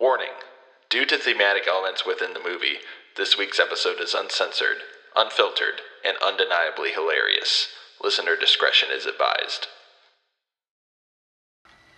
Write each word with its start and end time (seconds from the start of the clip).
Warning 0.00 0.28
Due 0.90 1.04
to 1.06 1.18
thematic 1.18 1.66
elements 1.66 2.06
within 2.06 2.32
the 2.32 2.40
movie, 2.40 2.76
this 3.16 3.36
week's 3.36 3.58
episode 3.58 4.00
is 4.00 4.14
uncensored, 4.14 4.78
unfiltered, 5.16 5.80
and 6.06 6.16
undeniably 6.24 6.92
hilarious. 6.92 7.66
Listener 8.00 8.36
discretion 8.36 8.90
is 8.92 9.06
advised. 9.06 9.66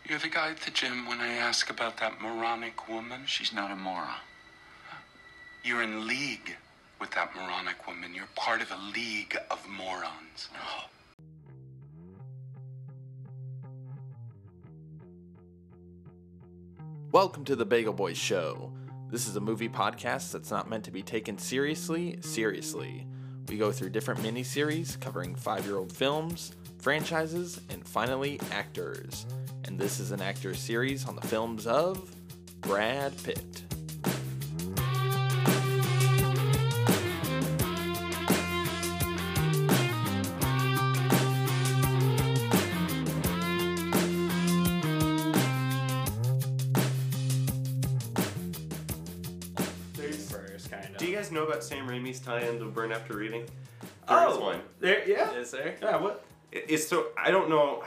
You're 0.08 0.18
the 0.18 0.28
guy 0.28 0.50
at 0.50 0.62
the 0.62 0.70
gym 0.70 1.06
when 1.06 1.20
I 1.20 1.28
ask 1.28 1.68
about 1.68 1.98
that 1.98 2.22
moronic 2.22 2.88
woman? 2.88 3.26
She's 3.26 3.52
not 3.52 3.70
a 3.70 3.76
moron. 3.76 4.16
You're 5.62 5.82
in 5.82 6.06
league 6.06 6.56
with 6.98 7.10
that 7.10 7.36
moronic 7.36 7.86
woman. 7.86 8.14
You're 8.14 8.28
part 8.34 8.62
of 8.62 8.72
a 8.72 8.78
league 8.94 9.36
of 9.50 9.68
morons. 9.68 10.48
Welcome 17.12 17.44
to 17.46 17.56
the 17.56 17.64
Bagel 17.64 17.92
Boys 17.92 18.16
Show. 18.16 18.70
This 19.08 19.26
is 19.26 19.34
a 19.34 19.40
movie 19.40 19.68
podcast 19.68 20.30
that's 20.30 20.52
not 20.52 20.70
meant 20.70 20.84
to 20.84 20.92
be 20.92 21.02
taken 21.02 21.38
seriously, 21.38 22.16
seriously. 22.20 23.04
We 23.48 23.58
go 23.58 23.72
through 23.72 23.90
different 23.90 24.20
miniseries 24.20 24.98
covering 25.00 25.34
five 25.34 25.66
year 25.66 25.76
old 25.76 25.90
films, 25.90 26.52
franchises, 26.78 27.62
and 27.68 27.84
finally, 27.84 28.38
actors. 28.52 29.26
And 29.64 29.76
this 29.76 29.98
is 29.98 30.12
an 30.12 30.22
actor 30.22 30.54
series 30.54 31.04
on 31.04 31.16
the 31.16 31.26
films 31.26 31.66
of 31.66 32.14
Brad 32.60 33.20
Pitt. 33.24 33.64
Raimi's 52.70 52.74
Burn 52.74 52.92
After 52.92 53.16
Reading? 53.16 53.46
oh, 54.08 54.18
There 54.20 54.30
is 54.30 54.38
one. 54.38 54.60
There, 54.80 55.08
yeah. 55.08 55.32
Is 55.32 55.50
there? 55.50 55.74
Yeah, 55.82 55.96
what? 55.96 56.24
It- 56.52 56.66
It's 56.68 56.86
so 56.88 57.06
I 57.16 57.30
don't 57.30 57.48
know. 57.48 57.84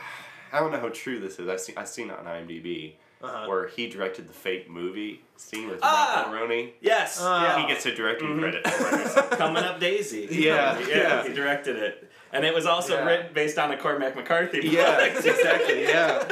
I 0.51 0.59
don't 0.59 0.71
know 0.71 0.79
how 0.79 0.89
true 0.89 1.19
this 1.19 1.39
is. 1.39 1.47
I 1.49 1.55
see. 1.57 1.73
I 1.75 1.83
seen 1.83 2.09
it 2.09 2.17
on 2.19 2.25
IMDb 2.25 2.93
Uh-huh. 3.21 3.47
where 3.47 3.67
he 3.67 3.87
directed 3.89 4.27
the 4.27 4.33
fake 4.33 4.69
movie 4.69 5.23
scene 5.37 5.67
with 5.69 5.79
Ah! 5.81 6.25
Rob 6.31 6.49
Mulroney. 6.49 6.73
Yes. 6.81 7.19
yeah. 7.21 7.59
He 7.61 7.67
gets 7.67 7.85
a 7.85 7.95
directing 7.95 8.29
Mhm. 8.29 8.39
credit 8.39 8.67
for 8.67 8.99
it. 8.99 9.31
Coming 9.37 9.63
Up 9.63 9.79
Daisy. 9.79 10.27
Yeah, 10.29 10.77
yeah. 10.87 10.87
yeah. 10.87 11.23
He 11.27 11.33
directed 11.33 11.77
it. 11.77 12.09
And 12.31 12.43
it 12.45 12.53
was 12.53 12.65
also 12.65 12.95
Yeah. 12.95 13.05
written 13.05 13.33
based 13.33 13.57
on 13.59 13.71
a 13.71 13.77
Cormac 13.77 14.15
McCarthy 14.15 14.61
book. 14.61 14.71
yeah, 14.71 14.99
exactly. 15.05 15.83
Yeah, 15.83 16.23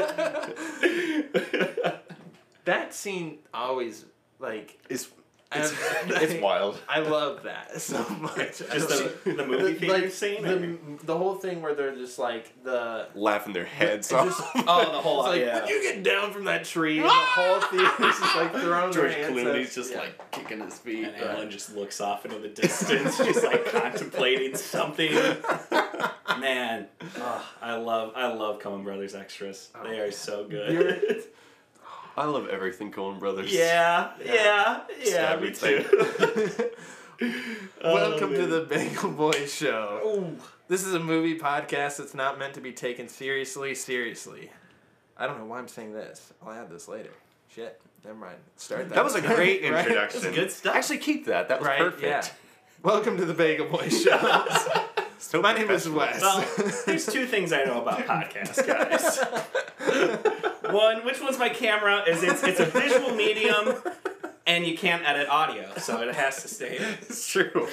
That 2.65 2.93
scene 2.93 3.39
always, 3.53 4.05
like, 4.39 4.77
it's 4.89 5.05
I- 5.05 5.20
it's, 5.53 5.73
it's 6.21 6.41
wild. 6.41 6.79
I 6.87 6.99
love 6.99 7.43
that 7.43 7.79
so 7.81 8.03
much. 8.09 8.59
Just 8.59 8.69
the, 8.69 9.33
the 9.33 9.45
movie 9.45 9.73
theater 9.73 10.03
like, 10.03 10.11
scene? 10.11 10.41
The, 10.41 10.77
the 11.05 11.17
whole 11.17 11.35
thing 11.35 11.61
where 11.61 11.73
they're 11.73 11.95
just 11.95 12.19
like 12.19 12.63
the 12.63 13.07
Laughing 13.15 13.53
their 13.53 13.65
heads 13.65 14.11
it 14.11 14.15
off. 14.15 14.27
just- 14.27 14.41
oh, 14.67 14.91
the 14.91 15.01
whole 15.01 15.21
It's 15.21 15.29
like 15.29 15.41
yeah. 15.41 15.59
when 15.61 15.69
you 15.69 15.81
get 15.81 16.03
down 16.03 16.31
from 16.31 16.45
that 16.45 16.63
tree, 16.65 16.99
and 16.99 17.05
the 17.05 17.11
ah! 17.11 17.31
whole 17.35 17.61
theater's 17.69 18.19
just 18.19 18.35
like 18.35 18.51
throwing 18.53 18.93
George 18.93 19.11
their 19.11 19.31
Clooney's 19.31 19.69
up. 19.69 19.73
just 19.75 19.91
Yeah. 19.91 19.99
like 19.99 20.31
kicking 20.31 20.59
his 20.61 20.77
feet. 20.77 21.05
And 21.05 21.15
Ellen 21.17 21.51
just 21.51 21.75
looks 21.75 21.99
off 22.01 22.25
into 22.25 22.39
the 22.39 22.47
distance, 22.49 23.17
just 23.17 23.43
like 23.43 23.65
contemplating 23.65 24.55
something. 24.55 25.11
Man, 26.39 26.87
oh, 27.17 27.45
I 27.61 27.75
love 27.75 28.13
I 28.15 28.33
love 28.33 28.59
Coen 28.59 28.83
Brothers 28.83 29.15
extras. 29.15 29.69
They 29.83 29.99
are 29.99 30.11
so 30.11 30.45
oh, 30.45 30.49
good. 30.49 31.23
I 32.17 32.25
love 32.25 32.49
everything 32.49 32.91
Coen 32.91 33.19
Brothers. 33.19 33.53
yeah, 33.53 34.11
yeah, 34.23 34.81
yeah, 35.03 35.35
me 35.37 35.51
too. 35.51 35.85
Welcome 37.83 38.33
Oh, 38.33 38.35
to 38.35 38.47
the 38.47 38.65
Bagel 38.67 39.11
Boys 39.11 39.53
Show. 39.53 40.01
Ooh. 40.05 40.37
This 40.67 40.85
is 40.85 40.93
a 40.93 40.99
movie 40.99 41.37
podcast 41.39 41.97
that's 41.97 42.13
not 42.13 42.37
meant 42.39 42.53
to 42.55 42.61
be 42.61 42.71
taken 42.73 43.07
seriously. 43.07 43.75
Seriously, 43.75 44.51
I 45.17 45.25
don't 45.27 45.37
know 45.39 45.45
why 45.45 45.59
I'm 45.59 45.67
saying 45.67 45.93
this. 45.93 46.33
I'll 46.45 46.51
add 46.51 46.69
this 46.69 46.87
later. 46.87 47.11
Shit, 47.53 47.79
never 48.03 48.17
mind. 48.17 48.37
Start 48.57 48.89
that. 48.89 48.95
That 48.95 49.03
was 49.03 49.15
a 49.15 49.21
great 49.35 49.63
Right? 49.63 49.79
introduction. 49.85 50.33
Good 50.33 50.51
stuff. 50.51 50.75
Actually, 50.75 50.97
keep 50.99 51.25
that. 51.25 51.47
That 51.49 51.59
was 51.59 51.67
Right? 51.67 51.79
perfect. 51.79 52.03
Yeah. 52.03 52.25
Welcome 52.83 53.17
to 53.17 53.25
the 53.25 53.33
Bagel 53.33 53.67
Boy 53.67 53.87
Show. 53.89 54.45
So 55.19 55.41
My 55.41 55.53
name 55.53 55.69
is. 55.69 55.87
Wes. 55.87 56.19
Well, 56.19 56.43
there's 56.87 57.05
two 57.05 57.25
things 57.27 57.53
I 57.53 57.63
know 57.63 57.81
about 57.83 57.99
podcasts, 57.99 58.65
guys. 58.65 59.19
One, 60.69 61.05
which 61.05 61.19
one's 61.21 61.39
my 61.39 61.49
camera? 61.49 62.03
Is 62.07 62.23
it's 62.23 62.43
it's 62.43 62.59
a 62.59 62.65
visual 62.65 63.15
medium, 63.15 63.75
and 64.45 64.65
you 64.65 64.77
can't 64.77 65.03
edit 65.07 65.27
audio, 65.27 65.71
so 65.77 66.01
it 66.01 66.13
has 66.15 66.41
to 66.43 66.47
stay. 66.47 66.77
It's 67.01 67.27
true. 67.31 67.67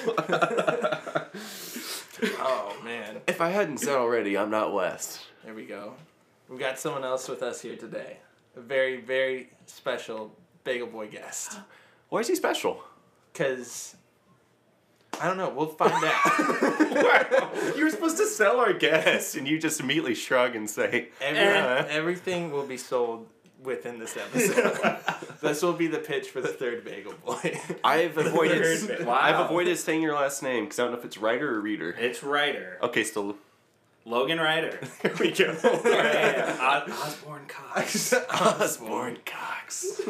oh 2.39 2.75
man, 2.83 3.21
if 3.27 3.41
I 3.41 3.49
hadn't 3.49 3.77
said 3.79 3.95
already, 3.95 4.37
I'm 4.37 4.49
not 4.49 4.73
West. 4.73 5.21
there 5.43 5.53
we 5.53 5.65
go. 5.65 5.93
We've 6.49 6.59
got 6.59 6.79
someone 6.79 7.03
else 7.03 7.27
with 7.29 7.43
us 7.43 7.61
here 7.61 7.75
today. 7.75 8.17
A 8.55 8.59
very 8.61 8.97
very 9.01 9.49
special 9.67 10.31
Bagel 10.63 10.87
Boy 10.87 11.07
guest. 11.07 11.59
Why 12.09 12.19
is 12.19 12.27
he 12.27 12.35
special? 12.35 12.83
Cause 13.33 13.95
I 15.21 15.27
don't 15.27 15.37
know. 15.37 15.49
We'll 15.49 15.67
find 15.67 15.91
out. 15.93 17.75
you 17.77 17.83
were 17.83 17.89
supposed 17.89 18.17
to 18.17 18.25
sell 18.25 18.59
our 18.59 18.73
guest, 18.73 19.35
and 19.35 19.47
you 19.47 19.59
just 19.59 19.79
immediately 19.79 20.15
shrug 20.15 20.55
and 20.55 20.69
say, 20.69 21.09
Every, 21.21 21.39
Eh. 21.39 21.85
everything 21.89 22.51
will 22.51 22.65
be 22.65 22.77
sold 22.77 23.27
within 23.63 23.99
this 23.99 24.15
episode. 24.15 24.97
this 25.41 25.61
will 25.61 25.73
be 25.73 25.87
the 25.87 25.97
pitch 25.97 26.29
for 26.29 26.39
the 26.39 26.47
third 26.47 26.85
Bagel 26.85 27.13
Boy. 27.25 27.59
"I've 27.83 28.17
avoided, 28.17 29.05
wow. 29.05 29.19
I've 29.21 29.39
avoided 29.45 29.77
saying 29.77 30.01
your 30.01 30.15
last 30.15 30.41
name 30.41 30.63
because 30.65 30.79
I 30.79 30.83
don't 30.83 30.93
know 30.93 30.99
if 30.99 31.03
it's 31.05 31.17
writer 31.17 31.53
or 31.53 31.59
reader." 31.59 31.91
It's 31.99 32.23
writer. 32.23 32.77
Okay, 32.81 33.03
still. 33.03 33.35
Logan 34.05 34.39
Reiter. 34.39 34.79
There 35.03 35.13
we 35.19 35.31
go. 35.31 35.55
yeah, 35.85 36.57
Osborne 37.03 37.45
Cox. 37.47 38.13
Osborne 38.13 39.17
Cox. 39.25 40.01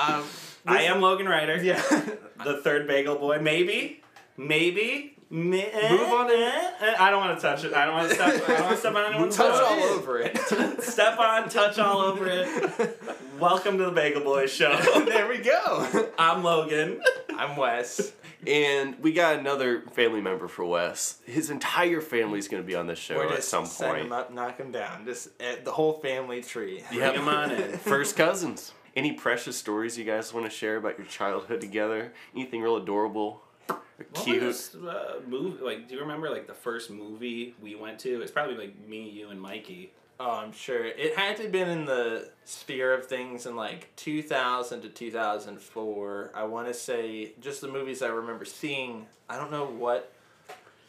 Um, 0.00 0.24
I 0.66 0.82
am 0.84 1.00
Logan 1.00 1.28
Reiter. 1.28 1.62
yeah. 1.62 1.82
The 2.42 2.56
third 2.62 2.86
Bagel 2.86 3.16
Boy, 3.16 3.38
maybe, 3.38 4.02
maybe. 4.38 5.14
Move 5.28 5.52
on 5.52 6.30
in. 6.30 6.52
I 6.98 7.10
don't 7.10 7.20
want 7.20 7.38
to 7.38 7.42
touch 7.42 7.64
it. 7.64 7.74
I 7.74 7.84
don't 7.84 7.94
want 7.94 8.08
to 8.08 8.14
step. 8.14 8.28
I 8.48 8.52
don't 8.54 8.60
want 8.62 8.70
to 8.70 8.76
step 8.78 8.94
on 8.94 9.12
anyone's 9.12 9.36
Touch 9.36 9.60
toes. 9.60 9.60
all 9.62 9.82
over 9.90 10.18
it. 10.20 10.38
Step 10.82 11.18
on, 11.18 11.48
touch 11.50 11.78
all 11.78 11.98
over 11.98 12.26
it. 12.26 12.98
Welcome 13.38 13.76
to 13.76 13.84
the 13.84 13.90
Bagel 13.92 14.22
Boys 14.22 14.50
show. 14.50 14.74
there 15.06 15.28
we 15.28 15.36
go. 15.38 16.08
I'm 16.18 16.42
Logan. 16.42 17.02
I'm 17.36 17.56
Wes. 17.58 18.12
And 18.46 18.98
we 19.02 19.12
got 19.12 19.38
another 19.38 19.82
family 19.92 20.22
member 20.22 20.48
for 20.48 20.64
Wes. 20.64 21.18
His 21.26 21.50
entire 21.50 22.00
family's 22.00 22.48
going 22.48 22.62
to 22.62 22.66
be 22.66 22.74
on 22.74 22.86
this 22.86 22.98
show 22.98 23.16
We're 23.16 23.26
at 23.28 23.36
just 23.36 23.50
some 23.50 23.66
set 23.66 23.96
him 23.96 24.08
point. 24.08 24.12
up, 24.14 24.32
knock 24.32 24.56
him 24.56 24.72
down. 24.72 25.04
Just 25.04 25.28
uh, 25.42 25.56
the 25.62 25.72
whole 25.72 25.92
family 26.00 26.42
tree. 26.42 26.82
Yep. 26.90 27.14
him 27.16 27.28
on 27.28 27.50
in. 27.50 27.72
First 27.78 28.16
cousins. 28.16 28.72
Any 28.96 29.12
precious 29.12 29.56
stories 29.56 29.96
you 29.96 30.04
guys 30.04 30.32
want 30.34 30.46
to 30.46 30.50
share 30.50 30.76
about 30.76 30.98
your 30.98 31.06
childhood 31.06 31.60
together? 31.60 32.12
Anything 32.34 32.60
real 32.62 32.76
adorable? 32.76 33.42
Or 33.68 33.76
What 33.98 34.14
cute? 34.24 34.42
was 34.42 34.70
this, 34.70 34.82
uh, 34.82 35.20
movie? 35.28 35.62
Like, 35.62 35.88
do 35.88 35.94
you 35.94 36.00
remember 36.00 36.28
like 36.30 36.46
the 36.46 36.54
first 36.54 36.90
movie 36.90 37.54
we 37.62 37.74
went 37.76 37.98
to? 38.00 38.20
It's 38.22 38.32
probably 38.32 38.56
like 38.56 38.88
me, 38.88 39.08
you, 39.08 39.28
and 39.30 39.40
Mikey. 39.40 39.92
Oh, 40.18 40.32
I'm 40.32 40.52
sure 40.52 40.84
it 40.84 41.16
had 41.16 41.36
to 41.38 41.44
have 41.44 41.52
been 41.52 41.68
in 41.68 41.84
the 41.86 42.30
sphere 42.44 42.92
of 42.92 43.06
things 43.06 43.46
in 43.46 43.56
like 43.56 43.94
2000 43.96 44.82
to 44.82 44.88
2004. 44.88 46.30
I 46.34 46.44
want 46.44 46.66
to 46.68 46.74
say 46.74 47.32
just 47.40 47.60
the 47.60 47.68
movies 47.68 48.02
I 48.02 48.08
remember 48.08 48.44
seeing. 48.44 49.06
I 49.30 49.36
don't 49.36 49.50
know 49.50 49.64
what 49.66 50.12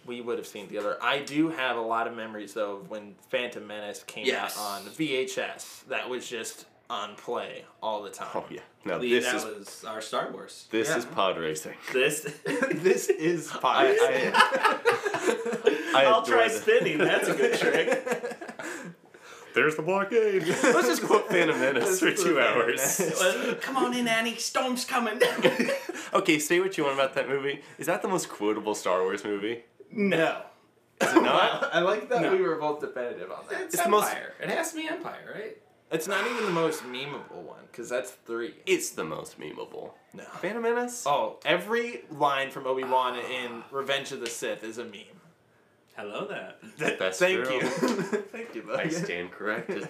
we 0.06 0.20
would 0.20 0.38
have 0.38 0.48
seen 0.48 0.68
together. 0.68 0.98
I 1.02 1.20
do 1.20 1.50
have 1.50 1.78
a 1.78 1.82
lot 1.82 2.08
of 2.08 2.16
memories 2.16 2.54
though 2.56 2.78
of 2.78 2.90
when 2.90 3.16
Phantom 3.30 3.66
Menace 3.66 4.04
came 4.04 4.26
Yes. 4.26 4.58
out 4.58 4.64
on 4.64 4.82
VHS. 4.92 5.84
That 5.88 6.10
was 6.10 6.28
just 6.28 6.66
on 6.92 7.16
play 7.16 7.64
all 7.82 8.04
the 8.04 8.10
oh, 8.10 8.14
time. 8.14 8.28
Oh 8.36 8.46
yeah. 8.50 8.60
No, 8.84 9.00
We- 9.00 9.12
this 9.12 9.26
that 9.26 9.36
is 9.36 9.46
was 9.46 9.84
our 9.86 10.02
Star 10.02 10.30
Wars. 10.32 10.68
this 10.72 10.90
Yeah. 10.90 10.98
is 10.98 11.06
pod 11.06 11.38
racing. 11.38 11.74
This. 11.94 12.22
this 12.46 13.10
is 13.10 13.50
I, 13.52 13.58
pie. 13.60 13.96
I, 14.02 15.94
I 15.96 16.06
I'll 16.06 16.24
try 16.24 16.48
this. 16.50 16.62
spinning. 16.62 16.98
That's 16.98 17.28
a 17.30 17.34
good 17.36 17.58
trick. 17.60 18.38
There's 19.54 19.76
the 19.76 19.82
blockade. 19.82 20.44
Let's 20.48 20.88
just 20.88 21.04
quote 21.04 21.28
Phantom 21.30 21.60
Menace 21.60 22.00
for 22.00 22.12
two 22.14 22.40
hours. 22.40 23.02
Well, 23.20 23.56
Come 23.56 23.76
on 23.78 23.94
in, 23.94 24.08
Annie. 24.08 24.36
Storm's 24.36 24.86
coming. 24.86 25.20
okay, 26.14 26.40
say 26.40 26.60
what 26.62 26.78
you 26.78 26.86
want 26.86 26.96
about 26.96 27.16
that 27.16 27.28
movie. 27.28 27.62
Is 27.78 27.88
that 27.88 28.02
the 28.02 28.08
most 28.08 28.30
quotable 28.30 28.76
Star 28.76 29.02
Wars 29.02 29.24
movie? 29.24 29.64
no. 29.92 30.44
Is 31.02 31.14
it 31.16 31.22
not? 31.24 31.74
I 31.74 31.80
like 31.80 32.10
that 32.10 32.22
No. 32.22 32.32
we 32.32 32.42
were 32.44 32.58
both 32.58 32.80
definitive 32.80 33.32
on 33.32 33.40
that. 33.50 33.62
It's, 33.64 33.74
It's 33.74 33.84
the 33.84 33.90
most- 33.90 34.08
Empire. 34.10 34.34
It 34.40 34.50
has 34.50 34.70
to 34.72 34.78
be 34.78 34.88
Empire, 34.88 35.34
right? 35.34 35.58
It's 35.92 36.08
not 36.08 36.26
even 36.26 36.46
the 36.46 36.52
most 36.52 36.84
memeable 36.84 37.44
one 37.44 37.60
because 37.72 37.90
that's 37.90 38.12
three. 38.12 38.54
It's 38.66 38.92
the 38.92 39.04
most 39.04 39.40
memeable. 39.40 39.92
No. 40.14 40.24
Phantom 40.24 40.62
Menace? 40.64 41.04
Oh, 41.06 41.38
every 41.46 42.04
line 42.12 42.50
from 42.50 42.66
Obi 42.66 42.84
Wan 42.84 43.18
in 43.20 43.64
Revenge 43.72 44.12
of 44.12 44.22
the 44.22 44.28
Sith 44.30 44.64
is 44.64 44.78
a 44.78 44.86
meme. 44.86 45.02
Hello 45.98 46.26
there. 46.26 46.54
That's 46.98 47.20
Thank 47.20 47.44
true. 47.46 47.56
you. 47.56 47.62
Thank 48.32 48.56
you, 48.56 48.62
buddy. 48.64 48.84
I 48.84 48.90
stand 48.90 49.32
corrected. 49.32 49.88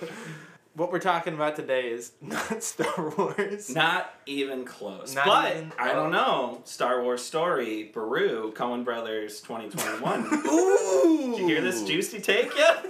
what 0.76 0.92
we're 0.92 1.00
talking 1.00 1.36
about 1.36 1.56
today 1.56 1.90
is 1.92 2.14
not 2.20 2.64
Star 2.64 3.14
Wars. 3.18 3.74
Not 3.74 4.12
even 4.26 4.66
close. 4.66 5.14
Not 5.14 5.26
but 5.28 5.56
even- 5.56 5.72
I 5.78 5.94
don't 5.94 6.12
know. 6.12 6.62
Star 6.66 7.04
Wars 7.04 7.22
story, 7.24 7.92
Beru, 7.94 8.52
Coen 8.54 8.84
Brothers 8.84 9.42
2021. 9.42 10.26
Ooh! 10.48 11.32
Did 11.32 11.40
you 11.40 11.48
hear 11.48 11.62
this 11.62 11.84
juicy 11.84 12.20
take 12.20 12.56
yet? 12.58 12.84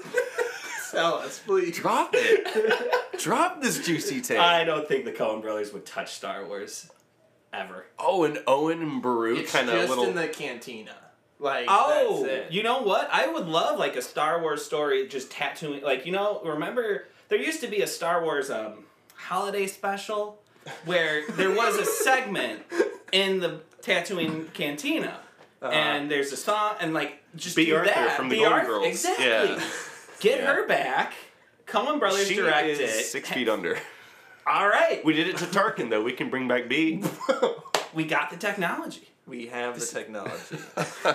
Sell 0.83 1.15
us, 1.15 1.39
please. 1.39 1.75
Drop 1.77 2.11
it. 2.13 2.91
Drop 3.23 3.61
this 3.61 3.85
juicy 3.85 4.21
take. 4.21 4.39
I 4.39 4.63
don't 4.63 4.87
think 4.87 5.05
the 5.05 5.11
Coen 5.11 5.41
Brothers 5.41 5.71
would 5.73 5.85
touch 5.85 6.13
Star 6.13 6.45
Wars 6.45 6.89
ever. 7.53 7.85
oh, 7.99 8.23
and 8.23 8.39
Owen 8.47 8.81
and 8.81 9.01
Beru 9.01 9.43
kind 9.45 9.69
of 9.69 9.75
just 9.75 9.89
little. 9.89 10.05
in 10.05 10.15
the 10.15 10.27
cantina. 10.27 10.95
Like 11.39 11.65
Oh, 11.69 12.23
that's 12.23 12.47
it. 12.47 12.51
you 12.51 12.61
know 12.63 12.81
what? 12.83 13.09
I 13.11 13.27
would 13.27 13.47
love 13.47 13.79
like 13.79 13.95
a 13.95 14.01
Star 14.01 14.39
Wars 14.41 14.63
story 14.63 15.07
just 15.07 15.31
Tatooine. 15.31 15.81
Like 15.81 16.05
you 16.05 16.11
know, 16.11 16.41
remember 16.43 17.05
there 17.29 17.39
used 17.39 17.61
to 17.61 17.67
be 17.67 17.81
a 17.81 17.87
Star 17.87 18.23
Wars 18.23 18.49
um, 18.51 18.85
holiday 19.15 19.65
special 19.67 20.39
where 20.85 21.27
there 21.31 21.49
was 21.51 21.77
a 21.77 21.85
segment 21.85 22.61
in 23.11 23.39
the 23.39 23.61
Tatooine 23.81 24.53
Cantina, 24.53 25.17
and 25.63 26.11
there's 26.11 26.31
a 26.31 26.37
song 26.37 26.75
and 26.79 26.93
like 26.93 27.23
just 27.35 27.55
Be 27.55 27.65
do 27.65 27.75
Arthur 27.75 27.91
that. 27.91 28.15
from 28.17 28.29
the 28.29 28.35
B. 28.35 28.41
Golden 28.41 28.59
Arthur- 28.59 28.67
Girls. 28.71 28.85
Exactly. 28.87 29.25
Yeah. 29.25 29.63
Get 30.19 30.39
Yeah. 30.41 30.53
her 30.53 30.67
back. 30.67 31.13
Coen 31.71 31.99
Brothers 31.99 32.27
she 32.27 32.35
direct 32.35 32.67
is 32.67 32.79
it. 32.79 33.05
six 33.05 33.29
feet 33.29 33.49
under. 33.55 33.77
All 34.47 34.67
right, 34.67 35.03
We 35.05 35.13
did 35.13 35.27
it 35.27 35.37
to 35.37 35.45
Tarkin 35.45 35.89
though. 35.89 36.03
We 36.03 36.13
can 36.13 36.29
bring 36.29 36.47
back 36.47 36.67
Bea. 36.67 37.03
we 37.93 38.05
got 38.05 38.29
the 38.31 38.37
technology. 38.37 39.07
we 39.27 39.47
have 39.47 39.79
the 39.79 39.85
technology. 39.85 40.57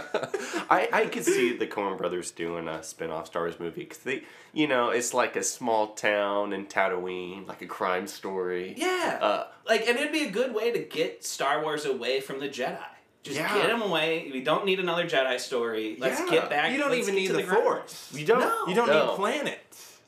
I, 0.71 0.89
I 0.93 1.07
could 1.07 1.25
see 1.25 1.57
the 1.57 1.67
Coen 1.67 1.99
Brothers 1.99 2.31
doing 2.31 2.69
a 2.69 2.83
spin-off 2.83 3.27
Star 3.27 3.43
Wars 3.43 3.59
movie 3.61 3.83
because 3.83 3.99
they, 3.99 4.23
you 4.53 4.67
know, 4.69 4.91
it's 4.91 5.13
like 5.13 5.37
a 5.37 5.43
small 5.43 5.89
town 5.95 6.53
in 6.53 6.67
Tatooine, 6.67 7.47
like 7.47 7.63
a 7.63 7.67
crime 7.67 8.07
story. 8.07 8.75
Yeah. 8.77 9.19
Uh, 9.21 9.47
like, 9.69 9.87
and 9.89 9.99
it'd 9.99 10.13
be 10.13 10.25
a 10.27 10.31
good 10.31 10.55
way 10.55 10.71
to 10.71 10.79
get 10.79 11.25
Star 11.25 11.63
Wars 11.63 11.85
away 11.85 12.21
from 12.21 12.41
the 12.41 12.49
Jedi. 12.49 12.79
Just 13.23 13.39
Yeah. 13.39 13.53
get 13.55 13.67
them 13.67 13.83
away. 13.83 14.31
We 14.33 14.41
don't 14.41 14.65
need 14.65 14.79
another 14.79 15.05
Jedi 15.05 15.39
story. 15.41 15.97
Let's 15.99 16.21
Yeah. 16.21 16.31
get 16.31 16.49
back. 16.51 16.71
you 16.71 16.79
don't 16.79 16.95
even 16.95 17.17
need 17.17 17.27
to 17.29 17.33
the, 17.35 17.43
force. 17.43 18.13
you 18.15 18.25
don't. 18.25 18.39
No. 18.41 18.67
You 18.69 18.75
don't 18.77 18.87
no. 18.87 19.07
need 19.09 19.17
planets. 19.17 19.59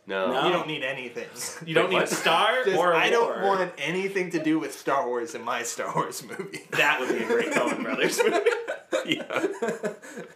No. 0.08 0.32
No. 0.32 0.46
You 0.46 0.52
don't 0.52 0.66
need 0.66 0.82
anything. 0.82 1.26
You 1.68 1.74
don't 1.74 1.90
need 1.90 2.00
a 2.02 2.06
star 2.06 2.64
Just, 2.64 2.78
or 2.78 2.92
a 2.92 2.96
I 2.98 3.10
don't 3.10 3.42
war. 3.42 3.56
want 3.58 3.72
anything 3.78 4.30
to 4.30 4.42
do 4.42 4.58
with 4.58 4.72
Star 4.76 5.06
Wars 5.06 5.34
in 5.34 5.42
my 5.44 5.62
Star 5.62 5.94
Wars 5.94 6.22
movie. 6.24 6.62
That 6.70 6.98
would 7.00 7.10
be 7.10 7.22
a 7.24 7.26
great 7.26 7.52
Coen 7.52 7.82
Brothers 7.84 8.18
movie. 8.24 9.16
yeah. 9.18 9.92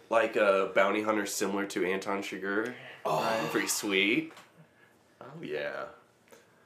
like 0.09 0.35
a 0.35 0.71
bounty 0.75 1.01
hunter 1.01 1.25
similar 1.25 1.65
to 1.67 1.85
Anton 1.85 2.21
Chigurh. 2.21 2.73
Oh. 3.05 3.47
Pretty 3.51 3.67
sweet. 3.67 4.31
Oh 5.21 5.25
yeah. 5.41 5.85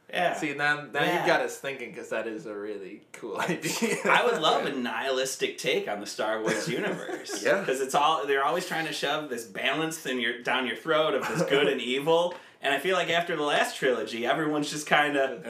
Yeah. 0.10 0.34
See, 0.36 0.54
now, 0.54 0.86
now 0.94 1.04
Yeah. 1.04 1.22
you 1.22 1.28
got 1.28 1.42
us 1.42 1.58
thinking 1.58 1.92
because 1.92 2.10
that 2.10 2.28
is 2.28 2.46
a 2.46 2.56
really 2.56 3.02
cool 3.14 3.40
idea. 3.40 3.98
I 4.06 4.26
would 4.26 4.42
love 4.42 4.66
a 4.66 4.72
nihilistic 4.74 5.58
take 5.58 5.88
on 5.88 6.00
the 6.00 6.06
Star 6.06 6.42
Wars 6.42 6.68
universe. 6.68 7.44
Yeah. 7.44 7.60
because 7.60 7.80
it's 7.82 7.96
all 7.96 8.26
they're 8.28 8.44
always 8.44 8.66
trying 8.66 8.88
to 8.88 8.94
shove 8.94 9.30
this 9.30 9.46
balance 9.46 10.06
in 10.06 10.20
your 10.20 10.42
down 10.44 10.66
your 10.68 10.76
throat 10.78 11.14
of 11.14 11.28
this 11.28 11.44
good 11.50 11.68
and 11.68 11.80
evil. 11.82 12.36
And 12.68 12.76
I 12.76 12.80
feel 12.80 12.98
like 12.98 13.10
after 13.10 13.38
the 13.38 13.44
last 13.44 13.78
trilogy, 13.78 14.26
everyone's 14.26 14.70
just 14.70 14.88
kind 14.88 15.16
of. 15.16 15.46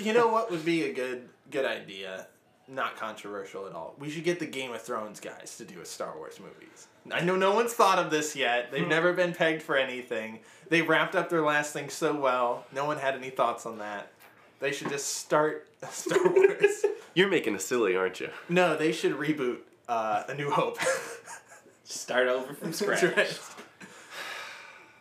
you 0.00 0.12
know 0.12 0.26
what 0.26 0.50
would 0.50 0.64
be 0.64 0.82
a 0.82 0.92
good 0.92 1.28
good 1.52 1.64
idea? 1.64 2.26
Not 2.66 2.96
controversial 2.96 3.64
at 3.68 3.72
all. 3.74 3.94
We 3.96 4.10
should 4.10 4.24
get 4.24 4.40
the 4.40 4.46
Game 4.46 4.72
of 4.72 4.82
Thrones 4.82 5.20
guys 5.20 5.56
to 5.58 5.64
do 5.64 5.80
a 5.80 5.84
Star 5.84 6.16
Wars 6.16 6.40
movies. 6.40 6.88
I 7.12 7.20
know 7.20 7.36
no 7.36 7.54
one's 7.54 7.74
thought 7.74 8.00
of 8.00 8.10
this 8.10 8.34
yet. 8.34 8.72
They've 8.72 8.88
never 8.88 9.12
been 9.12 9.32
pegged 9.32 9.62
for 9.62 9.76
anything. 9.76 10.40
They 10.68 10.82
wrapped 10.82 11.14
up 11.14 11.30
their 11.30 11.42
last 11.42 11.72
thing 11.72 11.90
so 11.90 12.12
well. 12.18 12.66
No 12.74 12.84
one 12.84 12.98
had 12.98 13.14
any 13.14 13.30
thoughts 13.30 13.64
on 13.64 13.78
that. 13.78 14.10
They 14.58 14.72
should 14.72 14.88
just 14.88 15.06
start 15.18 15.68
Star 15.92 16.18
Wars. 16.28 16.84
You're 17.14 17.28
making 17.28 17.54
a 17.54 17.60
silly, 17.60 17.94
aren't 17.94 18.18
you? 18.18 18.30
no, 18.48 18.76
they 18.76 18.90
should 18.90 19.12
reboot 19.12 19.58
uh, 19.88 20.24
A 20.28 20.34
New 20.34 20.50
Hope. 20.50 20.78
Start 21.84 22.26
over 22.26 22.52
from 22.52 22.72
scratch. 22.74 23.02
Right. 23.04 23.40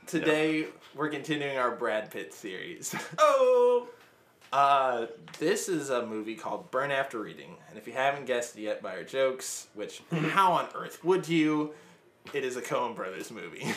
Today 0.08 0.68
we're 0.96 1.10
continuing 1.10 1.58
our 1.58 1.72
Brad 1.76 2.10
Pitt 2.12 2.34
series. 2.34 2.96
Oh. 3.20 3.88
Uh, 4.54 5.08
this 5.40 5.68
is 5.68 5.90
a 5.90 6.06
movie 6.06 6.36
called 6.36 6.72
Burn 6.72 6.90
After 6.90 7.20
Reading, 7.20 7.58
and 7.68 7.78
if 7.78 7.86
you 7.86 7.92
haven't 7.92 8.26
guessed 8.26 8.56
yet 8.58 8.82
by 8.82 8.96
our 8.96 9.04
jokes, 9.04 9.68
which 9.74 10.02
how 10.30 10.54
on 10.54 10.68
earth 10.74 11.04
would 11.04 11.28
you? 11.28 11.74
It 12.34 12.46
is 12.46 12.56
a 12.56 12.62
Coen 12.62 12.96
Brothers 12.96 13.30
movie. 13.32 13.66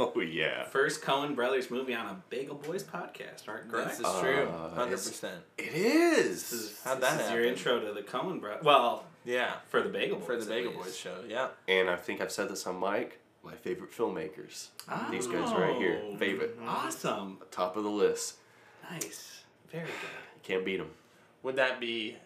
Oh 0.00 0.20
yeah. 0.20 0.62
First 0.66 1.02
Coen 1.02 1.34
Brothers 1.34 1.72
movie 1.72 1.92
on 1.92 2.06
a 2.06 2.22
Bagel 2.30 2.54
Boys 2.54 2.84
podcast, 2.84 3.48
right? 3.48 3.68
Correct. 3.68 3.88
this 3.88 3.98
is 3.98 4.20
true, 4.20 4.44
Uh, 4.48 4.68
hundred 4.68 4.92
it's- 4.92 5.08
percent. 5.08 5.42
It 5.58 5.74
is. 5.74 6.48
This 6.48 6.52
is, 6.52 6.80
How'd 6.84 7.00
this 7.00 7.10
that 7.10 7.20
is 7.24 7.32
your 7.32 7.44
intro 7.44 7.80
to 7.80 7.92
the 7.92 8.02
Coen 8.02 8.40
Brothers. 8.40 8.62
Well, 8.64 9.06
Yeah, 9.24 9.54
for 9.70 9.82
the 9.82 9.88
Bagel 9.88 10.18
Boys. 10.18 10.26
for 10.26 10.36
the 10.36 10.46
Bagel 10.46 10.70
least. 10.74 10.84
Boys 10.84 10.96
show. 10.96 11.16
Yeah, 11.28 11.48
And 11.66 11.90
I 11.90 11.96
think 11.96 12.20
I've 12.20 12.30
said 12.30 12.48
this 12.48 12.64
on 12.68 12.78
mic. 12.78 13.18
My 13.42 13.54
favorite 13.54 13.92
filmmakers. 13.92 14.68
These 15.10 15.26
guys 15.26 15.52
right 15.52 15.76
here. 15.76 16.02
Oh. 16.04 16.16
Favorite. 16.16 16.58
Awesome. 16.66 17.38
Top 17.50 17.76
of 17.76 17.84
the 17.84 17.90
list. 17.90 18.36
Nice. 18.90 19.42
Very 19.70 19.84
good. 19.84 20.42
Can't 20.42 20.64
beat 20.64 20.78
them. 20.78 20.90
would 21.42 21.56
that 21.56 21.78
be? 21.80 22.16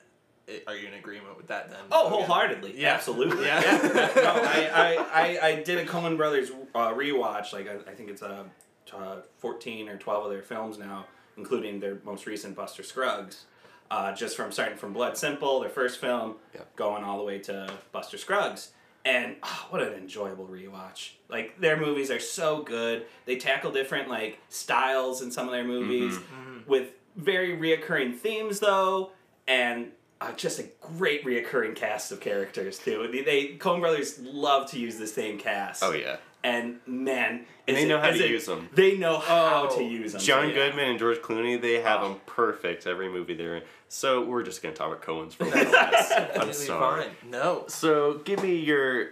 eh, 0.49 0.59
Are 0.67 0.75
you 0.77 0.89
in 0.89 0.95
agreement 0.95 1.37
with 1.37 1.49
that 1.49 1.69
then? 1.71 1.79
Oh, 1.91 2.05
Logan? 2.05 2.27
wholeheartedly. 2.27 2.75
Yeah. 2.81 2.95
Absolutely. 2.95 3.47
Yeah. 3.47 3.61
Yeah. 3.61 4.11
no, 4.17 4.33
I, 4.43 4.71
I, 4.75 5.07
I, 5.13 5.47
I 5.49 5.63
did 5.63 5.79
a 5.79 5.85
Coen 5.85 6.17
Brothers 6.17 6.51
uh, 6.75 6.93
rewatch. 6.93 7.53
Like, 7.53 7.69
I, 7.69 7.91
I 7.91 7.95
think 7.95 8.11
it's 8.11 8.23
uh, 8.23 8.45
uh, 8.93 9.17
14 9.39 9.89
or 9.89 9.97
12 9.99 10.25
of 10.27 10.31
their 10.33 10.43
films 10.43 10.79
now, 10.79 11.07
including 11.37 11.79
their 11.81 11.99
most 12.05 12.27
recent 12.27 12.57
Buster 12.57 12.83
Scruggs. 12.83 13.45
Uh, 13.91 14.13
just 14.15 14.37
from 14.37 14.51
starting 14.51 14.79
from 14.79 14.93
Blood 14.95 15.19
Simple, 15.19 15.61
their 15.61 15.69
first 15.69 16.01
film, 16.01 16.37
Yeah. 16.55 16.63
going 16.77 17.05
all 17.05 17.19
the 17.19 17.25
way 17.25 17.39
to 17.41 17.71
Buster 17.93 18.17
Scruggs. 18.17 18.71
And 19.05 19.37
oh, 19.43 19.67
what 19.71 19.83
an 19.83 19.95
enjoyable 19.95 20.47
rewatch. 20.47 21.13
Like, 21.29 21.61
their 21.61 21.77
movies 21.77 22.11
are 22.11 22.21
so 22.21 22.63
good. 22.63 23.07
They 23.25 23.37
tackle 23.37 23.73
different, 23.73 24.09
like, 24.09 24.39
styles 24.49 25.23
in 25.23 25.33
some 25.33 25.47
of 25.47 25.53
their 25.53 25.65
movies 25.65 26.15
mm-hmm. 26.15 26.51
Mm-hmm. 26.51 26.71
with 26.71 26.91
very 27.17 27.57
reoccurring 27.57 28.17
themes, 28.17 28.61
though, 28.61 29.11
and 29.49 29.91
uh, 30.23 30.33
just 30.33 30.61
a 30.61 30.65
great 30.81 31.25
reoccurring 31.25 31.75
cast 31.75 32.13
of 32.13 32.21
characters 32.21 32.79
too. 32.79 33.09
They, 33.11 33.23
they 33.23 33.49
Coen 33.57 33.81
Brothers 33.81 34.21
love 34.21 34.71
to 34.71 34.79
use 34.79 34.97
the 34.97 35.07
same 35.07 35.39
cast. 35.39 35.83
Oh 35.83 35.93
yeah. 35.93 36.19
And 36.45 36.81
man, 36.87 37.47
And 37.69 37.77
they 37.77 37.85
know 37.87 38.01
how 38.01 38.11
to 38.11 38.29
use 38.29 38.47
them. 38.47 38.69
They 38.75 38.97
know 38.99 39.19
how 39.19 39.69
Oh, 39.71 39.77
to 39.77 39.85
use 39.85 40.13
them. 40.13 40.21
John 40.21 40.49
yeah. 40.49 40.55
Goodman 40.55 40.89
and 40.91 40.99
George 40.99 41.19
Clooney, 41.19 41.61
they 41.61 41.81
have 41.81 42.03
Oh. 42.03 42.09
them 42.09 42.21
perfect 42.27 42.87
every 42.87 43.09
movie 43.09 43.35
they're 43.35 43.57
in. 43.57 43.63
So 43.89 44.25
we're 44.25 44.43
just 44.43 44.63
gonna 44.63 44.75
talk 44.75 44.89
about 44.89 45.03
Coen's 45.03 45.35
for 45.35 45.45
a 45.47 45.49
while. 45.51 45.65
I'm 45.65 46.25
Completely 46.33 46.53
sorry. 46.55 47.03
fine. 47.05 47.31
No, 47.31 47.65
So 47.69 48.15
give 48.25 48.43
me 48.43 48.57
your 48.57 49.11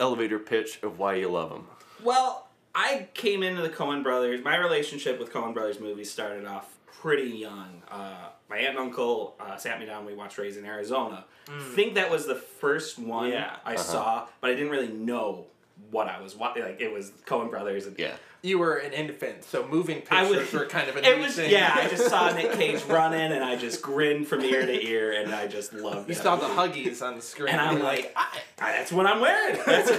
elevator 0.00 0.38
pitch 0.40 0.80
of 0.82 0.98
why 0.98 1.14
you 1.14 1.28
love 1.28 1.50
them. 1.50 1.66
Well, 2.02 2.48
I 2.74 3.06
came 3.14 3.42
into 3.44 3.62
the 3.62 3.68
Coen 3.70 4.02
Brothers. 4.02 4.42
My 4.42 4.56
relationship 4.56 5.20
with 5.20 5.32
Coen 5.32 5.54
Brothers 5.54 5.78
movies 5.78 6.10
started 6.10 6.46
off 6.46 6.74
pretty 6.86 7.30
young. 7.30 7.82
Uh, 7.90 8.28
my 8.50 8.56
aunt 8.58 8.70
and 8.70 8.78
uncle 8.78 9.36
uh, 9.38 9.56
sat 9.56 9.78
me 9.78 9.86
down. 9.86 10.04
We 10.06 10.14
watched 10.14 10.38
Raising 10.38 10.64
Arizona. 10.64 11.26
I 11.48 11.60
think 11.74 11.94
that 11.94 12.10
was 12.10 12.26
the 12.26 12.34
first 12.34 12.98
one 12.98 13.30
Yeah. 13.30 13.56
I 13.64 13.76
saw, 13.76 14.26
but 14.40 14.50
I 14.50 14.54
didn't 14.54 14.70
really 14.70 14.88
know 14.88 15.46
what 15.90 16.08
I 16.08 16.20
was 16.20 16.34
watching. 16.36 16.62
Like 16.62 16.80
it 16.80 16.92
was 16.92 17.10
Coen 17.26 17.50
Brothers. 17.50 17.86
And 17.86 17.98
Yeah. 17.98 18.14
you 18.42 18.58
were 18.58 18.76
an 18.76 18.92
infant, 18.92 19.44
so 19.44 19.66
moving 19.66 20.00
pictures 20.00 20.28
was- 20.30 20.52
were 20.52 20.66
kind 20.66 20.88
of 20.88 20.96
a 20.96 20.98
It 21.08 21.16
new 21.18 21.24
was 21.24 21.36
thing. 21.36 21.50
yeah. 21.50 21.74
I 21.76 21.88
just 21.88 22.08
saw 22.08 22.32
Nick 22.32 22.52
Cage 22.52 22.82
running, 22.88 23.32
and 23.32 23.44
I 23.44 23.56
just 23.56 23.82
grinned 23.82 24.26
from 24.28 24.40
ear 24.42 24.64
to 24.64 24.86
ear, 24.86 25.12
and 25.12 25.34
I 25.34 25.46
just 25.46 25.72
loved 25.74 26.08
You 26.08 26.14
it. 26.14 26.18
saw 26.18 26.36
the 26.36 26.46
Huggies 26.46 27.02
on 27.02 27.16
the 27.16 27.22
screen, 27.22 27.50
and 27.50 27.60
I'm 27.60 27.80
like, 27.82 28.12
I, 28.16 28.38
I, 28.58 28.72
that's 28.72 28.92
what 28.92 29.06
I'm 29.06 29.20
wearing. 29.20 29.58
That's 29.66 29.90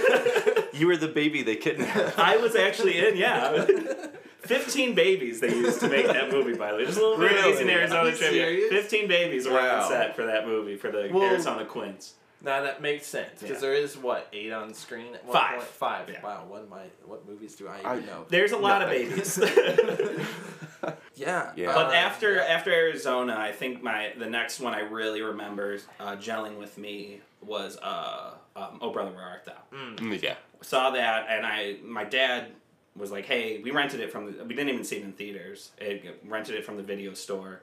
You 0.78 0.88
were 0.88 0.96
the 0.96 1.08
baby 1.08 1.42
they 1.42 1.56
kidnapped. 1.56 2.18
I 2.18 2.36
was 2.38 2.56
actually 2.56 2.98
in, 3.06 3.16
yeah. 3.16 3.64
15 4.40 4.94
babies 4.94 5.40
they 5.40 5.48
used 5.54 5.80
to 5.80 5.88
make 5.88 6.06
that 6.06 6.30
movie, 6.30 6.54
by 6.54 6.70
the 6.72 6.78
way. 6.78 6.84
Just 6.84 6.98
a 6.98 7.00
little 7.00 7.16
bit 7.18 7.30
of 7.30 7.36
Really? 7.38 7.52
Raising 7.52 7.70
Arizona 7.70 8.00
Are 8.10 8.12
trivia. 8.12 8.28
serious? 8.44 8.70
15 8.70 9.08
babies 9.08 9.46
were 9.48 9.58
on 9.60 9.88
set 9.88 10.14
for 10.16 10.26
that 10.26 10.46
movie, 10.46 10.76
for 10.76 10.90
the 10.90 11.08
Well- 11.12 11.22
Arizona 11.30 11.64
Quints. 11.64 12.14
Now 12.44 12.62
that 12.62 12.80
makes 12.82 13.06
sense 13.06 13.40
because 13.40 13.56
Yeah. 13.56 13.60
there 13.60 13.74
is 13.74 13.96
what 13.96 14.28
eight 14.32 14.52
on 14.52 14.74
screen 14.74 15.14
at 15.14 15.24
one 15.24 15.32
Five. 15.32 15.54
point. 15.56 15.68
Five. 15.68 16.08
Yeah. 16.10 16.22
Wow. 16.22 16.44
What 16.46 16.68
my 16.68 16.82
what 17.06 17.26
movies 17.26 17.56
do 17.56 17.66
I 17.68 17.80
I- 17.84 17.94
even 17.96 18.06
know? 18.06 18.26
There's 18.28 18.52
a 18.52 18.56
lot 18.58 18.82
Nothing. 18.82 19.06
of 19.06 19.10
babies. 19.10 19.38
Yeah. 21.16 21.52
Yeah. 21.56 21.72
but 21.74 21.86
uh, 21.86 21.92
after 21.92 22.34
yeah. 22.34 22.42
after 22.42 22.70
Arizona, 22.72 23.36
I 23.38 23.52
think 23.52 23.82
my 23.82 24.12
the 24.18 24.26
next 24.28 24.60
one 24.60 24.74
I 24.74 24.80
really 24.80 25.22
remember 25.22 25.78
uh, 26.00 26.16
gelling 26.16 26.58
with 26.58 26.76
me 26.76 27.20
was 27.40 27.78
uh, 27.78 28.32
um, 28.56 28.78
Oh 28.80 28.90
Brother 28.92 29.12
Where 29.12 29.22
Art 29.24 29.44
Thou. 29.44 29.52
Mm, 29.72 30.22
yeah. 30.22 30.34
saw 30.60 30.90
that 30.90 31.26
and 31.30 31.46
I 31.46 31.76
my 31.84 32.04
dad 32.04 32.48
was 32.96 33.10
like, 33.10 33.24
"Hey, 33.26 33.60
we 33.62 33.70
rented 33.70 34.00
it 34.00 34.10
from 34.12 34.26
the, 34.26 34.44
we 34.44 34.54
didn't 34.54 34.70
even 34.70 34.84
see 34.84 34.96
it 34.96 35.02
in 35.04 35.12
theaters. 35.12 35.70
It, 35.78 36.20
rented 36.26 36.56
it 36.56 36.64
from 36.64 36.76
the 36.76 36.82
video 36.82 37.14
store." 37.14 37.60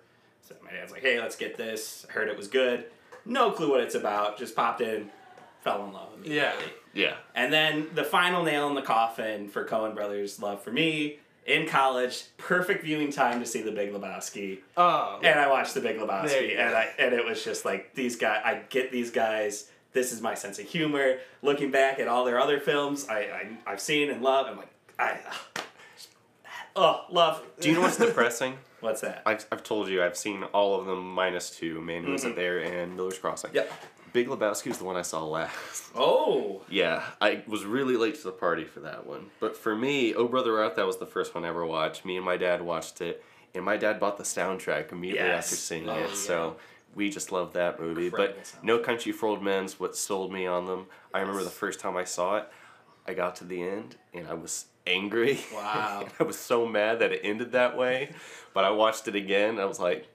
So 0.48 0.56
my 0.64 0.72
dad's 0.72 0.92
like, 0.92 1.02
"Hey, 1.02 1.20
let's 1.20 1.36
get 1.36 1.56
this. 1.58 2.06
I 2.10 2.14
heard 2.14 2.28
it 2.30 2.38
was 2.38 2.48
good. 2.48 2.86
No 3.26 3.52
clue 3.52 3.70
what 3.70 3.82
it's 3.82 3.96
about. 3.96 4.38
Just 4.38 4.56
popped 4.56 4.82
in, 4.82 5.10
fell 5.62 5.86
in 5.86 5.94
love." 5.94 6.10
Yeah. 6.24 6.52
immediately. 6.54 6.74
Yeah. 6.94 7.14
And 7.36 7.54
then 7.54 7.88
the 7.96 8.04
final 8.04 8.44
nail 8.44 8.68
in 8.68 8.76
the 8.76 8.82
coffin 8.82 9.48
for 9.48 9.66
Coen 9.66 9.96
Brothers' 9.96 10.42
love 10.42 10.62
for 10.62 10.72
me 10.72 11.20
in 11.46 11.68
college, 11.68 12.26
perfect 12.38 12.84
viewing 12.84 13.12
time 13.12 13.40
to 13.40 13.46
see 13.46 13.62
The 13.62 13.72
Big 13.72 13.92
Lebowski. 13.92 14.60
Oh, 14.78 15.20
And 15.24 15.40
I 15.40 15.48
watched 15.48 15.74
The 15.74 15.82
Big 15.82 15.98
Lebowski, 15.98 16.58
and. 16.60 16.76
I 16.76 16.90
and 17.00 17.14
it 17.14 17.26
was 17.26 17.44
just 17.44 17.66
like 17.66 17.94
these 17.96 18.16
guys. 18.16 18.42
I 18.44 18.62
get 18.70 18.92
these 18.92 19.10
guys. 19.10 19.70
This 19.94 20.12
is 20.14 20.22
my 20.22 20.36
sense 20.36 20.60
of 20.60 20.66
humor. 20.66 21.18
Looking 21.42 21.72
back 21.72 22.00
at 22.00 22.08
all 22.08 22.26
their 22.26 22.40
other 22.40 22.60
films, 22.60 23.08
I, 23.10 23.20
I 23.20 23.58
I've 23.66 23.82
seen 23.82 24.10
and 24.10 24.22
love. 24.22 24.48
I'm 24.48 24.58
like, 24.58 24.70
I, 25.00 25.18
oh, 26.76 27.06
love. 27.10 27.42
Do 27.60 27.70
you 27.70 27.76
know 27.76 27.82
what's 27.82 27.98
depressing? 28.06 28.58
What's 28.82 29.02
that? 29.02 29.22
I've, 29.26 29.46
I've 29.52 29.64
told 29.64 29.88
you 29.88 30.04
I've 30.04 30.18
seen 30.18 30.44
all 30.44 30.80
of 30.80 30.86
them 30.86 31.14
minus 31.14 31.50
two. 31.52 31.80
Man, 31.82 32.04
who 32.04 32.12
was 32.12 32.24
it 32.26 32.30
mm-hmm. 32.30 32.38
there? 32.38 32.60
And 32.60 32.96
Miller's 32.96 33.18
Crossing. 33.18 33.52
Yep. 33.54 33.72
Big 34.14 34.28
Lebowski 34.28 34.68
was 34.68 34.78
the 34.78 34.84
one 34.84 34.98
I 34.98 35.04
saw 35.04 35.24
last. 35.24 35.84
Oh, 35.96 36.62
Yeah, 36.70 37.04
I 37.22 37.44
was 37.48 37.64
really 37.66 37.96
late 37.98 38.16
to 38.16 38.24
the 38.24 38.32
party 38.32 38.64
for 38.66 38.80
that 38.82 39.06
one. 39.06 39.28
But 39.40 39.56
for 39.58 39.76
me, 39.76 40.14
Oh 40.16 40.28
Brother 40.28 40.54
Where 40.54 40.64
Art 40.64 40.76
Thou 40.76 40.86
was 40.88 40.98
the 40.98 41.06
first 41.06 41.34
one 41.36 41.46
I 41.46 41.50
ever 41.50 41.66
watched. 41.66 42.06
Me 42.06 42.16
and 42.18 42.26
my 42.26 42.38
dad 42.38 42.62
watched 42.62 43.02
it, 43.02 43.24
and 43.54 43.64
my 43.64 43.78
dad 43.78 44.00
bought 44.00 44.18
the 44.18 44.24
soundtrack 44.24 44.92
immediately 44.92 45.28
Yes. 45.30 45.46
after 45.46 45.56
seeing 45.56 45.90
Oh, 45.90 45.96
it. 45.96 46.10
yeah. 46.10 46.14
So 46.16 46.58
we 46.96 47.10
just 47.10 47.32
loved 47.32 47.54
that 47.54 47.80
movie. 47.80 48.06
Incredible 48.08 48.40
but 48.40 48.64
No 48.64 48.80
Country 48.80 49.12
for 49.12 49.28
Old 49.28 49.44
Men's 49.44 49.80
what 49.80 49.96
sold 49.96 50.32
me 50.34 50.46
on 50.46 50.66
them. 50.66 50.88
I 51.14 51.20
remember 51.20 51.44
the 51.44 51.50
first 51.50 51.80
time 51.80 51.96
I 51.98 52.04
saw 52.06 52.38
it, 52.38 52.50
I 53.08 53.14
got 53.14 53.36
to 53.38 53.44
the 53.46 53.62
end, 53.62 53.96
and 54.14 54.28
I 54.28 54.34
was 54.34 54.66
angry. 54.88 55.40
Wow. 55.54 56.08
I 56.20 56.24
was 56.24 56.38
so 56.40 56.66
mad 56.66 57.00
that 57.00 57.12
it 57.12 57.22
ended 57.24 57.52
that 57.54 57.78
way. 57.78 58.12
But 58.54 58.64
I 58.66 58.72
watched 58.72 59.08
it 59.08 59.16
again, 59.16 59.52
and 59.52 59.60
I 59.60 59.66
was 59.66 59.80
like, 59.80 60.08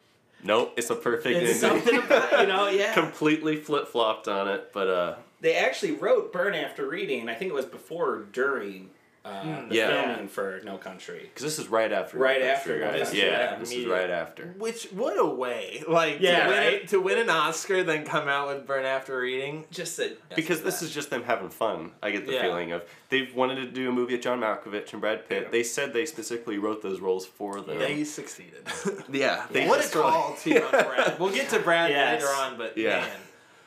nope, 0.43 0.75
it's 0.77 0.91
a 0.91 0.95
perfect 0.95 1.43
it's 1.43 1.63
ending. 1.63 1.83
something 1.83 1.99
about 1.99 2.41
you 2.41 2.47
know, 2.47 2.69
yeah. 2.69 2.93
Completely 2.93 3.57
flip 3.57 3.89
flopped 3.89 4.29
on 4.29 4.49
it, 4.49 4.73
but 4.73 4.89
uh, 4.89 5.15
they 5.41 5.55
actually 5.57 5.93
wrote 5.93 6.33
Burn 6.33 6.55
After 6.55 6.89
Reading. 6.89 7.29
I 7.29 7.35
think 7.35 7.51
it 7.51 7.55
was 7.55 7.65
before 7.67 8.11
or 8.15 8.23
during 8.25 8.91
uh, 9.27 9.67
the 9.69 9.75
Yeah. 9.75 9.89
filming 10.07 10.29
for 10.29 10.61
No 10.65 10.77
Country. 10.79 11.23
Because 11.23 11.43
this 11.43 11.59
is 11.59 11.69
right 11.69 11.91
after. 11.93 12.17
Right 12.19 12.41
No 12.41 12.47
after, 12.49 12.79
Country, 12.79 12.87
right? 12.89 13.03
Country, 13.03 13.19
Yeah, 13.19 13.25
yeah, 13.53 13.59
this 13.59 13.73
is 13.73 13.87
right 13.87 14.09
after. 14.11 14.55
Which 14.59 14.85
what 14.93 15.19
a 15.19 15.25
way, 15.27 15.83
like 15.89 16.21
Yeah, 16.21 16.45
to, 16.45 16.49
win 16.51 16.59
right? 16.59 16.85
a, 16.85 16.87
to 16.89 17.01
win 17.01 17.19
an 17.19 17.31
Oscar, 17.31 17.83
then 17.83 18.05
come 18.05 18.29
out 18.29 18.49
with 18.49 18.67
Burn 18.67 18.85
After 18.85 19.19
Reading. 19.19 19.65
Just 19.71 19.97
that. 19.97 20.19
Because 20.37 20.63
this 20.63 20.83
is 20.83 20.93
just 20.95 21.11
them 21.11 21.25
having 21.25 21.51
fun. 21.51 21.93
I 22.03 22.11
get 22.13 22.27
the 22.27 22.35
Yeah. 22.35 22.43
feeling 22.43 22.73
of 22.73 22.85
they've 23.09 23.35
wanted 23.35 23.57
to 23.57 23.67
do 23.67 23.89
a 23.89 23.93
movie 23.93 24.15
with 24.15 24.23
John 24.23 24.41
Malkovich 24.41 24.93
and 24.93 25.01
Brad 25.01 25.29
Pitt. 25.29 25.51
They 25.51 25.63
said 25.65 25.93
they 25.93 26.07
specifically 26.07 26.59
wrote 26.59 26.83
those 26.83 27.01
roles 27.01 27.27
for 27.27 27.61
them. 27.61 27.79
They 27.79 28.05
succeeded. 28.05 28.63
yeah, 29.13 29.47
they 29.51 29.67
what 29.67 29.79
a 29.81 29.83
just 29.83 29.93
call 29.95 30.37
too 30.41 30.55
on 30.63 30.71
Brad. 30.71 31.19
We'll 31.19 31.33
get 31.35 31.49
to 31.51 31.59
Brad 31.59 31.91
Yes. 31.97 32.23
later 32.23 32.33
on, 32.35 32.57
but 32.59 32.77
Yeah. 32.79 33.01
man, 33.01 33.11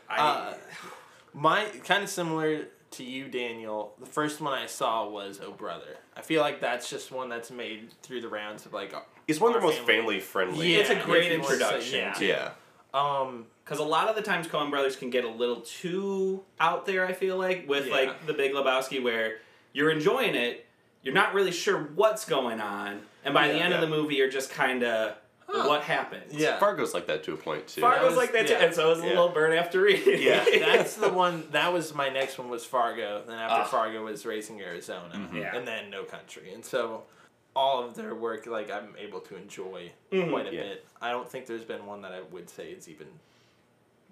I, 0.09 0.17
uh, 0.19 0.53
my 1.33 1.65
kind 1.83 2.03
of 2.03 2.09
similar 2.09 2.65
to 2.99 3.03
you, 3.03 3.27
Daniel. 3.27 3.93
The 3.99 4.05
first 4.05 4.39
one 4.41 4.53
I 4.53 4.65
saw 4.67 5.07
was 5.09 5.39
Oh 5.43 5.51
Brother. 5.51 5.97
I 6.15 6.21
feel 6.21 6.41
like 6.41 6.61
that's 6.61 6.89
just 6.89 7.11
one 7.11 7.29
that's 7.29 7.49
made 7.49 7.91
through 8.03 8.21
the 8.21 8.27
rounds 8.29 8.65
of 8.65 8.73
like. 8.73 8.93
It's 9.27 9.39
one 9.39 9.55
of 9.55 9.61
the 9.61 9.65
most 9.67 9.79
family 9.81 10.19
friendly. 10.19 10.73
Yeah, 10.73 10.79
It's 10.79 10.89
a 10.89 10.95
great 10.95 11.31
if 11.31 11.33
you 11.33 11.39
wanna 11.41 11.47
say- 11.47 11.53
introduction, 11.53 11.99
yeah. 11.99 12.13
too. 12.13 12.25
Yeah. 12.25 12.51
Um, 12.93 13.47
Because 13.63 13.79
a 13.79 13.83
lot 13.83 14.07
of 14.09 14.15
the 14.15 14.21
times 14.23 14.47
Coen 14.47 14.69
Brothers 14.71 14.95
can 14.95 15.09
get 15.11 15.23
a 15.23 15.29
little 15.29 15.61
too 15.61 16.43
out 16.59 16.85
there, 16.87 17.05
I 17.05 17.13
feel 17.13 17.37
like, 17.37 17.65
with 17.69 17.85
Yeah. 17.87 17.93
like 17.93 18.25
The 18.25 18.33
Big 18.33 18.51
Lebowski, 18.53 19.01
where 19.03 19.37
you're 19.73 19.91
enjoying 19.91 20.33
it, 20.35 20.65
you're 21.03 21.13
not 21.13 21.33
really 21.35 21.51
sure 21.51 21.77
what's 21.95 22.25
going 22.25 22.59
on, 22.59 23.03
and 23.23 23.33
by 23.33 23.47
the 23.47 23.57
Yeah. 23.57 23.65
end 23.65 23.73
of 23.75 23.81
the 23.81 23.87
movie, 23.87 24.15
you're 24.15 24.29
just 24.29 24.49
kind 24.51 24.83
of, 24.83 25.15
what 25.51 25.81
happened? 25.81 26.23
yeah. 26.31 26.59
Fargo's 26.59 26.93
like 26.93 27.07
that 27.07 27.23
to 27.23 27.33
a 27.33 27.37
point 27.37 27.67
too. 27.67 27.81
Fargo's 27.81 28.09
was- 28.09 28.17
like 28.17 28.31
that 28.33 28.47
too, 28.47 28.53
and 28.55 28.73
so 28.73 28.91
is 28.91 28.99
a 28.99 29.01
Yeah. 29.03 29.09
little 29.09 29.29
burn 29.29 29.53
after 29.53 29.81
reading. 29.81 30.21
Yeah. 30.21 30.43
That's 30.59 30.95
the 30.95 31.09
one. 31.23 31.45
That 31.51 31.73
was 31.73 31.93
my 31.93 32.09
next 32.09 32.37
one 32.37 32.49
was 32.49 32.65
Fargo. 32.65 33.23
Then 33.25 33.37
after 33.37 33.61
Ah. 33.61 33.65
Fargo 33.65 34.03
was 34.05 34.25
Raising 34.25 34.61
Arizona, 34.61 35.13
Mm-hmm. 35.15 35.37
Yeah. 35.37 35.55
and 35.55 35.67
then 35.67 35.89
No 35.89 36.03
Country. 36.03 36.53
And 36.53 36.63
so, 36.63 37.03
all 37.55 37.83
of 37.83 37.95
their 37.95 38.13
work, 38.15 38.45
like 38.45 38.69
I'm 38.71 38.95
able 38.97 39.19
to 39.21 39.35
enjoy 39.35 39.91
Mhm. 40.11 40.29
quite 40.29 40.47
a 40.47 40.53
Yeah. 40.53 40.61
bit. 40.63 40.85
I 41.01 41.11
don't 41.11 41.29
think 41.29 41.45
there's 41.47 41.63
been 41.65 41.85
one 41.85 42.01
that 42.03 42.11
I 42.13 42.21
would 42.21 42.49
say 42.49 42.71
is 42.71 42.87
even 42.87 43.07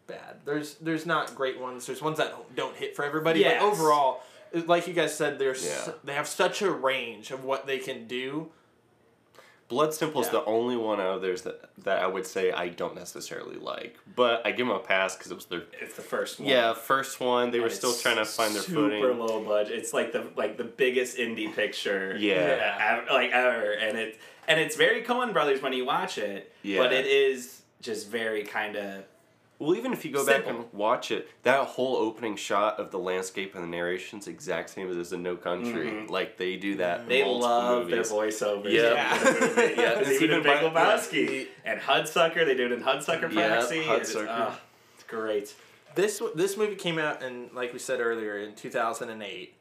bad. 0.07 0.41
There's 0.45 0.75
there's 0.75 1.05
not 1.05 1.35
great 1.35 1.59
ones. 1.59 1.85
There's 1.85 2.01
ones 2.01 2.17
that 2.17 2.33
don't 2.55 2.75
hit 2.75 2.95
for 2.95 3.03
everybody. 3.05 3.41
Yes. 3.41 3.61
But 3.61 3.67
overall, 3.67 4.23
like 4.65 4.87
you 4.87 4.93
guys 4.93 5.15
said, 5.15 5.37
there's 5.37 5.65
Yeah. 5.65 5.93
they 6.03 6.13
have 6.13 6.27
such 6.27 6.61
a 6.61 6.71
range 6.71 7.31
of 7.31 7.43
what 7.43 7.67
they 7.67 7.77
can 7.77 8.07
do. 8.07 8.51
Blood 9.69 9.93
Simple 9.93 10.21
is 10.21 10.27
Yeah. 10.27 10.31
the 10.39 10.45
only 10.45 10.77
one 10.77 10.99
out 11.01 11.15
of 11.15 11.21
theirs 11.21 11.41
that 11.41 11.61
that 11.83 11.99
I 11.99 12.07
would 12.07 12.25
say 12.25 12.51
I 12.51 12.69
don't 12.69 12.95
necessarily 12.95 13.57
like, 13.57 13.97
but 14.15 14.41
I 14.45 14.51
give 14.51 14.65
them 14.67 14.75
a 14.75 14.79
pass 14.79 15.15
because 15.15 15.31
it 15.31 15.35
was 15.35 15.45
their 15.45 15.63
It's 15.81 15.95
the 15.95 16.01
first 16.01 16.39
one. 16.39 16.47
yeah 16.49 16.73
first 16.73 17.19
one. 17.19 17.51
They 17.51 17.59
were 17.59 17.69
still 17.69 17.93
trying 17.93 18.15
to 18.17 18.25
find 18.25 18.55
their 18.55 18.61
super 18.61 18.89
footing. 18.89 19.19
low 19.19 19.43
budget. 19.43 19.77
It's 19.77 19.93
like 19.93 20.13
the 20.13 20.27
like 20.37 20.57
the 20.57 20.63
biggest 20.63 21.17
indie 21.17 21.53
picture. 21.53 22.15
Yeah. 22.17 23.01
ev- 23.03 23.09
like 23.13 23.31
ever, 23.31 23.71
and 23.73 23.97
it 23.97 24.17
and 24.47 24.59
it's 24.59 24.75
very 24.77 25.03
Coen 25.03 25.33
Brothers 25.33 25.61
when 25.61 25.73
you 25.73 25.85
watch 25.85 26.17
it. 26.17 26.51
Yeah. 26.63 26.79
But 26.83 26.93
it 26.93 27.05
is 27.05 27.61
just 27.81 28.07
very 28.09 28.43
kind 28.43 28.75
of 28.77 29.03
Well, 29.59 29.75
even 29.75 29.91
if 29.91 30.05
you 30.05 30.11
go 30.11 30.23
back 30.25 30.45
and 30.45 30.65
watch 30.71 31.09
it, 31.09 31.27
that 31.41 31.65
whole 31.65 31.95
opening 31.95 32.35
shot 32.35 32.79
of 32.79 32.91
the 32.91 32.99
landscape 32.99 33.55
and 33.55 33.63
the 33.63 33.67
narration's 33.67 34.27
exact 34.27 34.69
same 34.69 34.87
as 34.99 35.11
in 35.13 35.23
No 35.23 35.35
Country. 35.35 35.87
Mhm. 35.89 36.09
Like 36.11 36.37
they 36.37 36.57
do 36.57 36.75
that. 36.75 37.09
they 37.09 37.23
love 37.23 37.87
movies. 37.87 38.07
their 38.09 38.17
voiceovers. 38.19 38.71
Yeah. 38.71 39.17
in 39.27 39.33
the. 39.55 39.73
Yeah, 39.75 39.99
It's 39.99 40.09
it's 40.09 40.21
even 40.21 40.39
even 40.39 40.43
Big 40.43 40.73
by- 40.73 40.81
Lebowski 40.97 41.47
and 41.65 41.79
Hudsucker. 41.79 42.45
They 42.45 42.53
do 42.55 42.65
it 42.67 42.71
in 42.71 42.81
Hudsucker 42.83 43.33
Yeah, 43.33 43.55
Proxy. 43.57 43.79
it's, 43.79 44.13
Hudsucker. 44.13 44.27
ah, 44.29 44.59
it's 44.93 45.03
great. 45.05 45.55
This 45.95 46.21
this 46.35 46.55
movie 46.57 46.75
came 46.75 46.99
out 46.99 47.23
in 47.23 47.49
like 47.55 47.73
we 47.73 47.79
said 47.79 47.99
earlier 47.99 48.37
in 48.37 48.53
two 48.53 48.69
thousand 48.69 49.09
and 49.09 49.23
eight. 49.23 49.55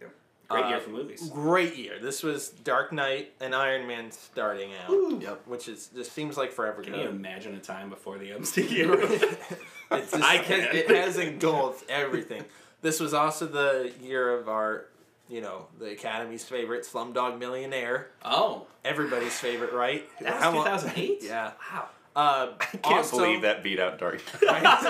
Great 0.49 0.65
Uh, 0.65 0.69
year 0.69 0.81
for 0.81 0.91
movies. 0.91 1.29
Great 1.31 1.75
year. 1.75 1.99
This 2.01 2.23
was 2.23 2.51
Dark 2.51 2.93
Knight 2.93 3.33
and 3.41 3.53
Iron 3.55 3.87
Man 3.89 4.13
starting 4.13 4.71
out. 4.87 5.21
Yep. 5.23 5.43
Which 5.47 5.67
is 5.69 5.89
just 5.89 6.13
seems 6.13 6.37
like 6.37 6.53
forever 6.53 6.83
Can 6.83 6.93
ago. 6.95 7.03
you 7.05 7.09
imagine 7.09 7.55
a 7.57 7.59
time 7.61 7.89
before 7.91 8.19
the 8.19 8.31
MCU? 8.31 9.57
It's 9.91 10.11
just, 10.11 10.23
I 10.25 10.39
can. 10.39 10.61
It 10.75 10.89
has 10.91 11.17
engulfed 11.19 11.89
everything. 11.91 12.45
This 12.83 13.01
was 13.01 13.15
also 13.15 13.47
the 13.47 13.93
year 14.03 14.39
of 14.39 14.49
our, 14.49 14.87
you 15.29 15.41
know, 15.41 15.67
the 15.79 15.93
Academy's 15.93 16.45
favorite, 16.45 16.85
Slumdog 16.85 17.39
Millionaire. 17.39 18.09
oh, 18.25 18.67
Everybody's 18.85 19.39
favorite, 19.39 19.73
right? 19.73 20.05
that 20.21 20.35
was 20.35 20.43
How 20.43 20.51
long- 20.55 20.65
2008. 20.65 21.19
Yeah. 21.23 21.53
Wow. 21.73 21.89
Uh, 22.15 22.49
I 22.61 22.65
can't 22.79 22.85
also- 22.99 23.19
believe 23.19 23.43
that 23.43 23.63
beat 23.63 23.79
out 23.81 23.99
Dark. 23.99 24.23
That's 24.41 24.83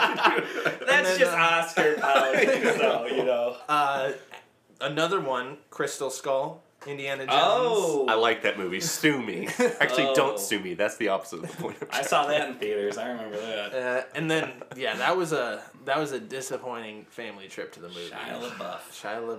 then, 0.86 1.18
just 1.18 1.32
uh, 1.32 1.36
Oscar 1.36 1.94
politics, 1.94 2.78
though, 2.78 3.06
you 3.06 3.24
know. 3.24 3.56
Uh, 3.68 4.12
another 4.80 5.20
one, 5.20 5.56
Crystal 5.70 6.10
Skull, 6.10 6.62
Indiana 6.86 7.26
Jones. 7.26 7.32
Oh, 7.38 8.06
I 8.08 8.14
like 8.14 8.42
that 8.42 8.58
movie. 8.58 8.80
Sue 8.80 9.20
me. 9.20 9.48
Actually, 9.80 10.06
Oh. 10.08 10.14
don't 10.14 10.38
sue 10.38 10.60
me. 10.60 10.74
That's 10.74 10.96
the 10.96 11.08
opposite 11.08 11.42
of 11.44 11.50
the 11.50 11.56
point. 11.62 11.76
I'm 11.82 11.88
I 11.92 12.02
saw 12.02 12.26
that 12.26 12.48
in 12.48 12.54
theaters. 12.56 12.96
I 12.98 13.08
remember 13.10 13.36
that. 13.40 13.74
Uh, 13.74 14.02
and 14.14 14.30
then 14.30 14.52
yeah, 14.76 14.96
that 14.96 15.16
was 15.16 15.32
a 15.32 15.62
that 15.84 15.98
was 15.98 16.12
a 16.12 16.20
disappointing 16.20 17.06
family 17.10 17.48
trip 17.48 17.72
to 17.74 17.80
the 17.80 17.88
movie. 17.88 18.10
Shia 18.10 18.40
LaBeouf. 18.40 18.80
Shia 18.92 19.38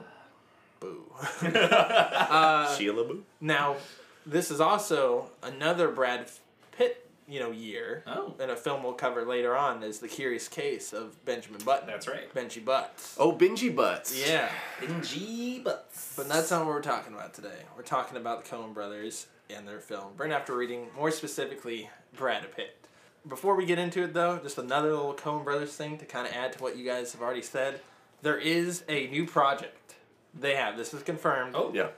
LaBeouf. 0.81 1.55
uh, 2.31 2.75
Sheila 2.75 3.03
Boo. 3.03 3.23
Now, 3.41 3.77
this 4.25 4.51
is 4.51 4.59
also 4.61 5.29
another 5.41 5.87
Brad 5.89 6.29
Pitt, 6.77 7.06
you 7.27 7.39
know, 7.39 7.51
year. 7.51 8.03
Oh. 8.07 8.33
And 8.39 8.51
a 8.51 8.55
film 8.55 8.83
we'll 8.83 8.93
cover 8.93 9.25
later 9.25 9.55
on 9.55 9.83
is 9.83 9.99
The 9.99 10.07
Curious 10.07 10.47
Case 10.47 10.93
of 10.93 11.23
Benjamin 11.25 11.61
Button. 11.63 11.87
That's 11.87 12.07
right. 12.07 12.33
Benji 12.33 12.63
Butts. 12.63 13.15
Oh, 13.19 13.33
Benji 13.33 13.75
Butts. 13.75 14.27
Yeah. 14.27 14.49
Benji 14.79 15.63
Butts. 15.63 16.13
But 16.15 16.29
that's 16.29 16.51
not 16.51 16.65
what 16.65 16.73
we're 16.73 16.81
talking 16.81 17.13
about 17.13 17.33
today. 17.33 17.63
We're 17.75 17.83
talking 17.83 18.17
about 18.17 18.45
the 18.45 18.49
Coen 18.49 18.73
brothers 18.73 19.27
and 19.49 19.67
their 19.67 19.79
film. 19.79 20.13
Burn 20.15 20.31
After 20.31 20.55
Reading, 20.55 20.87
more 20.95 21.11
specifically, 21.11 21.89
Brad 22.15 22.49
Pitt. 22.55 22.87
Before 23.27 23.55
we 23.55 23.65
get 23.65 23.77
into 23.77 24.03
it, 24.03 24.13
though, 24.13 24.39
just 24.41 24.57
another 24.57 24.91
little 24.91 25.13
Coen 25.13 25.43
brothers 25.43 25.75
thing 25.75 25.97
to 25.97 26.05
kind 26.05 26.25
of 26.25 26.33
add 26.33 26.53
to 26.53 26.63
what 26.63 26.77
you 26.77 26.85
guys 26.85 27.11
have 27.11 27.21
already 27.21 27.41
said. 27.41 27.81
There 28.21 28.37
is 28.37 28.83
a 28.87 29.07
new 29.07 29.25
project 29.25 29.95
they 30.33 30.55
have. 30.55 30.77
This 30.77 30.93
is 30.93 31.03
confirmed. 31.03 31.55
Oh. 31.55 31.71
Yeah. 31.73 31.89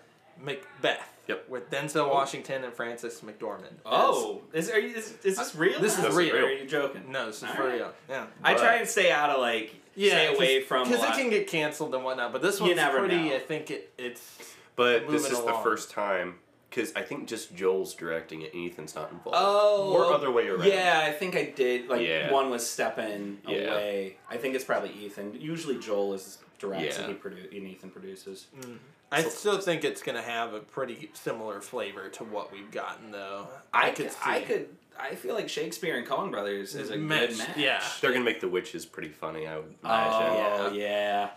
Macbeth. 0.41 1.18
Yep. 1.29 1.47
With 1.47 1.69
Denzel 1.69 2.09
Washington 2.09 2.63
and 2.63 2.73
Frances 2.73 3.21
McDormand. 3.21 3.73
Oh, 3.85 4.41
is, 4.51 4.69
are 4.71 4.79
you, 4.79 4.95
is, 4.95 5.15
is 5.23 5.37
this 5.37 5.53
real? 5.55 5.79
This 5.79 5.99
is 5.99 6.05
Or 6.05 6.11
real. 6.17 6.35
Are 6.35 6.51
you 6.51 6.65
joking? 6.65 7.03
No, 7.11 7.27
this 7.27 7.37
is 7.37 7.43
All 7.43 7.49
for 7.53 7.65
right. 7.67 7.73
real. 7.75 7.93
Yeah. 8.09 8.25
I 8.43 8.53
But- 8.55 8.61
try 8.63 8.75
and 8.77 8.87
stay 8.87 9.11
out 9.11 9.29
of 9.29 9.39
like 9.39 9.75
stay 9.95 10.33
away 10.35 10.61
from 10.61 10.89
because 10.89 11.03
it 11.03 11.13
can 11.13 11.29
get 11.29 11.47
canceled 11.47 11.93
and 11.93 12.03
whatnot. 12.03 12.31
But 12.33 12.41
this 12.41 12.59
You 12.59 12.65
one's 12.65 12.77
never 12.77 12.99
pretty. 12.99 13.29
know. 13.29 13.35
I 13.35 13.39
think 13.39 13.69
it 13.69 13.93
it's 13.99 14.37
But 14.75 15.01
this 15.07 15.23
Moving 15.23 15.37
is 15.39 15.45
the 15.45 15.53
first 15.61 15.91
time 15.91 16.35
because 16.71 16.91
I 16.95 17.03
think 17.03 17.27
just 17.27 17.55
Joel's 17.55 17.93
directing 17.93 18.41
it 18.41 18.53
and 18.55 18.71
Ethan's 18.71 18.95
not 18.95 19.11
involved. 19.11 19.37
Oh, 19.39 19.93
or 19.93 20.11
other 20.11 20.31
way 20.31 20.47
around. 20.47 20.67
Yeah, 20.67 21.03
I 21.05 21.11
think 21.11 21.35
I 21.35 21.45
did. 21.45 21.89
Like 21.89 22.01
Yeah. 22.07 22.31
one 22.31 22.49
was 22.49 22.67
stepping 22.67 23.39
Yeah. 23.47 23.57
away. 23.73 24.17
I 24.31 24.37
think 24.37 24.55
it's 24.55 24.63
probably 24.63 24.91
Ethan. 24.93 25.39
Usually 25.39 25.77
Joel 25.77 26.15
is 26.15 26.39
directs 26.57 26.97
Yeah. 26.97 27.05
and 27.05 27.13
he 27.13 27.19
produ- 27.19 27.55
and 27.55 27.67
Ethan 27.67 27.91
produces. 27.91 28.47
Mm. 28.59 28.77
I 29.11 29.23
still 29.23 29.57
think 29.59 29.83
it's 29.83 30.01
gonna 30.03 30.21
have 30.21 30.53
a 30.53 30.59
pretty 30.59 31.09
similar 31.13 31.61
flavor 31.61 32.09
to 32.09 32.23
what 32.23 32.51
we've 32.51 32.69
gotten 32.71 33.11
though. 33.11 33.47
I, 33.73 33.89
could 33.91 34.11
see. 34.11 34.17
I 34.23 34.41
could. 34.41 34.67
I 34.99 35.15
feel 35.15 35.33
like 35.33 35.49
Shakespeare 35.49 35.97
and 35.97 36.05
Coen 36.05 36.29
Brothers 36.29 36.75
is 36.75 36.89
a 36.91 36.97
Match, 36.97 37.29
good 37.29 37.37
match. 37.39 37.57
yeah. 37.57 37.83
They're 38.01 38.11
gonna 38.11 38.25
make 38.25 38.41
the 38.41 38.49
witches 38.49 38.85
pretty 38.85 39.09
funny. 39.09 39.47
I 39.47 39.55
would 39.57 39.73
imagine. 39.83 39.83
Oh 39.83 40.55
imagine. 40.67 40.79
yeah. 40.79 41.29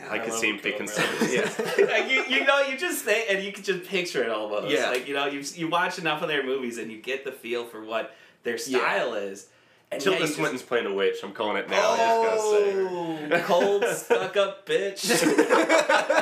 Oh, 0.00 0.10
I 0.10 0.18
could 0.20 0.32
see 0.32 0.48
him 0.48 0.56
Coen 0.56 0.62
picking 0.62 0.86
Brothers. 0.86 1.50
some. 1.54 1.68
Yeah. 1.78 1.86
like 1.92 2.10
you, 2.10 2.24
you 2.28 2.44
know, 2.46 2.60
you 2.62 2.78
just 2.78 3.04
say, 3.04 3.26
and 3.28 3.44
you 3.44 3.52
can 3.52 3.62
just 3.62 3.84
picture 3.88 4.22
it 4.22 4.30
almost. 4.30 4.68
Yeah. 4.72 4.88
Like 4.88 5.06
you 5.06 5.14
know, 5.14 5.26
you 5.26 5.44
you 5.54 5.68
watch 5.68 5.98
enough 5.98 6.22
of 6.22 6.28
their 6.28 6.42
movies, 6.44 6.78
and 6.78 6.90
you 6.90 6.96
get 7.02 7.24
the 7.24 7.32
feel 7.32 7.66
for 7.66 7.84
what 7.84 8.14
their 8.42 8.56
style 8.56 9.14
is. 9.14 9.48
And 9.90 10.00
yeah, 10.00 10.04
Tilda 10.04 10.20
you 10.20 10.26
just- 10.26 10.38
Swinton's 10.38 10.62
playing 10.62 10.86
a 10.86 10.94
witch. 10.94 11.16
I'm 11.22 11.32
calling 11.32 11.58
it 11.58 11.68
now. 11.68 11.90
I 11.90 11.96
just 11.98 12.24
gotta 12.24 12.40
say. 12.40 13.34
Oh, 13.34 13.42
cold, 13.44 13.84
stuck 13.84 14.36
up 14.38 14.64
bitch. 14.66 15.02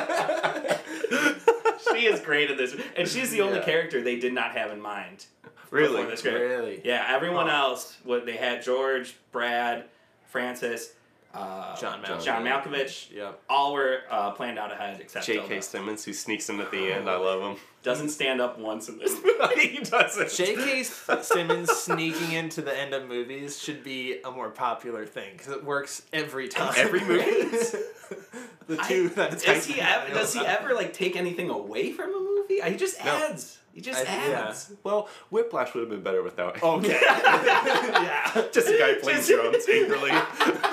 she 2.11 2.19
is 2.19 2.25
great 2.25 2.51
in 2.51 2.57
this, 2.57 2.75
and 2.95 3.07
she's 3.07 3.31
the 3.31 3.41
only 3.41 3.59
Yeah. 3.59 3.65
character 3.65 4.01
they 4.01 4.17
did 4.19 4.33
not 4.33 4.51
have 4.51 4.71
in 4.71 4.81
mind. 4.81 5.25
Really? 5.69 6.03
before. 6.05 6.31
Really? 6.33 6.81
Yeah, 6.83 7.05
everyone 7.07 7.47
Huh. 7.47 7.55
else, 7.55 7.97
what 8.03 8.25
they 8.25 8.35
had 8.35 8.61
George, 8.61 9.15
Brad, 9.31 9.85
Frances, 10.27 10.93
uh, 11.33 11.77
John 11.77 12.03
Malkovich. 12.03 12.23
John 12.25 12.43
Malkovich, 12.43 13.09
Yep. 13.15 13.39
all 13.49 13.71
were 13.73 14.01
uh, 14.09 14.31
planned 14.31 14.59
out 14.59 14.71
ahead 14.73 14.99
except 14.99 15.25
J.K. 15.25 15.47
Tilda. 15.47 15.61
Simmons, 15.61 16.03
who 16.03 16.11
sneaks 16.11 16.49
in 16.49 16.59
at 16.59 16.71
the 16.71 16.91
end. 16.91 17.09
I 17.09 17.15
love 17.15 17.41
him. 17.41 17.55
Doesn't 17.83 18.09
stand 18.09 18.41
up 18.41 18.59
once 18.59 18.89
in 18.89 18.99
this 18.99 19.13
movie. 19.23 19.67
he 19.67 19.79
doesn't. 19.81 20.29
J.K. 20.31 20.83
Simmons 20.83 21.71
sneaking 21.71 22.33
into 22.33 22.61
the 22.61 22.77
end 22.77 22.93
of 22.93 23.07
movies 23.07 23.57
should 23.61 23.81
be 23.81 24.19
a 24.25 24.29
more 24.29 24.49
popular 24.49 25.05
thing 25.05 25.37
because 25.37 25.53
it 25.53 25.63
works 25.63 26.01
every 26.11 26.49
time. 26.49 26.73
Every 26.75 26.99
movie? 26.99 27.47
the 28.67 28.77
two 28.77 29.09
I- 29.11 29.15
that 29.15 29.41
does 29.43 29.65
he 29.65 29.79
ever? 29.81 30.13
Does 30.13 30.33
he 30.33 30.39
ever 30.45 30.73
like 30.73 30.93
take 30.93 31.15
anything 31.15 31.49
away 31.49 31.91
from 31.91 32.13
a 32.15 32.19
movie? 32.19 32.61
He 32.61 32.75
just 32.77 33.03
No. 33.03 33.11
adds. 33.11 33.57
He 33.73 33.79
just 33.79 34.01
I- 34.01 34.03
yeah. 34.29 34.47
adds. 34.49 34.73
Well, 34.83 35.07
Whiplash 35.29 35.73
would 35.73 35.79
have 35.81 35.89
been 35.89 36.01
better 36.03 36.21
without 36.21 36.57
him. 36.57 36.63
Okay. 36.79 36.99
yeah. 37.01 38.47
Just 38.51 38.67
a 38.67 38.77
guy 38.77 38.95
playing 39.01 39.19
Just- 39.19 39.29
drums 39.29 39.65
angrily. 39.71 40.11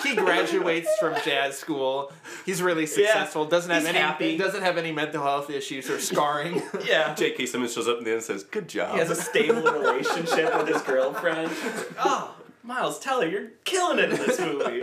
he 0.02 0.16
graduates 0.16 0.88
from 0.98 1.14
jazz 1.24 1.56
school. 1.56 2.10
He's 2.44 2.60
really 2.60 2.86
successful. 2.86 3.44
Doesn't 3.44 3.70
have 3.70 3.82
He's 3.82 3.88
any 3.90 3.98
happy. 3.98 4.36
doesn't 4.36 4.62
have 4.62 4.78
any 4.78 4.90
mental 4.90 5.22
health 5.22 5.48
issues 5.48 5.88
or 5.88 6.00
scarring. 6.00 6.60
Yeah. 6.84 7.14
J.K. 7.14 7.46
Simmons 7.46 7.72
shows 7.72 7.86
up 7.86 7.98
at 7.98 8.04
the 8.04 8.10
end 8.10 8.16
and 8.16 8.24
says, 8.24 8.42
"Good 8.42 8.68
job." 8.68 8.94
He 8.94 8.98
has 8.98 9.10
a 9.10 9.14
stable 9.16 9.62
relationship 9.62 10.56
with 10.56 10.66
his 10.68 10.82
girlfriend. 10.82 11.52
Oh, 12.00 12.34
Miles 12.64 12.98
Teller, 12.98 13.26
you're 13.26 13.48
killing 13.64 13.98
it 14.00 14.10
in 14.10 14.16
this 14.16 14.40
movie. 14.40 14.82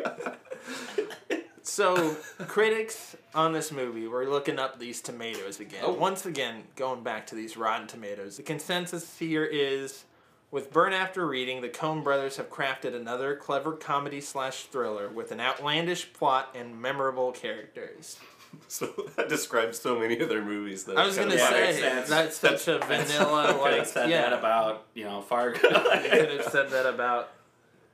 So, 1.68 2.16
critics 2.48 3.16
on 3.34 3.52
this 3.52 3.72
movie, 3.72 4.08
we're 4.08 4.30
looking 4.30 4.60
up 4.60 4.78
these 4.78 5.02
tomatoes 5.02 5.60
again. 5.60 5.82
Oh. 5.84 5.94
Once 5.94 6.28
again, 6.28 6.62
going 6.76 7.02
back 7.02 7.26
to 7.28 7.36
these 7.36 7.58
Rotten 7.58 7.88
Tomatoes. 7.88 8.38
The 8.38 8.44
consensus 8.44 9.18
here 9.18 9.44
is 9.44 10.06
with 10.52 10.72
Burn 10.72 10.94
After 10.94 11.26
Reading, 11.26 11.62
the 11.62 11.70
Coen 11.70 12.04
brothers 12.04 12.38
have 12.38 12.52
crafted 12.52 12.94
another 12.94 13.36
clever 13.36 13.72
comedy 13.72 14.22
slash 14.22 14.66
thriller 14.66 15.10
with 15.10 15.32
an 15.32 15.40
outlandish 15.40 16.14
plot 16.14 16.56
and 16.56 16.80
memorable 16.80 17.32
characters. 17.32 18.20
so 18.68 18.94
that 19.16 19.28
describes 19.28 19.80
so 19.80 19.98
many 19.98 20.20
of 20.20 20.30
their 20.30 20.46
movies. 20.46 20.84
That 20.84 20.98
I 20.98 21.06
was 21.08 21.18
gonna 21.18 21.34
of 21.34 21.40
say 21.40 21.62
makes 21.62 21.80
sense. 21.80 22.10
that's 22.10 22.38
such 22.38 22.68
a 22.68 22.78
vanilla 22.78 23.54
Could 23.54 23.62
like 23.62 23.78
have 23.78 23.88
said 23.88 24.10
yeah. 24.12 24.30
that 24.30 24.34
about 24.34 24.86
you 24.94 25.06
know 25.06 25.22
Fargo. 25.22 25.60
You 25.68 26.10
could 26.10 26.30
have 26.30 26.46
said 26.46 26.70
that 26.70 26.86
about 26.86 27.32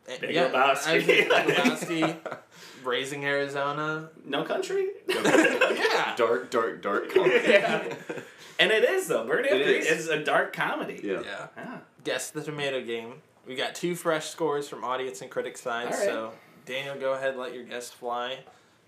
Big 0.20 0.36
yeah, 0.36 0.50
Lebowski. 0.50 0.88
I 0.88 1.01
think 1.01 1.32
Lebowski, 1.32 2.18
Raising 2.85 3.25
Arizona. 3.25 4.09
no 4.25 4.43
country. 4.43 4.88
Yeah. 5.07 6.13
dark, 6.15 6.50
dark, 6.50 6.81
dark 6.81 7.13
comedy. 7.13 7.35
yeah. 7.47 7.93
And 8.59 8.71
it 8.71 8.83
is 8.83 9.07
though. 9.07 9.25
Burn 9.25 9.45
After 9.45 9.55
is. 9.55 9.85
is 9.85 10.07
a 10.09 10.23
dark 10.23 10.53
comedy. 10.53 11.00
Yeah. 11.03 11.21
Yeah. 11.23 11.47
Yeah. 11.57 11.77
Guess 12.03 12.31
the 12.31 12.43
tomato 12.43 12.81
game. 12.83 13.21
We 13.47 13.55
got 13.55 13.73
two 13.75 13.95
fresh 13.95 14.29
scores 14.29 14.67
from 14.69 14.83
audience 14.83 15.21
and 15.21 15.31
critic 15.31 15.57
sides. 15.57 15.95
All 15.95 16.00
right. 16.00 16.07
So 16.07 16.31
Daniel, 16.65 16.95
go 17.00 17.13
ahead, 17.13 17.38
let 17.38 17.53
your 17.53 17.63
guess 17.63 17.89
fly. 17.89 18.39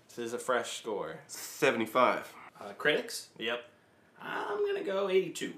This 0.08 0.18
is 0.18 0.32
a 0.32 0.38
fresh 0.38 0.78
score. 0.78 1.16
Seventy-five. 1.26 2.32
Uh, 2.60 2.72
critics. 2.78 3.28
Yep. 3.38 3.64
I'm 4.22 4.64
gonna 4.64 4.84
go 4.84 5.08
82. 5.10 5.52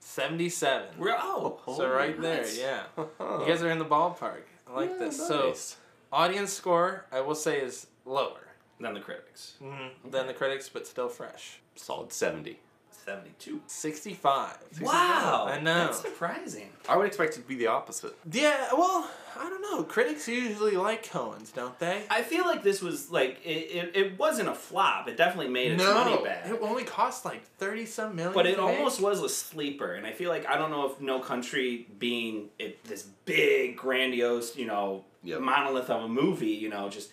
Seventy-seven. 0.00 0.98
We're 0.98 1.16
oh. 1.18 1.58
So 1.66 1.90
right 1.90 2.18
there, 2.20 2.42
nice. 2.42 2.58
yeah. 2.58 2.84
You 2.96 3.44
guys 3.46 3.62
are 3.62 3.70
in 3.70 3.78
the 3.78 3.84
ballpark. 3.84 4.42
I 4.68 4.74
like 4.74 4.90
Yeah, 4.90 4.98
this. 5.06 5.16
So 5.26 5.48
nice. 5.48 5.76
Audience 6.12 6.52
score, 6.52 7.06
I 7.12 7.20
will 7.20 7.34
say, 7.34 7.60
is 7.60 7.86
lower 8.04 8.48
than 8.80 8.94
the 8.94 9.00
critics. 9.00 9.54
mm 9.62 9.90
than 10.10 10.26
the 10.26 10.34
critics, 10.34 10.68
but 10.68 10.86
still 10.86 11.08
fresh. 11.08 11.60
solid 11.74 12.12
seventy. 12.12 12.58
72. 13.06 13.60
Sixty-five. 13.68 14.56
Wow. 14.80 15.46
I 15.48 15.60
know. 15.60 15.86
That's 15.86 16.00
surprising. 16.00 16.70
I 16.88 16.96
would 16.96 17.06
expect 17.06 17.34
it 17.34 17.42
to 17.42 17.46
be 17.46 17.54
the 17.54 17.68
opposite. 17.68 18.16
Yeah. 18.32 18.68
Well, 18.72 19.08
I 19.38 19.48
don't 19.48 19.62
know. 19.62 19.84
Critics 19.84 20.26
usually 20.26 20.76
like 20.76 21.08
Coen's, 21.08 21.52
don't 21.52 21.78
they? 21.78 22.02
I 22.10 22.22
feel 22.22 22.44
like 22.44 22.64
this 22.64 22.82
was 22.82 23.08
like 23.10 23.40
it, 23.44 23.48
it, 23.48 23.96
it 23.96 24.18
wasn't 24.18 24.48
a 24.48 24.54
flop. 24.54 25.06
It 25.08 25.16
definitely 25.16 25.52
made 25.52 25.72
its 25.72 25.84
money 25.84 26.22
back. 26.24 26.46
It 26.46 26.58
only 26.60 26.82
cost 26.82 27.24
like 27.24 27.44
thirty 27.58 27.86
some 27.86 28.16
million. 28.16 28.34
But 28.34 28.46
it 28.46 28.56
to 28.56 28.62
make. 28.66 28.76
almost 28.76 29.00
was 29.00 29.22
a 29.22 29.28
sleeper, 29.28 29.94
and 29.94 30.04
I 30.04 30.12
feel 30.12 30.30
like 30.30 30.44
I 30.48 30.56
don't 30.58 30.72
know 30.72 30.90
if 30.90 31.00
No 31.00 31.20
Country 31.20 31.86
being 32.00 32.48
it, 32.58 32.82
this 32.84 33.04
big, 33.24 33.76
grandiose, 33.76 34.56
you 34.56 34.66
know, 34.66 35.04
Yep. 35.26 35.40
monolith 35.40 35.90
of 35.90 36.02
a 36.04 36.08
movie, 36.08 36.48
you 36.48 36.68
know, 36.68 36.88
just 36.88 37.10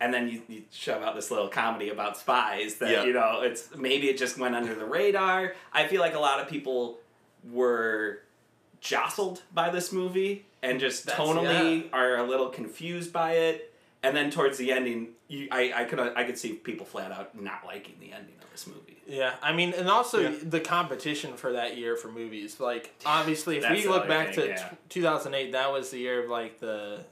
and 0.00 0.14
then 0.14 0.28
you, 0.28 0.40
you 0.48 0.62
shove 0.72 1.02
out 1.02 1.14
this 1.14 1.30
little 1.30 1.48
comedy 1.48 1.90
about 1.90 2.16
spies 2.16 2.76
that 2.76 2.90
Yeah. 2.90 3.04
you 3.04 3.12
know 3.12 3.42
it's 3.42 3.74
maybe 3.76 4.08
it 4.08 4.16
just 4.18 4.38
went 4.38 4.54
under 4.54 4.74
the 4.74 4.84
radar. 4.86 5.54
I 5.72 5.86
feel 5.86 6.00
like 6.00 6.14
a 6.14 6.18
lot 6.20 6.40
of 6.40 6.48
people 6.48 6.98
were 7.50 8.20
jostled 8.80 9.42
by 9.52 9.70
this 9.70 9.92
movie 9.92 10.46
and 10.62 10.80
just 10.80 11.06
That's- 11.06 11.20
tonally 11.28 11.88
are 11.92 12.16
a 12.16 12.22
little 12.24 12.48
confused 12.48 13.12
by 13.12 13.32
it. 13.32 13.66
And 14.02 14.16
then 14.16 14.30
towards 14.30 14.56
the 14.56 14.72
ending, 14.72 15.08
you, 15.28 15.48
I, 15.50 15.72
I 15.76 15.84
could 15.84 16.00
I 16.00 16.24
could 16.24 16.38
see 16.38 16.54
people 16.54 16.86
flat 16.86 17.12
out 17.12 17.38
not 17.38 17.66
liking 17.66 17.96
the 18.00 18.12
ending 18.12 18.34
of 18.42 18.50
this 18.50 18.66
movie. 18.66 18.96
Yeah, 19.06 19.34
I 19.42 19.52
mean, 19.52 19.74
and 19.74 19.90
also 19.90 20.20
Yeah. 20.20 20.34
the 20.42 20.60
competition 20.60 21.34
for 21.36 21.52
that 21.52 21.76
year 21.76 21.96
for 21.96 22.08
movies. 22.10 22.58
Like, 22.60 22.94
obviously, 23.04 23.56
if 23.58 23.62
That's 23.64 23.74
we 23.82 23.86
look 23.88 24.08
back 24.08 24.28
thing, 24.34 24.44
to 24.46 24.48
yeah. 24.52 24.68
t- 24.70 24.76
2008, 24.88 25.52
that 25.52 25.70
was 25.70 25.90
the 25.90 25.98
year 25.98 26.22
of 26.24 26.30
like 26.30 26.60
the 26.60 27.04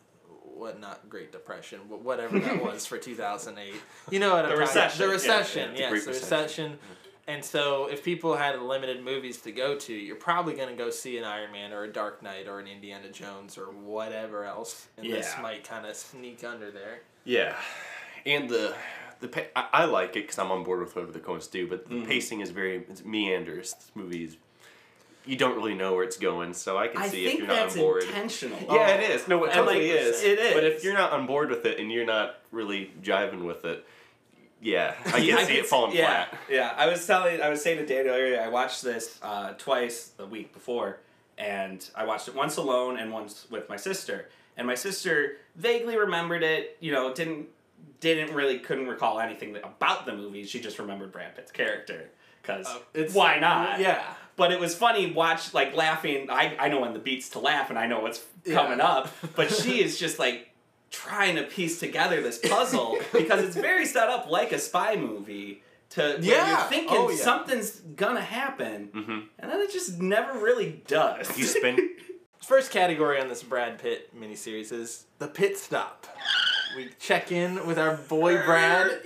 what 0.59 0.81
not 0.81 1.09
Great 1.09 1.33
Depression, 1.33 1.81
but 1.89 2.03
whatever 2.03 2.39
that 2.39 2.63
was 2.65 2.87
for 2.87 2.99
2008. 2.99 3.75
You 4.11 4.19
know 4.21 4.35
what 4.35 4.45
I'm 4.45 4.51
The 4.51 4.57
talking 4.57 4.61
recession, 4.61 5.07
The 5.07 5.13
recession, 5.13 5.69
yeah, 5.71 5.75
the 5.75 5.79
yes, 5.81 5.91
Great 5.91 6.05
the 6.05 6.09
Recession. 6.11 6.43
recession. 6.73 6.79
And 7.27 7.45
so, 7.45 7.89
if 7.89 8.03
people 8.03 8.37
had 8.37 8.59
limited 8.63 9.05
movies 9.05 9.39
to 9.43 9.53
go 9.53 9.77
to, 9.77 9.93
you're 9.93 10.17
probably 10.17 10.55
going 10.55 10.71
to 10.71 10.75
go 10.75 10.89
see 10.89 11.19
an 11.19 11.25
Iron 11.25 11.53
Man 11.53 11.75
or 11.75 11.85
a 11.85 11.93
Dark 11.93 12.23
Knight 12.23 12.49
or 12.49 12.59
an 12.59 12.67
Indiana 12.67 13.11
Jones 13.11 13.59
or 13.59 13.67
whatever 13.67 14.45
else. 14.47 14.89
And 14.97 15.07
this 15.13 15.35
might 15.43 15.63
kind 15.63 15.85
of 15.85 15.95
sneak 15.95 16.43
under 16.43 16.71
there. 16.71 17.01
Yeah, 17.25 17.55
and 18.25 18.49
the 18.49 18.75
the 19.21 19.29
pa- 19.29 19.43
I, 19.55 19.67
I 19.73 19.85
like 19.85 20.11
it 20.17 20.23
because 20.23 20.39
I'm 20.39 20.51
on 20.51 20.65
board 20.65 20.81
with 20.81 20.97
whatever 20.97 21.13
the 21.13 21.21
Coens 21.21 21.51
do, 21.51 21.67
but 21.69 21.87
the 21.89 21.97
Mm-hmm. 21.97 22.07
pacing 22.09 22.41
is 22.41 22.51
very 22.51 22.77
it's 22.89 23.05
meanders. 23.05 23.75
This 23.75 23.91
movie 23.95 24.25
is 24.25 24.37
you 25.29 25.37
don't 25.37 25.55
really 25.57 25.75
know 25.75 25.95
where 25.95 26.05
it's 26.05 26.17
going, 26.17 26.55
so 26.55 26.79
I 26.79 26.89
can 26.89 27.03
I 27.03 27.09
see 27.09 27.27
if 27.27 27.39
you're 27.39 27.47
not 27.47 27.71
on 27.71 27.77
board. 27.77 28.03
intentional. 28.05 28.59
Yeah, 28.71 28.89
it 28.95 29.11
is. 29.11 29.29
No, 29.29 29.45
it 29.45 29.53
totally 29.53 29.91
like, 29.93 30.01
is. 30.01 30.23
it 30.23 30.55
But 30.55 30.65
if 30.65 30.83
you're 30.83 30.95
not 30.95 31.13
on 31.13 31.27
board 31.27 31.51
with 31.51 31.67
it 31.67 31.79
and 31.79 31.93
you're 31.93 32.07
not 32.07 32.37
really 32.51 32.91
jiving 33.03 33.45
with 33.47 33.65
it, 33.67 33.85
yeah, 34.61 34.95
I 35.07 35.11
can 35.11 35.23
Yeah, 35.25 35.45
see 35.45 35.59
it 35.59 35.67
falling 35.67 35.95
yeah, 35.95 36.25
flat. 36.27 36.39
Yeah, 36.51 36.75
I 36.77 36.87
was 36.89 37.07
telling, 37.07 37.41
I 37.43 37.49
was 37.51 37.63
saying 37.63 37.79
to 37.79 37.87
Daniel 37.87 38.15
earlier, 38.15 38.41
I 38.41 38.49
watched 38.49 38.83
this 38.83 39.19
uh, 39.23 39.53
twice 39.59 40.09
the 40.17 40.27
week 40.27 40.53
before, 40.55 40.99
and 41.37 41.89
I 41.95 42.05
watched 42.07 42.27
it 42.29 42.35
once 42.35 42.57
alone 42.57 42.99
and 42.99 43.13
once 43.13 43.47
with 43.51 43.69
my 43.69 43.77
sister. 43.77 44.29
And 44.57 44.67
my 44.67 44.75
sister 44.75 45.37
vaguely 45.57 45.97
remembered 45.97 46.43
it, 46.43 46.77
you 46.81 46.91
know, 46.91 47.13
didn't 47.15 47.49
didn't 48.01 48.33
really 48.35 48.59
couldn't 48.61 48.87
recall 48.89 49.21
anything 49.21 49.57
about 49.57 50.07
the 50.07 50.15
movie. 50.15 50.45
She 50.45 50.61
just 50.61 50.79
remembered 50.79 51.13
Brad 51.13 51.37
Pitt's 51.37 51.53
character 51.53 52.09
because 52.43 52.67
it's- 52.95 53.15
why 53.15 53.39
not? 53.39 53.79
Yeah. 53.79 54.03
But 54.39 54.53
it 54.53 54.59
was 54.61 54.75
funny 54.75 55.11
watch 55.13 55.53
like 55.53 55.75
laughing. 55.77 56.31
I, 56.31 56.57
I 56.59 56.69
know 56.69 56.81
when 56.81 56.95
the 56.95 56.99
beats 56.99 57.29
to 57.31 57.39
laugh 57.41 57.69
and 57.69 57.79
I 57.79 57.87
know 57.87 58.01
what's 58.01 58.25
Yeah. 58.47 58.55
coming 58.55 58.81
up. 58.81 59.11
But 59.37 59.53
she 59.53 59.83
is 59.83 59.99
just 59.99 60.19
like 60.19 60.49
trying 60.91 61.37
to 61.37 61.43
piece 61.43 61.79
together 61.79 62.23
this 62.23 62.39
puzzle 62.39 62.97
because 63.13 63.43
it's 63.45 63.57
very 63.57 63.85
set 63.85 64.09
up 64.09 64.31
like 64.31 64.53
a 64.53 64.59
spy 64.59 64.97
movie. 64.97 65.63
To 65.91 66.01
where 66.03 66.19
Yeah. 66.23 66.49
you're 66.51 66.69
thinking 66.69 66.97
Oh, 66.99 67.11
yeah. 67.11 67.17
something's 67.17 67.71
gonna 67.81 68.21
happen, 68.23 68.89
Mm-hmm. 68.95 69.19
and 69.39 69.51
then 69.51 69.61
it 69.61 69.73
just 69.73 69.99
never 70.01 70.39
really 70.39 70.83
does. 70.87 71.37
You 71.37 71.45
spend 71.45 71.81
First 72.47 72.71
category 72.71 73.21
on 73.21 73.29
this 73.29 73.43
Brad 73.43 73.79
Pitt 73.79 74.19
miniseries 74.19 74.73
is 74.73 75.05
the 75.19 75.27
pit 75.29 75.59
stop. 75.59 76.07
We 76.77 76.91
check 76.99 77.31
in 77.33 77.67
with 77.67 77.79
our 77.79 77.97
boy 77.97 78.43
Brad. 78.45 79.01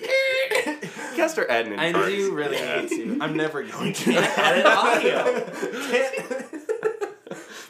You 1.13 1.17
gotta 1.19 1.51
adding 1.51 1.73
in 1.75 1.79
I 1.79 1.93
parts. 1.93 2.09
do 2.09 2.33
really 2.35 2.57
Yeah. 2.57 2.81
need 2.83 2.89
to. 2.91 3.19
I'm 3.21 3.37
never 3.37 3.63
going 3.63 3.93
to. 3.93 4.13
Edit 4.15 4.67
audio. 4.67 5.51
Can't- 5.91 6.47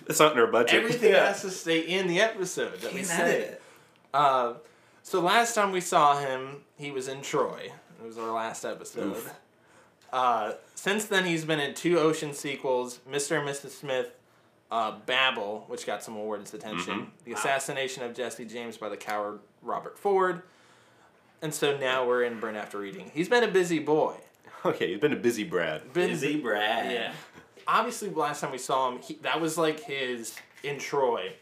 It's 0.09 0.19
not 0.19 0.33
in 0.33 0.39
our 0.41 0.47
budget. 0.49 0.75
Everything 0.83 1.13
Yeah. 1.13 1.29
has 1.29 1.43
to 1.43 1.51
stay 1.51 1.81
in 1.81 2.07
the 2.09 2.21
episode 2.21 2.81
that 2.81 2.91
Can't 2.91 3.07
say. 3.07 3.23
edit 3.23 3.41
it. 3.53 3.63
Uh, 4.13 4.55
so 5.03 5.21
last 5.21 5.55
time 5.55 5.73
we 5.73 5.81
saw 5.81 6.19
him, 6.19 6.63
he 6.77 6.91
was 6.91 7.09
in 7.09 7.23
Troy. 7.23 7.73
It 8.03 8.07
was 8.07 8.19
our 8.19 8.31
last 8.33 8.65
episode. 8.65 9.13
Oof. 9.17 9.33
Uh, 10.13 10.53
since 10.75 11.05
then, 11.07 11.25
he's 11.25 11.45
been 11.45 11.61
in 11.61 11.73
two 11.75 11.99
Ocean 11.99 12.35
sequels: 12.35 12.99
Mr. 13.11 13.39
and 13.39 13.49
Mrs. 13.49 13.71
Smith, 13.71 14.09
uh, 14.71 14.93
Babel, 15.07 15.65
which 15.69 15.87
got 15.87 16.03
some 16.03 16.17
awards 16.17 16.53
attention, 16.53 16.95
Mhm. 17.07 17.25
The 17.25 17.33
Assassination 17.33 18.03
of 18.03 18.13
Jesse 18.15 18.45
James 18.45 18.77
by 18.77 18.89
the 18.91 18.97
coward 18.97 19.39
Robert 19.63 19.99
Ford, 19.99 20.43
and 21.43 21.53
so 21.53 21.77
now 21.77 22.07
we're 22.07 22.23
in 22.23 22.41
Burn 22.41 22.57
After 22.57 22.79
Reading. 22.79 23.11
He's 23.13 23.29
been 23.29 23.45
a 23.45 23.49
busy 23.49 23.79
boy. 23.79 24.17
Okay, 24.65 24.93
he's 24.93 25.01
been 25.01 25.13
a 25.13 25.17
busy 25.17 25.43
Brad. 25.43 25.93
Been 25.93 26.11
Busy 26.11 26.41
Brad. 26.41 26.93
Yeah. 26.93 27.13
Obviously, 27.67 28.11
last 28.11 28.41
time 28.41 28.53
we 28.53 28.59
saw 28.59 28.91
him, 28.93 29.01
he, 29.03 29.15
that 29.23 29.41
was 29.41 29.59
like 29.59 29.81
his 29.81 30.37
in 30.63 30.79
Troy, 30.79 31.33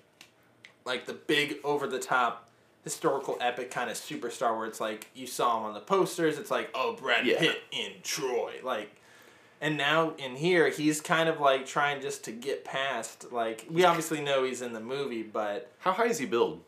like 0.87 1.05
the 1.05 1.13
big 1.13 1.57
over 1.63 1.87
the 1.87 1.99
top 1.99 2.49
historical 2.83 3.37
epic 3.43 3.71
kind 3.71 3.91
of 3.91 3.97
superstar 3.99 4.57
where 4.57 4.65
it's 4.67 4.81
like 4.81 5.09
you 5.15 5.27
saw 5.27 5.59
him 5.59 5.65
on 5.65 5.75
the 5.75 5.81
posters. 5.81 6.39
It's 6.39 6.51
like 6.51 6.71
oh 6.75 6.95
Brad 6.99 7.27
Yeah. 7.27 7.39
Pitt 7.39 7.63
in 7.71 7.93
Troy, 8.03 8.55
like. 8.65 8.97
And 9.63 9.77
now 9.77 10.15
in 10.17 10.37
here, 10.37 10.71
he's 10.71 11.03
kind 11.03 11.29
of 11.29 11.39
like 11.39 11.67
trying 11.67 12.01
just 12.01 12.25
to 12.25 12.33
get 12.33 12.65
past. 12.65 13.31
Like 13.31 13.67
we 13.71 13.85
obviously 13.85 14.23
know 14.23 14.45
he's 14.45 14.63
in 14.63 14.73
the 14.73 14.81
movie, 14.81 15.23
but 15.23 15.71
How 15.81 15.93
high 15.93 16.07
is 16.07 16.17
he 16.19 16.25
build? 16.25 16.63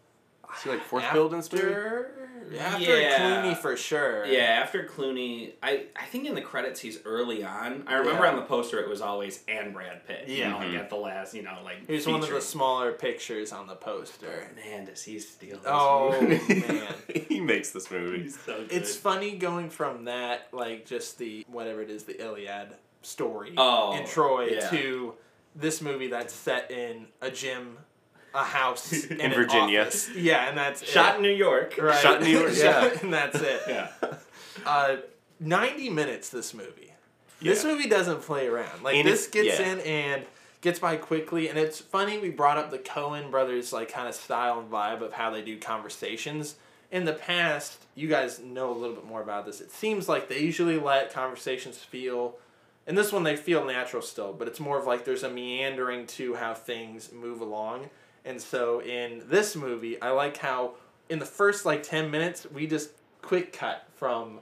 Is 0.57 0.63
he 0.65 0.71
like 0.71 0.83
fourth 0.83 1.05
build 1.13 1.33
in 1.33 1.39
this 1.39 1.53
movie? 1.53 1.65
after 1.67 2.19
after 2.61 3.01
Yeah. 3.01 3.19
Clooney 3.19 3.57
for 3.57 3.77
sure. 3.77 4.27
Yeah, 4.27 4.41
after 4.63 4.85
Clooney, 4.85 5.53
I, 5.63 5.87
I 5.97 6.05
think 6.07 6.27
in 6.27 6.35
the 6.35 6.43
credits 6.43 6.81
he's 6.81 6.99
early 7.05 7.43
on. 7.45 7.85
I 7.87 7.95
remember 7.95 8.25
Yeah. 8.25 8.31
on 8.31 8.37
the 8.37 8.43
poster 8.43 8.79
it 8.81 8.89
was 8.89 9.01
always 9.01 9.43
and 9.49 9.73
Brad 9.73 10.07
Pitt. 10.07 10.29
You 10.29 10.37
Yeah. 10.37 10.51
know, 10.51 10.59
like 10.59 10.67
mm-hmm. 10.69 10.77
at 10.77 10.91
the 10.91 10.97
last, 10.97 11.35
you 11.35 11.43
know, 11.43 11.57
like. 11.65 11.87
He's 11.89 12.07
one 12.07 12.23
of 12.23 12.29
the 12.29 12.41
smaller 12.41 12.93
pictures 12.93 13.53
on 13.53 13.67
the 13.67 13.77
poster. 13.77 14.49
Oh, 14.51 14.57
man, 14.71 14.85
does 14.85 15.03
he 15.03 15.19
steal 15.21 15.57
this 15.59 15.67
Oh 15.67 16.21
movie? 16.21 16.61
man. 16.69 16.95
he 17.29 17.41
makes 17.41 17.71
this 17.71 17.91
movie. 17.91 18.25
He's 18.25 18.39
so 18.41 18.59
good. 18.59 18.73
It's 18.73 18.95
funny 18.97 19.37
going 19.37 19.71
from 19.71 20.05
that, 20.07 20.49
like 20.53 20.85
just 20.85 21.19
the 21.19 21.45
whatever 21.49 21.81
it 21.81 21.91
is, 21.91 22.05
the 22.05 22.21
Iliad 22.23 22.69
story 23.03 23.55
Oh, 23.57 23.97
in 23.97 24.07
Troy 24.07 24.51
yeah. 24.53 24.69
to 24.71 25.15
this 25.57 25.81
movie 25.81 26.09
that's 26.09 26.33
set 26.35 26.71
in 26.71 27.07
a 27.21 27.31
gym, 27.31 27.79
a 28.35 28.45
house 28.45 28.93
in, 29.05 29.21
an 29.21 29.33
Virginia. 29.35 29.83
office. 29.83 30.11
Yeah, 30.15 30.49
and 30.49 30.57
that's 30.57 30.85
Shot 30.85 31.15
it. 31.15 31.17
in 31.17 31.23
New 31.23 31.35
York. 31.35 31.75
right. 31.79 32.01
Shot 32.01 32.23
in 32.23 32.29
New 32.29 32.39
York, 32.39 32.53
yeah. 32.57 32.91
and 33.03 33.13
that's 33.13 33.41
it. 33.41 33.61
Yeah. 33.69 33.89
Uh, 34.67 34.97
ninety 35.41 35.89
minutes. 35.91 36.29
This 36.31 36.55
movie. 36.55 36.93
This 37.41 37.65
Yeah. 37.65 37.71
movie 37.73 37.89
doesn't 37.89 38.23
play 38.23 38.47
around. 38.47 38.83
Like 38.83 38.97
And 38.97 39.07
this 39.09 39.27
gets 39.27 39.59
yeah. 39.59 39.73
in 39.73 39.81
and 39.81 40.23
gets 40.61 40.79
by 40.79 40.97
quickly, 40.97 41.49
and 41.49 41.59
it's 41.59 41.81
funny. 41.81 42.19
We 42.19 42.31
brought 42.31 42.57
up 42.59 42.71
the 42.71 42.79
Coen 42.79 43.31
brothers 43.31 43.73
like 43.73 43.91
kind 43.93 44.09
of 44.09 44.15
style 44.15 44.61
and 44.61 44.71
vibe 44.71 45.01
of 45.03 45.13
how 45.13 45.31
they 45.31 45.43
do 45.43 45.59
conversations. 45.59 46.55
In 46.93 47.05
the 47.07 47.15
past, 47.15 47.79
you 47.95 48.07
guys 48.07 48.39
know 48.39 48.71
a 48.71 48.77
little 48.77 48.95
bit 48.95 49.07
more 49.07 49.23
about 49.23 49.47
this. 49.47 49.61
It 49.63 49.73
seems 49.73 50.09
like 50.11 50.29
they 50.29 50.41
usually 50.41 50.79
let 50.79 51.13
conversations 51.13 51.79
feel. 51.79 52.37
In 52.87 52.97
this 52.97 53.13
one, 53.13 53.23
they 53.23 53.35
feel 53.37 53.65
natural 53.65 54.03
still, 54.03 54.33
but 54.33 54.47
it's 54.47 54.61
more 54.61 54.79
of 54.79 54.87
like 54.87 55.05
there's 55.05 55.23
a 55.23 55.31
meandering 55.31 56.07
to 56.09 56.35
how 56.35 56.53
things 56.53 57.11
move 57.13 57.41
along. 57.41 57.89
And 58.25 58.41
so 58.41 58.81
in 58.81 59.23
this 59.29 59.57
movie, 59.57 60.01
I 60.01 60.11
like 60.11 60.37
how 60.37 60.75
in 61.09 61.19
the 61.19 61.27
first 61.27 61.67
like 61.67 61.83
10 61.83 62.11
minutes, 62.11 62.47
we 62.53 62.67
just 62.67 62.91
quick 63.21 63.53
cut 63.53 63.87
from 63.97 64.41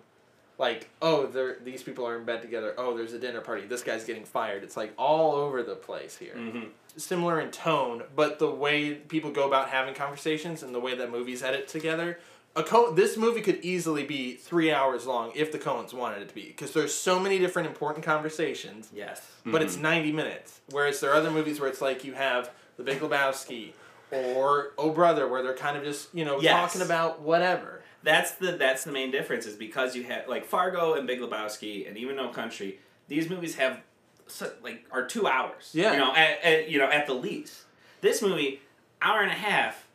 like, 0.59 0.91
oh, 1.01 1.27
they're, 1.27 1.57
these 1.65 1.83
people 1.83 2.07
are 2.07 2.19
in 2.19 2.25
bed 2.25 2.43
together. 2.43 2.75
Oh, 2.77 2.97
there's 2.97 3.15
a 3.15 3.19
dinner 3.19 3.41
party. 3.41 3.67
This 3.67 3.83
guy's 3.83 4.05
getting 4.05 4.25
fired. 4.25 4.63
It's 4.63 4.77
like 4.77 4.93
all 4.99 5.33
over 5.33 5.63
the 5.63 5.75
place 5.75 6.17
here. 6.19 6.35
Mm-hmm. 6.37 6.65
Similar 6.97 7.41
in 7.41 7.51
tone, 7.51 8.03
but 8.15 8.39
the 8.39 8.51
way 8.51 8.95
people 8.95 9.31
go 9.31 9.47
about 9.47 9.71
having 9.71 9.95
conversations 9.95 10.63
and 10.63 10.75
the 10.75 10.81
way 10.81 10.95
that 10.97 11.11
movies 11.11 11.43
edit 11.43 11.67
together. 11.67 12.19
A 12.57 12.65
Co- 12.65 12.93
this 12.93 13.17
movie 13.17 13.41
could 13.41 13.61
easily 13.63 14.03
be 14.03 14.35
three 14.35 14.73
hours 14.73 15.07
long 15.07 15.31
if 15.37 15.53
the 15.53 15.59
Coens 15.59 15.95
wanted 15.95 16.21
it 16.21 16.29
to 16.29 16.35
be, 16.35 16.47
because 16.49 16.73
there's 16.73 16.93
so 16.93 17.21
many 17.21 17.39
different 17.39 17.69
important 17.69 18.05
conversations 18.05 18.91
Yes. 18.93 19.25
but 19.47 19.63
it's 19.63 19.75
mm-hmm. 19.75 19.83
90 19.83 20.13
minutes. 20.13 20.61
Whereas 20.71 21.01
there 21.01 21.11
are 21.11 21.15
other 21.15 21.31
movies 21.31 21.61
where 21.61 21.71
it's 21.71 21.81
like 21.81 22.05
you 22.05 22.15
have 22.15 22.51
The 22.85 22.93
Big 22.93 23.01
Lebowski 23.01 23.73
or 24.11 24.73
Oh 24.79 24.91
Brother, 24.91 25.29
where 25.29 25.43
they're 25.43 25.55
kind 25.55 25.77
of 25.77 25.85
just, 25.85 26.13
you 26.15 26.25
know, 26.25 26.41
Yes. 26.41 26.53
talking 26.73 26.81
about 26.83 27.21
whatever. 27.21 27.83
That's 28.03 28.33
the 28.33 28.53
that's 28.53 28.85
the 28.85 28.93
main 28.93 29.11
difference 29.11 29.45
is 29.45 29.57
because 29.57 29.95
you 29.95 30.05
have 30.05 30.27
like 30.27 30.47
Fargo 30.47 30.95
and 30.95 31.07
Big 31.07 31.21
Lebowski 31.21 31.87
and 31.87 31.99
even 31.99 32.17
No 32.17 32.29
Country. 32.29 32.79
These 33.09 33.29
movies 33.29 33.57
have 33.57 33.81
so, 34.27 34.51
like 34.63 34.87
are 34.91 35.07
two 35.07 35.27
hours. 35.27 35.71
Yeah. 35.75 35.93
You 35.93 35.99
know, 35.99 36.15
at, 36.15 36.43
at 36.43 36.69
you 36.71 36.79
know 36.79 36.89
at 36.89 37.07
the 37.07 37.13
least. 37.15 37.65
This 38.01 38.23
movie, 38.23 38.63
hour 39.03 39.21
and 39.21 39.31
a 39.31 39.35
half. 39.35 39.87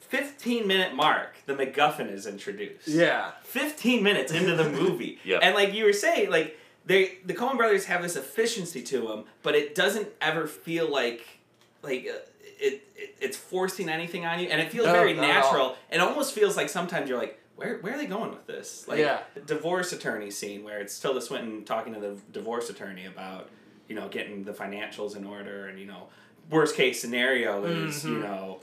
15 0.00 0.66
minute 0.66 0.92
mark, 0.94 1.36
the 1.46 1.54
MacGuffin 1.54 2.10
is 2.10 2.26
introduced. 2.26 2.88
Yeah. 2.88 3.30
15 3.44 4.02
minutes 4.02 4.32
into 4.32 4.56
the 4.56 4.68
movie. 4.68 5.18
Yep. 5.24 5.40
And 5.42 5.54
like 5.54 5.72
you 5.72 5.84
were 5.84 5.92
saying, 5.92 6.30
like 6.30 6.58
they 6.84 7.18
the 7.24 7.32
Coen 7.34 7.56
brothers 7.56 7.84
have 7.86 8.02
this 8.02 8.16
efficiency 8.16 8.82
to 8.82 9.00
them, 9.06 9.24
but 9.42 9.54
it 9.54 9.74
doesn't 9.74 10.08
ever 10.20 10.46
feel 10.46 10.90
like 10.90 11.24
like 11.82 12.06
uh, 12.08 12.18
it, 12.58 12.82
it 12.96 13.16
it's 13.20 13.36
forcing 13.36 13.88
anything 13.88 14.24
on 14.26 14.38
you 14.40 14.48
and 14.48 14.60
it 14.60 14.70
feels 14.70 14.86
No, 14.86 14.92
very 14.92 15.14
not 15.14 15.24
at 15.24 15.36
all. 15.36 15.42
natural. 15.52 15.76
It 15.90 16.00
almost 16.00 16.34
feels 16.34 16.56
like 16.56 16.68
sometimes 16.68 17.08
you're 17.08 17.18
like 17.18 17.38
where, 17.56 17.76
where 17.78 17.94
are 17.94 17.98
they 17.98 18.06
going 18.06 18.30
with 18.30 18.46
this? 18.46 18.86
Like 18.88 18.98
Yeah. 19.00 19.20
the 19.34 19.40
divorce 19.40 19.92
attorney 19.92 20.30
scene 20.30 20.64
where 20.64 20.78
it's 20.80 20.98
Tilda 20.98 21.20
Swinton 21.20 21.64
talking 21.64 21.92
to 21.92 22.00
the 22.00 22.16
divorce 22.32 22.70
attorney 22.70 23.04
about, 23.04 23.50
you 23.86 23.94
know, 23.94 24.08
getting 24.08 24.44
the 24.44 24.52
financials 24.52 25.14
in 25.14 25.26
order 25.26 25.66
and, 25.66 25.78
you 25.78 25.84
know, 25.86 26.08
worst 26.50 26.74
case 26.74 27.00
scenario 27.00 27.64
is, 27.64 28.02
you 28.04 28.16
Mhm. 28.16 28.22
know, 28.22 28.60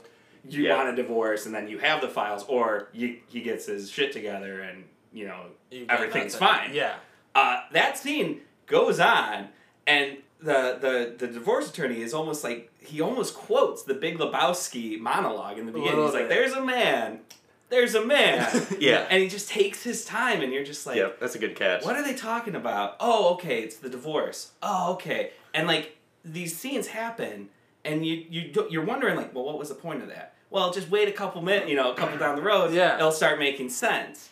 you 0.48 0.64
Yeah. 0.64 0.76
want 0.76 0.88
a 0.88 0.96
divorce 0.96 1.46
and 1.46 1.54
then 1.54 1.68
you 1.68 1.78
have 1.78 2.00
the 2.00 2.08
files 2.08 2.44
or 2.48 2.88
you, 2.92 3.18
he 3.28 3.40
gets 3.40 3.66
his 3.66 3.88
shit 3.88 4.10
together 4.12 4.60
and, 4.62 4.84
you 5.12 5.26
know, 5.28 5.46
You 5.70 5.86
everything's 5.88 6.32
nothing. 6.40 6.48
fine. 6.70 6.74
Yeah. 6.74 6.96
Uh, 7.36 7.60
that 7.72 7.96
scene 7.98 8.40
goes 8.66 8.98
on 8.98 9.50
and 9.86 10.16
the, 10.40 10.78
the 10.80 11.14
the 11.26 11.32
divorce 11.32 11.68
attorney 11.68 12.00
is 12.00 12.14
almost 12.14 12.44
like 12.44 12.70
he 12.80 13.00
almost 13.00 13.34
quotes 13.34 13.82
the 13.82 13.94
Big 13.94 14.18
Lebowski 14.18 14.98
monologue 14.98 15.58
in 15.58 15.66
the 15.66 15.72
beginning. 15.72 16.02
He's 16.04 16.14
like, 16.14 16.28
"There's 16.28 16.52
a 16.52 16.64
man, 16.64 17.20
there's 17.70 17.94
a 17.94 18.04
man," 18.04 18.48
Yeah. 18.78 19.06
and 19.10 19.22
he 19.22 19.28
just 19.28 19.48
takes 19.48 19.82
his 19.82 20.04
time, 20.04 20.40
and 20.42 20.52
you're 20.52 20.64
just 20.64 20.86
like, 20.86 20.96
yep, 20.96 21.18
that's 21.18 21.34
a 21.34 21.38
good 21.38 21.56
catch. 21.56 21.84
"What 21.84 21.96
are 21.96 22.04
they 22.04 22.14
talking 22.14 22.54
about?" 22.54 22.96
Oh, 23.00 23.34
okay, 23.34 23.62
it's 23.62 23.76
the 23.76 23.88
divorce. 23.88 24.52
Oh, 24.62 24.92
okay, 24.94 25.30
and 25.52 25.66
like 25.66 25.96
these 26.24 26.56
scenes 26.56 26.86
happen, 26.88 27.48
and 27.84 28.06
you 28.06 28.24
you 28.30 28.66
you're 28.70 28.84
wondering 28.84 29.16
like, 29.16 29.34
well, 29.34 29.44
what 29.44 29.58
was 29.58 29.68
the 29.70 29.74
point 29.74 30.02
of 30.02 30.08
that? 30.08 30.34
Well, 30.50 30.72
just 30.72 30.88
wait 30.88 31.08
a 31.08 31.12
couple 31.12 31.42
minutes, 31.42 31.68
you 31.68 31.76
know, 31.76 31.90
a 31.92 31.94
couple 31.94 32.16
down 32.16 32.36
the 32.36 32.42
road, 32.42 32.72
Yeah. 32.72 32.96
it'll 32.96 33.12
start 33.12 33.38
making 33.38 33.68
sense. 33.70 34.30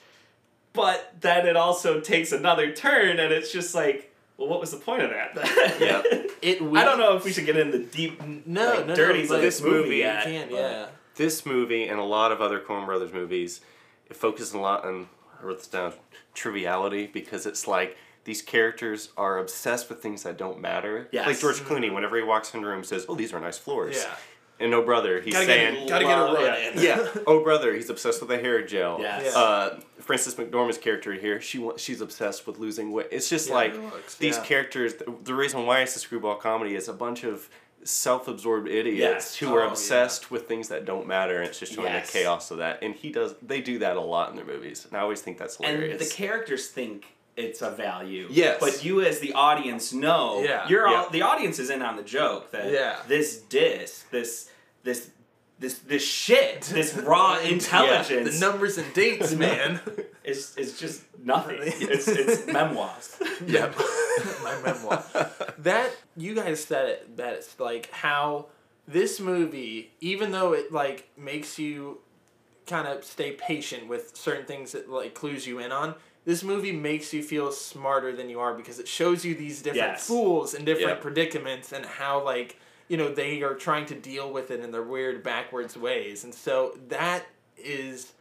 But 0.72 1.14
then 1.20 1.46
it 1.46 1.56
also 1.56 2.00
takes 2.00 2.32
another 2.32 2.72
turn, 2.72 3.18
and 3.18 3.32
it's 3.32 3.52
just 3.52 3.74
like, 3.74 4.14
well, 4.38 4.48
what 4.48 4.60
was 4.60 4.70
the 4.70 4.76
point 4.78 5.02
of 5.02 5.10
that? 5.10 5.34
Yeah. 5.80 6.02
It 6.42 6.62
I 6.62 6.84
don't 6.84 6.98
know 6.98 7.16
if 7.16 7.24
we 7.24 7.32
should 7.32 7.46
get 7.46 7.56
into 7.56 7.78
the 7.78 7.84
deep, 7.84 8.20
No, 8.46 8.74
like, 8.74 8.86
no, 8.86 8.94
dirties 8.94 9.30
no, 9.30 9.36
of 9.36 9.40
but 9.40 9.44
this 9.44 9.62
movie 9.62 9.88
You 9.96 10.02
yet. 10.02 10.24
can't, 10.24 10.50
yeah. 10.50 10.86
this 11.16 11.46
movie 11.46 11.88
and 11.88 11.98
a 11.98 12.04
lot 12.04 12.30
of 12.32 12.40
other 12.40 12.60
Coen 12.60 12.84
Brothers 12.86 13.12
movies, 13.12 13.60
it 14.08 14.16
focuses 14.16 14.52
a 14.54 14.58
lot 14.58 14.84
on 14.84 15.08
I 15.40 15.44
wrote 15.44 15.58
this 15.58 15.66
down 15.66 15.92
triviality 16.34 17.06
because 17.06 17.46
it's 17.46 17.66
like 17.66 17.96
these 18.24 18.42
characters 18.42 19.10
are 19.16 19.38
obsessed 19.38 19.88
with 19.88 20.00
things 20.02 20.22
that 20.24 20.36
don't 20.38 20.60
matter. 20.60 21.08
Yes. 21.12 21.26
Like 21.26 21.38
George 21.38 21.60
Clooney, 21.60 21.92
whenever 21.92 22.16
he 22.16 22.22
walks 22.22 22.52
into 22.54 22.66
a 22.66 22.70
room, 22.70 22.84
says, 22.84 23.06
"Oh, 23.08 23.14
these 23.14 23.32
are 23.32 23.40
nice 23.40 23.58
floors." 23.58 23.96
Yeah. 23.96 24.14
And 24.58 24.72
Oh 24.72 24.82
Brother, 24.82 25.20
he's 25.20 25.34
Gotta 25.34 25.46
saying, 25.46 25.74
get, 25.80 25.88
gotta 25.88 26.04
get 26.06 26.18
a 26.18 26.22
run 26.22 26.40
yeah. 26.42 26.70
in. 26.70 26.80
"Yeah, 27.14 27.22
Oh 27.26 27.42
Brother, 27.42 27.74
he's 27.74 27.90
obsessed 27.90 28.20
with 28.20 28.30
the 28.30 28.38
hair 28.38 28.62
gel." 28.66 28.98
Yes. 29.00 29.32
Yeah. 29.34 29.40
Uh, 29.40 29.80
Frances 30.00 30.34
McDormand's 30.34 30.78
character 30.78 31.12
here, 31.12 31.40
she 31.40 31.58
wa- 31.58 31.76
she's 31.76 32.00
obsessed 32.00 32.46
with 32.46 32.58
losing 32.58 32.90
weight. 32.92 33.08
It's 33.10 33.28
just 33.28 33.48
Yeah, 33.48 33.54
like 33.54 33.74
it 33.74 33.82
looks, 33.82 34.14
these 34.16 34.36
yeah. 34.38 34.44
characters. 34.44 34.94
The, 34.94 35.14
the 35.24 35.34
reason 35.34 35.66
why 35.66 35.80
it's 35.80 35.94
a 35.96 35.98
screwball 35.98 36.36
comedy 36.36 36.74
is 36.74 36.88
a 36.88 36.92
bunch 36.94 37.22
of 37.24 37.48
self-absorbed 37.84 38.68
idiots 38.68 38.98
Yes. 38.98 39.36
who 39.36 39.54
are 39.54 39.60
Oh, 39.60 39.64
yeah. 39.64 39.70
obsessed 39.70 40.30
with 40.30 40.48
things 40.48 40.68
that 40.68 40.84
don't 40.84 41.06
matter, 41.06 41.36
and 41.38 41.48
it's 41.48 41.58
just 41.58 41.72
showing 41.74 41.92
Yes. 41.92 42.10
the 42.10 42.18
chaos 42.18 42.50
of 42.50 42.58
that. 42.58 42.82
And 42.82 42.94
he 42.94 43.10
does. 43.10 43.34
They 43.42 43.60
do 43.60 43.78
that 43.80 43.96
a 43.96 44.00
lot 44.00 44.30
in 44.30 44.36
their 44.36 44.44
movies, 44.44 44.86
and 44.88 44.96
I 44.96 45.00
always 45.00 45.20
think 45.20 45.38
that's 45.38 45.56
hilarious 45.56 46.00
and 46.00 46.00
the 46.00 46.12
characters 46.14 46.68
think 46.68 47.06
it's 47.36 47.62
a 47.62 47.70
value. 47.70 48.26
Yes. 48.30 48.58
But 48.60 48.84
you 48.84 49.02
as 49.02 49.20
the 49.20 49.32
audience 49.34 49.92
know 49.92 50.42
Yeah. 50.42 50.66
you're 50.68 50.88
Yeah. 50.88 51.02
all 51.02 51.10
the 51.10 51.22
audience 51.22 51.58
is 51.58 51.70
in 51.70 51.82
on 51.82 51.96
the 51.96 52.02
joke 52.02 52.50
that 52.52 52.70
Yeah. 52.72 52.96
this 53.08 53.38
disc, 53.38 54.10
this 54.10 54.48
this 54.82 55.10
this 55.58 55.78
this 55.78 56.04
shit, 56.06 56.62
this 56.62 56.94
raw 56.94 57.38
intelligence 57.54 58.38
The 58.38 58.46
numbers 58.46 58.78
and 58.78 58.92
dates, 58.94 59.32
man. 59.46 59.80
is 60.24 60.54
is 60.56 60.78
just 60.78 61.02
nothing. 61.22 61.58
It's 61.62 62.08
it's 62.08 62.46
memoirs. 62.46 63.16
yeah, 63.46 63.72
my 64.42 64.54
memoir. 64.62 65.04
That 65.58 65.90
you 66.16 66.34
guys 66.34 66.64
said 66.64 66.88
it 66.88 67.16
best. 67.16 67.60
Like 67.60 67.90
how 67.90 68.46
this 68.88 69.18
movie, 69.20 69.92
even 70.00 70.30
though 70.30 70.52
it 70.52 70.72
like 70.72 71.08
makes 71.16 71.58
you 71.58 72.00
kind 72.66 72.86
of 72.88 73.04
stay 73.04 73.32
patient 73.32 73.86
with 73.88 74.16
certain 74.16 74.44
things 74.46 74.72
that 74.72 74.90
like 74.90 75.14
clues 75.14 75.46
you 75.46 75.58
in 75.58 75.70
on. 75.72 75.94
This 76.26 76.42
movie 76.42 76.72
makes 76.72 77.14
you 77.14 77.22
feel 77.22 77.50
smarter 77.52 78.14
than 78.14 78.28
you 78.28 78.40
are 78.40 78.52
because 78.52 78.78
it 78.78 78.88
shows 78.88 79.24
you 79.24 79.34
these 79.34 79.62
different 79.62 79.92
Yes. 79.92 80.06
fools 80.06 80.52
and 80.52 80.66
different 80.66 80.98
Yeah. 80.98 81.02
predicaments 81.02 81.72
and 81.72 81.86
how 81.86 82.22
like 82.22 82.58
you 82.88 82.96
know 82.96 83.08
they 83.08 83.42
are 83.42 83.54
trying 83.54 83.86
to 83.86 83.94
deal 83.94 84.30
with 84.30 84.50
it 84.50 84.60
in 84.60 84.70
their 84.72 84.82
weird 84.82 85.22
backwards 85.22 85.76
ways. 85.76 86.24
And 86.24 86.34
so 86.34 86.76
that 86.88 87.24
is 87.56 88.12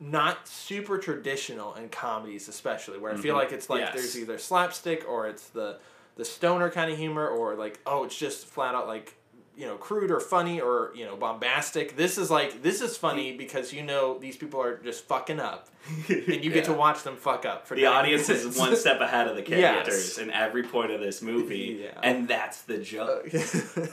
not 0.00 0.48
super 0.48 0.98
traditional 0.98 1.74
in 1.74 1.88
comedies 1.88 2.48
especially 2.48 2.98
where 2.98 3.12
I 3.12 3.16
feel 3.16 3.34
mm-hmm. 3.34 3.44
like 3.44 3.52
it's 3.52 3.70
like 3.70 3.80
Yes. 3.82 3.94
there's 3.94 4.18
either 4.18 4.36
slapstick 4.38 5.04
or 5.08 5.28
it's 5.28 5.48
the 5.50 5.78
the 6.16 6.24
stoner 6.24 6.70
kind 6.70 6.90
of 6.90 6.98
humor 6.98 7.28
or 7.28 7.54
like 7.54 7.78
oh 7.86 8.04
it's 8.04 8.16
just 8.18 8.46
flat 8.46 8.74
out 8.74 8.86
like 8.88 9.14
you 9.56 9.66
know 9.66 9.76
crude 9.76 10.10
or 10.10 10.20
funny 10.20 10.60
or 10.60 10.90
you 10.94 11.04
know 11.04 11.16
bombastic. 11.16 11.96
This 11.96 12.16
is 12.18 12.30
like 12.30 12.62
this 12.62 12.80
is 12.80 12.96
funny 12.96 13.36
because 13.36 13.72
you 13.72 13.82
know 13.82 14.18
these 14.18 14.36
people 14.36 14.60
are 14.60 14.78
just 14.78 15.04
fucking 15.04 15.38
up, 15.38 15.68
and 16.08 16.44
you 16.44 16.50
get 16.50 16.64
to 16.66 16.72
watch 16.72 17.02
them 17.02 17.16
fuck 17.16 17.44
up 17.44 17.66
for 17.66 17.74
The 17.74 17.82
90 17.82 17.96
audience 17.98 18.28
is 18.28 18.56
one 18.58 18.76
step 18.76 19.00
ahead 19.00 19.28
of 19.28 19.36
the 19.36 19.42
Yes. 19.48 19.60
characters 19.60 20.18
in 20.18 20.30
every 20.30 20.62
point 20.62 20.90
of 20.92 21.00
this 21.00 21.22
movie, 21.22 21.80
Yeah. 21.84 21.98
and 22.02 22.28
that's 22.28 22.62
the 22.62 22.78
joke. 22.78 23.28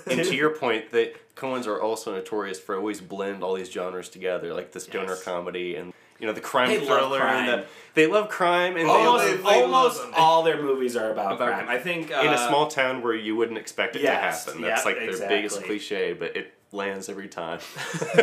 And 0.09 0.23
to 0.23 0.35
your 0.35 0.51
point, 0.51 0.91
the 0.91 1.13
Coens 1.35 1.67
are 1.67 1.81
also 1.81 2.13
notorious 2.13 2.59
for 2.59 2.75
always 2.75 2.99
blend 3.01 3.43
all 3.43 3.55
these 3.55 3.71
genres 3.71 4.09
together, 4.09 4.53
like 4.53 4.71
the 4.71 4.79
stoner 4.79 5.09
Yes. 5.13 5.23
comedy 5.23 5.75
and 5.75 5.93
you 6.19 6.27
know 6.27 6.33
the 6.33 6.41
crime 6.41 6.67
They 6.67 6.79
love 6.79 6.87
thriller 6.87 7.21
and 7.21 7.47
the 7.47 7.65
they 7.93 8.05
love 8.05 8.27
crime 8.27 8.75
and 8.75 8.89
almost 8.89 9.23
they, 9.23 9.31
they- 9.37 9.41
they 9.43 9.61
almost 9.63 9.99
love 10.03 10.13
all 10.17 10.43
their 10.43 10.61
movies 10.61 10.97
are 10.97 11.11
about, 11.11 11.31
About- 11.33 11.47
crime. 11.53 11.69
I 11.69 11.77
think 11.77 12.11
uh, 12.11 12.19
in 12.21 12.33
a 12.33 12.47
small 12.49 12.67
town 12.67 13.01
where 13.01 13.15
you 13.15 13.37
wouldn't 13.37 13.57
expect 13.57 13.95
it 13.95 14.01
Yes, 14.01 14.43
to 14.43 14.49
happen. 14.51 14.61
That's 14.63 14.85
yep, 14.85 14.95
like 14.97 15.17
their 15.17 15.29
biggest 15.29 15.63
cliche, 15.63 16.11
but 16.13 16.35
it 16.35 16.53
lands 16.71 17.09
every 17.09 17.27
time. 17.27 17.59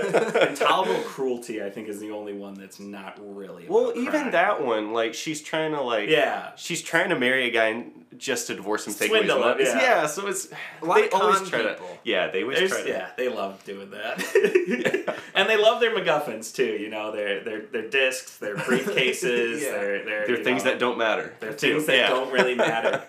intolerable 0.48 1.02
cruelty. 1.04 1.62
I 1.62 1.70
think 1.70 1.88
is 1.88 1.98
the 2.00 2.10
only 2.12 2.32
one 2.32 2.54
that's 2.54 2.78
not 2.78 3.18
really. 3.20 3.66
well, 3.68 3.86
about 3.90 3.96
even 3.96 4.12
crime. 4.12 4.30
that 4.32 4.64
one, 4.64 4.92
like 4.92 5.14
she's 5.14 5.42
trying 5.42 5.72
to 5.72 5.80
like 5.80 6.08
Yeah. 6.08 6.52
she's 6.56 6.82
trying 6.82 7.08
to 7.10 7.18
marry 7.18 7.46
a 7.48 7.50
guy 7.50 7.66
and 7.68 8.04
just 8.16 8.46
to 8.46 8.54
divorce 8.54 8.86
him, 8.86 8.94
take 8.94 9.10
away 9.10 9.22
his 9.22 9.30
Swindle 9.30 9.50
him, 9.50 9.58
money. 9.58 9.64
yeah. 9.68 10.06
so 10.06 10.26
it's 10.28 10.48
A 10.80 10.84
lot 10.86 10.94
they 10.96 11.08
of 11.08 11.14
always 11.14 11.48
try 11.48 11.58
people. 11.62 11.86
to 11.86 11.98
yeah 12.04 12.28
they 12.30 12.42
always 12.42 12.58
There's, 12.58 12.70
try 12.70 12.82
to 12.82 12.88
yeah, 12.88 13.08
they 13.16 13.28
love 13.28 13.62
doing 13.64 13.90
that, 13.90 15.18
and 15.34 15.48
they 15.48 15.56
love 15.56 15.80
their 15.80 15.94
MacGuffins 15.94 16.54
too. 16.54 16.64
You 16.76 16.88
know, 16.88 17.10
their 17.12 17.42
their 17.42 17.62
their 17.66 17.88
discs, 17.88 18.38
their 18.38 18.56
briefcases, 18.56 19.60
Yeah. 19.62 19.70
their 19.72 20.04
their 20.04 20.26
they're 20.28 20.44
things 20.44 20.64
know, 20.64 20.70
that 20.70 20.78
don't 20.78 20.98
matter. 20.98 21.34
They're 21.40 21.52
too. 21.52 21.74
things 21.74 21.86
that 21.86 21.96
Yeah. 21.96 22.08
don't 22.08 22.32
really 22.32 22.54
matter. 22.54 23.02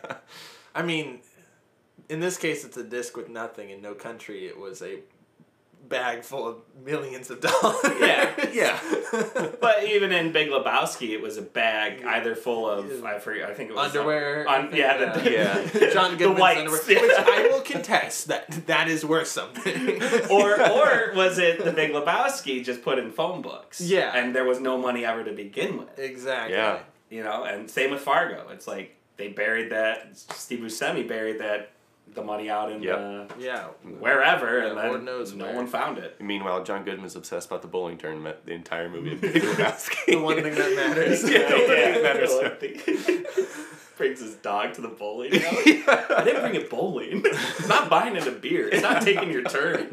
I 0.76 0.82
mean, 0.82 1.20
in 2.10 2.20
this 2.20 2.38
case, 2.38 2.66
it's 2.66 2.78
a 2.78 2.84
disc 2.84 3.16
with 3.16 3.30
nothing. 3.30 3.70
In 3.70 3.82
No 3.82 3.94
Country, 3.94 4.46
it 4.48 4.60
was 4.60 4.82
a 4.82 5.00
bag 5.90 6.24
full 6.24 6.48
of 6.48 6.56
millions 6.84 7.30
of 7.30 7.42
dollars. 7.42 7.78
Yeah. 8.00 8.34
Yeah. 8.58 8.80
But 9.62 9.84
even 9.84 10.12
in 10.12 10.32
Big 10.32 10.50
Lebowski, 10.50 11.10
it 11.12 11.22
was 11.22 11.38
a 11.38 11.42
bag 11.44 12.04
either 12.04 12.34
full 12.36 12.68
of 12.68 12.90
Yeah. 12.90 13.08
I 13.08 13.20
forget. 13.20 13.50
I 13.50 13.54
think 13.54 13.70
it 13.70 13.76
was 13.76 13.96
uh, 13.96 14.00
underwear. 14.00 14.50
Un, 14.50 14.70
yeah, 14.74 14.98
the, 15.14 15.32
Yeah. 15.32 15.90
John 15.94 16.12
the 16.12 16.18
Goodman's 16.18 16.40
whites. 16.40 16.60
underwear, 16.60 17.02
which 17.02 17.12
I 17.20 17.48
will 17.52 17.62
contest 17.62 18.28
that 18.30 18.50
that 18.68 18.88
is 18.88 19.06
worth 19.06 19.28
something. 19.28 20.02
or 20.32 20.60
or 20.72 21.12
was 21.16 21.38
it 21.38 21.64
the 21.64 21.72
Big 21.72 21.92
Lebowski 21.92 22.64
just 22.64 22.82
put 22.82 22.98
in 22.98 23.12
phone 23.12 23.42
books? 23.44 23.80
Yeah. 23.80 24.12
and 24.18 24.34
there 24.36 24.46
was 24.46 24.60
no 24.60 24.78
money 24.78 25.06
ever 25.06 25.24
to 25.24 25.32
begin 25.34 25.78
with. 25.78 26.00
exactly. 26.00 26.56
Yeah. 26.56 26.80
You 27.10 27.24
know, 27.24 27.44
and 27.44 27.70
same 27.70 27.92
with 27.92 28.02
Fargo. 28.02 28.50
It's 28.50 28.68
like 28.68 28.96
they 29.18 29.28
buried 29.30 29.72
that. 29.72 30.18
Steve 30.18 30.60
Buscemi 30.60 31.08
buried 31.08 31.40
that 31.42 31.72
the 32.14 32.24
money 32.24 32.50
out 32.50 32.72
in 32.72 32.82
Yep. 32.82 32.98
uh, 32.98 33.34
Yeah. 33.40 33.64
wherever, 34.00 34.60
Yeah, 34.60 34.68
and 34.70 34.78
then 34.78 34.88
Lord 34.88 35.04
knows 35.04 35.34
no 35.34 35.46
where. 35.46 35.56
one 35.56 35.68
found 35.68 35.98
it. 36.00 36.20
Meanwhile, 36.20 36.64
John 36.64 36.84
Goodman's 36.84 37.16
obsessed 37.16 37.48
about 37.48 37.62
the 37.62 37.68
bowling 37.68 37.98
tournament 37.98 38.38
the 38.46 38.54
entire 38.54 38.90
movie. 38.90 39.14
of 39.14 39.22
Big 39.22 39.42
Lebowski. 39.44 40.06
The 40.08 40.16
one 40.22 40.42
thing 40.42 40.56
that 40.56 40.76
matters. 40.76 41.24
Yeah. 41.30 41.56
yeah, 41.56 42.02
matters. 42.02 42.30
the 42.36 42.42
one 42.42 42.58
thing. 42.58 43.26
Brings 43.98 44.20
his 44.20 44.36
dog 44.36 44.74
to 44.74 44.82
the 44.82 44.90
bowling. 44.90 45.32
alley. 45.44 45.84
I 45.88 46.22
didn't 46.24 46.42
bring 46.42 46.56
it 46.56 46.70
bowling. 46.70 47.24
It's 47.26 47.68
not 47.68 47.90
buying 47.90 48.16
it 48.16 48.28
a 48.28 48.32
beer. 48.32 48.68
It's 48.70 48.84
not 48.84 49.02
taking 49.02 49.32
your 49.32 49.42
turn. 49.44 49.88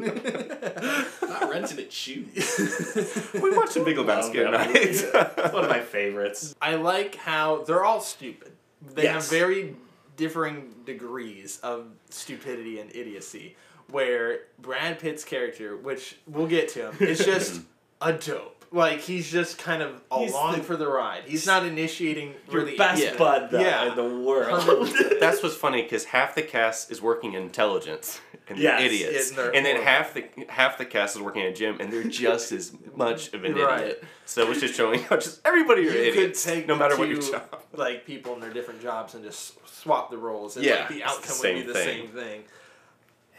not 1.21 1.49
renting 1.49 1.79
it 1.79 1.91
shoes. 1.91 3.31
we 3.41 3.55
watched 3.55 3.71
some 3.73 3.83
Big 3.83 3.97
Lebowski 3.97 4.45
at 4.45 4.51
Love 4.51 4.53
that 4.53 4.67
movie. 4.67 4.79
It's 4.79 5.13
night. 5.13 5.53
one 5.53 5.63
of 5.63 5.69
my 5.71 5.79
favorites. 5.79 6.53
I 6.61 6.75
like 6.75 7.15
how 7.15 7.63
they're 7.63 7.83
all 7.83 7.99
stupid. 8.01 8.51
They 8.93 9.03
Yes. 9.03 9.13
have 9.13 9.39
very 9.39 9.75
differing 10.15 10.73
degrees 10.85 11.59
of 11.63 11.87
stupidity 12.09 12.79
and 12.79 12.93
idiocy. 12.95 13.55
Where 13.91 14.39
Brad 14.57 14.97
Pitt's 14.99 15.23
character, 15.23 15.77
which 15.77 16.17
we'll 16.25 16.47
get 16.47 16.69
to 16.69 16.91
him, 16.91 17.07
is 17.07 17.23
just 17.23 17.61
a 18.01 18.13
dope. 18.13 18.54
Like 18.75 18.99
he's 18.99 19.31
just 19.31 19.57
kind 19.57 19.81
of 19.81 20.01
He's 20.17 20.31
along 20.33 20.57
the- 20.57 20.63
for 20.63 20.75
the 20.75 20.87
ride. 20.87 21.23
He's 21.25 21.45
not 21.47 21.65
initiating 21.65 22.33
Your 22.51 22.61
really 22.65 22.75
best 22.77 23.01
yeah. 23.01 23.15
bud 23.15 23.49
though 23.49 23.59
Yeah. 23.61 23.89
in 23.89 23.95
the 23.95 24.19
world. 24.25 24.89
That's 25.21 25.41
what's 25.41 25.55
funny 25.55 25.83
because 25.83 26.03
half 26.05 26.35
the 26.35 26.41
cast 26.43 26.91
is 26.91 27.01
working 27.01 27.33
in 27.35 27.43
intelligence 27.43 28.19
and 28.49 28.57
Yes. 28.59 28.77
they're 28.79 28.85
idiots, 28.87 29.29
And 29.29 29.37
they're 29.37 29.55
and 29.55 29.65
then 29.65 29.81
half 29.81 30.13
the 30.13 30.25
half 30.49 30.77
the 30.77 30.85
cast 30.85 31.15
is 31.15 31.21
working 31.21 31.43
at 31.43 31.47
a 31.49 31.53
gym 31.53 31.77
and 31.79 31.91
they're 31.91 32.03
just 32.03 32.51
as 32.51 32.73
much 32.95 33.33
of 33.33 33.45
an 33.45 33.55
Right. 33.55 33.79
idiot. 33.81 34.03
So 34.25 34.51
it's 34.51 34.59
just 34.59 34.73
showing 34.75 35.03
how 35.03 35.15
just 35.17 35.39
everybody 35.45 35.87
are 35.87 35.91
you 35.91 35.99
idiots, 36.09 36.43
could 36.43 36.53
take 36.53 36.67
no 36.67 36.75
matter 36.75 36.97
what 36.97 37.07
your 37.07 37.21
two, 37.21 37.31
job. 37.31 37.63
like 37.73 38.05
people 38.05 38.33
in 38.33 38.41
their 38.41 38.51
different 38.53 38.81
jobs 38.81 39.13
and 39.13 39.23
just 39.23 39.53
swap 39.67 40.11
the 40.11 40.17
roles 40.17 40.57
and 40.57 40.65
Yeah, 40.65 40.79
like, 40.79 40.87
the 40.89 40.95
it's 40.95 41.03
the 41.05 41.09
outcome 41.09 41.37
would 41.39 41.53
be 41.53 41.61
the 41.61 41.73
thing. 41.73 41.87
same 41.87 42.07
thing. 42.09 42.43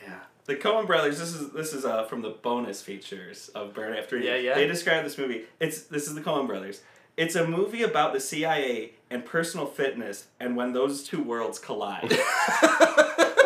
Yeah. 0.03 0.15
The 0.47 0.55
Coen 0.57 0.87
Brothers. 0.87 1.19
This 1.19 1.35
is 1.35 1.51
this 1.51 1.73
is 1.73 1.85
uh, 1.85 2.05
from 2.05 2.23
the 2.23 2.31
bonus 2.31 2.81
features 2.83 3.49
of 3.55 3.75
Burn 3.75 3.97
After 3.97 4.17
Reading. 4.17 4.31
Yeah, 4.31 4.37
yeah. 4.39 4.55
They 4.55 4.67
describe 4.67 5.03
this 5.05 5.19
movie. 5.19 5.43
It's 5.61 5.83
this 5.83 6.07
is 6.07 6.15
the 6.15 6.21
Coen 6.21 6.47
Brothers. 6.47 6.83
It's 7.17 7.35
a 7.35 7.47
movie 7.47 7.83
about 7.83 8.13
the 8.13 8.21
CIA 8.21 8.93
and 9.11 9.25
personal 9.25 9.67
fitness, 9.67 10.27
and 10.39 10.55
when 10.57 10.73
those 10.73 11.03
two 11.03 11.23
worlds 11.23 11.59
collide. 11.59 12.11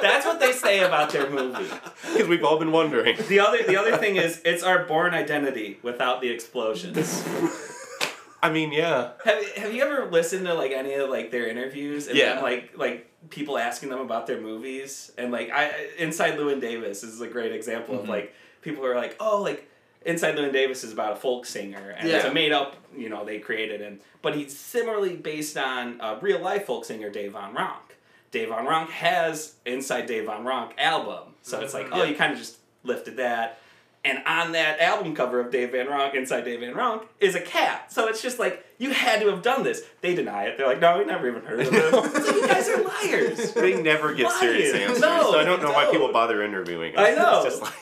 That's 0.03 0.25
what 0.27 0.41
they 0.41 0.53
say 0.53 0.81
about 0.81 1.11
their 1.11 1.29
movie. 1.31 1.69
Because 2.13 2.27
we've 2.29 2.43
all 2.45 2.59
been 2.59 2.73
wondering. 2.73 3.17
The 3.29 3.41
other 3.41 3.63
the 3.63 3.77
other 3.77 3.97
thing 3.97 4.17
is 4.17 4.41
it's 4.45 4.63
our 4.63 4.85
Bourne 4.85 5.15
Identity 5.15 5.79
without 5.83 6.21
the 6.21 6.29
explosions. 6.31 7.25
I 8.43 8.51
mean, 8.51 8.73
yeah. 8.73 9.11
have, 9.25 9.45
have 9.57 9.75
you 9.75 9.83
ever 9.83 10.11
listened 10.11 10.47
to 10.47 10.55
like 10.55 10.73
any 10.73 10.95
of 10.95 11.11
like 11.11 11.31
their 11.31 11.47
interviews 11.47 12.09
and 12.09 12.17
Yeah. 12.17 12.35
then, 12.37 12.43
like 12.43 12.73
like 12.77 13.10
people 13.29 13.59
asking 13.59 13.91
them 13.91 14.01
about 14.01 14.27
their 14.27 14.41
movies 14.41 15.13
and 15.19 15.31
like 15.31 15.51
I 15.51 15.89
Inside 15.99 16.39
Llewyn 16.39 16.61
Davis 16.61 17.03
is 17.03 17.21
a 17.21 17.27
great 17.29 17.53
example 17.53 17.95
Mm-hmm. 17.95 18.05
of 18.05 18.09
like 18.09 18.35
people 18.63 18.85
are 18.87 18.95
like 18.97 19.17
oh 19.21 19.43
like 19.43 19.69
Inside 20.07 20.37
Llewyn 20.37 20.53
Davis 20.53 20.83
is 20.85 20.93
about 20.93 21.13
a 21.13 21.17
folk 21.17 21.45
singer 21.45 21.95
and 21.99 22.09
it's 22.09 22.25
a 22.25 22.33
made 22.33 22.53
up 22.53 22.77
you 22.97 23.09
know 23.11 23.25
they 23.25 23.39
created 23.39 23.81
him 23.81 24.01
but 24.23 24.35
he's 24.35 24.57
similarly 24.59 25.17
based 25.17 25.57
on 25.59 26.01
a 26.01 26.19
real 26.21 26.41
life 26.41 26.67
folk 26.67 26.85
singer 26.87 27.11
Dave 27.11 27.33
Van 27.33 27.55
Ronk. 27.55 27.95
Dave 28.31 28.49
Van 28.49 28.65
Ronk 28.65 28.89
has 28.89 29.55
Inside 29.67 30.07
Dave 30.07 30.25
Van 30.27 30.43
Ronk 30.45 30.73
album 30.79 31.35
so 31.43 31.61
it's 31.61 31.75
like 31.75 31.87
Mhm. 31.89 31.93
oh 31.93 32.03
Yeah. 32.05 32.11
you 32.11 32.17
kind 32.17 32.33
of 32.33 32.39
just 32.39 32.57
lifted 32.85 33.19
that. 33.19 33.59
And 34.03 34.23
on 34.25 34.53
that 34.53 34.81
album 34.81 35.15
cover 35.15 35.41
of 35.41 35.51
Dave 35.53 35.73
Van 35.73 35.87
Ronk, 35.87 36.15
inside 36.15 36.47
Dave 36.47 36.61
Van 36.61 36.73
Ronk, 36.73 37.03
is 37.21 37.35
a 37.35 37.41
cat. 37.41 37.93
So 37.93 38.09
it's 38.09 38.23
just 38.23 38.39
like, 38.39 38.65
you 38.81 38.91
had 38.93 39.21
to 39.21 39.29
have 39.31 39.43
done 39.43 39.63
this. 39.63 39.83
They 40.01 40.15
deny 40.17 40.47
it. 40.47 40.57
They're 40.59 40.67
like, 40.67 40.81
no, 40.81 40.99
we 40.99 41.05
never 41.05 41.29
even 41.29 41.43
heard 41.43 41.61
of 41.61 41.69
it. 41.73 41.73
It's 41.95 42.27
like, 42.27 42.35
you 42.35 42.47
guys 42.49 42.69
are 42.69 42.83
liars. 42.83 43.53
They 43.55 43.81
never 43.81 44.13
get 44.15 44.33
serious 44.33 44.75
answers. 44.75 45.01
No, 45.01 45.31
so 45.33 45.39
I 45.39 45.45
don't 45.45 45.63
know 45.63 45.71
why 45.73 45.89
people 45.93 46.13
bother 46.13 46.43
interviewing 46.43 46.97
us. 46.97 47.07
I 47.09 47.15
know. 47.15 47.43
It's 47.45 47.59
just 47.59 47.63
like 47.63 47.75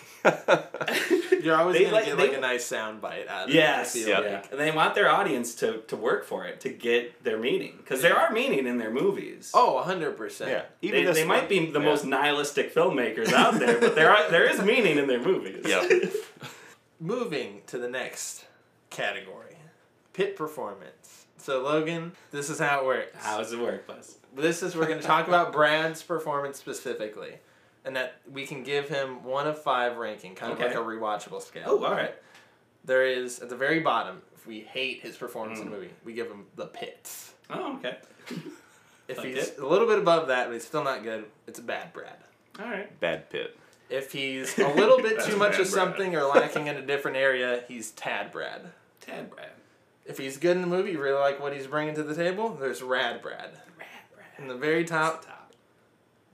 You're 1.45 1.55
always 1.57 1.77
They 1.79 1.85
gonna 1.85 1.95
like- 1.97 2.05
get 2.07 2.17
they- 2.17 2.29
like 2.29 2.37
a 2.37 2.41
nice 2.41 2.65
sound 2.65 3.01
bite 3.01 3.29
out 3.29 3.49
of 3.49 3.55
Yes, 3.55 3.95
it. 3.95 4.07
I 4.07 4.09
yeah. 4.11 4.17
feel 4.23 4.33
like. 4.33 4.51
And 4.51 4.61
they 4.61 4.71
want 4.73 4.95
their 4.97 5.09
audience 5.09 5.55
to, 5.57 5.79
to 5.87 5.97
work 5.97 6.25
for 6.25 6.45
it, 6.47 6.61
to 6.63 6.69
get 6.71 7.23
their 7.23 7.39
meaning. 7.39 7.75
Because 7.79 8.03
there 8.03 8.17
are 8.19 8.33
meaning 8.33 8.67
in 8.67 8.79
their 8.79 8.91
movies. 8.91 9.53
Oh, 9.55 9.81
hundred 9.81 10.17
percent. 10.17 10.51
yeah. 10.51 10.91
They, 10.91 11.05
this 11.05 11.17
they 11.17 11.25
might 11.25 11.49
be 11.49 11.71
the 11.71 11.79
Yeah. 11.79 11.85
most 11.85 12.05
nihilistic 12.05 12.75
filmmakers 12.75 13.33
out 13.33 13.55
there, 13.61 13.79
but 13.81 13.95
there 13.95 14.11
are 14.11 14.29
there 14.31 14.45
is 14.51 14.61
meaning 14.61 14.99
in 14.99 15.07
their 15.07 15.23
movies. 15.23 15.65
Yeah. 15.67 15.87
Moving 17.01 17.63
to 17.69 17.79
the 17.79 17.89
next 17.89 18.45
category, 18.91 19.38
pit 20.19 20.35
performance. 20.35 21.27
So 21.37 21.63
Logan, 21.63 22.11
this 22.33 22.51
is 22.51 22.59
how 22.59 22.81
it 22.81 22.87
works. 22.87 23.13
How 23.25 23.39
does 23.39 23.53
it 23.53 23.61
work, 23.61 23.87
Buzz? 23.87 24.17
This 24.35 24.65
is 24.65 24.75
we're 24.75 24.87
going 24.89 24.99
to 24.99 25.07
talk 25.07 25.29
about 25.29 25.53
Brad's 25.59 26.03
performance 26.03 26.59
specifically, 26.59 27.35
and 27.85 27.95
that 27.95 28.17
we 28.33 28.45
can 28.45 28.65
give 28.65 28.89
him 28.89 29.23
one 29.23 29.47
of 29.47 29.63
five 29.63 29.97
ranking, 29.97 30.35
kind 30.35 30.53
of 30.53 30.59
like 30.59 30.73
a 30.75 30.79
rewatchable 30.79 31.41
scale. 31.41 31.63
Oh, 31.67 31.85
all 31.85 31.93
right. 31.93 32.15
There 32.85 33.07
is 33.07 33.39
at 33.39 33.49
the 33.49 33.55
very 33.57 33.79
bottom. 33.79 34.21
If 34.35 34.45
we 34.45 34.61
hate 34.61 35.03
his 35.03 35.17
performance 35.17 35.61
in 35.61 35.67
Mm. 35.67 35.71
the 35.71 35.77
movie, 35.77 35.91
we 36.05 36.15
give 36.15 36.27
him 36.27 36.47
the 36.57 36.67
pits. 36.67 37.35
Oh, 37.51 37.77
okay. 37.77 37.99
If 39.07 39.19
Like 39.19 39.27
he's 39.29 39.49
it? 39.51 39.59
a 39.59 39.67
little 39.67 39.87
bit 39.87 39.99
above 40.01 40.27
that, 40.29 40.47
but 40.49 40.55
he's 40.55 40.67
still 40.67 40.83
not 40.83 41.05
good, 41.05 41.27
it's 41.47 41.61
a 41.61 41.63
bad 41.63 41.93
Brad. 41.93 42.17
All 42.59 42.67
right. 42.67 42.99
Bad 42.99 43.31
pit. 43.31 43.57
If 43.89 44.11
he's 44.11 44.59
a 44.59 44.69
little 44.75 44.99
bit 45.01 45.21
too 45.25 45.37
much 45.37 45.53
of 45.61 45.71
Brad. 45.71 45.87
something 45.87 46.17
or 46.17 46.25
lacking 46.25 46.67
in 46.67 46.77
a 46.77 46.83
different 46.83 47.17
area, 47.17 47.63
he's 47.69 47.93
Tad 47.93 48.33
Brad. 48.33 48.63
Tad 49.01 49.31
Brad. 49.31 49.51
If 50.09 50.17
he's 50.19 50.39
good 50.39 50.57
in 50.57 50.63
the 50.63 50.67
movie, 50.69 50.93
you 50.93 51.01
really 51.03 51.19
like 51.21 51.39
what 51.39 51.53
he's 51.53 51.67
bringing 51.67 51.95
to 51.97 52.03
the 52.03 52.15
table, 52.15 52.57
there's 52.59 52.83
Rad 52.83 53.21
Brad. 53.21 53.51
Rad 53.79 53.89
Brad. 54.15 54.27
In 54.39 54.49
the 54.49 54.55
very 54.55 54.85
top, 54.85 55.25
top. 55.25 55.53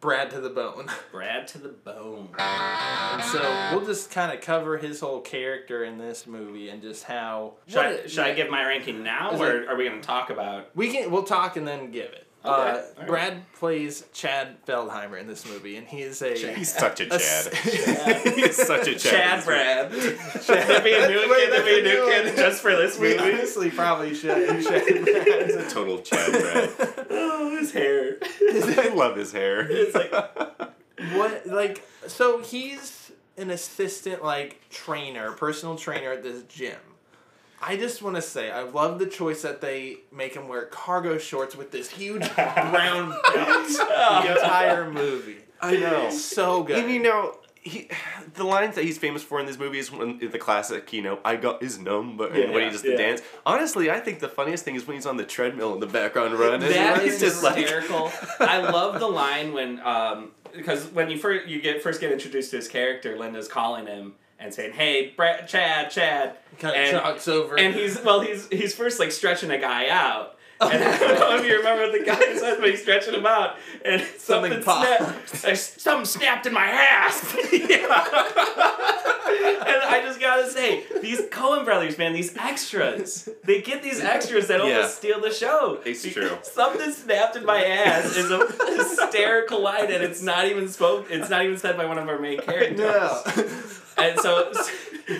Brad 0.01 0.31
to 0.31 0.41
the 0.41 0.51
bone. 0.51 0.87
Brad 1.13 1.49
to 1.49 1.59
the 1.59 1.71
bone. 1.71 2.29
And 2.39 3.23
so 3.25 3.41
we'll 3.73 3.85
just 3.85 4.11
kind 4.13 4.33
of 4.33 4.41
cover 4.43 4.77
his 4.79 5.01
whole 5.01 5.21
character 5.21 5.83
in 5.83 5.99
this 5.99 6.27
movie 6.27 6.69
and 6.69 6.81
just 6.83 7.05
how. 7.05 7.55
Should, 7.67 7.79
I, 7.79 8.07
should 8.07 8.19
I 8.21 8.35
give 8.35 8.49
my 8.49 8.65
ranking 8.65 9.03
now, 9.03 9.37
or 9.37 9.63
it- 9.63 9.69
are 9.69 9.77
we 9.77 9.89
going 9.89 10.01
to 10.01 10.07
talk 10.07 10.31
about? 10.31 10.71
We 10.77 10.93
can. 10.93 11.11
We'll 11.11 11.25
talk 11.25 11.57
and 11.57 11.67
then 11.67 11.91
give 11.91 12.13
it. 12.13 12.27
Okay, 12.45 12.51
Uh, 12.53 12.77
alright. 12.99 13.07
Brad 13.07 13.53
plays 13.55 14.05
Chad 14.13 14.57
Feldheimer 14.67 15.19
in 15.19 15.27
this 15.27 15.47
movie, 15.49 15.77
and 15.77 15.87
he 15.87 16.03
is 16.03 16.21
a. 16.21 16.35
He's 16.55 16.73
such 16.75 17.01
a 17.01 17.07
Chad. 17.07 17.55
He's 17.55 18.57
such 18.57 18.87
a 18.87 18.95
Chad. 18.99 19.01
Chad 19.43 19.45
Brad. 19.45 19.93
Should 19.93 20.69
there 20.69 20.83
be 20.83 20.93
a 20.93 21.09
new 21.09 21.27
Wait, 21.31 21.39
kid? 21.39 21.53
There 21.53 21.65
be 21.65 21.81
a 21.81 21.83
new 21.83 21.89
new 22.05 22.11
kid 22.11 22.27
one. 22.27 22.37
just 22.37 22.61
for 22.61 22.73
this 22.77 22.99
we 22.99 23.17
movie? 23.17 23.33
honestly 23.33 23.71
probably 23.71 24.15
should. 24.15 24.63
Chad 24.65 24.85
He's 24.87 25.07
Brad. 25.07 25.51
a 25.51 25.71
total 25.71 25.99
Chad 26.01 26.33
Brad. 26.33 27.07
Oh, 27.11 27.57
his 27.59 27.73
hair. 27.73 28.19
I 28.23 28.93
love 28.95 29.17
his 29.17 29.33
hair. 29.33 29.67
It's 29.71 29.95
like 29.95 30.13
what 31.15 31.47
like 31.47 31.83
so 32.07 32.41
he's 32.43 33.11
an 33.39 33.51
assistant 33.51 34.23
like 34.23 34.61
trainer, 34.71 35.33
personal 35.33 35.77
trainer 35.77 36.13
at 36.13 36.23
this 36.23 36.43
gym. 36.45 36.77
I 37.66 37.77
just 37.77 38.03
want 38.03 38.16
to 38.16 38.22
say 38.22 38.50
I 38.50 38.62
love 38.62 38.98
the 38.98 39.07
choice 39.07 39.40
that 39.42 39.62
they 39.62 39.98
make 40.12 40.35
him 40.35 40.48
wear 40.48 40.66
cargo 40.66 41.16
shorts 41.16 41.57
with 41.57 41.70
this 41.70 41.90
huge 41.90 42.35
brown 42.35 43.11
belt 43.35 43.68
the 43.68 44.35
entire 44.37 44.90
movie. 44.90 45.38
I 45.62 45.77
know. 45.77 46.11
So 46.11 46.62
good. 46.62 46.85
And 46.85 46.92
you 46.92 47.03
know, 47.03 47.38
he, 47.62 47.88
the 48.35 48.44
lines 48.44 48.74
that 48.74 48.85
he's 48.85 48.98
famous 48.98 49.22
for 49.22 49.40
in 49.40 49.46
this 49.46 49.59
movie 49.59 49.79
is 49.79 49.90
when 49.90 50.18
the 50.18 50.38
classic, 50.38 50.92
you 50.92 51.00
know, 51.00 51.18
I 51.24 51.37
got 51.37 51.62
his 51.62 51.79
number, 51.79 52.27
and 52.27 52.53
when 52.53 52.64
he 52.64 52.70
does 52.70 52.83
the 52.83 52.90
yeah. 52.90 52.96
dance. 52.98 53.22
Honestly, 53.46 53.90
I 53.90 53.98
think 53.98 54.20
the 54.20 54.29
funniest 54.29 54.66
thing 54.66 54.74
is 54.74 54.87
when 54.87 54.96
he's 54.96 55.07
on 55.07 55.16
the 55.16 55.24
treadmill 55.24 55.72
in 55.72 55.81
the 55.81 55.87
background 55.87 56.38
running. 56.38 56.61
That 56.68 57.03
he's 57.03 57.14
is 57.14 57.20
just 57.20 57.42
like, 57.42 57.57
hysterical. 57.57 58.12
I 58.40 58.59
love 58.59 59.00
the 59.00 59.09
line 59.09 59.55
when 59.55 59.81
um 59.81 60.33
because 60.55 60.85
when 60.88 61.09
you 61.09 61.16
first 61.16 61.48
you 61.48 61.62
get 61.62 61.83
first 61.83 62.03
get 62.03 62.12
introduced 62.12 62.50
to 62.50 62.57
his 62.57 62.68
character, 62.68 63.16
Linda's 63.16 63.48
calling 63.48 63.87
him 63.87 64.16
and 64.38 64.53
saying, 64.55 64.73
"Hey, 64.73 65.12
Brad, 65.16 65.49
Chad, 65.49 65.90
Chad," 65.90 66.37
kind 66.59 66.77
of 66.77 66.83
and, 66.83 66.90
jogs 66.92 67.27
over. 67.29 67.59
and 67.59 67.75
he's 67.75 68.01
well, 68.03 68.20
he's 68.20 68.47
he's 68.49 68.75
first 68.75 68.99
like 69.01 69.12
stretching 69.12 69.51
a 69.51 69.59
guy 69.59 69.88
out. 69.88 70.33
Oh. 70.61 70.68
And 70.70 70.85
I 70.85 70.99
don't 70.99 71.18
know 71.18 71.37
if 71.37 71.44
you 71.47 71.57
remember 71.59 71.90
the 71.99 72.05
guy 72.05 72.18
says, 72.38 72.59
but 72.61 72.70
he's 72.70 72.83
stretching 72.83 73.14
him 73.14 73.27
out, 73.27 73.57
and 73.85 74.01
Something 74.18 74.53
something, 74.53 74.62
popped. 74.62 75.29
snapped. 75.37 75.81
Something 75.81 76.07
snapped 76.07 76.47
in 76.47 76.53
my 76.53 76.66
ass. 76.66 77.35
and 77.35 77.42
I 79.83 80.01
just 80.05 80.20
gotta 80.20 80.49
say, 80.49 80.85
these 81.03 81.20
Coen 81.23 81.64
brothers, 81.64 81.99
man, 81.99 82.12
these 82.12 82.37
extras, 82.37 83.29
they 83.44 83.61
get 83.62 83.83
these 83.83 84.01
extras 84.01 84.47
that 84.49 84.59
Yeah. 84.64 84.77
almost 84.77 84.97
steal 84.97 85.20
the 85.20 85.33
show. 85.33 85.81
It's 85.85 86.03
true. 86.12 86.38
Something 86.42 86.92
snapped 86.92 87.37
in 87.37 87.44
my 87.44 87.64
ass 87.64 88.16
is 88.16 88.31
a 88.31 88.47
hysterical 88.77 89.61
line, 89.61 89.90
and 89.92 90.03
it's 90.05 90.23
not 90.23 90.47
even 90.47 90.68
spoke. 90.68 91.07
It's 91.11 91.31
not 91.31 91.44
even 91.44 91.59
said 91.59 91.77
by 91.77 91.87
one 91.87 91.99
of 91.99 92.09
our 92.09 92.18
main 92.18 92.40
characters. 92.40 92.79
no. 92.79 93.23
And 93.97 94.19
so, 94.19 94.53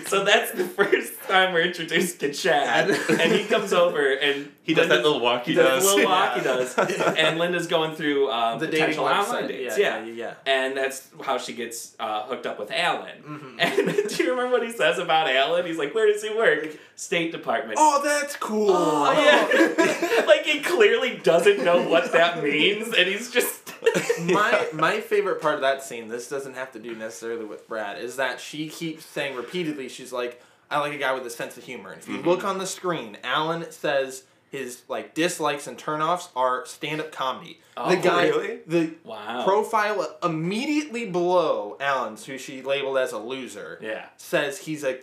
so 0.07 0.23
that's 0.23 0.51
the 0.51 0.65
first 0.65 1.13
time 1.27 1.53
we're 1.53 1.61
introduced 1.61 2.19
to 2.19 2.33
Chad, 2.33 2.89
and 2.89 3.31
he 3.31 3.45
comes 3.45 3.71
over 3.73 4.13
and 4.13 4.51
he 4.63 4.73
does 4.73 4.87
that 4.89 4.95
Linda's- 4.95 5.05
little 5.05 5.21
walk 5.21 5.45
he, 5.45 5.51
he 5.51 5.57
does 5.57 5.83
does. 5.83 5.95
little 5.95 6.09
walk 6.11 6.35
he 6.37 6.41
does, 6.43 6.77
and 6.77 7.37
Linda's 7.39 7.67
going 7.67 7.95
through 7.95 8.29
um, 8.31 8.59
The 8.59 8.65
dating 8.67 8.79
potential 8.81 9.05
online 9.05 9.43
website. 9.43 9.47
dates. 9.47 9.77
Yeah, 9.77 9.99
Yeah, 9.99 10.05
yeah, 10.05 10.13
yeah. 10.13 10.33
and 10.45 10.75
that's 10.77 11.07
how 11.23 11.37
she 11.37 11.53
gets 11.53 11.95
uh, 11.99 12.23
hooked 12.23 12.45
up 12.45 12.59
with 12.59 12.71
Alan. 12.71 13.21
Mm-hmm. 13.23 13.59
And 13.59 14.09
do 14.09 14.23
you 14.23 14.31
remember 14.31 14.51
what 14.57 14.65
he 14.65 14.71
says 14.71 14.99
about 14.99 15.29
Alan? 15.29 15.65
He's 15.65 15.77
like, 15.77 15.93
"Where 15.95 16.11
does 16.11 16.23
he 16.23 16.33
work? 16.35 16.67
State 16.95 17.31
Department." 17.31 17.77
Oh, 17.79 18.01
that's 18.03 18.35
cool. 18.37 18.71
Oh, 18.71 19.11
yeah. 19.11 20.25
like 20.27 20.45
he 20.45 20.59
clearly 20.61 21.17
doesn't 21.17 21.63
know 21.63 21.87
what 21.87 22.11
that 22.11 22.43
means, 22.43 22.87
and 22.93 23.07
he's 23.07 23.31
just 23.31 23.64
my 24.21 24.67
my 24.73 24.99
favorite 25.01 25.41
part 25.41 25.55
of 25.55 25.61
that 25.61 25.83
scene, 25.83 26.07
this 26.07 26.29
doesn't 26.29 26.55
have 26.55 26.71
to 26.73 26.79
do 26.79 26.95
necessarily 26.95 27.45
with 27.45 27.67
Brad, 27.67 28.01
is 28.01 28.15
that 28.17 28.39
she 28.39 28.69
keeps 28.69 29.05
saying 29.05 29.35
repeatedly, 29.35 29.89
she's 29.89 30.11
like, 30.13 30.41
I 30.69 30.79
like 30.79 30.93
a 30.93 30.97
guy 30.97 31.13
with 31.13 31.25
a 31.25 31.29
sense 31.29 31.57
of 31.57 31.63
humor. 31.63 31.91
And 31.91 32.01
if 32.01 32.07
you 32.07 32.17
look 32.17 32.39
mm-hmm. 32.39 32.47
on 32.47 32.57
the 32.57 32.67
screen, 32.67 33.17
Alan 33.23 33.71
says 33.71 34.23
his 34.51 34.83
like 34.87 35.13
dislikes 35.13 35.67
and 35.67 35.77
turnoffs 35.77 36.29
are 36.35 36.65
stand 36.65 37.01
up 37.01 37.11
comedy. 37.11 37.59
the 37.75 37.81
Oh, 37.81 38.01
guy 38.01 38.27
really? 38.27 38.59
the 38.65 38.93
Wow. 39.03 39.43
profile 39.43 40.17
immediately 40.23 41.09
below 41.09 41.77
Alan's, 41.79 42.25
who 42.25 42.37
she 42.37 42.61
labeled 42.61 42.97
as 42.97 43.11
a 43.11 43.17
loser, 43.19 43.79
yeah. 43.81 44.05
says 44.17 44.59
he's 44.59 44.83
a 44.83 44.99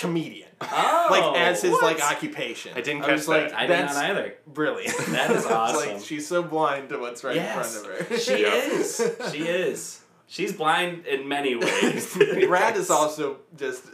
comedian. 0.00 0.48
Oh, 0.62 1.06
like 1.10 1.40
as 1.40 1.62
his 1.62 1.72
what? 1.72 1.82
like 1.82 2.02
occupation. 2.02 2.72
I 2.76 2.80
didn't 2.82 3.00
was 3.00 3.26
catch 3.26 3.28
like, 3.28 3.50
that. 3.50 3.58
I 3.58 3.66
did 3.66 3.84
not 3.86 3.96
either. 3.96 4.34
brilliant. 4.46 4.96
That 5.08 5.30
is 5.32 5.36
It's 5.38 5.46
like 5.46 5.54
awesome. 5.56 6.00
she's 6.02 6.26
so 6.26 6.42
blind 6.42 6.88
to 6.90 6.98
what's 6.98 7.24
right 7.24 7.36
Yes, 7.36 7.76
in 7.76 7.82
front 7.84 8.00
of 8.00 8.08
her. 8.08 8.18
she 8.18 8.42
Yeah. 8.42 8.54
is. 8.54 9.12
She 9.32 9.38
is. 9.42 10.00
She's 10.26 10.52
blind 10.52 11.06
in 11.06 11.26
many 11.26 11.56
ways. 11.56 12.16
Brad 12.46 12.76
is 12.76 12.88
also 12.88 13.38
just. 13.58 13.84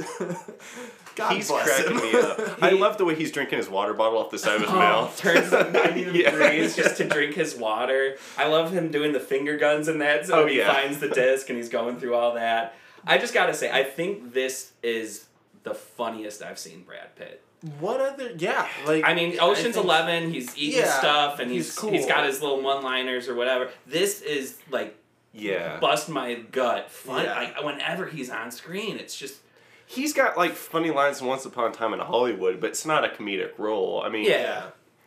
God 1.15 1.33
He's 1.33 1.49
bless 1.49 1.67
cracking 1.67 1.99
him. 1.99 2.13
me 2.13 2.19
up. 2.19 2.63
I 2.63 2.71
love 2.71 2.99
the 2.99 3.07
way 3.07 3.15
he's 3.15 3.33
drinking 3.33 3.57
his 3.57 3.71
water 3.71 3.95
bottle 3.95 4.19
off 4.19 4.31
the 4.31 4.39
side 4.39 4.57
of 4.57 4.63
his 4.63 4.71
Oh, 4.71 4.75
mouth. 4.75 5.17
turns 5.17 5.51
90 5.51 6.01
Yeah. 6.19 6.31
degrees 6.31 6.77
just 6.77 6.99
to 6.99 7.05
drink 7.09 7.35
his 7.37 7.57
water. 7.57 8.17
I 8.37 8.49
love 8.49 8.71
him 8.71 8.91
doing 8.91 9.13
the 9.13 9.21
finger 9.21 9.57
guns 9.57 9.89
and 9.89 10.01
that. 10.03 10.27
So 10.27 10.43
Oh, 10.43 10.47
he 10.47 10.59
yeah. 10.59 10.71
finds 10.75 10.99
the 10.99 11.09
disc 11.09 11.49
and 11.49 11.57
he's 11.57 11.71
going 11.71 11.99
through 11.99 12.15
all 12.15 12.35
that. 12.35 12.75
I 13.07 13.17
just 13.19 13.33
gotta 13.33 13.55
say, 13.55 13.71
I 13.71 13.83
think 13.85 14.35
this 14.35 14.73
is 14.83 15.26
the 15.67 15.75
funniest 15.75 16.43
I've 16.43 16.59
seen 16.59 16.83
Brad 16.85 17.15
Pitt. 17.17 17.43
What 17.81 18.01
other? 18.01 18.33
Yeah, 18.39 18.67
like 18.87 19.05
I 19.05 19.15
mean, 19.15 19.39
I 19.41 19.45
Ocean's 19.45 19.75
think- 19.75 19.85
Eleven, 19.85 20.31
he's 20.33 20.57
eating 20.57 20.81
Yeah, 20.81 20.99
stuff 20.99 21.39
and 21.41 21.51
he's 21.51 21.67
he's 21.67 21.79
cool. 21.79 21.91
he's 21.91 22.07
got 22.07 22.25
his 22.25 22.41
little 22.41 22.63
one-liners 22.63 23.29
or 23.29 23.35
whatever. 23.35 23.71
This 23.87 24.21
is 24.23 24.59
like 24.71 24.97
Yeah. 25.33 25.79
bust 25.81 26.09
my 26.09 26.35
gut 26.35 26.91
fun. 26.91 27.25
Yeah. 27.25 27.35
Like 27.39 27.65
whenever 27.65 28.07
he's 28.07 28.31
on 28.31 28.51
screen, 28.51 28.97
it's 28.99 29.17
just 29.19 29.41
He's 29.89 30.13
got 30.13 30.37
like 30.37 30.53
funny 30.55 30.91
lines 30.91 31.21
in 31.21 31.27
Once 31.29 31.45
Upon 31.45 31.71
a 31.71 31.75
Time 31.75 31.93
in 31.95 32.01
Hollywood, 32.01 32.61
but 32.61 32.71
it's 32.71 32.85
not 32.85 33.05
a 33.05 33.09
comedic 33.09 33.53
role. 33.59 34.03
I 34.05 34.09
mean, 34.09 34.25
Yeah. 34.25 34.31
Yeah, 34.41 34.63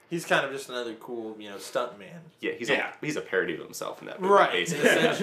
he's 0.09 0.25
kind 0.25 0.45
of 0.45 0.51
just 0.53 0.69
another 0.69 0.93
cool, 0.95 1.35
you 1.39 1.49
know, 1.49 1.57
stunt 1.57 1.99
man. 1.99 2.21
yeah, 2.41 2.53
he's 2.53 2.69
Yeah. 2.69 2.91
a 3.01 3.05
he's 3.05 3.15
a 3.17 3.21
parody 3.21 3.53
of 3.55 3.59
himself 3.59 4.01
in 4.01 4.07
that 4.07 4.21
movie, 4.21 4.33
Right, 4.33 4.69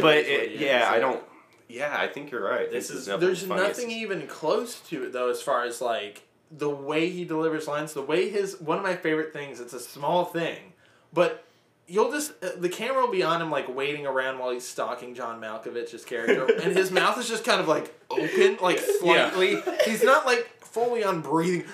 but 0.00 0.16
it, 0.18 0.48
he 0.50 0.54
is, 0.56 0.60
yeah, 0.60 0.88
I 0.90 0.98
don't. 1.00 1.22
Yeah, 1.68 1.96
I 1.98 2.06
think 2.08 2.30
you're 2.30 2.44
right. 2.44 2.70
This 2.70 2.88
This, 2.88 2.96
is- 2.98 3.08
is 3.08 3.20
There's 3.20 3.42
funniest. 3.42 3.80
nothing 3.80 3.90
even 3.90 4.26
close 4.26 4.80
to 4.88 5.04
it 5.04 5.12
though, 5.12 5.30
as 5.30 5.42
far 5.42 5.64
as 5.64 5.80
like 5.80 6.22
the 6.50 6.70
way 6.70 7.08
he 7.10 7.24
delivers 7.24 7.66
lines, 7.66 7.92
the 7.92 8.02
way 8.02 8.28
his 8.30 8.60
one 8.60 8.78
of 8.78 8.84
my 8.84 8.94
favorite 8.96 9.32
things. 9.32 9.60
It's 9.60 9.72
a 9.72 9.80
small 9.80 10.24
thing, 10.24 10.72
but 11.12 11.42
you'll 11.88 12.10
just 12.12 12.32
uh, 12.42 12.50
the 12.56 12.68
camera 12.68 13.02
will 13.02 13.10
be 13.12 13.22
on 13.24 13.42
him 13.42 13.50
like 13.50 13.74
waiting 13.74 14.06
around 14.06 14.38
while 14.38 14.50
he's 14.50 14.66
stalking 14.66 15.14
John 15.14 15.40
Malkovich's 15.40 16.04
character, 16.04 16.44
and 16.62 16.76
his 16.76 16.90
mouth 16.92 17.18
is 17.18 17.28
just 17.28 17.44
kind 17.44 17.60
of 17.60 17.66
like 17.66 17.92
open, 18.10 18.58
like 18.60 18.78
slightly. 18.78 19.60
He's 19.84 20.04
not 20.04 20.24
like 20.24 20.48
fully 20.60 21.02
on 21.02 21.20
breathing 21.20 21.64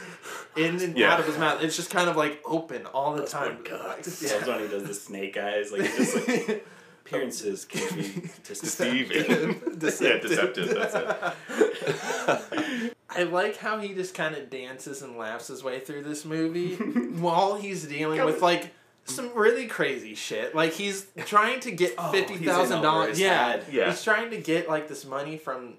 in 0.57 0.81
and 0.81 0.97
Yeah. 0.97 1.13
out 1.15 1.21
of 1.21 1.27
his 1.27 1.37
mouth. 1.37 1.63
It's 1.63 1.77
just 1.77 1.91
kind 1.91 2.09
of 2.09 2.17
like 2.17 2.41
open 2.47 2.87
all 2.87 3.15
the 3.15 3.27
time. 3.27 3.59
Oh, 3.61 3.69
God. 3.69 3.99
That's 4.03 4.47
when 4.47 4.61
he 4.61 4.69
does 4.69 4.85
the 4.85 4.95
snake 4.95 5.37
eyes. 5.37 5.71
Like 5.73 5.83
he's 5.83 5.97
just 6.15 6.29
like 6.29 6.67
appearances 7.05 7.65
can 7.65 7.97
be 7.97 8.31
Deceiving. 8.45 9.61
yeah, 9.81 10.19
deceptive. 10.19 10.71
That's 10.71 10.95
it. 10.95 12.97
I 13.11 13.25
like 13.25 13.57
how 13.57 13.79
he 13.79 13.95
just 13.95 14.15
kind 14.15 14.35
of 14.35 14.49
dances 14.49 15.03
and 15.03 15.19
laughs 15.19 15.49
his 15.49 15.63
way 15.63 15.81
through 15.81 16.05
this 16.05 16.25
movie 16.25 16.77
while 16.77 17.57
he's 17.57 17.87
dealing 17.87 18.25
with 18.25 18.41
like 18.41 18.73
some 19.05 19.31
really 19.35 19.67
crazy 19.67 20.15
shit. 20.15 20.55
Like 20.55 20.73
he's 20.73 21.07
trying 21.27 21.61
to 21.61 21.73
get 21.73 21.95
Oh, 21.99 22.13
fifty 22.13 22.35
he's 22.35 22.43
in 22.43 22.49
thousand 22.49 22.79
over 22.79 22.83
dollars. 22.83 23.21
Yeah. 23.21 23.61
Yeah. 23.71 23.91
He's 23.91 24.03
trying 24.03 24.31
to 24.31 24.39
get 24.39 24.69
like 24.69 24.89
this 24.89 25.05
money 25.05 25.37
from 25.37 25.75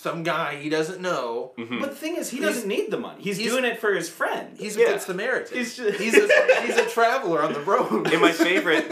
some 0.00 0.22
guy 0.22 0.56
he 0.56 0.68
doesn't 0.70 1.00
know. 1.02 1.52
Mm-hmm. 1.58 1.78
But 1.80 1.90
the 1.90 1.96
thing 1.96 2.16
is, 2.16 2.30
he 2.30 2.40
doesn't 2.40 2.66
need 2.66 2.90
the 2.90 2.98
money. 2.98 3.22
He's, 3.22 3.36
he's- 3.36 3.50
doing 3.50 3.64
it 3.64 3.78
for 3.80 3.92
his 3.92 4.08
friend. 4.08 4.56
He's 4.58 4.76
Yeah. 4.76 4.86
a 4.86 4.92
good 4.92 5.02
Samaritan. 5.02 5.58
He's 5.58 5.76
just- 5.76 6.00
he's 6.00 6.14
a 6.14 6.28
he's 6.62 6.76
a 6.76 6.86
traveler 6.96 7.42
on 7.42 7.52
the 7.52 7.60
road. 7.60 8.10
And 8.12 8.20
my 8.22 8.32
favorite, 8.32 8.88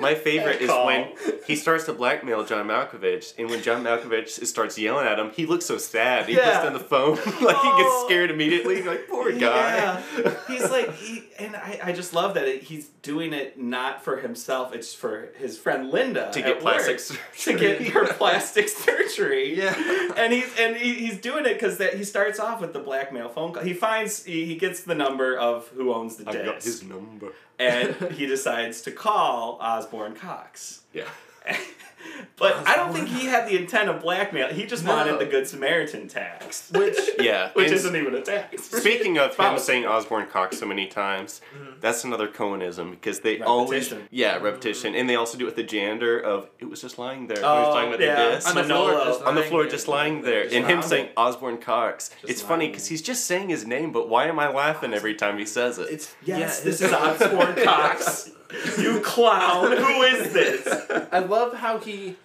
my 0.00 0.14
favorite 0.14 0.60
is 0.60 0.68
when 0.68 1.08
he 1.46 1.56
starts 1.56 1.84
to 1.86 1.92
blackmail 1.94 2.44
John 2.44 2.66
Malkovich, 2.68 3.32
and 3.38 3.48
when 3.48 3.62
John 3.62 3.82
Malkovich 3.82 4.44
starts 4.46 4.78
yelling 4.78 5.06
at 5.06 5.18
him, 5.18 5.30
he 5.30 5.46
looks 5.46 5.64
so 5.64 5.78
sad. 5.78 6.26
He 6.28 6.34
Yeah. 6.36 6.50
puts 6.50 6.64
down 6.64 6.72
the 6.74 6.80
phone, 6.80 7.16
like 7.44 7.56
he 7.56 7.70
Oh. 7.72 7.78
gets 7.78 8.04
scared 8.06 8.30
immediately. 8.30 8.82
Like 8.82 9.08
poor 9.08 9.32
guy. 9.32 10.02
Yeah. 10.18 10.34
he's 10.48 10.70
like 10.70 10.92
he, 10.96 11.24
and 11.38 11.56
I, 11.56 11.80
I 11.84 11.92
just 11.92 12.12
love 12.12 12.34
that 12.34 12.46
it, 12.46 12.62
he's 12.64 12.88
doing 13.02 13.32
it 13.32 13.58
not 13.58 14.04
for 14.04 14.18
himself. 14.18 14.74
It's 14.74 14.92
for 14.94 15.30
his 15.38 15.56
friend 15.56 15.90
Linda 15.90 16.30
To 16.32 16.42
get 16.42 16.60
plastic 16.60 16.98
work, 16.98 17.20
to 17.34 17.38
surgery. 17.40 17.78
get 17.84 17.88
her 17.94 18.06
plastic 18.12 18.68
surgery. 18.68 19.56
Yeah. 19.58 19.74
and 20.16 20.32
he's 20.42 20.58
and 20.58 20.76
he, 20.76 20.94
he's 20.94 21.18
doing 21.20 21.46
it 21.46 21.54
because 21.54 21.78
that 21.78 21.94
he 21.94 22.04
starts 22.04 22.38
off 22.38 22.60
with 22.60 22.72
the 22.72 22.78
blackmail 22.80 23.28
phone 23.28 23.52
call. 23.52 23.62
He 23.62 23.74
finds 23.74 24.24
he, 24.24 24.44
he 24.44 24.56
gets 24.56 24.82
the 24.82 24.94
number 24.94 25.36
of 25.36 25.68
who 25.68 25.92
owns 25.92 26.16
the 26.16 26.28
I've 26.28 26.44
got 26.44 26.62
his 26.62 26.82
number. 26.82 27.32
and 27.58 27.94
he 28.12 28.26
decides 28.26 28.82
to 28.82 28.92
call 28.92 29.58
Osborne 29.60 30.14
Cox. 30.14 30.82
Yeah. 30.92 31.08
but 32.36 32.66
I 32.68 32.76
don't 32.76 32.92
think 32.92 33.08
he 33.08 33.26
had 33.26 33.48
the 33.48 33.56
intent 33.56 33.88
of 33.88 34.00
blackmail. 34.02 34.48
He 34.48 34.66
just 34.66 34.84
No. 34.84 34.94
wanted 34.94 35.18
the 35.18 35.26
Good 35.26 35.46
Samaritan 35.46 36.08
tax, 36.08 36.70
Which 36.74 36.98
Yeah. 37.18 37.50
which 37.54 37.66
and 37.66 37.74
isn't 37.76 37.96
even 37.96 38.14
a 38.14 38.22
tax. 38.22 38.64
Speaking 38.64 39.18
of 39.18 39.30
him 39.30 39.36
Follow. 39.36 39.58
saying 39.58 39.86
Osborne 39.86 40.26
Cox 40.26 40.58
so 40.58 40.66
many 40.66 40.86
times, 40.86 41.40
mm-hmm. 41.56 41.80
that's 41.80 42.04
another 42.04 42.28
Coenism 42.28 42.90
because 42.90 43.20
they 43.20 43.40
always 43.40 43.90
Repetition. 43.90 44.08
yeah 44.10 44.34
mm-hmm. 44.36 44.44
repetition, 44.44 44.94
and 44.94 45.08
they 45.08 45.16
also 45.16 45.36
do 45.38 45.44
it 45.44 45.46
with 45.46 45.56
the 45.56 45.62
janitor 45.62 46.18
of 46.18 46.48
it 46.58 46.68
was 46.68 46.80
just 46.80 46.98
lying 46.98 47.26
there. 47.26 47.38
he 47.38 47.42
Oh, 47.44 47.62
was 47.62 47.74
talking 47.74 47.88
about 47.94 48.00
yeah. 48.00 48.24
the 48.28 48.34
disc. 48.36 48.48
on 48.48 48.54
the 48.56 48.64
floor, 48.64 48.92
just 49.04 49.22
on 49.22 49.34
the 49.34 49.40
lying 49.40 49.50
floor 49.50 49.62
there. 49.62 49.70
just 49.70 49.88
lying 49.88 50.22
there 50.22 50.42
Just 50.44 50.54
and 50.56 50.64
him 50.66 50.76
lying 50.78 50.88
saying 50.88 51.08
Osborne 51.16 51.58
Cox. 51.58 52.10
it's 52.24 52.42
funny 52.42 52.64
lying 52.64 52.70
because 52.72 52.86
he's 52.86 53.02
just 53.02 53.24
saying 53.24 53.48
his 53.48 53.66
name, 53.66 53.92
but 53.92 54.08
why 54.08 54.26
am 54.26 54.38
I 54.38 54.48
laughing 54.48 54.92
every 54.94 55.14
time 55.14 55.38
he 55.38 55.46
says 55.46 55.78
it? 55.78 55.88
It's 55.90 56.14
Yes, 56.24 56.58
yeah, 56.60 56.64
this 56.70 56.80
is 56.80 56.92
Osborne 56.92 57.56
Cox. 57.64 58.30
You 58.78 59.00
clown! 59.00 59.76
Who 59.76 60.02
is 60.02 60.32
this? 60.32 60.66
I 61.12 61.18
love 61.20 61.54
how 61.54 61.78
he 61.78 62.16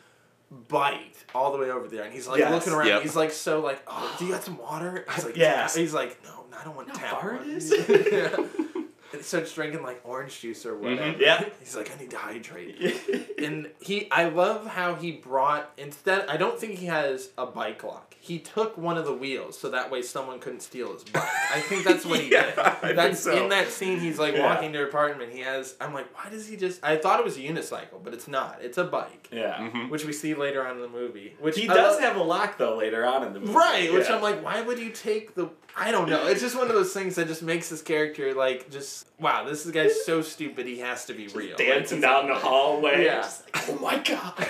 bite 0.69 1.13
all 1.35 1.51
the 1.51 1.57
way 1.57 1.69
over 1.71 1.87
there, 1.87 2.03
and 2.03 2.13
he's 2.13 2.27
like 2.27 2.39
Yes. 2.39 2.51
looking 2.51 2.73
around. 2.73 2.87
Yep. 2.87 3.01
He's 3.01 3.15
like 3.15 3.31
so 3.31 3.59
like, 3.61 3.81
oh, 3.87 4.15
do 4.19 4.25
you 4.25 4.31
got 4.31 4.43
some 4.43 4.57
water? 4.57 5.05
He's 5.15 5.25
like, 5.25 5.35
Yeah. 5.37 5.67
He's 5.69 5.93
like, 5.93 6.21
no, 6.23 6.45
I 6.59 6.63
don't 6.63 6.75
want 6.75 6.87
No, 6.89 6.93
tap 6.95 7.21
fart 7.21 7.39
water." 7.39 7.49
is? 7.49 7.71
Yeah. 8.11 8.83
And 9.13 9.23
starts 9.23 9.53
drinking 9.53 9.83
like 9.83 10.01
orange 10.03 10.39
juice 10.41 10.65
or 10.65 10.73
mm-hmm. 10.73 10.83
whatever. 10.83 11.17
Yeah. 11.17 11.45
He's 11.59 11.75
like, 11.75 11.91
I 11.95 11.99
need 11.99 12.11
to 12.11 12.17
hydrate. 12.17 13.35
and 13.37 13.69
he, 13.79 14.09
I 14.11 14.29
love 14.29 14.67
how 14.67 14.95
he 14.95 15.11
brought 15.11 15.71
instead. 15.77 16.27
I 16.27 16.37
don't 16.37 16.59
think 16.59 16.79
he 16.79 16.87
has 16.87 17.29
a 17.37 17.45
bike 17.45 17.83
lock. 17.83 18.15
He 18.19 18.39
took 18.39 18.77
one 18.77 18.97
of 18.97 19.05
the 19.05 19.13
wheels 19.13 19.57
so 19.57 19.69
that 19.69 19.89
way 19.89 20.01
someone 20.01 20.39
couldn't 20.39 20.59
steal 20.59 20.91
his 20.91 21.03
bike. 21.05 21.23
I 21.53 21.61
think 21.61 21.85
that's 21.85 22.05
what 22.05 22.19
he 22.19 22.31
Yeah, 22.31 22.47
did. 22.47 22.59
I 22.59 22.69
think 22.71 22.95
that's 22.97 23.19
so. 23.21 23.41
in 23.41 23.49
that 23.49 23.69
scene. 23.69 23.99
He's 23.99 24.19
like 24.19 24.35
Yeah. 24.35 24.45
walking 24.53 24.73
to 24.73 24.79
her 24.79 24.87
apartment. 24.87 25.31
He 25.31 25.39
has. 25.41 25.75
I'm 25.79 25.93
like, 25.93 26.13
why 26.13 26.29
does 26.29 26.45
he 26.47 26.57
just? 26.57 26.83
I 26.83 26.97
thought 26.97 27.19
it 27.19 27.25
was 27.25 27.37
a 27.37 27.41
unicycle, 27.41 28.03
but 28.03 28.13
it's 28.13 28.27
not. 28.27 28.59
It's 28.61 28.77
a 28.77 28.83
bike, 28.83 29.29
yeah. 29.31 29.57
Mm-hmm. 29.57 29.89
which 29.89 30.03
we 30.03 30.11
see 30.11 30.33
later 30.33 30.65
on 30.67 30.75
in 30.75 30.81
the 30.81 30.89
movie. 30.89 31.35
Which 31.39 31.57
He 31.57 31.69
I 31.69 31.73
does 31.73 31.93
love- 31.95 32.01
have 32.03 32.15
a 32.17 32.23
lock 32.23 32.57
though 32.57 32.75
later 32.75 33.05
on 33.05 33.23
in 33.25 33.31
the 33.33 33.39
movie. 33.39 33.53
Right, 33.53 33.93
which 33.93 34.09
I'm 34.09 34.21
like, 34.21 34.43
why 34.43 34.61
would 34.61 34.79
you 34.79 34.89
take 34.89 35.33
the? 35.35 35.49
I 35.79 35.91
don't 35.91 36.09
know. 36.09 36.25
It's 36.27 36.41
just 36.41 36.55
one 36.57 36.67
of 36.67 36.73
those 36.73 36.91
things 36.91 37.15
that 37.15 37.27
just 37.27 37.43
makes 37.43 37.69
this 37.69 37.81
character 37.81 38.33
like 38.33 38.69
just 38.71 39.07
wow. 39.19 39.43
This 39.45 39.65
guy's 39.69 40.03
so 40.05 40.21
stupid. 40.21 40.65
He 40.65 40.79
has 40.79 41.05
to 41.05 41.13
be 41.13 41.27
real. 41.27 41.55
Dancing 41.55 41.97
he's 41.97 42.01
down 42.03 42.25
like- 42.27 42.33
the 42.41 42.47
hallway. 42.47 43.05
Yeah. 43.05 43.21
Just 43.21 43.43
like, 43.53 43.69
oh 43.69 43.79
my 43.79 43.97
god. 43.99 44.33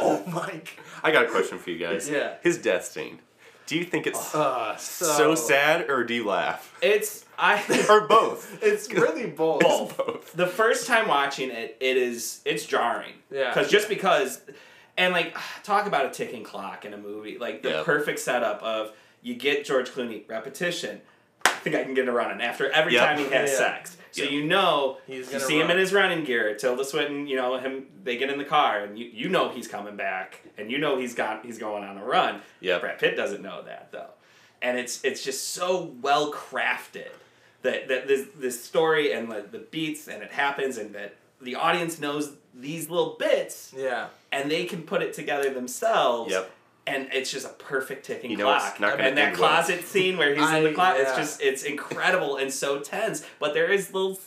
oh 0.00 0.22
my. 0.26 0.60
I 1.02 1.10
got 1.12 1.24
a 1.26 1.28
question 1.28 1.58
for 1.58 1.70
you 1.70 1.78
guys. 1.78 2.08
Yeah. 2.08 2.34
His 2.42 2.58
death 2.58 2.84
scene. 2.86 3.18
Do 3.66 3.76
you 3.78 3.84
think 3.84 4.06
it's 4.06 4.34
Uh, 4.34 4.76
so, 4.76 5.04
so 5.06 5.34
sad 5.34 5.88
or 5.88 6.04
do 6.04 6.14
you 6.14 6.26
laugh? 6.26 6.76
it's 6.82 7.24
I 7.38 7.58
think 7.58 7.88
Or 7.90 8.06
both? 8.06 8.58
It's 8.62 8.90
really 8.92 9.26
both. 9.26 9.60
Both. 9.60 9.96
both. 9.96 10.32
the 10.32 10.46
first 10.46 10.86
time 10.86 11.06
watching 11.08 11.50
it, 11.50 11.76
it 11.80 11.96
is 11.96 12.40
it's 12.44 12.64
jarring. 12.66 13.12
Yeah. 13.30 13.48
Because 13.52 13.70
just 13.70 13.88
because, 13.88 14.40
and 14.96 15.12
like 15.12 15.36
talk 15.64 15.86
about 15.86 16.06
a 16.06 16.10
ticking 16.10 16.44
clock 16.44 16.84
in 16.84 16.92
a 16.94 16.98
movie, 16.98 17.36
like 17.38 17.62
the 17.62 17.68
Yeah. 17.70 17.82
perfect 17.84 18.18
setup 18.20 18.62
of 18.62 18.92
you 19.22 19.34
get 19.34 19.64
George 19.64 19.88
Clooney 19.90 20.28
repetition. 20.28 21.00
I 21.44 21.50
think 21.64 21.76
I 21.76 21.84
can 21.84 21.94
get 21.94 22.08
a 22.08 22.12
running 22.12 22.40
after 22.40 22.68
every 22.70 22.94
Yep. 22.94 23.04
time 23.04 23.18
he 23.18 23.24
has 23.30 23.50
Yeah. 23.50 23.56
sex. 23.56 23.96
So 24.10 24.22
Yep. 24.24 24.32
you 24.32 24.44
know 24.44 24.98
He's 25.06 25.26
you 25.26 25.32
gonna 25.32 25.44
see 25.44 25.58
him 25.60 25.70
in 25.70 25.78
his 25.78 25.92
running 25.92 26.24
gear. 26.24 26.54
Tilda 26.54 26.84
Swinton, 26.84 27.26
you 27.26 27.36
know 27.36 27.56
him. 27.58 27.86
They 28.02 28.16
get 28.16 28.30
in 28.30 28.38
the 28.38 28.44
car, 28.44 28.80
and 28.80 28.98
you, 28.98 29.06
you 29.12 29.28
know 29.28 29.48
he's 29.48 29.68
coming 29.68 29.96
back, 29.96 30.40
and 30.58 30.70
you 30.70 30.78
know 30.78 30.98
he's 30.98 31.14
got 31.14 31.44
he's 31.46 31.58
going 31.58 31.84
on 31.84 31.96
a 31.98 32.04
run. 32.04 32.42
Yeah. 32.60 32.78
Brad 32.78 32.98
Pitt 32.98 33.16
doesn't 33.16 33.42
know 33.42 33.62
that 33.62 33.90
though, 33.92 34.10
and 34.60 34.78
it's 34.78 35.02
it's 35.04 35.22
just 35.24 35.50
so 35.50 35.94
well 36.02 36.32
crafted 36.32 37.10
that 37.62 37.86
that 37.88 38.08
this 38.08 38.26
this 38.36 38.62
story 38.62 39.12
and 39.12 39.30
the, 39.30 39.46
the 39.50 39.58
beats 39.60 40.08
and 40.08 40.22
it 40.22 40.32
happens 40.32 40.76
and 40.78 40.94
that 40.94 41.14
the 41.40 41.54
audience 41.54 41.98
knows 42.00 42.32
these 42.54 42.90
little 42.90 43.16
bits 43.18 43.72
Yeah. 43.76 44.08
and 44.30 44.50
they 44.50 44.64
can 44.64 44.82
put 44.82 45.00
it 45.02 45.12
together 45.14 45.48
themselves. 45.50 46.32
Yep. 46.32 46.50
And 46.86 47.08
it's 47.12 47.30
just 47.30 47.46
a 47.46 47.50
perfect 47.50 48.04
ticking 48.06 48.30
You 48.32 48.36
know 48.38 48.52
it's 48.54 48.64
clock. 48.64 48.80
not 48.80 49.00
and 49.00 49.16
that 49.16 49.28
end 49.28 49.38
well. 49.38 49.48
closet 49.50 49.84
scene 49.84 50.16
where 50.16 50.34
he's 50.34 50.48
in 50.50 50.64
the 50.64 50.70
I- 50.70 50.74
closet, 50.74 51.00
it's 51.02 51.16
just 51.16 51.40
it's 51.42 51.62
incredible 51.62 52.36
and 52.38 52.52
so 52.52 52.80
tense. 52.80 53.24
But 53.38 53.54
there 53.54 53.70
is 53.70 53.94
little 53.94 54.18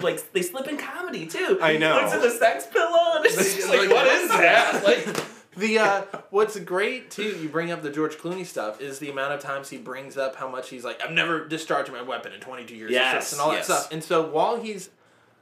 like 0.00 0.32
they 0.32 0.42
slip 0.42 0.68
in 0.68 0.76
comedy 0.76 1.26
too. 1.26 1.58
I 1.60 1.76
know. 1.76 1.96
Looks 1.96 2.12
at 2.12 2.22
the 2.22 2.30
sex 2.30 2.66
pillow 2.66 3.16
and 3.16 3.24
it's 3.26 3.36
just 3.56 3.68
like, 3.68 3.90
what 3.90 4.06
is 4.06 4.28
that? 4.28 4.82
Like 4.84 5.24
The 5.56 5.78
uh, 5.78 6.02
what's 6.30 6.58
great 6.58 7.12
too, 7.12 7.38
you 7.40 7.48
bring 7.48 7.70
up 7.70 7.80
the 7.82 7.90
George 7.90 8.16
Clooney 8.16 8.44
stuff, 8.44 8.80
is 8.80 8.98
the 8.98 9.08
amount 9.08 9.34
of 9.34 9.40
times 9.40 9.70
he 9.70 9.76
brings 9.78 10.16
up 10.16 10.34
how 10.34 10.48
much 10.48 10.68
he's 10.68 10.84
like, 10.84 11.00
I've 11.04 11.12
never 11.12 11.46
discharged 11.46 11.92
my 11.92 12.02
weapon 12.02 12.32
in 12.32 12.40
twenty 12.40 12.64
two 12.64 12.74
years 12.74 12.88
of 12.90 12.94
Yes, 12.94 13.12
service," 13.28 13.32
and 13.34 13.40
all 13.40 13.52
yes. 13.52 13.66
that 13.68 13.72
stuff. 13.82 13.92
And 13.92 14.02
so 14.02 14.28
while 14.28 14.60
he's 14.60 14.90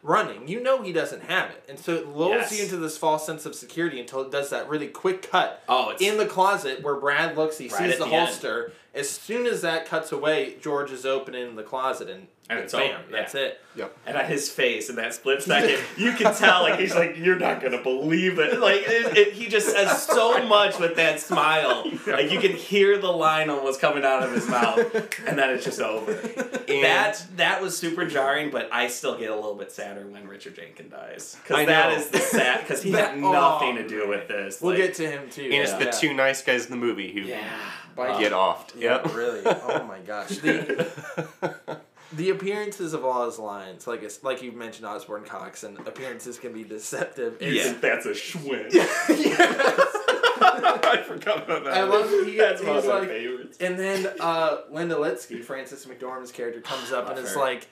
running, 0.02 0.48
you 0.48 0.60
know 0.60 0.82
he 0.82 0.92
doesn't 0.92 1.22
have 1.22 1.50
it, 1.50 1.64
and 1.68 1.78
so 1.78 1.94
it 1.94 2.08
lulls 2.08 2.32
Yes. 2.32 2.56
you 2.58 2.64
into 2.64 2.76
this 2.76 2.98
false 2.98 3.24
sense 3.24 3.46
of 3.46 3.54
security 3.54 4.00
until 4.00 4.20
it 4.22 4.30
does 4.32 4.50
that 4.50 4.68
really 4.68 4.88
quick 4.88 5.30
cut. 5.30 5.62
Oh, 5.68 5.90
it's- 5.92 6.00
in 6.00 6.18
the 6.18 6.26
closet 6.26 6.82
where 6.82 6.96
Brad 6.96 7.36
looks, 7.36 7.58
he 7.58 7.68
Right 7.68 7.90
sees 7.90 7.98
the 7.98 8.04
the 8.04 8.10
holster. 8.10 8.72
As 8.94 9.08
soon 9.08 9.46
as 9.46 9.62
that 9.62 9.86
cuts 9.86 10.10
away, 10.12 10.56
George 10.60 10.90
is 10.92 11.06
opening 11.06 11.54
the 11.56 11.62
closet, 11.62 12.10
and, 12.10 12.26
And 12.50 12.58
it's 12.58 12.72
bam, 12.74 13.00
over, 13.00 13.10
that's 13.10 13.34
yeah. 13.34 13.40
it. 13.40 13.60
Yep. 13.74 13.96
and 14.04 14.16
at 14.18 14.26
his 14.28 14.50
face 14.50 14.90
in 14.90 14.96
that 14.96 15.14
split 15.14 15.42
second, 15.42 15.82
you 15.96 16.12
can 16.12 16.34
tell 16.34 16.62
like 16.62 16.78
he's 16.78 16.94
like, 16.94 17.16
"You're 17.16 17.38
not 17.38 17.62
gonna 17.62 17.82
believe 17.82 18.38
it." 18.38 18.58
Like 18.60 18.82
it, 18.84 19.16
it, 19.16 19.32
he 19.32 19.46
just 19.48 19.70
says 19.70 20.02
so 20.02 20.44
much 20.48 20.78
with 20.78 20.96
that 20.96 21.20
smile. 21.20 21.84
Like 22.06 22.30
you 22.30 22.40
can 22.40 22.52
hear 22.52 22.98
the 22.98 23.10
line 23.10 23.48
almost 23.48 23.80
coming 23.80 24.04
out 24.04 24.22
of 24.22 24.32
his 24.32 24.46
mouth, 24.48 24.78
and 25.26 25.38
then 25.38 25.50
it's 25.50 25.64
just 25.64 25.80
over. 25.80 26.12
that 26.66 27.24
that 27.36 27.62
was 27.62 27.78
super 27.78 28.04
jarring, 28.04 28.50
but 28.50 28.68
I 28.72 28.88
still 28.88 29.16
get 29.16 29.30
a 29.30 29.34
little 29.34 29.54
bit 29.54 29.72
sadder 29.72 30.06
when 30.06 30.26
Richard 30.28 30.56
Jenkins 30.56 30.90
dies 30.90 31.36
because 31.42 31.66
that 31.66 31.90
know. 31.90 31.96
is 31.96 32.08
the 32.08 32.18
sad 32.18 32.60
because 32.62 32.82
he 32.82 32.90
That- 32.90 33.12
had 33.12 33.20
nothing 33.20 33.78
oh, 33.78 33.82
to 33.82 33.88
do 33.88 34.08
with 34.08 34.28
this. 34.28 34.60
We'll 34.60 34.72
like- 34.72 34.82
get 34.82 34.94
to 34.96 35.10
him 35.10 35.30
too. 35.30 35.44
And 35.44 35.54
it's 35.54 35.72
the 35.72 35.84
yeah. 35.84 35.90
two 35.92 36.12
nice 36.12 36.42
guys 36.42 36.66
in 36.66 36.70
the 36.72 36.76
movie 36.76 37.12
who 37.12 37.20
yeah. 37.20 37.48
Bite 37.94 38.18
get 38.18 38.32
offed. 38.32 38.74
Yeah, 38.76 39.02
Yep. 39.02 39.14
really. 39.14 39.42
Oh 39.46 39.84
my 39.84 39.98
gosh. 40.00 40.28
The, 40.38 41.80
the 42.16 42.30
appearances 42.30 42.92
of 42.94 43.04
all 43.04 43.24
his 43.26 43.38
lines, 43.38 43.86
like 43.86 44.02
it's, 44.02 44.22
like 44.22 44.42
you 44.42 44.52
mentioned, 44.52 44.86
Osborne 44.86 45.24
Cox, 45.24 45.62
and 45.64 45.78
appearances 45.86 46.38
can 46.38 46.52
be 46.52 46.64
deceptive. 46.64 47.40
You 47.40 47.48
It's- 47.48 47.66
think 47.68 47.80
that's 47.80 48.06
a 48.06 48.10
schwinn. 48.10 48.68
I 50.44 51.02
forgot 51.06 51.44
about 51.44 51.64
that. 51.64 51.74
I 51.74 51.82
love 51.84 52.08
he, 52.26 52.36
That's 52.36 52.60
he's 52.60 52.68
one 52.68 52.78
of 52.78 52.86
my 52.86 52.98
like, 53.00 53.08
favorites. 53.08 53.58
and 53.60 53.78
then 53.78 54.06
uh, 54.20 54.58
Linda 54.70 54.96
Litsky, 54.96 55.42
Frances 55.42 55.86
McDormand's 55.86 56.32
character, 56.32 56.60
comes 56.60 56.92
up 56.92 57.08
Love 57.08 57.16
and 57.18 57.26
is 57.26 57.34
her. 57.34 57.40
like, 57.40 57.68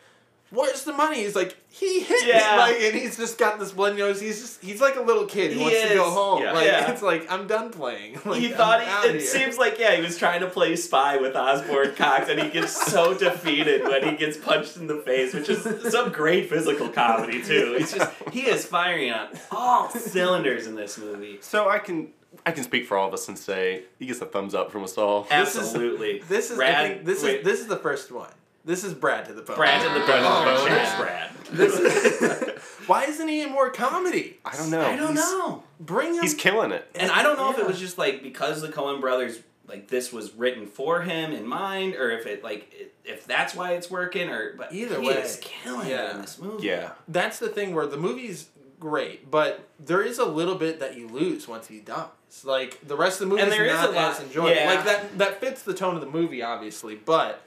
"Where's 0.50 0.84
the 0.84 0.92
money?" 0.92 1.22
He's 1.22 1.34
like, 1.36 1.56
"He 1.68 2.00
hit 2.00 2.26
Yeah. 2.26 2.52
me," 2.52 2.56
like, 2.58 2.80
and 2.80 2.94
he's 2.94 3.16
just 3.16 3.38
got 3.38 3.58
this 3.58 3.72
blood 3.72 3.96
nose. 3.96 4.20
He's 4.20 4.40
just 4.40 4.62
he's 4.62 4.80
like 4.80 4.96
a 4.96 5.00
little 5.02 5.26
kid. 5.26 5.52
He, 5.52 5.58
He 5.58 5.62
wants 5.64 5.82
to 5.82 5.94
go 5.94 6.10
home. 6.10 6.42
Yeah. 6.42 6.52
Like 6.52 6.66
Yeah. 6.66 6.90
it's 6.92 7.02
like 7.02 7.30
I'm 7.30 7.46
done 7.46 7.70
playing. 7.70 8.18
Like, 8.24 8.40
he 8.40 8.48
I'm 8.50 8.56
thought 8.56 8.82
he, 8.82 9.08
it 9.08 9.12
here. 9.12 9.20
seems 9.20 9.58
like 9.58 9.78
yeah 9.78 9.94
he 9.96 10.02
was 10.02 10.16
trying 10.18 10.40
to 10.40 10.46
play 10.48 10.76
spy 10.76 11.16
with 11.16 11.34
Osborne 11.36 11.94
Cox 11.94 12.28
and 12.28 12.40
he 12.40 12.48
gets 12.50 12.72
so 12.90 13.14
defeated 13.26 13.82
when 13.84 14.04
he 14.08 14.16
gets 14.16 14.36
punched 14.36 14.76
in 14.76 14.86
the 14.86 14.96
face 14.96 15.32
which 15.34 15.48
is 15.48 15.62
some 15.92 16.10
great 16.10 16.48
physical 16.50 16.88
comedy 16.88 17.42
too 17.42 17.76
it's 17.78 17.92
just 17.92 18.10
he 18.32 18.42
is 18.42 18.64
firing 18.66 19.10
on 19.12 19.28
all 19.50 19.88
cylinders 19.90 20.66
in 20.66 20.74
this 20.74 20.98
movie 20.98 21.38
So 21.40 21.68
I 21.68 21.78
can 21.78 22.08
I 22.46 22.52
can 22.52 22.62
speak 22.64 22.86
for 22.86 22.96
all 22.96 23.08
of 23.08 23.14
us 23.14 23.26
and 23.28 23.38
say 23.38 23.82
he 23.98 24.06
gets 24.06 24.20
a 24.20 24.26
thumbs 24.26 24.54
up 24.54 24.70
from 24.70 24.84
us 24.84 24.96
all. 24.96 25.24
This 25.24 25.54
is- 25.54 25.60
absolutely 25.62 26.20
This 26.28 26.50
is 26.50 26.58
I 26.60 26.88
think 26.88 27.04
this 27.04 27.22
wait, 27.22 27.40
is 27.40 27.44
this 27.44 27.60
is 27.60 27.66
the 27.66 27.76
first 27.76 28.10
one. 28.12 28.30
This 28.64 28.84
is 28.84 28.94
Brad 28.94 29.24
to 29.26 29.32
the 29.32 29.42
bone. 29.42 29.56
Brad 29.56 29.82
to 29.82 29.88
the 29.88 30.00
bone 30.00 30.06
Brad 30.06 30.44
bone. 30.44 30.68
Chad 30.68 31.00
Brad 31.00 31.30
This 31.52 31.78
is, 31.78 32.58
why 32.86 33.04
isn't 33.04 33.26
he 33.28 33.40
in 33.42 33.50
more 33.50 33.70
comedy? 33.70 34.38
I 34.44 34.56
don't 34.56 34.70
know. 34.70 34.82
I 34.82 34.96
don't 34.96 35.14
He's- 35.14 35.30
know 35.30 35.62
Bring 35.80 36.14
him. 36.14 36.22
He's 36.22 36.34
killing 36.34 36.72
it. 36.72 36.86
and 36.94 37.10
I 37.10 37.22
don't 37.22 37.36
know 37.38 37.50
if 37.50 37.56
it 37.58 37.62
Yeah. 37.62 37.66
was 37.68 37.78
just 37.78 37.96
like 37.98 38.22
because 38.22 38.60
the 38.60 38.68
Coen 38.68 39.00
brothers 39.00 39.40
like 39.66 39.88
this 39.88 40.12
was 40.12 40.34
written 40.34 40.66
for 40.66 41.00
him 41.02 41.32
in 41.32 41.46
mind 41.46 41.94
or 41.94 42.10
if 42.10 42.26
it 42.26 42.44
like 42.44 42.72
it, 42.78 42.94
if 43.04 43.24
that's 43.26 43.54
why 43.54 43.72
it's 43.72 43.90
working 43.90 44.28
or 44.28 44.54
but 44.56 44.72
Either 44.74 45.00
he 45.00 45.06
way. 45.08 45.14
is 45.14 45.38
killing 45.42 45.86
it 45.86 45.90
Yeah. 45.90 46.10
in 46.16 46.20
this 46.20 46.38
movie 46.38 46.66
Yeah. 46.66 46.90
That's 47.08 47.38
the 47.38 47.48
thing 47.48 47.74
where 47.74 47.86
the 47.86 47.96
movie's 47.96 48.48
great, 48.78 49.30
but 49.30 49.66
there 49.78 50.02
is 50.02 50.18
a 50.18 50.24
little 50.24 50.54
bit 50.56 50.80
that 50.80 50.96
you 50.98 51.06
lose 51.08 51.46
once 51.48 51.66
he 51.68 51.80
dies. 51.80 52.06
Like 52.44 52.78
the 52.86 52.96
rest 52.96 53.20
of 53.20 53.28
the 53.28 53.30
movie 53.30 53.42
And 53.42 53.50
is 53.50 53.56
there 53.56 53.66
is 53.66 53.72
not 53.74 53.88
a 53.88 53.92
lot- 53.92 54.12
as 54.12 54.20
enjoyable. 54.20 54.54
yeah. 54.56 54.66
Like 54.74 54.84
that 54.84 55.18
that 55.18 55.40
fits 55.40 55.62
the 55.62 55.74
tone 55.74 55.94
of 55.94 56.00
the 56.02 56.06
movie, 56.10 56.42
obviously, 56.42 56.94
but 56.96 57.42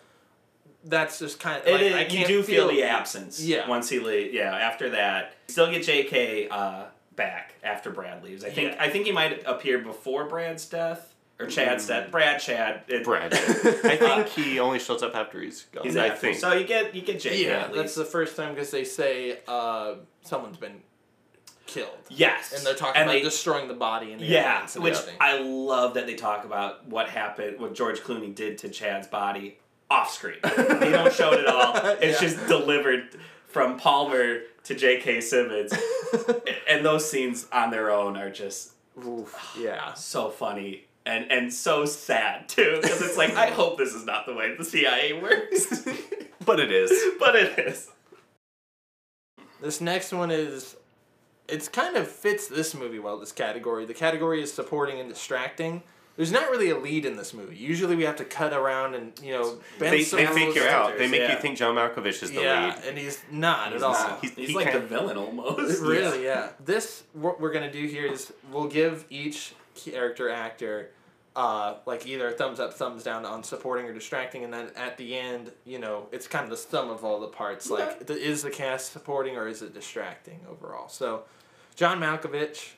that's 0.83 1.19
just 1.19 1.39
kind 1.39 1.61
of 1.61 1.67
It 1.67 1.71
like, 1.71 1.81
is, 1.81 1.93
I 1.93 2.01
you 2.01 2.07
can't 2.09 2.27
do 2.27 2.43
feel, 2.43 2.67
the 2.67 2.83
absence. 2.83 3.41
Yeah. 3.41 3.67
Once 3.67 3.89
he 3.89 3.99
leaves, 3.99 4.33
yeah. 4.33 4.55
After 4.55 4.89
that, 4.91 5.33
still 5.47 5.69
get 5.71 5.83
J.K. 5.83 6.49
Uh, 6.49 6.85
back 7.15 7.53
after 7.63 7.89
Brad 7.91 8.23
leaves. 8.23 8.43
I 8.43 8.49
think 8.49 8.73
Yeah. 8.73 8.83
I 8.83 8.89
think 8.89 9.05
he 9.05 9.11
might 9.11 9.43
appear 9.45 9.79
before 9.79 10.25
Brad's 10.25 10.65
death 10.65 11.13
or 11.39 11.47
Chad's 11.47 11.87
death. 11.87 12.11
Brad, 12.11 12.39
Chad, 12.41 12.81
it, 12.87 13.03
Brad. 13.03 13.33
I 13.33 13.37
think 13.97 14.27
he 14.29 14.59
only 14.59 14.79
shows 14.79 15.01
up 15.03 15.15
after 15.15 15.41
he's 15.41 15.63
gone. 15.71 15.83
He's 15.83 15.95
I 15.97 16.07
after. 16.07 16.19
think. 16.19 16.37
So 16.37 16.53
you 16.53 16.65
get 16.65 16.93
you 16.95 17.01
get 17.01 17.19
J.K. 17.19 17.45
Yeah, 17.45 17.51
at 17.65 17.73
that's 17.73 17.95
the 17.95 18.05
first 18.05 18.35
time 18.35 18.53
because 18.53 18.71
they 18.71 18.83
say 18.83 19.39
uh, 19.47 19.95
someone's 20.23 20.57
been 20.57 20.81
killed, 21.65 21.97
yes, 22.09 22.53
and 22.55 22.65
they're 22.65 22.75
talking 22.75 23.01
and 23.01 23.09
about 23.09 23.13
they, 23.19 23.21
destroying 23.23 23.67
the 23.67 23.73
body 23.73 24.11
in 24.11 24.19
the 24.19 24.25
Yeah, 24.25 24.41
ambulance 24.63 24.75
and 24.75 24.83
which. 24.83 24.97
I 25.19 25.39
love 25.39 25.93
that 25.95 26.05
they 26.07 26.15
talk 26.15 26.45
about 26.45 26.85
what 26.87 27.09
happened, 27.09 27.59
what 27.59 27.73
George 27.73 28.01
Clooney 28.01 28.33
did 28.35 28.57
to 28.59 28.69
Chad's 28.69 29.07
body 29.07 29.57
off 29.93 30.11
screen. 30.11 30.37
they 30.43 30.91
don't 30.91 31.13
show 31.13 31.31
it 31.33 31.39
at 31.41 31.47
all. 31.47 31.75
It's 32.01 32.21
Yeah. 32.21 32.27
just 32.27 32.47
delivered 32.47 33.03
from 33.47 33.77
Palmer 33.77 34.41
to 34.63 34.73
J.K. 34.75 35.21
Simmons, 35.21 35.73
and 36.69 36.83
those 36.85 37.09
scenes 37.09 37.47
on 37.51 37.69
their 37.69 37.91
own 37.91 38.17
are 38.17 38.29
just 38.31 38.71
Oof, 39.05 39.35
yeah. 39.59 39.93
so 39.93 40.29
funny 40.29 40.85
and 41.05 41.29
and 41.31 41.53
so 41.53 41.85
sad 41.85 42.47
too 42.47 42.79
because 42.81 43.01
it's 43.01 43.17
like 43.17 43.35
I 43.35 43.47
hope 43.51 43.77
this 43.77 43.93
is 43.93 44.05
not 44.05 44.25
the 44.25 44.33
way 44.33 44.55
the 44.55 44.63
CIA 44.65 45.13
works, 45.21 45.85
but 46.45 46.59
it 46.59 46.71
is. 46.71 46.91
but 47.19 47.35
it 47.35 47.59
is. 47.59 47.89
This 49.61 49.79
next 49.81 50.11
one 50.13 50.31
is 50.31 50.75
it's 51.47 51.67
kind 51.67 51.95
of 51.97 52.07
fits 52.07 52.47
this 52.47 52.73
movie 52.73 52.99
well, 52.99 53.19
this 53.19 53.31
category. 53.33 53.85
The 53.85 53.93
category 53.93 54.41
is 54.41 54.51
supporting 54.53 54.99
and 54.99 55.09
distracting. 55.09 55.83
There's 56.15 56.31
not 56.31 56.51
really 56.51 56.69
a 56.69 56.77
lead 56.77 57.05
in 57.05 57.15
this 57.17 57.33
movie. 57.33 57.55
Usually 57.55 57.95
we 57.95 58.03
have 58.03 58.17
to 58.17 58.25
cut 58.25 58.53
around 58.53 58.93
and, 58.93 59.13
you 59.23 59.31
know, 59.33 59.57
bend 59.79 59.93
They, 59.93 60.03
some 60.03 60.19
they 60.19 60.27
fake 60.27 60.53
you 60.55 60.61
rules. 60.61 60.73
out. 60.73 60.97
They 60.97 61.07
make 61.07 61.21
yeah. 61.21 61.33
you 61.35 61.39
think 61.41 61.57
John 61.57 61.75
Malkovich 61.75 62.21
is 62.21 62.31
the 62.31 62.41
Yeah, 62.41 62.75
lead. 62.75 62.85
and 62.85 62.97
he's 62.97 63.23
not 63.31 63.73
He's 63.73 63.81
at 63.81 63.87
all. 63.87 63.93
not. 63.93 64.21
He's- 64.21 64.35
He's, 64.35 64.49
he 64.49 64.55
like 64.55 64.67
the 64.67 64.71
can't- 64.79 64.89
villain 64.89 65.17
almost. 65.17 65.81
Really, 65.81 66.23
yeah. 66.23 66.49
This 66.63 67.03
what 67.13 67.41
we're 67.41 67.51
gonna 67.51 67.71
do 67.71 67.85
here 67.87 68.05
is 68.05 68.31
we'll 68.51 68.67
give 68.67 69.05
each 69.09 69.53
character 69.75 70.29
actor 70.29 70.91
uh, 71.35 71.77
like 71.87 72.05
either 72.05 72.29
thumbs 72.31 72.59
up, 72.59 72.75
thumbs 72.75 73.01
down 73.03 73.25
on 73.25 73.43
supporting 73.43 73.87
or 73.87 73.93
distracting, 73.93 74.43
and 74.43 74.53
then 74.53 74.69
at 74.75 74.97
the 74.97 75.17
end, 75.17 75.51
you 75.65 75.79
know, 75.79 76.07
it's 76.11 76.27
kind 76.27 76.43
of 76.43 76.51
the 76.51 76.57
sum 76.57 76.91
of 76.91 77.03
all 77.03 77.19
the 77.19 77.27
parts. 77.27 77.71
Like, 77.71 78.05
th- 78.05 78.19
is 78.19 78.43
the 78.43 78.51
cast 78.51 78.91
supporting 78.91 79.35
or 79.35 79.47
is 79.47 79.63
it 79.63 79.73
distracting 79.73 80.41
overall? 80.47 80.89
So, 80.89 81.23
John 81.75 81.99
Malkovich, 81.99 82.73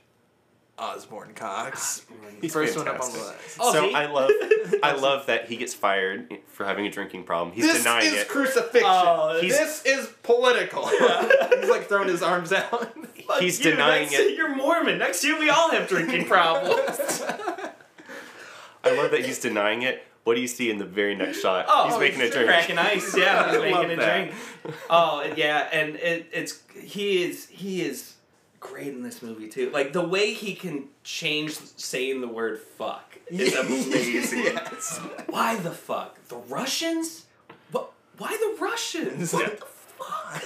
Osborne 0.77 1.33
Cox, 1.33 2.05
ah, 2.11 2.25
He's 2.41 2.51
first 2.51 2.75
one 2.77 2.87
up 2.87 2.95
on 2.95 2.99
fantastic. 3.09 3.21
the 3.21 3.27
list. 3.43 3.57
Oh, 3.61 3.73
so 3.73 3.87
see? 3.87 3.93
I 3.95 4.05
love, 4.11 4.29
I 4.83 4.91
love 4.93 5.25
that 5.27 5.47
he 5.47 5.55
gets 5.55 5.73
fired 5.73 6.37
for 6.47 6.65
having 6.65 6.85
a 6.85 6.91
drinking 6.91 7.23
problem. 7.23 7.55
He's 7.55 7.65
this 7.65 7.77
denying 7.77 8.07
is 8.07 8.13
it. 8.21 8.27
crucifixion. 8.27 8.81
Oh, 8.85 9.39
this 9.41 9.85
is 9.85 10.07
political. 10.23 10.85
He's 10.87 11.69
like 11.69 11.87
throwing 11.87 12.09
his 12.09 12.21
arms 12.21 12.51
out. 12.51 12.93
Fuck 13.27 13.39
He's 13.41 13.57
you, 13.63 13.71
denying 13.71 14.03
next- 14.09 14.19
it. 14.19 14.37
You're 14.37 14.53
Mormon. 14.55 14.97
Next 14.99 15.23
year 15.23 15.39
we 15.39 15.49
all 15.49 15.71
have 15.71 15.87
drinking 15.87 16.25
problems. 16.25 17.23
I 18.83 18.91
love 18.95 19.11
that 19.11 19.25
he's 19.25 19.39
denying 19.39 19.81
it. 19.81 20.03
What 20.25 20.35
do 20.35 20.41
you 20.41 20.47
see 20.47 20.69
in 20.69 20.77
the 20.77 20.85
very 20.85 21.15
next 21.15 21.39
shot? 21.41 21.65
Oh, 21.67 21.87
he's 21.89 21.99
making 21.99 22.21
a 22.21 22.29
drink. 22.29 22.47
cracking 22.47 22.77
ice. 22.77 23.15
Yeah, 23.17 23.45
he's 23.51 23.71
love 23.71 23.83
making 23.87 23.91
a 23.97 24.01
that. 24.01 24.31
drink. 24.63 24.75
Oh 24.89 25.23
yeah, 25.37 25.69
and 25.71 25.95
it, 25.95 26.27
it's 26.33 26.61
he 26.79 27.23
is 27.23 27.47
he 27.47 27.81
is 27.83 28.14
great 28.71 28.87
in 28.87 29.03
this 29.03 29.21
movie 29.21 29.47
too. 29.47 29.69
Like 29.71 29.93
the 29.93 30.05
way 30.07 30.33
he 30.33 30.55
can 30.55 30.85
change 31.03 31.53
saying 31.77 32.21
the 32.21 32.27
word 32.27 32.59
"fuck" 32.59 33.17
is 33.29 33.55
amazing. 33.55 34.43
Yes. 34.43 34.99
Why 35.27 35.55
the 35.57 35.71
fuck 35.71 36.23
the 36.27 36.37
Russians? 36.37 37.25
What? 37.71 37.91
Why 38.17 38.29
the 38.29 38.61
Russians? 38.63 39.33
What 39.33 39.59
the 39.59 39.65
fuck? 39.65 39.71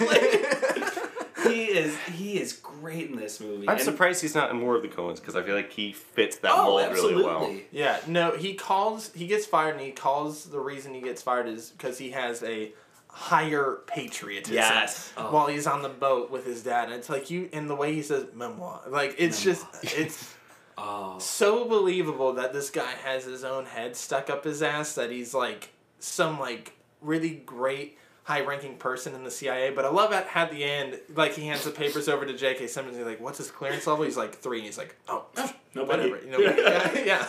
Like, 0.00 1.48
he 1.48 1.64
is 1.64 1.96
he 2.14 2.38
is 2.40 2.52
great 2.52 3.10
in 3.10 3.16
this 3.16 3.40
movie. 3.40 3.68
I'm 3.68 3.76
And- 3.76 3.84
surprised 3.84 4.20
he's 4.22 4.34
not 4.34 4.50
in 4.50 4.56
more 4.58 4.76
of 4.76 4.82
the 4.82 4.88
Coens 4.88 5.16
because 5.16 5.34
I 5.36 5.42
feel 5.42 5.54
like 5.56 5.72
he 5.72 5.92
fits 5.92 6.36
that 6.38 6.52
Oh, 6.54 6.64
mold 6.64 6.80
absolutely. 6.82 7.22
really 7.24 7.26
well. 7.26 7.56
Yeah, 7.72 7.98
no, 8.06 8.36
he 8.36 8.54
calls, 8.54 9.10
he 9.14 9.26
gets 9.26 9.46
fired, 9.46 9.72
and 9.76 9.80
he 9.80 9.90
calls 9.90 10.44
the 10.46 10.60
reason 10.60 10.94
he 10.94 11.00
gets 11.00 11.22
fired 11.22 11.48
is 11.48 11.70
because 11.70 11.98
he 11.98 12.10
has 12.10 12.42
a 12.44 12.72
higher 13.12 13.80
patriotism. 13.86 14.54
Yes. 14.56 15.12
Oh. 15.16 15.32
While 15.32 15.46
he's 15.48 15.66
on 15.66 15.82
the 15.82 15.88
boat 15.88 16.30
with 16.30 16.44
his 16.46 16.62
dad. 16.62 16.84
And 16.84 16.94
it's 16.94 17.08
like 17.08 17.30
you, 17.30 17.48
and 17.52 17.68
the 17.68 17.74
way 17.74 17.94
he 17.94 18.02
says 18.02 18.26
memoir. 18.34 18.80
Like, 18.88 19.14
it's 19.18 19.42
just, 19.42 19.66
it's 19.82 20.34
Oh, 20.78 21.18
so 21.18 21.68
believable 21.68 22.32
that 22.34 22.54
this 22.54 22.70
guy 22.70 22.90
has 23.04 23.24
his 23.24 23.44
own 23.44 23.66
head 23.66 23.94
stuck 23.96 24.30
up 24.30 24.44
his 24.44 24.62
ass 24.62 24.94
that 24.94 25.10
he's 25.10 25.34
like 25.34 25.70
some, 25.98 26.40
like, 26.40 26.72
really 27.02 27.30
great. 27.44 27.98
High 28.24 28.42
ranking 28.42 28.76
person 28.76 29.14
in 29.14 29.24
the 29.24 29.30
CIA, 29.30 29.70
but 29.74 29.84
I 29.84 29.88
love 29.90 30.12
at 30.12 30.28
at 30.36 30.52
the 30.52 30.62
end, 30.62 31.00
like 31.16 31.32
he 31.34 31.46
hands 31.48 31.64
the 31.64 31.70
papers 31.70 32.08
over 32.08 32.24
to 32.24 32.32
J.K. 32.32 32.68
Simmons. 32.68 32.96
He's 32.96 33.04
like, 33.04 33.18
"What's 33.20 33.38
his 33.38 33.50
clearance 33.50 33.86
level?" 33.88 34.04
He's 34.04 34.16
like 34.16 34.36
three. 34.36 34.58
And 34.58 34.66
he's 34.66 34.78
like, 34.78 34.94
"Oh, 35.08 35.24
nobody. 35.74 36.10
whatever." 36.10 36.24
You 36.24 36.30
know, 36.30 36.38
yeah, 36.38 37.04
yeah. 37.04 37.26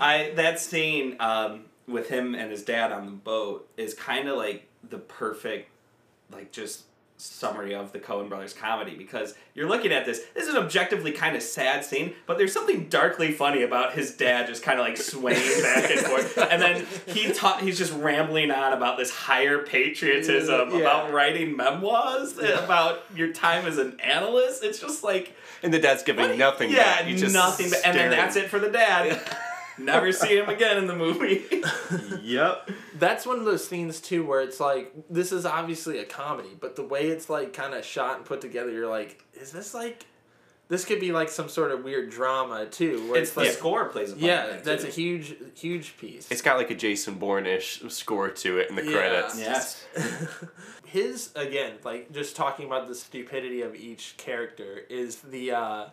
I 0.00 0.32
that 0.34 0.58
scene 0.58 1.16
um, 1.20 1.66
with 1.88 2.08
him 2.08 2.34
and 2.34 2.50
his 2.50 2.62
dad 2.62 2.92
on 2.92 3.06
the 3.06 3.12
boat 3.12 3.68
is 3.76 3.94
kind 3.94 4.28
of 4.28 4.36
like 4.36 4.66
the 4.88 4.98
perfect, 4.98 5.70
like 6.30 6.52
just 6.52 6.82
summary 7.20 7.74
of 7.74 7.90
the 7.90 7.98
Coen 7.98 8.28
Brothers 8.28 8.52
comedy 8.52 8.94
because 8.94 9.34
you're 9.52 9.66
looking 9.68 9.90
at 9.90 10.04
this. 10.06 10.20
This 10.34 10.44
is 10.44 10.50
an 10.54 10.62
objectively 10.62 11.10
kind 11.10 11.34
of 11.34 11.42
sad 11.42 11.84
scene, 11.84 12.14
but 12.26 12.38
there's 12.38 12.52
something 12.52 12.88
darkly 12.88 13.32
funny 13.32 13.62
about 13.64 13.92
his 13.94 14.14
dad 14.16 14.46
just 14.46 14.62
kind 14.62 14.78
of 14.78 14.86
like 14.86 14.96
swaying 14.96 15.62
back 15.62 15.90
and 15.90 16.00
forth, 16.00 16.38
and 16.38 16.62
then 16.62 16.86
he 17.06 17.32
ta- 17.32 17.58
he's 17.58 17.76
just 17.76 17.92
rambling 17.94 18.52
on 18.52 18.72
about 18.72 18.98
this 18.98 19.10
higher 19.10 19.58
patriotism 19.58 20.70
Yeah. 20.70 20.78
about 20.78 21.12
writing 21.12 21.56
memoirs 21.56 22.38
about 22.38 23.02
your 23.16 23.32
time 23.32 23.66
as 23.66 23.78
an 23.78 23.98
analyst. 24.00 24.62
It's 24.62 24.78
just 24.78 25.02
like 25.02 25.34
And 25.64 25.74
the 25.74 25.80
dad's 25.80 26.04
giving 26.04 26.38
nothing 26.38 26.70
yeah, 26.70 26.98
back. 26.98 27.06
He's 27.06 27.20
just 27.20 27.34
nothing. 27.34 27.70
But, 27.70 27.80
and 27.84 27.96
then 27.98 28.10
that's 28.12 28.36
it 28.36 28.48
for 28.48 28.60
the 28.60 28.70
dad. 28.70 29.20
Never 29.78 30.12
see 30.12 30.36
him 30.38 30.48
again 30.48 30.78
in 30.78 30.86
the 30.86 30.96
movie. 30.96 31.44
Yep. 32.22 32.70
That's 32.98 33.24
one 33.26 33.38
of 33.38 33.44
those 33.46 33.66
scenes 33.66 34.00
too 34.00 34.24
where 34.24 34.40
it's 34.42 34.60
like 34.60 34.92
this 35.08 35.32
is 35.32 35.46
obviously 35.46 35.98
a 35.98 36.04
comedy, 36.04 36.50
but 36.60 36.76
the 36.76 36.82
way 36.84 37.06
it's 37.08 37.30
like 37.30 37.52
kind 37.54 37.72
of 37.74 37.84
shot 37.84 38.16
and 38.16 38.24
put 38.26 38.40
together, 38.42 38.70
you're 38.70 38.88
like, 38.88 39.24
is 39.34 39.50
this 39.52 39.72
like, 39.72 40.04
this 40.68 40.84
could 40.84 41.00
be 41.00 41.12
like 41.12 41.30
some 41.30 41.48
sort 41.48 41.70
of 41.70 41.82
weird 41.84 42.10
drama 42.10 42.66
too, 42.66 43.08
where 43.10 43.20
it's 43.20 43.28
it's, 43.30 43.32
the 43.34 43.40
like, 43.40 43.50
score 43.52 43.86
plays 43.86 44.10
a 44.10 44.14
part. 44.16 44.22
yeah, 44.22 44.56
in 44.58 44.62
that's 44.62 44.82
too. 44.82 44.88
a 44.88 44.92
huge, 44.92 45.36
huge 45.54 45.96
piece. 45.96 46.30
It's 46.30 46.42
got 46.42 46.58
like 46.58 46.70
a 46.70 46.74
Jason 46.74 47.14
Bourne-ish 47.14 47.80
score 47.88 48.28
to 48.28 48.58
it 48.58 48.68
in 48.68 48.76
the 48.76 48.84
Yeah. 48.84 48.92
credits. 48.92 49.38
yes. 49.38 49.86
His 50.84 51.30
again, 51.34 51.74
like 51.84 52.12
just 52.12 52.36
talking 52.36 52.66
about 52.66 52.88
the 52.88 52.94
stupidity 52.94 53.62
of 53.62 53.74
each 53.74 54.14
character 54.18 54.78
is 54.90 55.16
the. 55.16 55.52
uh 55.52 55.86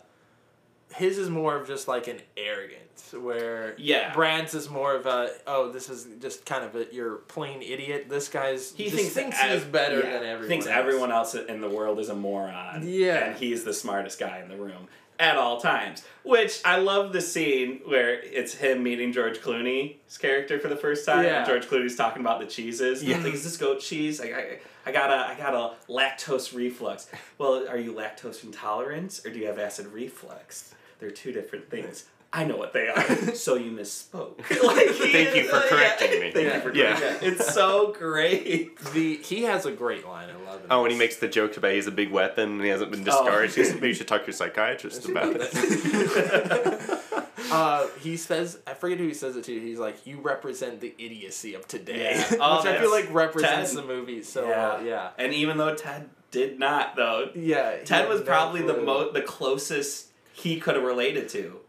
his 0.94 1.18
is 1.18 1.28
more 1.28 1.56
of 1.56 1.66
just 1.66 1.88
like 1.88 2.06
an 2.08 2.20
arrogance, 2.36 3.12
where 3.12 3.74
Yeah. 3.78 4.12
Brad's 4.14 4.54
is 4.54 4.70
more 4.70 4.94
of 4.94 5.06
a 5.06 5.30
oh 5.46 5.70
this 5.70 5.88
is 5.90 6.06
just 6.20 6.44
kind 6.46 6.64
of 6.64 6.74
a 6.76 6.86
you're 6.94 7.16
plain 7.16 7.62
idiot. 7.62 8.06
This 8.08 8.28
guy's 8.28 8.72
He 8.72 8.84
just 8.84 8.96
thinks, 8.96 9.12
thinks 9.12 9.40
he's 9.40 9.64
better 9.64 9.98
yeah, 10.00 10.12
than 10.18 10.22
everyone. 10.24 10.48
Thinks 10.48 10.66
else. 10.66 10.76
everyone 10.76 11.12
else 11.12 11.34
in 11.34 11.60
the 11.60 11.68
world 11.68 11.98
is 11.98 12.08
a 12.08 12.14
moron. 12.14 12.82
Yeah. 12.84 13.26
and 13.28 13.36
he's 13.36 13.64
the 13.64 13.74
smartest 13.74 14.18
guy 14.18 14.40
in 14.40 14.48
the 14.48 14.56
room 14.56 14.88
at 15.18 15.36
all 15.36 15.60
times. 15.60 16.04
Which 16.24 16.60
I 16.64 16.76
love 16.78 17.12
the 17.12 17.20
scene 17.22 17.80
where 17.84 18.20
it's 18.20 18.54
him 18.54 18.82
meeting 18.82 19.12
George 19.12 19.38
Clooney's 19.38 20.18
character 20.18 20.58
for 20.58 20.68
the 20.68 20.76
first 20.76 21.06
time. 21.06 21.24
Yeah. 21.24 21.38
And 21.38 21.46
George 21.46 21.66
Clooney's 21.66 21.96
talking 21.96 22.20
about 22.20 22.38
the 22.40 22.46
cheeses. 22.46 23.02
Yeah. 23.02 23.18
Like, 23.18 23.34
is 23.34 23.44
this 23.44 23.56
goat 23.56 23.80
cheese? 23.80 24.20
I, 24.20 24.24
I, 24.26 24.58
I 24.86 24.92
got 24.92 25.10
a 25.10 25.32
I 25.32 25.34
got 25.36 25.54
a 25.54 25.92
lactose 25.92 26.54
reflux. 26.54 27.10
Well, 27.38 27.68
are 27.68 27.78
you 27.78 27.92
lactose 27.92 28.44
intolerant 28.44 29.20
or 29.24 29.30
do 29.32 29.38
you 29.40 29.46
have 29.46 29.58
acid 29.58 29.86
reflux? 29.88 30.72
They're 31.00 31.10
two 31.10 31.32
different 31.32 31.68
things. 31.68 32.04
I 32.32 32.44
know 32.44 32.56
what 32.56 32.72
they 32.72 32.88
are. 32.88 33.34
so 33.34 33.54
you 33.54 33.70
misspoke. 33.70 34.38
like, 34.62 34.88
Thank 34.88 35.34
you 35.34 35.42
is- 35.42 35.50
for 35.50 35.56
yeah. 35.56 35.68
correcting 35.68 36.20
me. 36.20 36.30
Thank 36.32 36.46
Yeah. 36.46 36.54
you 36.56 36.60
for 36.60 36.74
Yeah. 36.74 36.98
correcting 36.98 37.28
me. 37.30 37.34
It's 37.34 37.52
so 37.54 37.92
great. 37.92 38.78
The 38.92 39.16
he 39.16 39.42
has 39.42 39.64
a 39.66 39.72
great 39.72 40.06
line. 40.06 40.28
I 40.30 40.36
love 40.50 40.60
it. 40.60 40.66
Oh, 40.70 40.84
and 40.84 40.92
he 40.92 40.98
makes 40.98 41.16
the 41.16 41.28
joke 41.28 41.56
about 41.56 41.72
he's 41.72 41.86
a 41.86 41.92
big 41.92 42.10
weapon 42.10 42.52
and 42.52 42.62
he 42.62 42.68
hasn't 42.68 42.90
been 42.90 43.00
oh. 43.02 43.04
discharged. 43.04 43.54
He 43.56 43.64
says, 43.64 43.74
Maybe 43.74 43.88
you 43.88 43.94
should 43.94 44.08
talk 44.08 44.22
to 44.22 44.26
your 44.26 44.34
psychiatrist 44.34 45.08
about 45.08 45.36
it. 45.36 47.02
Uh, 47.50 47.86
he 48.00 48.16
says, 48.16 48.58
I 48.66 48.74
forget 48.74 48.98
who 48.98 49.06
he 49.06 49.14
says 49.14 49.36
it 49.36 49.44
to. 49.44 49.60
He's 49.60 49.78
like, 49.78 50.06
"You 50.06 50.18
represent 50.20 50.80
the 50.80 50.94
idiocy 50.98 51.54
of 51.54 51.66
today," 51.68 52.12
Yeah. 52.14 52.28
which 52.30 52.40
Oh, 52.40 52.60
I 52.68 52.78
feel 52.78 52.90
like 52.90 53.12
represents 53.12 53.74
Ted. 53.74 53.82
the 53.82 53.86
movie 53.86 54.22
so 54.22 54.46
well. 54.48 54.82
Yeah, 54.84 55.10
And 55.18 55.32
even 55.34 55.56
though 55.58 55.74
Ted 55.74 56.08
did 56.30 56.58
not, 56.58 56.96
though, 56.96 57.30
yeah. 57.34 57.76
Ted 57.84 58.08
was 58.08 58.22
probably 58.22 58.62
the 58.62 58.74
clue. 58.74 58.84
mo- 58.84 59.12
the 59.12 59.22
closest 59.22 60.08
he 60.32 60.58
could 60.60 60.74
have 60.74 60.84
related 60.84 61.28
to, 61.30 61.60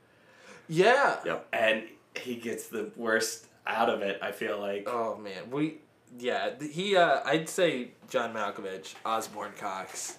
Yeah. 0.68 1.18
Yep. 1.26 1.48
and 1.54 1.84
he 2.20 2.36
gets 2.36 2.68
the 2.68 2.92
worst 2.96 3.46
out 3.66 3.90
of 3.90 4.02
it. 4.02 4.20
I 4.22 4.32
feel 4.32 4.60
like. 4.60 4.88
Oh 4.88 5.18
man, 5.18 5.52
we. 5.52 5.78
Yeah, 6.18 6.52
he. 6.60 6.96
Uh, 6.96 7.20
I'd 7.26 7.50
say 7.50 7.90
John 8.10 8.34
Malkovich, 8.34 8.96
Osborne 9.06 9.52
Cox, 9.60 10.18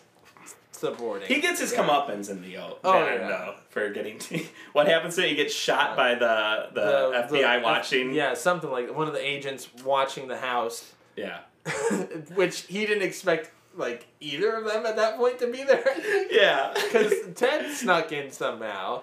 supporting. 0.78 1.28
He 1.28 1.40
gets 1.40 1.60
his 1.60 1.72
Yeah. 1.72 1.78
comeuppance 1.86 2.30
in 2.30 2.42
the 2.42 2.56
O. 2.58 2.78
Oh, 2.84 2.98
yeah. 3.04 3.28
though, 3.28 3.54
for 3.70 3.90
getting 3.90 4.18
to, 4.30 4.44
what 4.72 4.88
happens 4.88 5.16
to 5.16 5.22
him? 5.22 5.28
he 5.30 5.34
gets 5.36 5.54
shot 5.54 5.96
by 5.96 6.14
the 6.14 6.68
the, 6.72 7.26
FBI 7.28 7.62
watching. 7.62 8.12
Yeah, 8.12 8.34
something 8.34 8.70
like 8.70 8.94
one 8.94 9.06
of 9.08 9.12
the 9.14 9.24
agents 9.24 9.68
watching 9.84 10.28
the 10.28 10.38
house, 10.38 10.92
yeah, 11.16 11.40
which 12.34 12.62
he 12.62 12.86
didn't 12.86 13.02
expect 13.02 13.50
like 13.76 14.06
either 14.20 14.54
of 14.56 14.64
them 14.64 14.84
at 14.86 14.96
that 14.96 15.16
point 15.16 15.38
to 15.38 15.46
be 15.46 15.62
there. 15.62 15.84
yeah. 16.30 16.72
Because 16.74 17.12
Ted 17.36 17.70
snuck 17.72 18.10
in 18.12 18.30
somehow, 18.32 19.02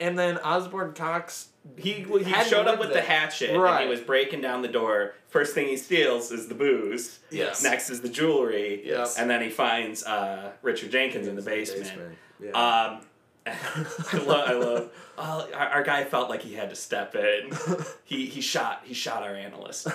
and 0.00 0.18
then 0.18 0.38
Osborne 0.38 0.92
Cox. 0.92 1.48
He 1.76 1.92
he 1.92 2.22
Hadn't 2.24 2.50
showed 2.50 2.66
up 2.66 2.78
lived 2.78 2.80
with 2.80 2.88
the 2.88 2.94
there. 2.94 3.02
hatchet 3.04 3.50
and 3.50 3.82
he 3.82 3.88
was 3.88 4.00
breaking 4.00 4.40
down 4.40 4.62
the 4.62 4.68
door. 4.68 5.14
First 5.28 5.54
thing 5.54 5.68
he 5.68 5.76
steals 5.76 6.32
is 6.32 6.48
the 6.48 6.54
booze. 6.54 7.20
Yes. 7.30 7.62
Next 7.62 7.88
is 7.88 8.00
the 8.00 8.08
jewelry. 8.08 8.82
Yes. 8.84 9.16
And 9.16 9.30
then 9.30 9.40
he 9.40 9.48
finds 9.48 10.04
uh, 10.04 10.52
Richard 10.62 10.90
Jenkins 10.90 11.28
in 11.28 11.36
the 11.36 11.42
basement. 11.42 12.16
Yeah. 12.42 12.50
Um, 12.50 13.00
I 13.46 14.18
love. 14.18 14.48
I 14.50 14.52
love. 14.54 14.90
Oh, 15.18 15.48
our, 15.54 15.68
our 15.68 15.82
guy 15.82 16.04
felt 16.04 16.28
like 16.28 16.42
he 16.42 16.54
had 16.54 16.70
to 16.70 16.76
step 16.76 17.14
in. 17.14 17.52
He 18.04 18.26
he 18.26 18.40
shot. 18.40 18.82
He 18.84 18.92
shot 18.94 19.22
our 19.22 19.34
analyst. 19.34 19.86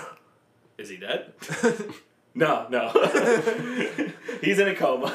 Is 0.78 0.90
he 0.90 0.98
dead? 0.98 1.34
No, 2.38 2.68
no. 2.70 2.90
he's 4.42 4.60
in 4.60 4.68
a 4.68 4.76
coma. 4.76 5.12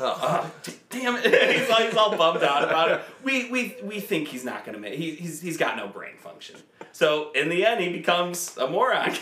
Oh. 0.00 0.52
Damn 0.90 1.16
it! 1.16 1.24
he's, 1.60 1.70
all, 1.70 1.82
he's 1.82 1.96
all 1.96 2.16
bummed 2.16 2.42
out 2.42 2.64
about 2.64 2.90
it. 2.90 3.00
We 3.22 3.50
we 3.50 3.76
we 3.82 4.00
think 4.00 4.28
he's 4.28 4.44
not 4.44 4.64
gonna 4.64 4.78
make. 4.78 4.94
He, 4.94 5.14
he's 5.14 5.40
he's 5.40 5.56
got 5.56 5.76
no 5.76 5.86
brain 5.86 6.16
function. 6.18 6.56
So 6.90 7.30
in 7.32 7.48
the 7.50 7.64
end, 7.64 7.80
he 7.80 7.88
becomes 7.90 8.56
a 8.56 8.66
moron. 8.66 9.12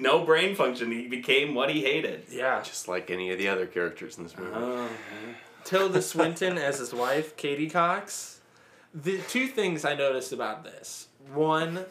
no 0.00 0.24
brain 0.24 0.54
function. 0.54 0.90
He 0.90 1.06
became 1.06 1.54
what 1.54 1.68
he 1.68 1.82
hated. 1.82 2.24
yeah. 2.30 2.62
Just 2.62 2.88
like 2.88 3.10
any 3.10 3.30
of 3.30 3.38
the 3.38 3.48
other 3.48 3.66
characters 3.66 4.16
in 4.16 4.24
this 4.24 4.36
movie. 4.36 4.52
Oh, 4.54 4.88
Tilda 5.64 6.00
Swinton 6.00 6.56
as 6.56 6.78
his 6.78 6.94
wife, 6.94 7.36
Katie 7.36 7.68
Cox. 7.68 8.40
The 8.94 9.18
two 9.28 9.48
things 9.48 9.84
I 9.84 9.94
noticed 9.94 10.32
about 10.32 10.64
this. 10.64 11.08
One, 11.32 11.84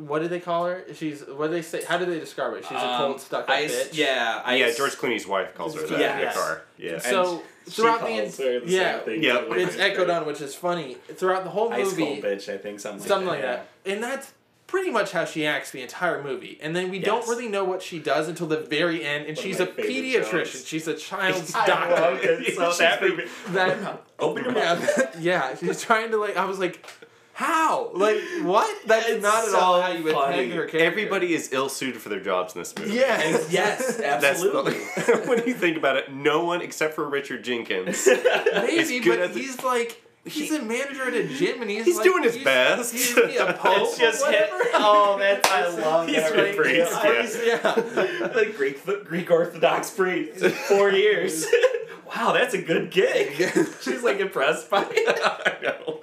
what 0.00 0.20
did 0.20 0.30
they 0.30 0.40
call 0.40 0.66
her? 0.66 0.84
She's 0.94 1.20
what 1.26 1.48
do 1.48 1.52
they 1.52 1.62
say? 1.62 1.82
How 1.84 1.98
do 1.98 2.04
they 2.06 2.18
describe 2.20 2.52
her? 2.52 2.62
She's 2.62 2.70
a 2.72 2.86
Um, 2.86 2.98
cold 2.98 3.20
stuck 3.20 3.44
up 3.44 3.50
I 3.50 3.62
s- 3.64 3.88
bitch. 3.88 3.96
Yeah, 3.96 4.42
I 4.44 4.56
yeah, 4.56 4.70
George 4.72 4.92
Clooney's 4.92 5.26
wife 5.26 5.54
calls 5.54 5.74
her 5.74 5.86
that 5.86 5.98
Yeah, 6.00 6.12
in 6.12 6.16
the 6.18 6.22
yes. 6.24 6.36
car. 6.36 6.62
Yeah. 6.76 6.98
So 6.98 7.42
she 7.66 7.70
throughout 7.72 8.00
the, 8.00 8.06
calls 8.06 8.40
en- 8.40 8.46
her 8.46 8.60
the 8.60 8.66
yeah, 8.70 8.96
same 8.96 9.04
thing. 9.04 9.22
Yeah. 9.22 9.44
it's 9.50 9.74
is 9.74 9.80
echoed 9.80 10.10
on, 10.10 10.26
which 10.26 10.40
is 10.40 10.54
funny 10.54 10.94
throughout 11.14 11.44
the 11.44 11.50
whole 11.50 11.70
movie. 11.70 11.82
Ice 11.82 11.90
movie. 11.90 12.04
cold 12.20 12.24
bitch, 12.24 12.52
I 12.52 12.58
think 12.58 12.80
something, 12.80 13.06
something 13.06 13.26
like 13.28 13.36
like 13.40 13.42
that. 13.42 13.66
that. 13.84 13.92
And 13.92 14.02
that's 14.02 14.32
pretty 14.66 14.90
much 14.90 15.12
how 15.12 15.24
she 15.24 15.46
acts 15.46 15.70
the 15.70 15.80
entire 15.80 16.22
movie. 16.22 16.58
And 16.60 16.76
then 16.76 16.90
we 16.90 16.98
don't 16.98 17.26
really 17.26 17.48
know 17.48 17.64
what 17.64 17.80
she 17.82 17.98
does 17.98 18.28
until 18.28 18.46
the 18.46 18.58
very 18.58 19.02
end. 19.02 19.24
And 19.24 19.34
One 19.34 19.42
she's 19.42 19.60
a 19.60 19.66
pediatrician. 19.66 20.30
jokes. 20.30 20.64
She's 20.66 20.86
a 20.86 20.92
child's 20.94 21.54
I 21.54 21.66
doctor. 21.66 21.94
love 21.94 22.18
it. 22.22 22.54
So 22.54 22.68
She's 22.68 22.78
that 22.78 23.00
the- 23.00 23.28
That 23.52 24.02
Open 24.18 24.44
your 24.44 24.52
mouth. 24.52 24.82
yeah, 24.98 25.10
yeah, 25.20 25.54
she's 25.56 25.80
trying 25.80 26.10
to 26.10 26.16
like. 26.18 26.36
I 26.36 26.44
was 26.44 26.58
like, 26.58 26.84
how? 27.38 27.92
Like 27.94 28.20
what? 28.42 28.68
That's 28.86 29.08
It's 29.08 29.22
not 29.22 29.44
at 29.44 29.50
so 29.50 29.58
all 29.58 29.80
how 29.80 29.92
you 29.92 30.02
would 30.02 30.12
funny. 30.12 30.34
peg 30.38 30.48
her 30.50 30.66
character. 30.66 30.78
Everybody 30.78 31.34
is 31.34 31.52
ill 31.52 31.68
suited 31.68 32.02
for 32.02 32.08
their 32.08 32.18
jobs 32.18 32.56
in 32.56 32.60
this 32.62 32.76
movie. 32.76 32.90
Yes, 32.94 33.44
And 33.44 33.52
yes, 33.52 34.00
absolutely. 34.00 34.72
the, 34.72 35.22
when 35.26 35.46
you 35.46 35.54
think 35.54 35.76
about 35.76 35.94
it, 35.96 36.12
no 36.12 36.42
one 36.44 36.62
except 36.62 36.94
for 36.94 37.08
Richard 37.08 37.44
Jenkins. 37.44 38.08
Maybe, 38.08 38.72
is 38.72 38.90
good 39.04 39.04
but 39.06 39.18
at 39.20 39.34
the- 39.34 39.40
he's 39.40 39.62
like. 39.62 40.02
He's 40.28 40.52
a 40.52 40.62
manager 40.62 41.04
at 41.08 41.14
a 41.14 41.26
gym, 41.28 41.60
and 41.62 41.70
he's 41.70 41.84
He's 41.84 41.96
like, 41.96 42.04
doing 42.04 42.22
his 42.22 42.34
he's- 42.34 42.44
best. 42.44 42.92
He's 42.92 43.14
be 43.14 43.36
a 43.36 43.52
pope 43.58 43.88
It's 43.88 43.98
just 43.98 44.24
or 44.26 44.30
hit. 44.30 44.50
whatever. 44.50 44.64
Oh, 44.80 45.16
that's 45.18 45.50
I 45.50 45.68
love 45.68 46.06
He's 46.08 46.16
that. 46.16 46.38
a 46.38 46.54
priest, 46.54 46.92
I 46.94 47.12
yeah. 47.12 47.22
was- 47.22 47.36
yeah. 47.46 47.72
the 48.28 48.52
Greek 48.56 48.84
Greek 49.04 49.30
Orthodox 49.30 49.90
priest. 49.90 50.44
Four 50.44 50.90
years. 50.92 51.44
wow, 52.06 52.32
that's 52.32 52.54
a 52.54 52.62
good 52.62 52.90
gig. 52.90 53.32
She's 53.82 54.02
like 54.02 54.20
impressed 54.20 54.70
by 54.70 54.86
it. 54.90 55.20
I 55.22 55.56
know. 55.62 56.00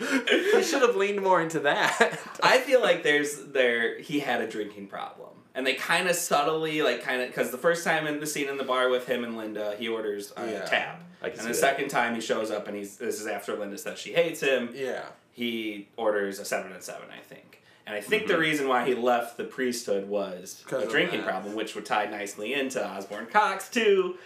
He 0.58 0.64
should 0.64 0.82
have 0.82 0.96
leaned 0.96 1.22
more 1.22 1.42
into 1.42 1.60
that. 1.62 2.20
I 2.44 2.60
feel 2.60 2.82
like 2.82 3.04
there's 3.04 3.38
there 3.48 4.00
he 4.00 4.20
had 4.20 4.42
a 4.42 4.48
drinking 4.48 4.88
problem. 4.88 5.30
And 5.56 5.66
they 5.66 5.74
kind 5.76 6.08
of 6.10 6.16
subtly, 6.18 6.82
like, 6.82 7.02
kind 7.02 7.22
of, 7.22 7.30
because 7.30 7.50
the 7.50 7.58
first 7.58 7.84
time 7.86 8.06
in 8.08 8.20
the 8.20 8.28
scene 8.28 8.50
in 8.50 8.58
the 8.58 8.64
bar 8.66 8.90
with 8.90 9.08
him 9.08 9.24
and 9.24 9.38
Linda, 9.38 9.76
he 9.80 9.88
orders 9.88 10.34
a 10.36 10.46
Yeah. 10.46 10.66
tab. 10.66 10.98
I 11.22 11.30
can 11.30 11.40
and 11.40 11.40
see 11.40 11.44
the 11.48 11.54
that. 11.54 11.56
second 11.56 11.88
time 11.88 12.14
he 12.14 12.20
shows 12.22 12.52
up 12.52 12.68
and 12.68 12.76
he's, 12.76 12.98
this 12.98 13.20
is 13.22 13.26
after 13.28 13.56
Linda 13.56 13.78
says 13.78 13.98
she 13.98 14.12
hates 14.14 14.42
him, 14.42 14.70
yeah. 14.76 15.04
he 15.32 15.88
orders 15.96 16.40
a 16.40 16.46
7 16.46 16.72
and 16.74 16.84
7, 16.84 17.02
I 17.10 17.22
think. 17.22 17.62
And 17.88 17.96
I 17.96 18.02
think 18.02 18.24
Mm-hmm. 18.24 18.32
the 18.34 18.38
reason 18.40 18.68
why 18.68 18.86
he 18.86 18.96
left 18.96 19.38
the 19.38 19.44
priesthood 19.46 20.10
was 20.10 20.64
a 20.72 20.86
drinking 20.88 21.22
that. 21.22 21.28
problem, 21.28 21.56
which 21.56 21.74
would 21.74 21.86
tie 21.86 22.06
nicely 22.08 22.54
into 22.54 22.86
Osborne 22.86 23.28
Cox, 23.28 23.70
too. 23.70 24.18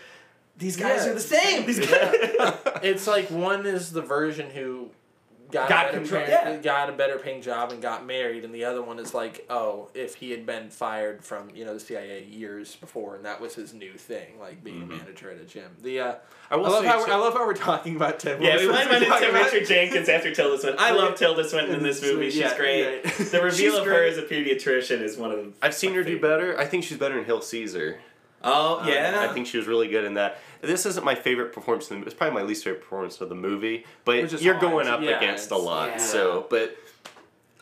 These 0.58 0.78
guys 0.78 1.06
Yeah, 1.06 1.12
are 1.12 1.14
the 1.14 1.20
same. 1.22 1.66
These 1.68 1.80
guys. 1.88 2.16
It's 2.82 3.06
like 3.08 3.30
one 3.30 3.66
is 3.66 3.92
the 3.92 4.02
version 4.02 4.50
who 4.50 4.90
got, 5.52 5.68
Got 5.70 5.86
a 5.86 5.88
better 5.88 5.98
control- 6.00 6.26
pay- 6.26 6.32
yeah. 6.32 6.58
got 6.58 6.90
a 6.90 6.94
better 6.94 7.18
paying 7.18 7.42
job 7.42 7.72
and 7.72 7.82
got 7.82 8.06
married, 8.06 8.44
and 8.46 8.54
the 8.54 8.66
other 8.66 8.82
one 8.82 9.00
is 9.00 9.14
like, 9.14 9.46
oh, 9.50 9.90
if 9.94 10.16
he 10.16 10.32
had 10.32 10.46
been 10.46 10.70
fired 10.70 11.24
from 11.24 11.50
you 11.56 11.66
know 11.66 11.74
the 11.74 11.80
CIA 11.80 12.24
years 12.26 12.76
before, 12.76 13.16
and 13.16 13.26
that 13.26 13.42
was 13.42 13.56
his 13.56 13.74
new 13.74 13.94
thing, 13.94 14.40
like 14.40 14.64
being 14.64 14.82
a 14.84 14.86
manager 14.86 15.32
at 15.32 15.40
a 15.42 15.46
gym. 15.46 15.70
The 15.82 16.00
uh, 16.00 16.14
I 16.52 16.56
I, 16.56 16.58
love 16.58 16.86
how 16.86 17.06
so- 17.06 17.12
I 17.12 17.16
love 17.18 17.34
how 17.34 17.46
we're 17.46 17.54
talking 17.54 17.96
about 17.96 18.20
Tim. 18.20 18.42
Yeah, 18.42 18.58
we 18.58 18.68
went 18.68 18.92
into 18.92 19.06
Talking 19.10 19.30
about- 19.30 19.52
Richard 19.52 19.68
Jenkins 19.68 20.10
after 20.10 20.34
Tilda 20.34 20.60
Swinton. 20.60 20.80
I 20.84 20.92
love 20.92 21.16
Tilda 21.18 21.48
Swinton 21.48 21.76
in 21.76 21.84
this 21.84 22.02
movie. 22.02 22.26
She's 22.30 22.38
Yeah, 22.42 22.56
great. 22.58 23.04
right. 23.06 23.14
The 23.16 23.42
reveal 23.44 23.72
She's 23.72 23.80
of 23.80 23.86
her 23.86 24.04
as 24.04 24.18
a 24.18 24.24
pediatrician 24.24 25.02
is 25.02 25.18
one 25.18 25.32
of 25.32 25.38
the. 25.38 25.52
I've 25.62 25.74
seen 25.76 25.92
my 25.92 25.98
her 25.98 26.04
do 26.04 26.20
better. 26.20 26.58
I 26.60 26.66
think 26.66 26.84
she's 26.84 26.98
better 26.98 27.18
in 27.20 27.26
Hail 27.26 27.42
Caesar. 27.42 28.00
Oh 28.44 28.80
um, 28.80 28.88
yeah, 28.88 29.28
I 29.30 29.34
think 29.34 29.48
she 29.48 29.58
was 29.58 29.68
really 29.68 29.88
good 29.90 30.06
in 30.06 30.14
that. 30.16 30.38
This 30.62 30.86
isn't 30.86 31.04
my 31.06 31.16
favorite 31.16 31.52
performance. 31.54 31.90
In 31.92 32.00
the, 32.02 32.06
it's 32.06 32.16
probably 32.16 32.40
my 32.42 32.46
least 32.48 32.64
favorite 32.64 32.82
performance 32.82 33.20
of 33.22 33.30
the 33.30 33.36
movie. 33.36 33.86
But 34.06 34.42
you're 34.42 34.56
hard. 34.56 34.62
going 34.62 34.88
up 34.88 35.02
Yeah, 35.02 35.18
against 35.18 35.52
a 35.52 35.58
lot. 35.58 35.90
yeah. 35.90 35.98
So, 35.98 36.48
but 36.50 36.78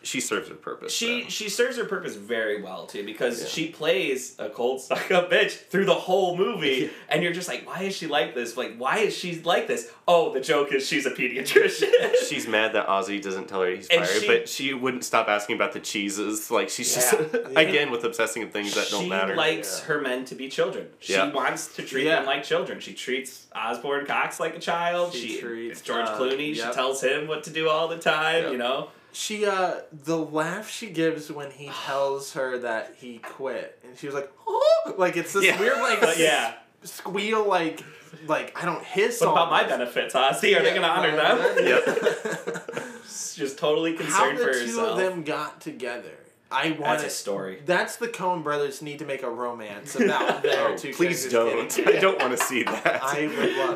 she 0.07 0.19
serves 0.21 0.49
her 0.49 0.55
purpose. 0.55 0.93
she 0.93 1.23
so. 1.23 1.29
she 1.29 1.49
serves 1.49 1.77
her 1.77 1.85
purpose 1.85 2.15
very 2.15 2.61
well 2.61 2.85
too 2.87 3.03
because 3.03 3.41
Yeah. 3.41 3.47
she 3.47 3.67
plays 3.69 4.35
a 4.39 4.49
cold 4.49 4.81
stuck 4.81 5.11
up 5.11 5.29
bitch 5.31 5.51
through 5.69 5.85
the 5.85 5.93
whole 5.95 6.37
movie, 6.37 6.89
and 7.09 7.21
you're 7.23 7.33
just 7.33 7.47
like, 7.47 7.67
why 7.67 7.83
is 7.83 7.95
she 7.95 8.07
like 8.07 8.33
this? 8.35 8.57
Like, 8.57 8.75
why 8.77 8.99
is 8.99 9.15
she 9.17 9.39
like 9.41 9.67
this? 9.67 9.91
Oh, 10.07 10.33
the 10.33 10.39
joke 10.41 10.71
is 10.71 10.87
she's 10.87 11.05
a 11.05 11.11
pediatrician. 11.11 11.91
She's 12.27 12.47
mad 12.47 12.73
that 12.73 12.87
Ozzy 12.87 13.21
doesn't 13.21 13.47
tell 13.47 13.61
her 13.61 13.69
he's 13.71 13.87
And 13.87 14.05
fired, 14.05 14.21
she- 14.21 14.27
but 14.27 14.49
she 14.49 14.73
wouldn't 14.73 15.03
stop 15.03 15.27
asking 15.27 15.55
about 15.55 15.73
the 15.73 15.79
cheeses. 15.79 16.49
Like 16.57 16.69
she's 16.69 16.93
just 16.95 17.13
again 17.55 17.91
with 17.91 18.03
obsessing 18.03 18.41
with 18.43 18.51
things 18.53 18.73
that 18.75 18.87
don't 18.89 19.03
she 19.03 19.09
matter. 19.09 19.35
likes 19.35 19.79
Yeah. 19.81 19.85
her 19.93 20.01
men 20.01 20.25
to 20.25 20.35
be 20.35 20.47
children. 20.49 20.87
She 20.99 21.13
Yeah. 21.13 21.31
wants 21.31 21.75
to 21.75 21.81
treat 21.83 22.05
Yeah. 22.05 22.17
them 22.17 22.25
like 22.25 22.43
children. 22.43 22.79
She 22.79 22.93
treats 22.93 23.47
Osborne 23.55 24.05
Cox 24.05 24.39
like 24.39 24.55
a 24.55 24.59
child. 24.59 25.13
She 25.13 25.27
She, 25.27 25.41
treats, 25.41 25.81
George 25.81 26.05
uh, 26.07 26.17
Clooney. 26.17 26.55
yep. 26.55 26.67
She 26.67 26.73
tells 26.73 27.01
him 27.03 27.27
what 27.27 27.43
to 27.45 27.49
do 27.49 27.67
all 27.69 27.87
the 27.89 27.97
time. 27.97 28.43
Yep. 28.43 28.51
You 28.53 28.57
know. 28.57 28.89
She 29.11 29.45
uh 29.45 29.75
the 29.91 30.17
laugh 30.17 30.69
she 30.69 30.89
gives 30.89 31.31
when 31.31 31.49
he 31.51 31.69
tells 31.85 32.33
her 32.33 32.59
that 32.59 32.95
he 32.97 33.17
quit, 33.19 33.79
and 33.83 33.97
she 33.97 34.05
was 34.05 34.13
like, 34.15 34.31
oh, 34.47 34.93
like 34.97 35.17
it's 35.17 35.33
this 35.33 35.43
Yeah. 35.45 35.59
weird 35.59 35.77
like 35.79 36.01
But 36.01 36.17
yeah. 36.19 36.53
squeal 36.83 37.47
like 37.47 37.83
like 38.27 38.61
I 38.61 38.65
don't 38.65 38.83
hiss. 38.83 39.21
What 39.21 39.31
about 39.31 39.49
my 39.51 39.63
benefits, 39.63 40.13
Ozzy? 40.13 40.57
Are 40.57 40.63
they 40.63 40.69
going 40.69 40.81
to 40.81 40.87
honor 40.87 41.15
them? 41.15 41.65
Yep. 41.65 42.71
She's 43.03 43.35
just 43.35 43.57
totally 43.57 43.93
concerned 43.93 44.13
How 44.13 44.31
the 44.31 44.37
for 44.37 44.53
two 44.53 44.59
herself. 44.59 44.89
of 44.91 44.97
them 44.97 45.23
got 45.23 45.61
together. 45.61 46.11
I 46.49 46.69
want 46.71 46.99
That's 47.01 47.03
a 47.03 47.09
story. 47.09 47.61
That's 47.65 47.97
the 47.97 48.07
Coen 48.07 48.41
brothers 48.41 48.81
need 48.81 48.99
to 48.99 49.05
make 49.05 49.21
a 49.23 49.29
romance 49.29 49.95
about 49.95 50.41
their 50.43 50.69
Oh, 50.69 50.77
two. 50.77 50.93
please 50.93 51.29
don't. 51.29 51.77
I 51.85 51.99
don't 51.99 52.17
want 52.21 52.37
to 52.37 52.41
see 52.41 52.63
that. 52.63 53.01
I 53.03 53.27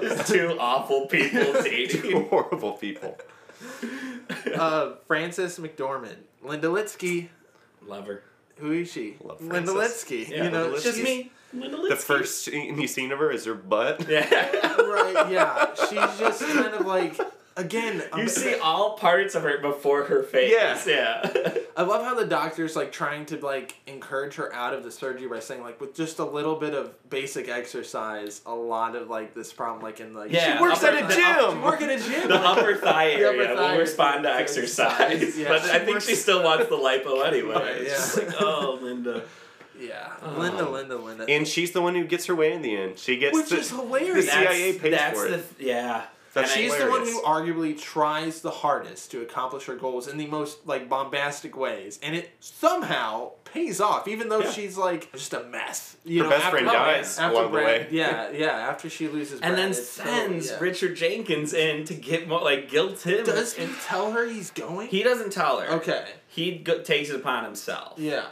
would 0.02 0.08
love 0.08 0.26
two 0.26 0.56
awful 0.58 1.08
people 1.08 1.62
dating. 1.64 2.02
Two 2.02 2.22
horrible 2.30 2.74
people. 2.74 3.18
Uh, 4.56 4.94
Frances 5.08 5.58
McDormand, 5.60 6.18
Linda 6.44 6.68
Litsky. 6.68 7.30
Love 7.86 8.08
her. 8.08 8.24
Who 8.58 8.72
is 8.72 8.92
she? 8.92 9.16
Love 9.24 9.42
Linda 9.42 9.72
Frances. 9.72 10.04
Litsky. 10.04 10.30
Yeah, 10.30 10.44
you 10.46 10.52
know, 10.52 10.74
it's 10.74 10.84
just 10.84 11.02
me. 11.02 11.32
Linda 11.54 11.78
The 11.78 11.84
Litsky. 11.84 11.98
first 11.98 12.44
scene 12.46 12.80
you've 12.80 12.90
seen 12.90 13.12
of 13.12 13.20
her 13.20 13.32
is 13.32 13.46
her 13.46 13.56
butt. 13.56 14.08
Yeah. 14.08 14.24
Right? 14.78 15.32
Yeah, 15.32 15.74
she's 15.76 16.20
just 16.20 16.42
kind 16.44 16.74
of 16.74 16.86
like 16.86 17.20
again. 17.58 18.04
You 18.16 18.22
um, 18.24 18.28
see 18.28 18.56
all 18.60 18.98
parts 18.98 19.36
of 19.36 19.44
her 19.44 19.58
before 19.60 20.04
her 20.06 20.24
face. 20.24 20.52
Yeah. 20.54 20.78
Yeah. 20.88 21.54
I 21.78 21.84
love 21.84 22.04
how 22.04 22.16
the 22.16 22.26
doctor's 22.26 22.76
like 22.76 22.92
trying 22.92 23.26
to 23.28 23.38
like 23.38 23.76
encourage 23.88 24.36
her 24.36 24.54
out 24.54 24.74
of 24.74 24.84
the 24.84 24.92
surgery 24.92 25.28
by 25.30 25.40
saying 25.40 25.62
like 25.62 25.80
with 25.80 25.96
just 25.96 26.20
a 26.20 26.26
little 26.26 26.56
bit 26.58 26.74
of 26.74 26.92
basic 27.10 27.48
exercise, 27.48 28.42
a 28.46 28.54
lot 28.54 28.96
of 28.96 29.10
like 29.10 29.34
this 29.34 29.54
problem 29.54 29.82
like 29.82 30.00
in 30.02 30.14
like 30.14 30.32
Yeah, 30.32 30.58
she 30.58 30.62
works 30.62 30.84
upper- 30.84 30.98
at 30.98 31.04
a 31.06 31.08
the 31.08 31.14
gym. 31.14 31.24
up- 31.46 31.52
She 31.54 31.60
work 31.60 31.82
at 31.82 31.90
a 31.90 31.98
gym. 32.04 32.28
the 32.28 32.36
upper 32.36 32.76
thigh 32.76 33.16
The 33.18 33.30
upper 33.30 33.42
area 33.42 33.56
thigh 33.56 33.72
will 33.74 33.80
respond 33.80 34.24
to 34.24 34.30
area. 34.30 34.42
exercise. 34.42 35.38
Yeah, 35.38 35.48
but 35.48 35.62
I 35.64 35.80
think 35.80 36.02
she 36.02 36.16
still 36.16 36.44
wants 36.44 36.68
the 36.68 36.76
lipo 36.76 37.26
anyway. 37.28 37.54
Right, 37.56 37.82
yeah. 37.84 37.90
just 37.90 38.18
like, 38.18 38.42
oh, 38.42 38.78
Linda. 38.82 39.24
yeah, 39.80 40.12
Oh. 40.22 40.38
Linda, 40.40 40.70
Linda, 40.70 40.98
Linda. 40.98 41.26
And 41.30 41.48
she's 41.48 41.72
the 41.72 41.82
one 41.82 41.96
who 41.96 42.04
gets 42.04 42.26
her 42.26 42.36
way 42.36 42.52
in 42.54 42.62
the 42.62 42.76
end. 42.76 43.00
She 43.00 43.18
gets 43.18 43.34
which 43.36 43.50
the, 43.50 43.60
is 43.60 43.70
hilarious. 43.70 44.26
the 44.26 44.32
CIA 44.32 44.74
pays 44.78 44.92
that's 44.92 45.20
for 45.20 45.28
the, 45.30 45.36
it. 45.36 45.58
th- 45.58 45.70
yeah. 45.70 46.04
That's- 46.34 46.56
And 46.56 46.64
I- 46.66 46.68
She's 46.70 46.78
the 46.78 46.90
one 46.90 47.02
who 47.02 47.22
arguably 47.24 47.80
tries 47.80 48.42
the 48.42 48.52
hardest 48.52 49.12
to 49.12 49.22
accomplish 49.22 49.66
her 49.66 49.76
goals 49.76 50.08
in 50.08 50.18
the 50.18 50.28
most 50.28 50.66
like 50.66 50.88
bombastic 50.88 51.58
ways, 51.58 52.00
and 52.02 52.16
it 52.16 52.32
somehow 52.40 53.32
pays 53.44 53.82
off, 53.82 54.08
even 54.08 54.30
though 54.30 54.40
Yeah. 54.40 54.52
she's 54.52 54.78
like 54.78 55.12
just 55.12 55.34
a 55.34 55.44
mess. 55.44 55.98
You 56.06 56.20
Her 56.20 56.24
know, 56.24 56.30
best 56.30 56.46
after, 56.46 56.58
friend 56.60 56.72
dies 56.72 57.20
after 57.20 57.38
along 57.38 57.52
the 57.52 57.58
way. 57.58 57.88
Yeah, 57.92 58.30
yeah. 58.32 58.48
After 58.70 58.90
she 58.90 59.08
loses, 59.10 59.34
and 59.42 59.56
Brad, 59.56 59.58
then 59.58 59.70
it's 59.72 59.88
so- 59.90 60.04
sends 60.04 60.52
yeah. 60.52 60.58
Richard 60.60 60.96
Jenkins 60.96 61.54
in 61.54 61.84
to 61.86 61.94
get 61.94 62.28
more 62.28 62.42
like 62.42 62.70
guilt 62.70 63.06
him. 63.06 63.26
Does 63.26 63.54
he 63.56 63.68
tell 63.86 64.12
her 64.14 64.26
he's 64.26 64.52
going? 64.52 64.88
he 64.88 65.04
doesn't 65.04 65.32
tell 65.34 65.60
her. 65.60 65.68
okay. 65.74 66.06
He 66.28 66.52
go- 66.60 66.82
takes 66.82 67.10
it 67.10 67.16
upon 67.18 67.44
himself. 67.44 67.94
Yeah. 68.00 68.24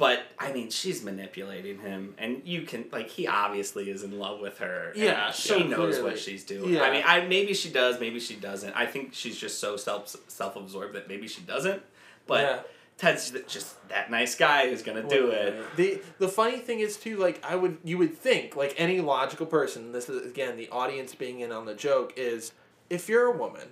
But 0.00 0.22
I 0.38 0.50
mean, 0.50 0.70
she's 0.70 1.04
manipulating 1.04 1.78
him, 1.78 2.14
and 2.18 2.40
you 2.44 2.62
can 2.62 2.86
like 2.90 3.08
he 3.10 3.26
obviously 3.28 3.90
is 3.90 4.02
in 4.02 4.18
love 4.18 4.40
with 4.40 4.58
her. 4.58 4.90
and 4.94 4.96
Yeah, 4.96 5.30
she 5.30 5.62
knows 5.62 5.94
clearly. 5.96 6.02
what 6.02 6.18
she's 6.18 6.42
doing. 6.42 6.72
Yeah. 6.72 6.82
I 6.82 6.90
mean, 6.90 7.02
I 7.06 7.20
maybe 7.26 7.52
she 7.54 7.68
does, 7.70 8.00
maybe 8.00 8.18
she 8.18 8.34
doesn't. 8.34 8.72
I 8.72 8.86
think 8.86 9.12
she's 9.12 9.36
just 9.38 9.60
so 9.60 9.76
self 9.76 10.16
self 10.28 10.56
absorbed 10.56 10.94
that 10.94 11.06
maybe 11.06 11.28
she 11.28 11.42
doesn't. 11.42 11.82
But 12.26 12.40
Yeah. 12.40 12.60
Ted's 12.96 13.30
just 13.46 13.88
that 13.88 14.10
nice 14.10 14.34
guy 14.34 14.68
who's 14.68 14.82
gonna 14.82 15.06
do 15.08 15.28
it. 15.30 15.76
The 15.76 16.00
the 16.18 16.28
funny 16.28 16.58
thing 16.58 16.80
is 16.80 16.96
too, 16.96 17.16
like 17.18 17.42
I 17.44 17.54
would 17.56 17.78
you 17.84 17.96
would 17.98 18.16
think, 18.16 18.56
like 18.56 18.74
any 18.78 19.00
logical 19.02 19.46
person, 19.46 19.92
this 19.92 20.08
is 20.08 20.26
again 20.30 20.56
the 20.56 20.68
audience 20.70 21.14
being 21.14 21.40
in 21.40 21.52
on 21.52 21.64
the 21.66 21.74
joke, 21.74 22.12
is 22.16 22.52
if 22.90 23.08
you're 23.08 23.26
a 23.26 23.36
woman 23.36 23.68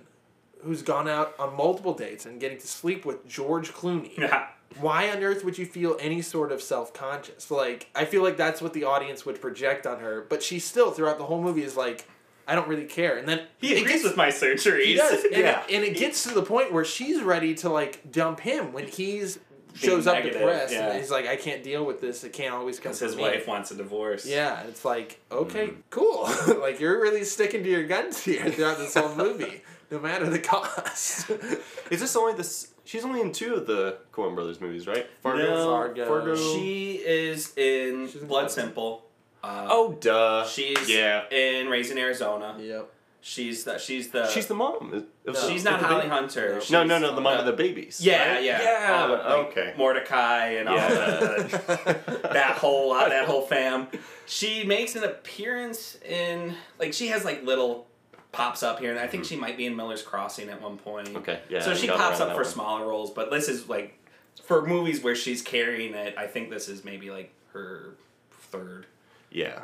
who's 0.63 0.81
gone 0.81 1.07
out 1.07 1.33
on 1.39 1.55
multiple 1.55 1.93
dates 1.93 2.25
and 2.25 2.39
getting 2.39 2.57
to 2.59 2.67
sleep 2.67 3.05
with 3.05 3.27
George 3.27 3.71
Clooney, 3.71 4.15
Yeah. 4.17 4.47
Why 4.79 5.09
on 5.09 5.23
earth 5.23 5.43
would 5.43 5.57
you 5.57 5.65
feel 5.65 5.97
any 5.99 6.21
sort 6.21 6.51
of 6.51 6.61
self 6.61 6.93
conscious? 6.93 7.49
Like 7.51 7.87
I 7.95 8.05
feel 8.05 8.23
like 8.23 8.37
that's 8.37 8.61
what 8.61 8.73
the 8.73 8.83
audience 8.85 9.25
would 9.25 9.41
project 9.41 9.87
on 9.87 9.99
her, 9.99 10.25
but 10.29 10.43
she 10.43 10.59
still 10.59 10.91
throughout 10.91 11.17
the 11.17 11.25
whole 11.25 11.41
movie 11.41 11.63
is 11.63 11.75
like, 11.75 12.07
I 12.47 12.55
don't 12.55 12.67
really 12.67 12.85
care. 12.85 13.17
And 13.17 13.27
then 13.27 13.41
He 13.59 13.73
agrees 13.77 13.93
gets- 13.93 14.03
with 14.05 14.17
my 14.17 14.29
surgeries. 14.29 14.85
he 14.85 14.95
does, 14.95 15.23
and, 15.23 15.35
Yeah. 15.35 15.63
it, 15.67 15.73
and 15.75 15.83
it 15.85 15.95
gets 15.97 16.23
to 16.23 16.29
the 16.33 16.41
point 16.43 16.71
where 16.71 16.85
she's 16.85 17.21
ready 17.21 17.53
to 17.55 17.69
like 17.69 18.11
dump 18.11 18.39
him 18.39 18.71
when 18.73 18.87
he's 18.87 19.39
shows 19.75 20.07
up 20.07 20.15
negative, 20.15 20.39
depressed 20.39 20.73
yeah. 20.73 20.89
and 20.89 20.99
he's 20.99 21.11
like, 21.11 21.27
I 21.27 21.35
can't 21.35 21.63
deal 21.63 21.85
with 21.85 22.01
this. 22.01 22.23
It 22.23 22.33
can't 22.33 22.53
always 22.55 22.79
come 22.79 22.91
his 22.93 23.15
me. 23.15 23.21
wife 23.21 23.47
wants 23.47 23.69
a 23.69 23.75
divorce. 23.75 24.25
Yeah, 24.25 24.61
it's 24.63 24.83
like, 24.83 25.19
okay, 25.31 25.67
Mm-hmm. 25.67 25.79
cool. 25.91 26.27
like 26.61 26.79
you're 26.79 26.99
really 26.99 27.23
sticking 27.23 27.63
to 27.63 27.69
your 27.69 27.83
guns 27.85 28.19
here 28.23 28.49
throughout 28.49 28.79
this 28.79 28.95
whole 28.95 29.13
movie, 29.15 29.61
no 29.91 29.99
matter 29.99 30.27
the 30.27 30.39
cost. 30.39 31.29
Is 31.91 31.99
this 31.99 32.15
only 32.15 32.33
this? 32.33 32.69
She's 32.89 33.05
only 33.05 33.21
in 33.21 33.31
two 33.31 33.53
of 33.53 33.67
the 33.67 33.99
Coen 34.11 34.33
Brothers 34.33 34.59
movies, 34.59 34.87
right? 34.87 35.05
Fargo. 35.21 35.43
No, 35.43 35.65
Fargo. 35.69 36.07
Fargo. 36.07 36.35
She 36.35 36.93
is 36.93 37.55
in 37.55 38.07
She's 38.07 38.23
in 38.23 38.27
Blood 38.27 38.41
Blood 38.45 38.51
Simple. 38.51 39.05
Uh, 39.43 39.67
oh, 39.69 39.93
duh. 40.01 40.43
she's 40.47 40.89
yeah. 40.89 41.29
in 41.29 41.67
Raising 41.67 41.99
Arizona. 41.99 42.57
Yep. 42.59 42.89
She's 43.21 43.63
the 43.63 43.77
she's 43.77 44.09
the 44.09 44.27
She's 44.29 44.47
the 44.47 44.55
mom. 44.55 44.91
Is- 44.95 45.03
No. 45.27 45.33
she's 45.47 45.63
not 45.63 45.81
the 45.81 45.85
Holly 45.85 46.01
baby- 46.01 46.15
Hunter. 46.15 46.53
No. 46.55 46.59
She's, 46.61 46.71
No, 46.71 46.83
no, 46.83 46.97
no. 46.97 47.13
The 47.13 47.21
mom 47.21 47.37
of 47.37 47.45
the 47.45 47.53
babies. 47.53 48.01
Yeah, 48.03 48.33
right? 48.33 48.43
yeah, 48.43 48.59
Yeah. 48.63 49.01
All 49.01 49.07
the, 49.09 49.13
like, 49.13 49.47
okay. 49.51 49.73
Mordecai 49.77 50.45
and 50.53 50.67
all 50.67 50.75
Yeah. 50.75 50.87
the 50.89 52.19
that 52.33 52.57
whole 52.57 52.91
uh, 52.91 53.07
that 53.07 53.27
whole 53.27 53.43
fam. 53.43 53.87
She 54.25 54.63
makes 54.63 54.95
an 54.95 55.03
appearance 55.03 55.95
in 56.03 56.55
like 56.79 56.93
she 56.93 57.09
has 57.09 57.23
like 57.23 57.43
little 57.43 57.85
pops 58.31 58.63
up 58.63 58.79
here, 58.79 58.91
and 58.91 58.99
I 58.99 59.07
think 59.07 59.25
she 59.25 59.35
might 59.35 59.57
be 59.57 59.65
in 59.65 59.75
Miller's 59.75 60.01
Crossing 60.01 60.49
at 60.49 60.61
one 60.61 60.77
point. 60.77 61.15
Okay, 61.15 61.39
yeah, 61.49 61.61
So 61.61 61.73
she 61.73 61.87
pops 61.87 62.19
up 62.19 62.29
for 62.29 62.35
one. 62.35 62.45
smaller 62.45 62.87
roles, 62.87 63.11
but 63.11 63.31
this 63.31 63.47
is 63.49 63.67
like 63.69 63.97
for 64.43 64.65
movies 64.65 65.01
where 65.03 65.15
she's 65.15 65.41
carrying 65.41 65.93
it. 65.93 66.15
I 66.17 66.27
think 66.27 66.49
this 66.49 66.69
is 66.69 66.83
maybe 66.85 67.09
like 67.11 67.31
her 67.53 67.95
third. 68.31 68.85
Yeah. 69.31 69.61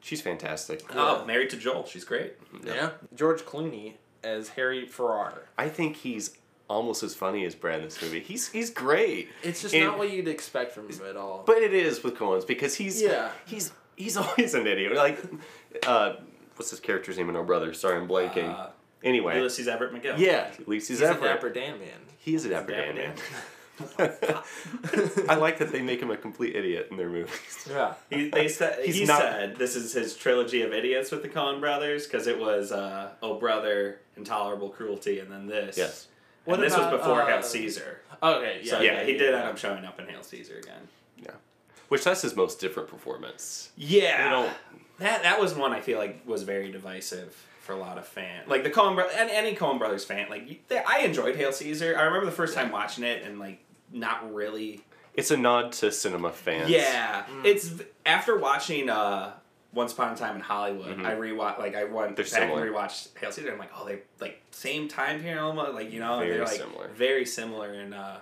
She's 0.00 0.20
fantastic. 0.20 0.82
Oh, 0.94 1.24
married 1.24 1.50
to 1.50 1.56
Joel. 1.56 1.86
She's 1.86 2.04
great. 2.04 2.34
Yeah. 2.62 2.90
George 3.14 3.42
Clooney 3.42 3.94
as 4.22 4.50
Harry 4.50 4.86
Pfarrer. 4.86 5.38
I 5.56 5.68
think 5.68 5.96
he's 5.96 6.36
almost 6.68 7.02
as 7.02 7.14
funny 7.14 7.44
as 7.46 7.54
Brad 7.54 7.78
in 7.78 7.84
this 7.86 8.00
movie. 8.02 8.20
He's 8.20 8.48
he's 8.50 8.70
great. 8.70 9.28
It's 9.42 9.62
just 9.62 9.74
And- 9.74 9.84
not 9.86 9.98
what 9.98 10.10
you'd 10.10 10.28
expect 10.28 10.72
from 10.72 10.88
him 10.90 11.00
at 11.08 11.16
all. 11.16 11.42
But 11.46 11.58
it 11.58 11.72
is 11.72 12.02
with 12.02 12.16
Coen's 12.16 12.44
because 12.44 12.74
he's 12.74 13.00
Yeah. 13.00 13.30
he's 13.46 13.72
he's 13.96 14.16
always 14.16 14.52
an 14.54 14.66
idiot. 14.66 14.94
Like, 14.94 15.18
uh, 15.86 16.14
what's 16.56 16.70
his 16.70 16.80
character's 16.80 17.16
name 17.16 17.28
in 17.28 17.36
Oh 17.36 17.42
Brother? 17.44 17.72
Sorry, 17.74 17.96
I'm 17.98 18.08
blanking. 18.08 18.52
Uh, 18.54 18.68
anyway, 19.02 19.36
Ulysses 19.36 19.68
Everett 19.68 19.92
McGill. 19.92 20.18
yeah, 20.18 20.50
at 20.58 20.68
least 20.68 20.88
he's, 20.88 20.98
he's 21.00 21.08
a 21.08 21.10
Everett. 21.12 21.22
dapper 21.34 21.50
Dan 21.50 21.78
man. 21.78 21.88
He 22.18 22.34
is 22.34 22.44
a 22.44 22.48
dapper 22.50 22.72
Dapper 22.72 22.92
Dan 22.92 22.96
man. 22.96 23.16
Dan. 23.16 24.12
I 25.28 25.34
like 25.34 25.58
that 25.58 25.72
they 25.72 25.82
make 25.82 26.00
him 26.00 26.10
a 26.10 26.16
complete 26.16 26.54
idiot 26.54 26.88
in 26.90 26.96
their 26.96 27.08
movies. 27.08 27.68
Yeah. 27.68 27.94
He, 28.08 28.28
they 28.30 28.46
said 28.48 28.78
He's 28.84 28.94
he 28.96 29.04
not- 29.04 29.20
said 29.20 29.56
this 29.56 29.74
is 29.76 29.92
his 29.92 30.16
trilogy 30.16 30.62
of 30.62 30.72
idiots 30.72 31.10
with 31.10 31.22
the 31.22 31.28
Coen 31.28 31.60
brothers 31.60 32.06
because 32.06 32.26
it 32.26 32.38
was 32.38 32.70
uh, 32.72 33.10
Oh 33.22 33.34
Brother, 33.38 34.00
Intolerable 34.16 34.68
Cruelty, 34.68 35.18
and 35.18 35.30
then 35.30 35.46
this. 35.46 35.76
Yes. 35.76 36.06
What 36.44 36.60
this 36.60 36.74
about, 36.74 36.92
was 36.92 37.00
before 37.00 37.22
uh, 37.22 37.26
Hail 37.26 37.42
Caesar. 37.42 38.00
Okay. 38.22 38.60
Yeah. 38.62 38.70
So 38.70 38.80
yeah, 38.80 39.02
he 39.02 39.12
did 39.14 39.32
yeah. 39.32 39.38
end 39.40 39.48
up 39.48 39.58
showing 39.58 39.84
up 39.84 39.98
in 39.98 40.06
Hail 40.06 40.22
Caesar 40.22 40.58
again. 40.58 40.88
Yeah, 41.22 41.30
which 41.88 42.04
that's 42.04 42.22
his 42.22 42.36
most 42.36 42.60
different 42.60 42.88
performance. 42.88 43.70
Yeah, 43.76 44.24
They 44.24 44.30
don't- 44.30 44.52
that 44.98 45.22
that 45.22 45.40
was 45.40 45.54
one 45.54 45.72
I 45.72 45.80
feel 45.80 45.98
like 45.98 46.22
was 46.26 46.42
very 46.42 46.70
divisive 46.72 47.34
for 47.62 47.72
a 47.72 47.76
lot 47.78 47.96
of 47.98 48.06
fans. 48.06 48.48
Like 48.48 48.62
the 48.62 48.70
Coen 48.70 48.94
brothers, 48.94 49.14
and 49.18 49.30
any 49.30 49.54
Coen 49.56 49.78
brothers 49.78 50.04
fan, 50.04 50.28
like 50.30 50.68
they, 50.68 50.78
I 50.78 50.98
enjoyed 51.00 51.36
Hail 51.36 51.52
Caesar. 51.52 51.96
I 51.98 52.02
remember 52.02 52.26
the 52.26 52.32
first 52.32 52.54
time 52.54 52.70
watching 52.70 53.04
it 53.04 53.22
and 53.24 53.38
like 53.38 53.60
not 53.92 54.32
really 54.34 54.82
It's 55.14 55.30
a 55.30 55.36
nod 55.36 55.72
to 55.72 55.90
cinema 55.92 56.30
fans. 56.32 56.68
Yeah, 56.70 57.24
Mm. 57.30 57.44
it's 57.44 57.70
after 58.04 58.36
watching 58.36 58.90
uh, 58.90 59.32
Once 59.72 59.92
Upon 59.92 60.12
a 60.12 60.16
Time 60.16 60.34
in 60.36 60.42
Hollywood. 60.42 60.98
Mhm. 60.98 61.06
I 61.06 61.14
rewatch 61.14 61.58
like 61.58 61.74
I 61.74 61.84
went 61.84 62.16
They're 62.16 62.24
back 62.24 62.32
similar. 62.34 62.66
and 62.66 62.74
rewatched 62.74 63.16
Hail 63.18 63.32
Caesar. 63.32 63.52
I'm 63.52 63.58
like, 63.58 63.70
oh, 63.78 63.86
they 63.86 64.00
like 64.20 64.42
same 64.50 64.88
time 64.88 65.20
period 65.20 65.40
almost. 65.40 65.72
Like 65.74 65.90
you 65.92 66.00
know, 66.00 66.18
Very 66.18 66.32
they're 66.32 66.44
like 66.44 66.56
similar. 66.60 66.88
very 66.88 67.24
similar. 67.24 67.72
And 67.72 67.94
uh, 67.94 68.16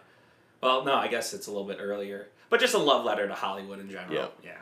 well, 0.62 0.84
no, 0.84 0.94
I 0.94 1.08
guess 1.08 1.34
it's 1.34 1.46
a 1.48 1.50
little 1.50 1.66
bit 1.66 1.78
earlier, 1.80 2.28
but 2.48 2.60
just 2.60 2.74
a 2.74 2.78
love 2.78 3.04
letter 3.04 3.26
to 3.26 3.34
Hollywood 3.34 3.80
in 3.80 3.90
general. 3.90 4.14
Yeah. 4.14 4.26
yeah. 4.44 4.52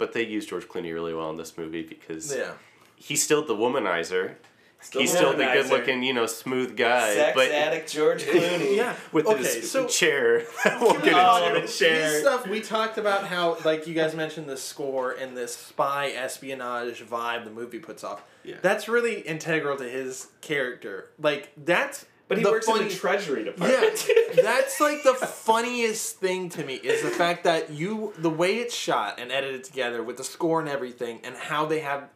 But 0.00 0.12
they 0.14 0.24
use 0.26 0.46
George 0.46 0.66
Clooney 0.66 0.92
really 0.92 1.14
well 1.14 1.30
in 1.30 1.36
this 1.36 1.56
movie 1.56 1.82
because 1.84 2.34
Yeah. 2.34 2.52
he's 2.96 3.22
still 3.22 3.44
the 3.44 3.54
womanizer. 3.54 4.34
Still 4.82 5.02
he's 5.02 5.12
the 5.12 5.18
still 5.18 5.32
the 5.36 5.44
good-looking, 5.44 6.02
you 6.02 6.14
know, 6.14 6.24
smooth 6.24 6.74
guy. 6.74 7.14
Sex 7.14 7.36
but 7.36 7.50
addict 7.50 7.92
George 7.92 8.22
Clooney. 8.24 8.76
Yeah. 8.76 8.94
with 9.12 9.26
okay, 9.26 9.42
his 9.42 9.70
so 9.70 9.86
chair, 9.86 10.44
we'll 10.80 10.98
get 11.00 11.12
Oh, 11.14 11.48
into. 11.54 11.60
the 11.60 11.68
chair. 11.70 12.10
This 12.12 12.22
stuff 12.22 12.46
we 12.46 12.62
talked 12.62 12.96
about 12.96 13.26
how 13.26 13.58
like 13.62 13.86
you 13.86 13.92
guys 13.92 14.14
mentioned 14.14 14.48
the 14.48 14.56
score 14.56 15.12
and 15.12 15.36
this 15.36 15.54
spy 15.54 16.12
espionage 16.12 17.02
vibe 17.06 17.44
the 17.44 17.50
movie 17.50 17.78
puts 17.78 18.02
off. 18.02 18.22
Yeah. 18.42 18.56
That's 18.62 18.88
really 18.88 19.20
integral 19.20 19.76
to 19.76 19.84
his 19.84 20.28
character. 20.40 21.10
Like 21.18 21.50
that's 21.58 22.06
but 22.30 22.38
he 22.38 22.44
the 22.44 22.50
works 22.50 22.66
in 22.68 22.78
the 22.88 22.94
Treasury 22.94 23.44
Department. 23.44 24.08
Yeah, 24.08 24.42
that's 24.42 24.80
like 24.80 25.02
the 25.02 25.14
funniest 25.14 26.16
thing 26.16 26.48
to 26.50 26.64
me 26.64 26.74
is 26.76 27.02
the 27.02 27.10
fact 27.10 27.44
that 27.44 27.68
you 27.70 28.14
the 28.16 28.30
way 28.30 28.56
it's 28.56 28.74
shot 28.74 29.18
and 29.20 29.30
edited 29.30 29.64
together 29.64 30.02
with 30.02 30.16
the 30.16 30.24
score 30.24 30.60
and 30.60 30.68
everything 30.68 31.20
and 31.24 31.36
how 31.36 31.66
they 31.66 31.80
have 31.80 32.08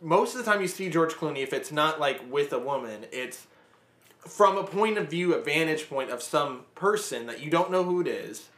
most 0.00 0.34
of 0.36 0.44
the 0.44 0.50
time 0.50 0.60
you 0.60 0.68
see 0.68 0.88
George 0.90 1.14
Clooney 1.14 1.38
if 1.42 1.52
it's 1.52 1.72
not 1.72 1.98
like 1.98 2.20
with 2.30 2.52
a 2.52 2.58
woman 2.58 3.06
it's 3.12 3.46
from 4.20 4.56
a 4.58 4.64
point 4.64 4.98
of 4.98 5.08
view 5.08 5.34
a 5.34 5.40
vantage 5.42 5.88
point 5.88 6.10
of 6.10 6.22
some 6.22 6.62
person 6.74 7.26
that 7.26 7.40
you 7.40 7.50
don't 7.50 7.70
know 7.70 7.82
who 7.82 8.00
it 8.00 8.06
is 8.06 8.48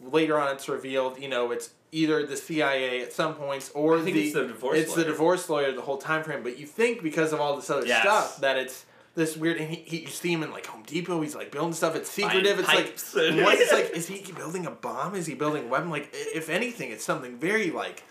later 0.00 0.38
on 0.38 0.54
it's 0.54 0.68
revealed 0.68 1.18
you 1.20 1.28
know 1.28 1.50
it's 1.50 1.70
either 1.92 2.24
the 2.26 2.36
CIA 2.36 3.02
at 3.02 3.12
some 3.12 3.34
points 3.34 3.70
or 3.74 3.98
I 3.98 4.02
think 4.02 4.14
the 4.16 4.24
it's 4.24 4.32
the 4.34 4.46
divorce 4.46 4.78
it's 4.78 4.94
the 4.94 5.00
lawyer. 5.02 5.10
divorce 5.10 5.48
lawyer 5.50 5.72
the 5.72 5.82
whole 5.82 5.98
time 5.98 6.22
frame 6.24 6.42
but 6.42 6.58
you 6.58 6.66
think 6.66 7.02
because 7.02 7.32
of 7.32 7.40
all 7.40 7.56
this 7.56 7.68
other 7.68 7.86
Yes. 7.86 8.02
stuff 8.02 8.36
that 8.38 8.56
it's 8.56 8.86
this 9.14 9.36
weird 9.36 9.58
and 9.58 9.70
he, 9.70 9.76
he 9.86 10.00
you 10.02 10.06
see 10.08 10.32
him 10.32 10.42
in 10.42 10.50
like 10.50 10.66
Home 10.66 10.82
Depot 10.86 11.20
he's 11.20 11.34
like 11.34 11.50
building 11.50 11.74
stuff 11.74 11.94
it's 11.94 12.10
secretive 12.10 12.58
it's 12.58 12.68
pipes. 12.68 13.14
like 13.14 13.34
what 13.44 13.58
is 13.58 13.72
like 13.72 13.90
is 13.90 14.08
he 14.08 14.32
building 14.32 14.66
a 14.66 14.70
bomb? 14.70 15.14
Is 15.14 15.26
he 15.26 15.34
building 15.34 15.64
a 15.64 15.68
weapon? 15.68 15.90
Like 15.90 16.10
if 16.12 16.48
anything 16.48 16.90
it's 16.90 17.04
something 17.04 17.36
very 17.36 17.70
like 17.70 18.02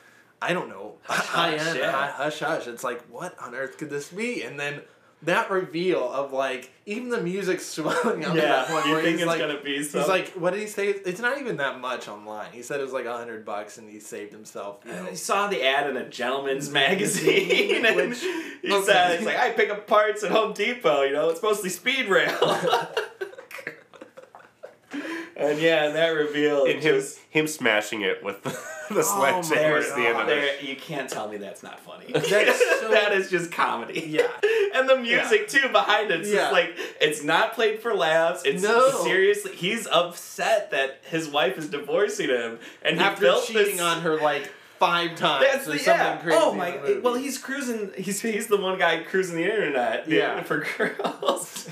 I 0.41 0.53
don't 0.53 0.69
know 0.69 0.95
high 1.03 1.55
end 1.55 1.77
yeah. 1.77 1.91
high, 1.91 2.11
hush 2.11 2.39
hush. 2.39 2.67
It's 2.67 2.83
like 2.83 3.01
what 3.09 3.37
on 3.39 3.55
earth 3.55 3.77
could 3.77 3.89
this 3.89 4.09
be? 4.09 4.43
And 4.43 4.59
then 4.59 4.81
that 5.23 5.51
reveal 5.51 6.11
of 6.11 6.33
like 6.33 6.71
even 6.85 7.09
the 7.09 7.21
music 7.21 7.59
swelling 7.61 8.25
up 8.25 8.33
to 8.33 8.41
that 8.41 8.67
point 8.67 8.85
you 8.85 8.93
where 8.93 9.01
think 9.01 9.13
he's 9.13 9.21
it's 9.21 9.27
like 9.27 9.39
gonna 9.39 9.61
be 9.61 9.77
He's 9.77 9.93
like, 9.93 10.29
what 10.29 10.51
did 10.51 10.61
he 10.61 10.67
say? 10.67 10.87
It's 10.89 11.19
not 11.21 11.39
even 11.39 11.57
that 11.57 11.79
much 11.79 12.07
online. 12.07 12.51
He 12.51 12.61
said 12.63 12.79
it 12.79 12.83
was 12.83 12.93
like 12.93 13.05
a 13.05 13.15
hundred 13.15 13.45
bucks, 13.45 13.77
and 13.77 13.89
he 13.89 13.99
saved 13.99 14.31
himself. 14.31 14.79
You 14.85 14.93
know. 14.93 15.07
I 15.07 15.13
saw 15.13 15.47
the 15.47 15.63
ad 15.63 15.89
in 15.89 15.97
a 15.97 16.09
gentleman's 16.09 16.69
magazine, 16.81 17.85
and 17.85 17.95
Which- 17.95 18.21
he 18.21 18.71
okay. 18.73 18.83
said, 18.85 19.11
"It's 19.15 19.25
like 19.25 19.37
I 19.37 19.51
pick 19.51 19.69
up 19.69 19.87
parts 19.87 20.23
at 20.23 20.31
Home 20.31 20.53
Depot. 20.53 21.03
You 21.03 21.13
know, 21.13 21.29
it's 21.29 21.41
mostly 21.43 21.69
speed 21.69 22.07
rail." 22.07 22.37
and 25.49 25.59
yeah, 25.59 25.85
and 25.85 25.95
that 25.95 26.09
reveal 26.09 26.65
And 26.65 26.75
him, 26.81 26.81
just 26.81 27.19
him 27.29 27.47
smashing 27.47 28.01
it 28.01 28.23
with 28.23 28.41
the, 28.43 28.49
the 28.93 28.99
Oh 28.99 29.01
sledgehammer 29.41 29.79
my 29.81 29.85
at 29.87 29.95
the 29.95 30.01
end 30.07 30.17
of 30.19 30.27
God. 30.27 30.29
it. 30.29 30.63
you 30.63 30.75
can't 30.75 31.09
tell 31.09 31.27
me 31.27 31.37
that's 31.37 31.63
not 31.63 31.79
funny. 31.79 32.11
That's 32.11 32.29
so- 32.81 32.89
that 32.89 33.11
is 33.13 33.29
just 33.29 33.51
comedy. 33.51 34.01
Yeah. 34.09 34.27
and 34.73 34.87
the 34.89 34.97
music 34.97 35.47
too 35.47 35.69
behind 35.69 36.11
it. 36.11 36.21
It's 36.21 36.29
Yeah. 36.29 36.35
just 36.37 36.53
like 36.53 36.73
it's 36.99 37.23
not 37.23 37.53
played 37.53 37.79
for 37.79 37.93
laughs. 37.93 38.43
It's 38.45 38.63
No. 38.63 38.89
seriously. 39.03 39.53
He's 39.55 39.87
upset 39.87 40.71
that 40.71 40.99
his 41.09 41.27
wife 41.29 41.57
is 41.57 41.67
divorcing 41.69 42.29
him, 42.29 42.59
and 42.81 42.97
he 42.97 43.03
After 43.03 43.21
built 43.21 43.45
cheating 43.45 43.77
this, 43.77 43.81
on 43.81 44.01
her 44.01 44.17
like 44.17 44.51
five 44.81 45.15
times. 45.15 45.45
That's 45.45 45.65
the 45.67 45.77
something 45.77 46.05
yeah. 46.05 46.17
crazy 46.17 46.37
Oh 46.41 46.53
my! 46.53 46.71
the 46.71 46.79
movie. 46.79 46.99
Well, 47.01 47.13
he's 47.13 47.37
cruising. 47.37 47.91
He's 47.97 48.19
he's 48.21 48.47
the 48.47 48.57
one 48.57 48.77
guy 48.79 49.03
cruising 49.03 49.37
the 49.37 49.43
internet. 49.43 50.09
Yeah. 50.09 50.41
for 50.43 50.65
girls, 50.77 51.69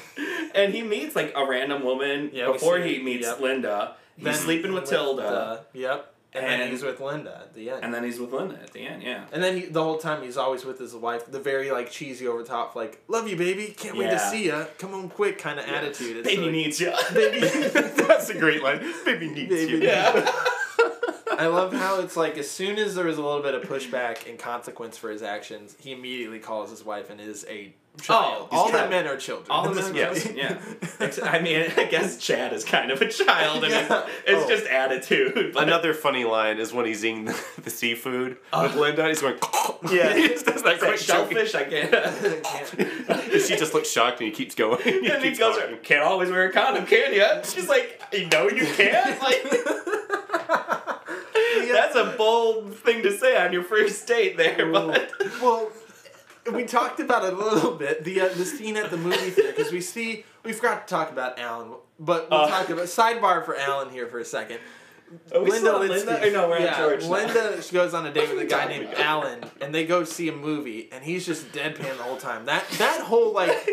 and 0.55 0.73
he 0.73 0.81
meets 0.83 1.15
like 1.15 1.33
a 1.35 1.45
random 1.45 1.83
woman 1.83 2.29
Yeah, 2.31 2.51
before 2.51 2.77
he 2.79 3.01
meets 3.01 3.25
yep. 3.27 3.39
Linda. 3.39 3.95
He's 4.15 4.25
Then 4.25 4.33
sleeping 4.35 4.73
with, 4.73 4.85
Tilda, 4.85 5.23
uh, 5.23 5.59
yep. 5.73 6.13
And, 6.33 6.45
then 6.45 6.69
he's 6.69 6.83
with 6.83 6.99
Linda 6.99 7.37
at 7.41 7.55
the 7.55 7.71
end. 7.71 7.83
and 7.85 7.93
then 7.93 8.03
he's 8.03 8.19
with 8.19 8.31
Linda 8.33 8.59
at 8.61 8.71
the 8.73 8.81
end. 8.81 9.01
Yeah. 9.01 9.23
And 9.31 9.41
then 9.41 9.55
he, 9.57 9.65
the 9.65 9.81
whole 9.83 9.97
time 9.97 10.21
he's 10.21 10.37
always 10.37 10.63
with 10.65 10.77
his 10.77 10.93
wife, 10.93 11.25
the 11.31 11.39
very 11.39 11.71
like 11.71 11.89
cheesy 11.89 12.27
over 12.27 12.43
top, 12.43 12.75
like 12.75 13.01
"Love 13.07 13.27
you, 13.27 13.35
baby, 13.35 13.73
can't 13.75 13.97
wait 13.97 14.11
to 14.11 14.19
see 14.19 14.47
ya, 14.47 14.65
come 14.77 14.93
on 14.93 15.09
quick" 15.09 15.39
kind 15.39 15.57
of 15.59 15.65
attitude. 15.65 16.17
It's 16.17 16.27
Baby 16.27 16.43
like, 16.43 16.51
needs 16.51 16.79
you. 16.79 16.93
baby. 17.13 17.39
That's 18.07 18.29
a 18.29 18.37
great 18.37 18.61
line. 18.61 18.79
Baby 19.05 19.29
needs 19.29 19.49
Baby 19.49 19.71
you. 19.71 19.79
needs 19.79 19.85
yeah. 19.91 20.31
I 21.39 21.47
love 21.47 21.73
how 21.73 21.99
it's 22.01 22.17
like 22.17 22.37
as 22.37 22.49
soon 22.51 22.77
as 22.77 22.95
there 22.95 23.05
was 23.05 23.17
a 23.17 23.21
little 23.23 23.41
bit 23.41 23.53
of 23.55 23.63
pushback 23.63 24.29
and 24.29 24.37
consequence 24.37 24.97
for 24.97 25.09
his 25.09 25.21
actions, 25.23 25.75
he 25.79 25.91
immediately 25.93 26.39
calls 26.39 26.69
his 26.69 26.83
wife 26.83 27.09
and 27.09 27.19
is 27.21 27.45
a 27.49 27.73
child. 28.01 28.47
Oh, 28.51 28.57
all 28.57 28.71
the 28.71 28.87
men 28.89 29.07
are 29.07 29.17
children. 29.17 29.47
All 29.49 29.63
in 29.65 29.69
of 29.71 29.75
this 29.77 29.87
them, 29.89 29.95
movie. 29.95 30.39
yes, 30.39 31.19
yeah. 31.21 31.29
I 31.29 31.39
mean, 31.39 31.71
I 31.77 31.85
guess 31.85 32.17
Chad 32.17 32.53
is 32.53 32.63
kind 32.63 32.91
of 32.91 33.01
a 33.01 33.07
child, 33.09 33.63
and 33.63 33.71
Yeah. 33.73 34.03
it's, 34.05 34.09
it's 34.27 34.45
Oh. 34.45 34.49
just 34.49 34.65
attitude. 34.67 35.53
but- 35.53 35.63
Another 35.63 35.93
funny 35.93 36.23
line 36.25 36.59
is 36.59 36.71
when 36.73 36.85
he's 36.85 37.03
eating 37.03 37.25
the, 37.25 37.41
the 37.63 37.69
seafood 37.69 38.37
oh. 38.53 38.63
with 38.63 38.75
Linda. 38.75 39.07
He's 39.07 39.21
going, 39.21 39.37
Yeah. 39.91 40.13
he 40.15 40.27
just 40.27 40.45
does 40.45 40.61
that 40.63 40.73
Is 40.75 40.79
that 40.81 40.87
quick 40.87 40.97
shellfish. 40.99 41.55
I 41.55 41.63
can't. 41.63 41.93
And 43.09 43.41
she 43.41 43.55
just 43.57 43.73
looks 43.73 43.89
shocked 43.89 44.19
and 44.19 44.27
he 44.29 44.33
keeps 44.35 44.55
going. 44.55 44.81
He 44.81 44.97
and 45.09 45.21
he 45.23 45.29
keeps 45.29 45.39
goes, 45.39 45.57
talking. 45.57 45.77
"Can't 45.83 46.03
always 46.03 46.29
wear 46.29 46.45
a 46.47 46.51
condom, 46.51 46.85
can 46.85 47.13
you?" 47.13 47.25
She's 47.43 47.67
like, 47.69 48.01
"You 48.13 48.27
know 48.27 48.49
you 48.49 48.65
can't." 48.65 49.21
Like, 49.21 49.43
that's 49.49 49.98
a 51.99 52.15
bold 52.17 52.75
thing 52.75 53.03
to 53.03 53.11
say 53.17 53.37
on 53.37 53.53
your 53.53 53.63
first 53.63 54.07
date, 54.07 54.37
there. 54.37 54.71
But 54.71 55.11
well, 55.41 55.71
we 56.53 56.65
talked 56.65 56.99
about 56.99 57.23
it 57.25 57.33
a 57.33 57.37
little 57.37 57.75
bit 57.75 58.03
the 58.03 58.21
uh, 58.21 58.29
the 58.29 58.45
scene 58.45 58.77
at 58.77 58.89
the 58.91 58.97
movie 58.97 59.29
theater 59.31 59.53
because 59.55 59.71
we 59.71 59.81
see 59.81 60.25
we 60.43 60.53
forgot 60.53 60.87
to 60.87 60.91
talk 60.93 61.11
about 61.11 61.37
Alan, 61.39 61.71
but 61.99 62.29
we'll 62.29 62.39
Uh. 62.41 62.47
talk 62.49 62.69
about 62.69 62.85
sidebar 62.85 63.45
for 63.45 63.55
Alan 63.55 63.89
here 63.89 64.07
for 64.07 64.19
a 64.19 64.25
second. 64.25 64.59
Are 65.33 65.41
we 65.43 65.51
still 65.51 65.75
on 65.77 65.87
Linda? 65.87 66.27
Or 66.27 66.31
no, 66.31 66.49
we're 66.49 66.59
yeah, 66.59 66.65
at 66.67 66.77
George. 66.77 67.03
now. 67.03 67.09
Linda 67.09 67.61
she 67.61 67.73
goes 67.73 67.93
on 67.93 68.05
a 68.05 68.13
date 68.13 68.29
with 68.29 68.39
a 68.39 68.45
guy 68.45 68.67
named 68.67 68.91
go. 68.95 69.01
Alan, 69.01 69.43
and 69.61 69.73
they 69.73 69.85
go 69.85 70.03
see 70.03 70.27
a 70.29 70.33
movie, 70.33 70.89
and 70.91 71.03
he's 71.03 71.25
just 71.25 71.51
deadpan 71.51 71.97
the 71.97 72.03
whole 72.03 72.17
time. 72.17 72.45
That 72.45 72.63
that 72.77 73.01
whole 73.01 73.33
like 73.33 73.49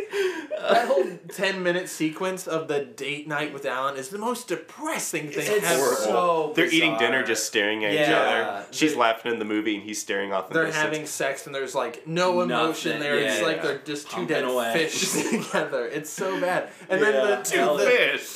that 0.61 0.87
whole 0.89 1.05
ten 1.29 1.63
minute 1.63 1.89
sequence 1.89 2.47
of 2.47 2.69
the 2.69 2.85
date 2.85 3.29
night 3.29 3.53
with 3.53 3.67
Alan 3.67 3.97
is 3.97 4.09
the 4.09 4.19
most 4.19 4.49
depressing 4.49 5.29
thing 5.31 5.47
It's 5.47 5.67
ever. 5.67 5.95
so 5.97 6.53
They're 6.55 6.67
eating 6.73 6.97
dinner, 6.99 7.23
just 7.25 7.47
staring 7.47 7.85
at 7.85 7.93
each 7.93 8.09
other. 8.09 8.67
She's 8.71 8.93
They- 8.93 8.99
laughing 8.99 9.33
in 9.33 9.39
the 9.39 9.45
movie, 9.45 9.75
and 9.77 9.85
he's 9.85 10.01
staring 10.01 10.33
off 10.33 10.49
in 10.49 10.53
the 10.53 10.59
They're 10.61 10.67
distance. 10.67 10.85
having 10.85 11.07
sex 11.07 11.47
and 11.47 11.55
there's 11.55 11.75
like 11.75 12.07
no 12.07 12.41
emotion 12.41 12.93
Nothing, 12.93 13.03
there. 13.03 13.19
It's 13.19 13.41
yeah. 13.41 13.47
like 13.47 13.63
they're 13.63 13.79
just 13.79 14.07
two 14.09 14.17
Pumping 14.17 14.29
dead 14.29 14.45
away. 14.45 14.73
fish 14.73 15.13
together. 15.31 15.87
It's 15.87 16.11
so 16.11 16.41
bad. 16.41 16.71
And 16.89 17.01
Yeah. 17.01 17.11
then 17.11 17.31
the 17.31 17.45
two 17.45 17.57
Two 17.57 17.77
the, 17.79 17.85
fish. 17.91 18.31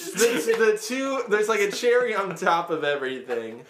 the, 0.47 0.55
the 0.73 0.79
two 0.83 1.23
there's 1.29 1.49
like 1.49 1.61
a 1.61 1.71
cherry 1.71 2.15
on 2.15 2.35
top 2.35 2.71
of 2.71 2.85
everything 2.91 3.65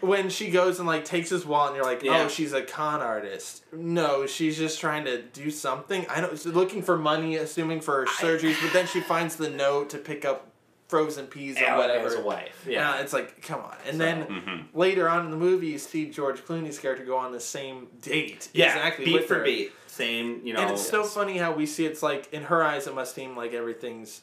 when 0.00 0.28
she 0.28 0.50
goes 0.50 0.78
and 0.78 0.86
like 0.88 1.04
takes 1.04 1.30
his 1.30 1.46
wallet 1.46 1.68
and 1.68 1.76
you're 1.76 1.84
like 1.84 2.02
Yeah. 2.02 2.24
oh 2.24 2.28
she's 2.28 2.52
a 2.52 2.62
con 2.62 3.00
artist 3.00 3.64
no 3.72 4.26
she's 4.26 4.56
just 4.58 4.80
trying 4.80 5.04
to 5.04 5.22
do 5.22 5.50
something 5.50 6.04
i 6.10 6.20
don't 6.20 6.32
she's 6.32 6.46
looking 6.46 6.82
for 6.82 6.96
money 6.98 7.36
assuming 7.36 7.80
for 7.80 8.00
her 8.00 8.06
surgeries 8.06 8.60
but 8.62 8.72
then 8.72 8.86
she 8.86 9.00
finds 9.00 9.36
the 9.36 9.48
note 9.50 9.90
to 9.90 9.98
pick 9.98 10.24
up 10.24 10.48
frozen 10.88 11.26
peas 11.26 11.56
or 11.58 11.76
whatever 11.78 12.04
has 12.04 12.14
a 12.14 12.20
wife. 12.20 12.64
yeah 12.68 12.96
Yeah. 12.96 13.00
it's 13.02 13.12
like 13.12 13.40
come 13.42 13.60
on 13.60 13.76
and 13.88 13.98
then 14.00 14.24
Mm-hmm. 14.26 14.78
later 14.78 15.08
on 15.08 15.24
in 15.24 15.30
the 15.30 15.36
movie 15.38 15.68
you 15.68 15.78
see 15.78 16.10
george 16.10 16.40
clooney's 16.44 16.78
character 16.78 17.04
go 17.04 17.16
on 17.16 17.32
the 17.32 17.40
same 17.40 17.86
date 18.02 18.48
Yeah. 18.52 18.74
exactly 18.76 19.04
Beat 19.06 19.14
with 19.14 19.24
for 19.26 19.36
her. 19.36 19.44
beat. 19.44 19.72
Same. 19.86 20.40
You 20.44 20.54
know. 20.54 20.60
And 20.60 20.72
it's 20.72 20.86
so 20.88 21.04
funny 21.04 21.38
how 21.38 21.52
we 21.52 21.66
see 21.66 21.86
it's 21.86 22.02
like 22.02 22.28
in 22.32 22.42
her 22.42 22.64
eyes 22.64 22.88
it 22.88 22.94
must 22.96 23.14
seem 23.14 23.36
like 23.36 23.52
everything's, 23.54 24.22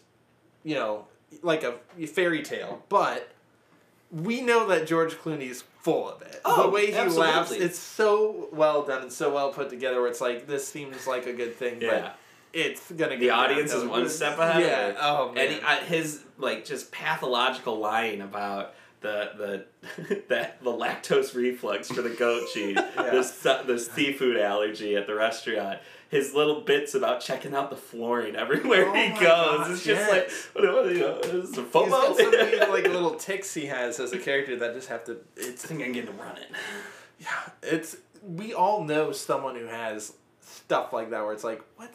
you 0.66 0.76
know, 0.76 1.08
like 1.42 1.64
a 1.64 1.76
fairy 2.08 2.44
tale, 2.44 2.84
but 2.90 3.31
we 4.12 4.42
know 4.42 4.68
that 4.68 4.88
George 4.88 5.14
Clooney's 5.16 5.64
full 5.80 6.10
of 6.10 6.22
it. 6.22 6.42
Oh, 6.46 6.64
the 6.64 6.70
way 6.70 6.88
he 6.88 6.94
laughs, 6.94 7.52
it's 7.52 7.80
so 7.80 8.50
well 8.52 8.84
done 8.84 9.04
and 9.04 9.12
so 9.12 9.34
well 9.34 9.52
put 9.52 9.70
together. 9.70 10.02
Where 10.02 10.10
it's 10.10 10.22
like 10.22 10.48
this 10.48 10.68
seems 10.68 11.08
like 11.08 11.26
a 11.26 11.34
good 11.34 11.56
thing, 11.56 11.82
Yeah. 11.82 11.90
but 12.02 12.18
it's 12.54 12.92
gonna. 12.92 13.18
The 13.18 13.30
audience 13.30 13.74
is 13.74 13.84
one 13.86 14.10
step 14.10 14.38
ahead. 14.38 14.62
Yeah. 14.62 14.88
Of 14.90 14.90
it. 14.92 14.98
Oh 15.02 15.32
man. 15.34 15.46
And 15.46 15.56
he, 15.56 15.62
uh, 15.62 15.78
his 15.86 16.22
like 16.38 16.66
just 16.66 16.92
pathological 16.92 17.80
lying 17.80 18.22
about 18.22 18.74
the 19.02 19.66
the 19.98 20.24
that 20.30 20.64
the 20.64 20.72
lactose 20.72 21.34
reflux 21.34 21.90
for 21.90 22.02
the 22.02 22.10
goat 22.10 22.44
cheese, 22.54 22.78
this 22.96 23.32
this 23.66 23.90
seafood 23.92 24.38
allergy 24.38 24.96
at 24.96 25.08
the 25.08 25.16
restaurant. 25.16 25.80
His 26.12 26.34
little 26.36 26.62
bits 26.62 26.94
about 26.94 27.22
checking 27.22 27.56
out 27.56 27.70
the 27.72 27.78
flooring 27.78 28.36
everywhere 28.36 28.90
Oh 28.90 28.94
he 28.94 29.10
goes. 29.12 29.20
gosh, 29.22 29.72
it's 29.72 29.84
just 29.86 30.02
yes. 30.12 30.48
like 30.56 30.64
you 30.64 31.00
know, 31.00 31.20
is 31.20 31.50
this 31.50 31.58
a 31.58 31.62
He's 31.62 31.70
football? 31.72 31.90
got 31.90 32.18
so 32.18 32.30
many 32.32 32.60
like 32.60 32.84
little 32.88 33.16
ticks 33.16 33.54
he 33.54 33.66
has 33.68 33.98
as 34.00 34.12
a 34.12 34.20
character 34.20 34.58
that 34.60 34.74
just 34.76 34.90
have 34.90 35.06
to. 35.06 35.14
I 35.14 35.16
It's 35.38 35.66
think 35.66 35.80
I 35.80 35.86
can 35.86 35.94
get 35.94 36.08
to 36.08 36.12
run 36.14 36.36
it. 36.38 36.50
Yeah, 37.18 37.28
it's 37.64 37.96
we 38.22 38.54
all 38.54 38.84
know 38.84 39.14
someone 39.14 39.56
who 39.56 39.66
has 39.68 40.14
stuff 40.42 40.92
like 40.92 41.12
that 41.12 41.24
where 41.24 41.34
it's 41.34 41.44
like, 41.46 41.64
what, 41.78 41.90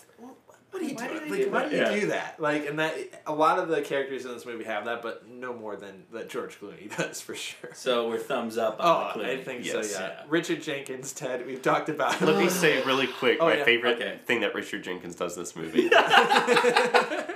what, 0.77 0.83
what 0.83 0.83
are 0.83 0.85
you 0.85 0.95
Why 0.95 1.09
doing? 1.09 1.21
did 1.21 1.31
Like, 1.31 1.41
do 1.41 1.51
why 1.51 1.61
that? 1.63 1.71
do 1.71 1.77
you 1.77 1.83
Yeah. 1.83 2.01
do 2.01 2.07
that? 2.09 2.41
Like, 2.41 2.67
and 2.69 2.79
that 2.79 2.95
a 3.27 3.33
lot 3.35 3.59
of 3.59 3.69
the 3.69 3.83
characters 3.83 4.25
in 4.25 4.33
this 4.33 4.45
movie 4.47 4.65
have 4.65 4.85
that, 4.87 5.03
but 5.03 5.29
no 5.29 5.53
more 5.55 5.77
than 5.77 6.05
that 6.13 6.29
George 6.29 6.59
Clooney 6.61 6.95
does 6.97 7.21
for 7.21 7.35
sure. 7.35 7.71
So 7.75 8.09
we're 8.09 8.19
thumbs 8.19 8.59
up 8.59 8.77
Oh, 8.81 8.93
on 9.15 9.19
the 9.19 9.31
I 9.33 9.43
think 9.43 9.65
Yes. 9.65 9.73
so. 9.93 10.01
Yeah. 10.01 10.07
Yeah. 10.09 10.23
Richard 10.29 10.63
Jenkins, 10.63 11.13
Ted. 11.13 11.47
We've 11.47 11.63
talked 11.63 11.89
about. 11.89 12.21
Let 12.21 12.39
me 12.39 12.49
say 12.49 12.83
really 12.85 13.07
quick 13.07 13.39
Oh, 13.41 13.47
my 13.47 13.57
yeah. 13.57 13.65
favorite 13.65 13.97
Okay. 14.01 14.19
thing 14.27 14.41
that 14.41 14.55
Richard 14.55 14.85
Jenkins 14.85 15.15
does 15.15 15.37
in 15.37 15.43
this 15.43 15.57
movie. 15.57 15.89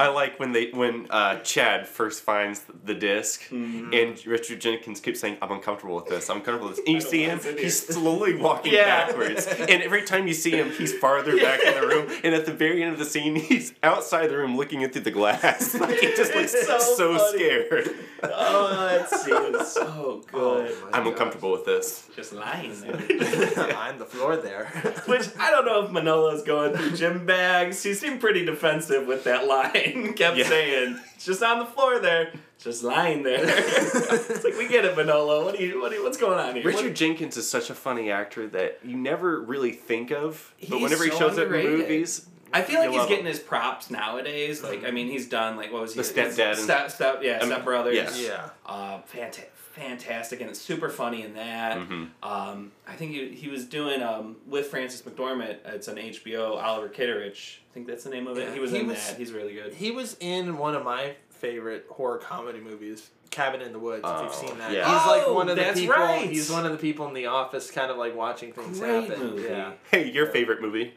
I 0.00 0.08
like 0.08 0.38
when 0.40 0.52
they 0.52 0.70
when 0.70 1.06
uh, 1.10 1.36
Chad 1.40 1.86
first 1.86 2.22
finds 2.22 2.64
the 2.84 2.94
disk 2.94 3.42
Mm-hmm. 3.50 3.92
and 3.92 4.26
Richard 4.26 4.60
Jenkins 4.60 5.00
keeps 5.00 5.20
saying, 5.20 5.36
"I'm 5.42 5.50
uncomfortable 5.52 5.96
with 5.96 6.06
this. 6.06 6.28
I'm 6.30 6.38
uncomfortable 6.38 6.68
with 6.68 6.76
this." 6.78 6.86
And 6.86 6.94
you 6.94 7.00
see 7.00 7.24
him, 7.24 7.40
he's 7.58 7.86
slowly 7.86 8.34
walking 8.34 8.72
Yeah. 8.72 9.06
backwards, 9.06 9.46
and 9.46 9.82
every 9.82 10.02
time 10.02 10.26
you 10.26 10.34
see 10.34 10.52
him, 10.52 10.70
he's 10.70 10.92
farther 10.98 11.36
back 11.36 11.60
in 11.64 11.74
the 11.80 11.86
room. 11.86 12.08
And 12.24 12.34
at 12.34 12.46
the 12.46 12.52
very 12.52 12.82
end 12.82 12.92
of 12.92 12.98
the 12.98 13.04
scene, 13.04 13.34
he's 13.36 13.74
outside 13.82 14.28
the 14.28 14.36
room 14.36 14.56
looking 14.56 14.80
in 14.82 14.90
through 14.90 15.02
the 15.02 15.10
glass. 15.10 15.74
Like 15.80 15.98
he 15.98 16.08
just 16.20 16.34
looks 16.34 16.52
so, 16.66 16.78
so 16.78 17.18
scared. 17.34 17.90
Oh, 18.22 18.86
that 18.88 19.08
scene 19.10 19.54
is 19.60 19.72
so 19.80 20.22
good. 20.30 20.40
Oh 20.72 20.88
I'm 20.92 21.04
God. 21.04 21.12
uncomfortable 21.12 21.52
with 21.52 21.64
this. 21.64 22.06
Just 22.14 22.32
lying 22.32 22.78
there. 22.80 23.76
on 23.76 23.98
the 23.98 24.04
floor 24.04 24.36
there. 24.36 24.66
Which 25.06 25.26
I 25.38 25.50
don't 25.50 25.64
know 25.66 25.84
if 25.84 25.90
Manolo's 25.90 26.42
going 26.42 26.76
through 26.76 26.96
gym 26.96 27.26
bags. 27.26 27.82
He 27.82 27.94
seemed 27.94 28.20
pretty 28.20 28.44
defensive 28.44 29.06
with 29.06 29.24
that 29.24 29.46
line. 29.46 29.89
Kept 30.16 30.36
Yeah. 30.36 30.48
saying, 30.48 30.98
"It's 31.14 31.24
just 31.26 31.42
on 31.42 31.58
the 31.58 31.66
floor 31.66 31.98
there, 31.98 32.32
just 32.58 32.82
lying 32.82 33.22
there." 33.22 33.40
it's 33.44 34.44
like 34.44 34.56
we 34.56 34.68
get 34.68 34.84
it, 34.84 34.96
Manolo. 34.96 35.44
What 35.44 35.56
do 35.56 35.64
you? 35.64 35.80
What 35.80 35.90
do 35.90 35.96
you, 35.96 36.04
What's 36.04 36.16
going 36.18 36.38
on 36.38 36.54
here? 36.56 36.64
Richard 36.64 36.84
What- 36.86 36.94
Jenkins 36.94 37.36
is 37.36 37.48
such 37.48 37.70
a 37.70 37.74
funny 37.74 38.10
actor 38.10 38.46
that 38.48 38.78
you 38.84 38.96
never 38.96 39.40
really 39.40 39.72
think 39.72 40.10
of, 40.10 40.54
but 40.60 40.68
He's 40.68 40.82
whenever 40.82 41.04
he 41.04 41.10
so 41.10 41.18
shows 41.18 41.32
up 41.32 41.38
in 41.38 41.42
underrated. 41.44 41.78
movies, 41.78 42.26
I 42.52 42.62
feel 42.62 42.80
like 42.80 42.90
he's 42.90 43.02
getting 43.06 43.18
him. 43.20 43.26
his 43.26 43.38
props 43.38 43.90
nowadays. 43.90 44.62
Like, 44.62 44.84
I 44.84 44.90
mean, 44.90 45.08
he's 45.08 45.28
done 45.28 45.56
like 45.56 45.72
what 45.72 45.82
was 45.82 45.94
he? 45.94 46.02
The 46.02 46.08
Stepdad 46.08 46.56
Step, 46.56 46.90
step, 46.90 47.20
yeah, 47.22 47.38
Um, 47.38 47.46
Step 47.48 47.64
Brothers. 47.64 47.96
yeah. 47.96 48.10
yeah. 48.28 48.50
Uh, 48.66 48.98
fanta- 49.14 49.44
fantastic 49.72 50.40
and 50.40 50.50
it's 50.50 50.60
super 50.60 50.88
funny 50.88 51.22
in 51.22 51.34
that. 51.34 51.78
Mhm. 51.78 52.08
Um, 52.22 52.72
I 52.86 52.94
think 52.94 53.12
he, 53.12 53.28
he 53.30 53.48
was 53.48 53.64
doing 53.64 54.02
um, 54.02 54.36
with 54.46 54.66
Frances 54.66 55.02
McDormand. 55.02 55.58
It's 55.64 55.88
an 55.88 55.96
HBO. 55.96 56.62
Oliver 56.62 56.88
Kitteridge. 56.88 57.62
I 57.70 57.74
think 57.74 57.86
that's 57.86 58.04
the 58.04 58.10
name 58.10 58.26
of 58.26 58.36
it. 58.38 58.48
Yeah, 58.48 58.54
he 58.54 58.60
was 58.60 58.72
he 58.72 58.78
in 58.80 58.88
was- 58.88 59.06
that. 59.08 59.16
He's 59.16 59.32
really 59.32 59.54
good. 59.54 59.72
He 59.74 59.90
was 59.90 60.16
in 60.20 60.58
one 60.58 60.74
of 60.74 60.84
my 60.84 61.14
favorite 61.30 61.86
horror 61.88 62.18
comedy 62.18 62.60
movies, 62.60 63.10
Cabin 63.30 63.62
in 63.62 63.72
the 63.72 63.78
Woods. 63.78 64.02
if 64.04 64.10
Oh, 64.10 64.24
you've 64.24 64.34
seen 64.34 64.58
that, 64.58 64.72
yeah. 64.72 64.86
he's 64.98 65.06
like 65.06 65.22
Oh, 65.26 65.32
one 65.34 65.48
of 65.48 65.56
the 65.56 65.62
that's 65.62 65.80
people. 65.80 65.94
right. 65.94 66.28
He's 66.28 66.50
one 66.50 66.66
of 66.66 66.72
the 66.72 66.78
people 66.78 67.06
in 67.08 67.14
the 67.14 67.26
office, 67.26 67.70
kind 67.70 67.90
of 67.90 67.96
like 67.96 68.14
watching 68.14 68.52
things 68.52 68.78
Great 68.80 69.08
happen. 69.08 69.26
movie. 69.26 69.48
Yeah. 69.48 69.72
Hey, 69.90 70.10
your 70.10 70.26
favorite 70.26 70.60
movie? 70.60 70.94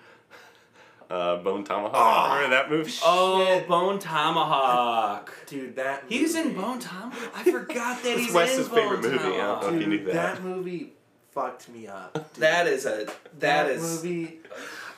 Uh, 1.13 1.37
Bone 1.37 1.63
Tomahawk. 1.63 1.91
Oh. 1.93 2.35
Remember 2.35 2.55
that 2.55 2.69
movie? 2.71 2.91
Oh, 3.03 3.45
Shit. 3.45 3.67
Bone 3.67 3.99
Tomahawk. 3.99 5.33
Dude, 5.47 5.75
that 5.75 6.03
He's 6.09 6.35
in 6.35 6.53
Bone 6.55 6.79
Tomahawk. 6.79 7.31
I 7.35 7.43
forgot 7.43 8.01
that 8.03 8.17
he's 8.17 8.33
Wes's 8.33 8.67
in 8.67 8.73
favorite 8.73 9.01
Bone 9.01 9.11
movie, 9.11 9.23
I 9.23 9.27
don't 9.29 9.37
know 9.37 9.37
Tomahawk. 9.37 9.73
if 9.73 9.81
you 9.81 9.87
knew 9.87 9.97
Dude, 9.97 10.07
that. 10.07 10.13
that 10.13 10.43
movie 10.43 10.93
fucked 11.31 11.69
me 11.69 11.87
up. 11.87 12.13
dude. 12.33 12.41
That 12.43 12.67
is 12.67 12.85
a 12.85 13.07
that 13.39 13.69
is. 13.69 13.81
movie. 14.03 14.39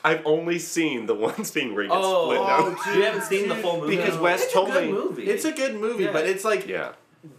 I've 0.04 0.22
only 0.24 0.58
seen 0.58 1.06
the 1.06 1.14
one 1.14 1.44
scene 1.44 1.74
where 1.74 1.82
he 1.82 1.88
gets 1.88 2.00
Oh, 2.02 2.26
split 2.30 2.40
oh, 2.40 2.46
down. 2.46 2.84
dude. 2.86 2.96
you 2.96 3.02
haven't 3.02 3.22
seen 3.24 3.48
the 3.48 3.56
full 3.56 3.80
movie 3.80 3.96
Because 3.96 4.14
No. 4.16 4.22
Wes 4.22 4.44
it's 4.44 4.52
told 4.52 4.68
a 4.70 4.72
good 4.72 4.86
me- 4.86 4.92
movie. 4.92 5.24
It's 5.26 5.44
a 5.44 5.52
good 5.52 5.74
movie, 5.74 6.04
Yeah. 6.04 6.12
but 6.12 6.26
it's 6.26 6.44
like 6.44 6.66
Yeah. 6.66 6.92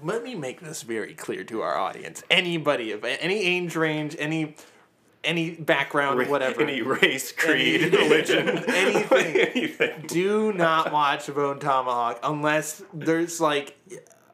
let 0.04 0.22
me 0.24 0.36
make 0.36 0.60
this 0.62 0.82
very 0.84 1.14
clear 1.14 1.44
to 1.46 1.62
our 1.62 1.78
audience. 1.78 2.24
Anybody 2.30 2.92
of 2.92 3.04
any 3.06 3.42
age 3.44 3.76
range, 3.76 4.16
any 4.20 4.56
any 5.24 5.52
background, 5.52 6.20
Ra- 6.20 6.26
whatever. 6.28 6.62
Any 6.62 6.82
race, 6.82 7.32
creed, 7.32 7.82
Any- 7.82 7.98
religion, 8.10 8.48
anything. 8.68 9.36
anything. 9.36 10.04
do 10.08 10.54
not 10.54 10.92
watch 10.92 11.28
Bone 11.34 11.60
Tomahawk 11.60 12.20
unless 12.24 12.82
there's 12.94 13.42
like 13.42 13.76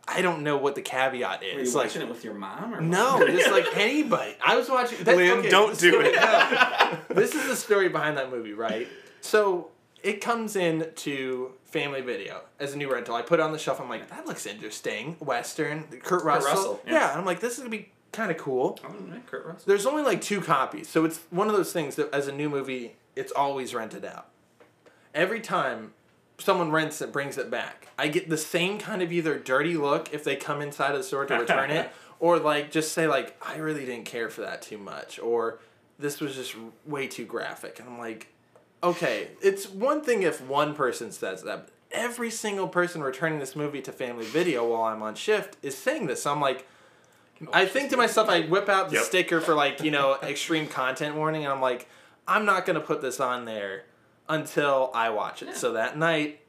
I 0.05 0.21
don't 0.21 0.43
know 0.43 0.57
what 0.57 0.75
the 0.75 0.81
caveat 0.81 1.39
Were 1.39 1.45
you 1.47 1.59
is. 1.59 1.73
Like 1.73 1.85
watching 1.85 2.01
it 2.01 2.09
with 2.09 2.23
your 2.25 2.33
mom 2.33 2.73
or 2.73 2.77
what? 2.77 2.83
no, 2.83 3.25
just 3.25 3.51
like 3.51 3.65
anybody. 3.77 4.35
I 4.45 4.57
was 4.57 4.69
watching. 4.69 4.97
That's, 5.03 5.15
Lynn, 5.17 5.39
okay, 5.39 5.49
don't 5.49 5.77
do 5.79 5.91
story- 5.91 6.07
it. 6.09 6.15
no. 6.15 6.97
this 7.15 7.33
is 7.33 7.47
the 7.47 7.55
story 7.55 7.87
behind 7.89 8.17
that 8.17 8.29
movie, 8.29 8.53
right? 8.53 8.87
So 9.21 9.69
it 10.03 10.19
comes 10.19 10.57
in 10.57 10.91
to 10.93 11.53
Family 11.63 12.01
Video 12.01 12.41
as 12.59 12.73
a 12.73 12.77
new 12.77 12.91
rental. 12.91 13.15
I 13.15 13.21
put 13.21 13.39
it 13.39 13.43
on 13.43 13.53
the 13.53 13.57
shelf. 13.57 13.79
I'm 13.79 13.87
like, 13.87 14.09
that 14.09 14.27
looks 14.27 14.45
interesting. 14.45 15.13
Western, 15.21 15.85
Kurt 16.03 16.25
Russell. 16.25 16.49
Russell, 16.51 16.81
yeah. 16.85 16.91
yes. 16.91 17.11
and 17.11 17.19
I'm 17.21 17.25
like, 17.25 17.39
this 17.39 17.53
is 17.53 17.59
gonna 17.59 17.69
be 17.69 17.89
kind 18.13 18.31
of 18.31 18.37
cool. 18.37 18.79
Oh, 18.83 18.95
right, 19.11 19.25
Kurt 19.25 19.45
Russell. 19.45 19.63
There's 19.65 19.85
only 19.85 20.03
like 20.03 20.21
two 20.21 20.41
copies, 20.41 20.87
so 20.87 21.03
it's 21.05 21.21
one 21.29 21.47
of 21.47 21.55
those 21.55 21.73
things 21.73 21.95
that 21.95 22.13
as 22.13 22.27
a 22.27 22.31
new 22.31 22.49
movie, 22.49 22.95
it's 23.15 23.31
always 23.31 23.73
rented 23.73 24.05
out. 24.05 24.27
Every 25.13 25.41
time 25.41 25.93
someone 26.37 26.71
rents 26.71 27.01
it, 27.01 27.11
brings 27.11 27.37
it 27.37 27.51
back, 27.51 27.87
I 27.97 28.07
get 28.07 28.29
the 28.29 28.37
same 28.37 28.77
kind 28.77 29.01
of 29.01 29.11
either 29.11 29.37
dirty 29.37 29.75
look 29.75 30.13
if 30.13 30.23
they 30.23 30.35
come 30.35 30.61
inside 30.61 30.91
of 30.91 30.97
the 30.97 31.03
store 31.03 31.25
to 31.25 31.35
return 31.35 31.71
it, 31.71 31.91
or 32.19 32.39
like 32.39 32.71
just 32.71 32.93
say 32.93 33.07
like 33.07 33.35
I 33.45 33.57
really 33.57 33.85
didn't 33.85 34.05
care 34.05 34.29
for 34.29 34.41
that 34.41 34.61
too 34.61 34.77
much, 34.77 35.19
or 35.19 35.59
this 35.99 36.21
was 36.21 36.35
just 36.35 36.55
way 36.85 37.07
too 37.07 37.25
graphic, 37.25 37.79
and 37.79 37.89
I'm 37.89 37.99
like, 37.99 38.27
okay, 38.83 39.29
it's 39.41 39.69
one 39.69 40.01
thing 40.01 40.23
if 40.23 40.41
one 40.41 40.75
person 40.75 41.11
says 41.11 41.43
that. 41.43 41.65
But 41.65 41.69
every 41.91 42.31
single 42.31 42.67
person 42.67 43.01
returning 43.01 43.39
this 43.39 43.55
movie 43.55 43.81
to 43.81 43.91
Family 43.91 44.25
Video 44.25 44.67
while 44.67 44.83
I'm 44.83 45.01
on 45.01 45.15
shift 45.15 45.57
is 45.61 45.77
saying 45.77 46.07
this. 46.07 46.23
So 46.23 46.31
I'm 46.31 46.41
like, 46.41 46.67
I 47.51 47.65
think 47.65 47.89
to 47.89 47.97
myself, 47.97 48.29
I 48.29 48.41
whip 48.41 48.69
out 48.69 48.89
the 48.89 48.95
Yep. 48.97 49.05
sticker 49.05 49.41
for 49.41 49.53
like 49.55 49.81
you 49.83 49.91
know 49.91 50.17
extreme 50.23 50.67
content 50.67 51.15
warning, 51.15 51.43
and 51.43 51.51
I'm 51.53 51.61
like, 51.61 51.87
I'm 52.27 52.45
not 52.45 52.65
gonna 52.65 52.79
put 52.81 53.01
this 53.01 53.19
on 53.19 53.45
there 53.45 53.83
until 54.29 54.91
I 54.93 55.09
watch 55.09 55.41
it. 55.43 55.55
So 55.57 55.73
that 55.73 55.97
night 55.97 56.39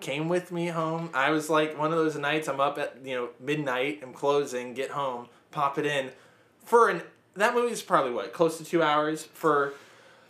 came 0.00 0.28
with 0.28 0.52
me 0.52 0.68
home. 0.68 1.10
I 1.14 1.30
was 1.30 1.48
like 1.50 1.78
one 1.78 1.90
of 1.92 1.98
those 1.98 2.16
nights 2.16 2.48
I'm 2.48 2.60
up 2.60 2.78
at 2.78 2.98
you 3.04 3.14
know 3.16 3.28
midnight, 3.40 4.00
I'm 4.02 4.12
closing, 4.12 4.74
get 4.74 4.90
home, 4.90 5.28
pop 5.50 5.78
it 5.78 5.86
in 5.86 6.10
for 6.64 6.88
an 6.88 7.02
that 7.36 7.54
movie 7.54 7.72
is 7.72 7.82
probably 7.82 8.12
what 8.12 8.32
close 8.32 8.58
to 8.58 8.64
two 8.64 8.82
hours 8.82 9.24
for 9.24 9.72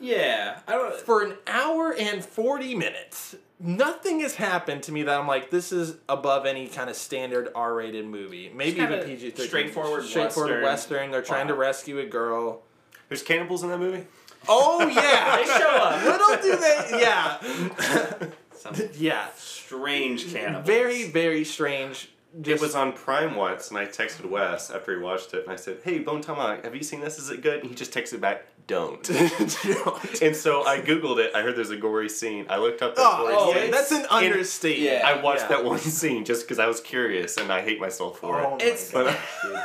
Yeah, 0.00 0.60
I 0.66 0.72
don't. 0.72 0.94
for 1.00 1.22
an 1.22 1.34
hour 1.46 1.94
and 1.94 2.24
40 2.24 2.74
minutes 2.74 3.36
nothing 3.64 4.20
has 4.20 4.34
happened 4.34 4.82
to 4.84 4.92
me 4.92 5.02
that 5.04 5.18
I'm 5.18 5.26
like, 5.26 5.50
this 5.50 5.72
is 5.72 5.96
above 6.08 6.46
any 6.46 6.68
kind 6.68 6.88
of 6.90 6.96
standard 6.96 7.48
R-rated 7.54 8.06
movie. 8.06 8.52
Maybe 8.54 8.80
even 8.80 9.00
PG 9.00 9.30
thirteen. 9.30 9.46
straightforward 9.48 10.04
straightforward 10.04 10.62
Western. 10.62 10.62
western. 10.62 11.10
They're 11.10 11.22
trying 11.22 11.48
to 11.48 11.54
rescue 11.54 11.98
a 11.98 12.06
girl. 12.06 12.62
There's 13.08 13.22
cannibals 13.22 13.62
in 13.62 13.70
that 13.70 13.78
movie. 13.78 14.04
Oh 14.46 14.86
yeah, 14.88 15.36
They 15.36 15.44
show 15.44 15.70
up. 15.70 16.04
Little 16.04 16.42
do 16.42 16.60
they, 16.60 17.00
yeah, 17.00 18.30
Some 18.54 18.74
yeah. 18.94 19.28
strange 19.36 20.32
cannibals. 20.32 20.66
Very 20.66 21.08
very 21.10 21.44
strange. 21.44 22.10
It 22.44 22.60
was 22.60 22.74
on 22.74 22.92
Prime 22.92 23.36
once, 23.36 23.68
and 23.70 23.78
I 23.78 23.86
texted 23.86 24.28
Wes 24.28 24.68
after 24.68 24.96
he 24.96 25.00
watched 25.00 25.34
it, 25.34 25.44
and 25.44 25.52
I 25.52 25.56
said, 25.56 25.78
"Hey, 25.84 26.00
Bone 26.00 26.20
Tomahawk, 26.20 26.64
have 26.64 26.74
you 26.74 26.82
seen 26.82 27.00
this? 27.00 27.16
Is 27.18 27.30
it 27.30 27.42
good?" 27.42 27.60
And 27.60 27.68
he 27.68 27.76
just 27.76 27.92
texted 27.92 28.20
back, 28.20 28.44
"Don't." 28.66 29.08
and 29.10 30.34
so 30.34 30.64
I 30.64 30.80
googled 30.80 31.18
it. 31.18 31.32
I 31.34 31.42
heard 31.42 31.54
there's 31.56 31.70
a 31.70 31.76
gory 31.76 32.08
scene. 32.08 32.46
I 32.48 32.56
looked 32.56 32.80
up 32.82 32.94
that 32.96 33.02
Oh, 33.04 33.18
gory 33.22 33.34
oh, 33.36 33.52
scene. 33.62 33.70
that's 33.70 33.92
an 33.92 34.06
understatement. 34.08 35.00
Yeah. 35.02 35.06
I 35.08 35.20
watched 35.22 35.42
Yeah. 35.42 35.48
that 35.48 35.64
one 35.64 35.78
scene 35.78 36.24
just 36.24 36.42
because 36.44 36.58
I 36.58 36.66
was 36.66 36.80
curious, 36.80 37.36
and 37.36 37.52
I 37.52 37.60
hate 37.60 37.78
myself 37.80 38.20
for 38.20 38.40
Oh 38.40 38.56
it. 38.56 38.58
my 38.60 38.64
It's- 38.64 38.90
But- 38.90 39.18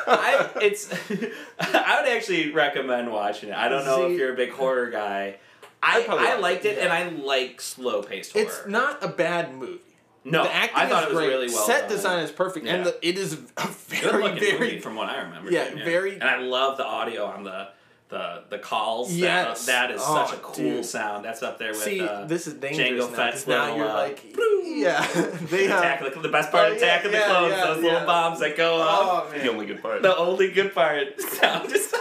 I 0.08 0.50
it's 0.62 0.92
I 1.60 2.02
would 2.02 2.10
actually 2.12 2.52
recommend 2.52 3.12
watching 3.12 3.50
it. 3.50 3.56
I 3.56 3.70
don't 3.70 3.86
know 3.86 4.08
See- 4.08 4.14
if 4.14 4.20
you're 4.20 4.34
a 4.34 4.36
big 4.38 4.52
horror 4.52 4.90
guy. 4.90 5.38
I, 5.82 6.04
probably 6.04 6.28
I 6.28 6.36
liked 6.36 6.66
it, 6.66 6.78
yeah. 6.78 6.84
and 6.84 6.92
I 6.94 7.08
like 7.24 7.62
slow 7.62 8.04
paced 8.04 8.34
horror. 8.34 8.46
It's 8.46 8.68
not 8.68 9.02
a 9.02 9.08
bad 9.08 9.56
movie. 9.56 9.80
no, 10.26 10.44
the 10.44 10.54
acting 10.54 10.78
I 10.78 10.88
thought 10.90 11.04
is 11.04 11.10
it 11.12 11.14
was 11.16 11.18
great. 11.24 11.28
really 11.30 11.48
well 11.48 11.66
Set 11.66 11.82
done. 11.88 11.90
design 11.90 12.20
is 12.26 12.32
perfect, 12.32 12.68
and 12.68 12.86
the, 12.86 13.08
it 13.08 13.18
is 13.18 13.34
a 13.56 13.68
very 13.88 14.38
very 14.38 14.60
movie 14.60 14.80
from 14.80 14.96
what 14.96 15.08
I 15.08 15.22
remember. 15.22 15.50
Yeah, 15.50 15.70
too, 15.70 15.78
very- 15.86 16.16
And 16.16 16.24
I 16.26 16.40
love 16.40 16.76
the 16.76 16.86
audio 16.86 17.24
on 17.24 17.46
the 17.46 17.70
the 18.10 18.44
the 18.50 18.58
calls. 18.60 19.14
Yes. 19.14 19.66
that, 19.66 19.88
that 19.90 19.96
is 19.96 20.02
Oh, 20.04 20.26
such 20.26 20.38
a 20.38 20.42
cool 20.42 20.54
dude. 20.56 20.86
sound. 20.86 21.24
That's 21.24 21.42
up 21.44 21.58
there 21.60 21.70
with 21.70 21.78
See, 21.84 22.02
uh, 22.02 22.26
this 22.26 22.48
is 22.48 22.56
dangerous 22.56 23.06
Jango 23.06 23.12
now, 23.12 23.16
Fett's 23.16 23.38
'cause 23.44 23.48
now 23.48 23.64
little, 23.66 23.78
you're 23.78 23.90
uh, 23.90 23.94
like, 23.94 24.26
yeah, 24.66 25.08
they 25.50 25.68
uh, 25.70 25.78
Attack 25.80 26.02
of 26.02 26.14
the, 26.16 26.20
the 26.22 26.30
best 26.30 26.52
part 26.52 26.66
Oh, 26.68 26.72
of 26.72 26.78
Attack 26.78 27.02
yeah, 27.02 27.06
of 27.06 27.12
the 27.12 27.18
yeah, 27.20 27.26
Clones, 27.28 27.52
yeah, 27.56 27.66
those 27.66 27.78
yeah. 27.84 27.92
little 27.92 28.06
bombs 28.08 28.40
that 28.40 28.58
go 28.58 28.82
off. 28.82 29.32
oh 29.34 29.38
the 29.40 29.50
only 29.52 29.66
good 29.66 29.82
part. 29.82 30.02
The 30.02 30.18
only 30.18 30.52
good 30.52 30.74
part 30.74 31.22
sound 31.22 31.72
is 31.72 31.94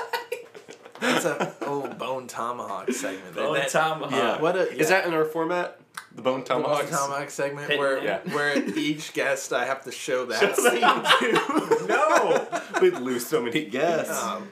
that's 1.01 1.25
a 1.27 1.55
old 1.65 1.97
bone 1.97 2.27
tomahawk 2.27 2.91
segment. 2.91 3.35
Bone 3.37 3.55
that, 3.55 3.69
Tomahawk. 3.69 4.11
Yeah, 4.11 4.41
what 4.41 4.57
a 4.57 4.69
Is 4.77 4.89
that 4.89 5.07
in 5.07 5.15
our 5.15 5.25
format? 5.25 5.79
The 6.15 6.23
Bone 6.23 6.43
The 6.43 6.55
bone 6.55 6.87
tomahawk 6.87 7.31
segment 7.31 7.69
Pit- 7.69 7.79
where 7.79 8.03
yeah. 8.03 8.19
where 8.35 8.57
each 8.77 9.13
guest 9.13 9.53
I 9.53 9.65
have 9.67 9.85
to 9.85 9.93
show 9.93 10.27
that 10.27 10.41
Show 10.41 10.53
scene 10.55 10.81
that. 10.81 11.87
to. 11.87 11.87
no! 12.75 12.81
We'd 12.81 12.99
lose 12.99 13.27
so 13.27 13.41
many 13.43 13.65
guests. 13.67 14.21
Um, 14.23 14.49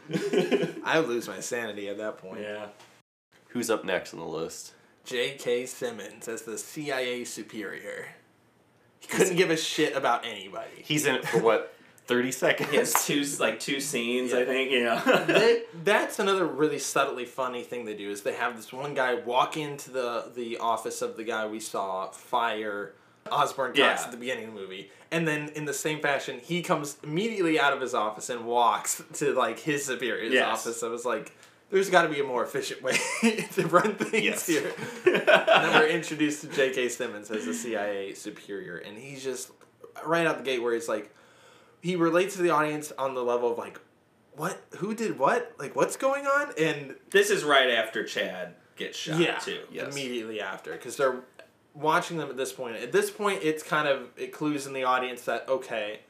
I 0.84 1.00
would 1.00 1.08
lose 1.08 1.26
my 1.28 1.40
sanity 1.40 1.88
at 1.88 1.98
that 1.98 2.18
point. 2.18 2.40
yeah. 2.42 2.66
Who's 3.48 3.70
up 3.70 3.84
next 3.84 4.12
on 4.14 4.20
the 4.20 4.26
list? 4.26 4.74
J.K. 5.04 5.66
Simmons 5.66 6.28
as 6.28 6.42
the 6.42 6.58
CIA 6.58 7.24
superior. 7.24 8.08
He 9.00 9.06
couldn't 9.08 9.36
give 9.36 9.50
a 9.50 9.56
shit 9.56 9.96
about 9.96 10.24
anybody. 10.26 10.82
He's 10.84 11.06
in 11.06 11.14
it 11.16 11.24
for 11.26 11.40
what, 11.40 11.72
30 12.06 12.32
seconds? 12.32 12.70
He 12.70 12.76
has 12.76 12.92
two 13.06 13.24
like 13.40 13.58
two 13.60 13.80
scenes, 13.80 14.32
Yeah. 14.32 14.38
I 14.38 14.44
think. 14.44 14.70
You 14.70 14.84
know. 14.84 14.98
They- 15.26 15.62
that's 15.84 16.18
another 16.18 16.46
really 16.46 16.78
subtly 16.78 17.24
funny 17.24 17.62
thing 17.62 17.84
they 17.84 17.94
do 17.96 18.10
is 18.10 18.22
they 18.22 18.34
have 18.34 18.56
this 18.56 18.72
one 18.72 18.94
guy 18.94 19.14
walk 19.14 19.56
into 19.56 19.90
the 19.90 20.30
the 20.34 20.58
office 20.58 21.02
of 21.02 21.16
the 21.16 21.24
guy 21.24 21.46
we 21.46 21.60
saw 21.60 22.08
fire 22.10 22.92
Osborne 23.30 23.70
Cox 23.70 23.78
Yeah. 23.78 24.00
at 24.04 24.10
the 24.12 24.16
beginning 24.16 24.44
of 24.48 24.54
the 24.54 24.60
movie, 24.60 24.90
and 25.10 25.26
then 25.26 25.48
in 25.56 25.64
the 25.64 25.74
same 25.74 26.00
fashion 26.00 26.38
he 26.42 26.62
comes 26.62 26.96
immediately 27.02 27.58
out 27.58 27.72
of 27.72 27.80
his 27.80 27.92
office 27.94 28.30
and 28.30 28.46
walks 28.46 29.02
to 29.14 29.32
like 29.34 29.58
his 29.58 29.84
superior's 29.84 30.32
Yes. 30.32 30.46
office. 30.66 30.82
I 30.84 30.88
was 30.88 31.04
like, 31.04 31.32
there's 31.70 31.90
got 31.90 32.02
to 32.02 32.08
be 32.08 32.20
a 32.20 32.24
more 32.24 32.44
efficient 32.44 32.82
way 32.84 32.96
to 33.54 33.66
run 33.66 33.96
things 33.96 34.24
Yes. 34.24 34.46
here. 34.46 34.72
and 35.06 35.16
then 35.26 35.80
we're 35.80 35.88
introduced 35.88 36.42
to 36.42 36.46
J.K. 36.48 36.88
Simmons 36.88 37.28
as 37.32 37.44
the 37.46 37.54
CIA 37.54 38.14
superior, 38.14 38.76
and 38.76 38.96
he's 38.96 39.24
just 39.24 39.50
right 40.04 40.24
out 40.24 40.38
the 40.38 40.44
gate 40.44 40.62
where 40.62 40.74
he's 40.74 40.88
like, 40.88 41.12
he 41.86 41.94
relates 41.94 42.34
to 42.34 42.42
the 42.42 42.50
audience 42.50 42.92
on 42.98 43.14
the 43.14 43.22
level 43.22 43.52
of 43.52 43.58
like, 43.58 43.80
what, 44.34 44.60
who 44.78 44.92
did 44.92 45.20
what, 45.20 45.54
like 45.56 45.76
what's 45.76 45.96
going 45.96 46.26
on, 46.26 46.52
and 46.58 46.96
this 47.10 47.30
is 47.30 47.44
right 47.44 47.70
after 47.70 48.02
Chad 48.02 48.56
gets 48.74 48.98
shot 48.98 49.20
yeah, 49.20 49.38
too. 49.38 49.60
Yes. 49.70 49.92
immediately 49.92 50.40
after 50.40 50.72
because 50.72 50.96
they're 50.96 51.20
watching 51.74 52.18
them 52.18 52.28
at 52.28 52.36
this 52.36 52.52
point. 52.52 52.76
At 52.76 52.90
this 52.90 53.08
point, 53.10 53.40
it's 53.44 53.62
kind 53.62 53.86
of 53.86 54.08
it 54.16 54.32
clues 54.32 54.66
in 54.66 54.72
the 54.72 54.82
audience 54.82 55.22
that 55.22 55.48
okay. 55.48 56.00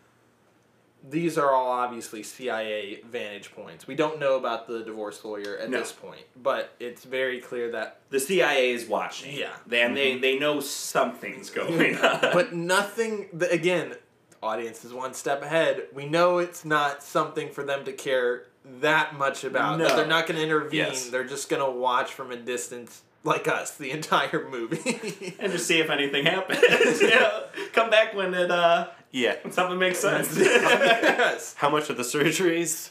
These 1.09 1.39
are 1.39 1.53
all 1.53 1.70
obviously 1.70 2.24
CIA 2.24 3.01
vantage 3.09 3.53
points. 3.53 3.87
We 3.87 3.95
don't 3.95 4.18
know 4.18 4.37
about 4.37 4.66
the 4.66 4.83
divorce 4.83 5.24
lawyer 5.24 5.57
at 5.57 5.70
No. 5.70 5.79
this 5.79 5.93
point, 5.93 6.22
but 6.35 6.74
it's 6.81 7.05
very 7.05 7.39
clear 7.39 7.70
that 7.72 8.01
The 8.11 8.18
CIA 8.18 8.72
is 8.72 8.87
watching. 8.87 9.37
Yeah. 9.37 9.53
They, 9.68 9.83
and 9.83 9.97
they 9.97 10.12
mm-hmm. 10.12 10.20
they 10.22 10.39
know 10.39 10.59
something's 10.59 11.51
going 11.51 11.97
on. 12.12 12.20
but 12.33 12.55
nothing 12.55 13.29
again 13.53 13.95
audience 14.43 14.84
is 14.84 14.93
one 14.93 15.14
step 15.14 15.43
ahead 15.43 15.82
we 15.95 16.07
know 16.07 16.39
it's 16.39 16.64
not 16.64 17.03
something 17.03 17.49
for 17.51 17.62
them 17.64 17.84
to 17.84 17.93
care 17.93 18.45
that 18.80 19.16
much 19.16 19.45
about 19.45 19.78
No. 19.78 19.95
they're 19.97 20.07
not 20.07 20.26
going 20.26 20.37
to 20.39 20.45
intervene 20.45 20.78
Yes. 20.87 21.09
they're 21.09 21.24
just 21.24 21.49
going 21.49 21.64
to 21.64 21.70
watch 21.70 22.12
from 22.12 22.30
a 22.32 22.37
distance 22.37 23.03
like 23.24 23.49
us 23.49 23.76
the 23.76 23.91
entire 23.99 24.49
movie 24.49 25.34
and 25.41 25.51
just 25.53 25.66
see 25.66 25.80
if 25.80 25.91
anything 25.91 26.26
happens. 26.26 26.61
you 27.01 27.11
know, 27.11 27.45
come 27.72 27.91
back 27.91 28.14
when 28.14 28.34
it 28.34 28.51
uh 28.51 28.89
Yeah. 29.11 29.37
when 29.43 29.53
something 29.53 29.78
makes 29.78 29.99
sense. 29.99 30.37
yes 30.39 31.55
How 31.57 31.68
much 31.70 31.91
are 31.91 31.95
the 31.95 32.03
surgeries? 32.05 32.91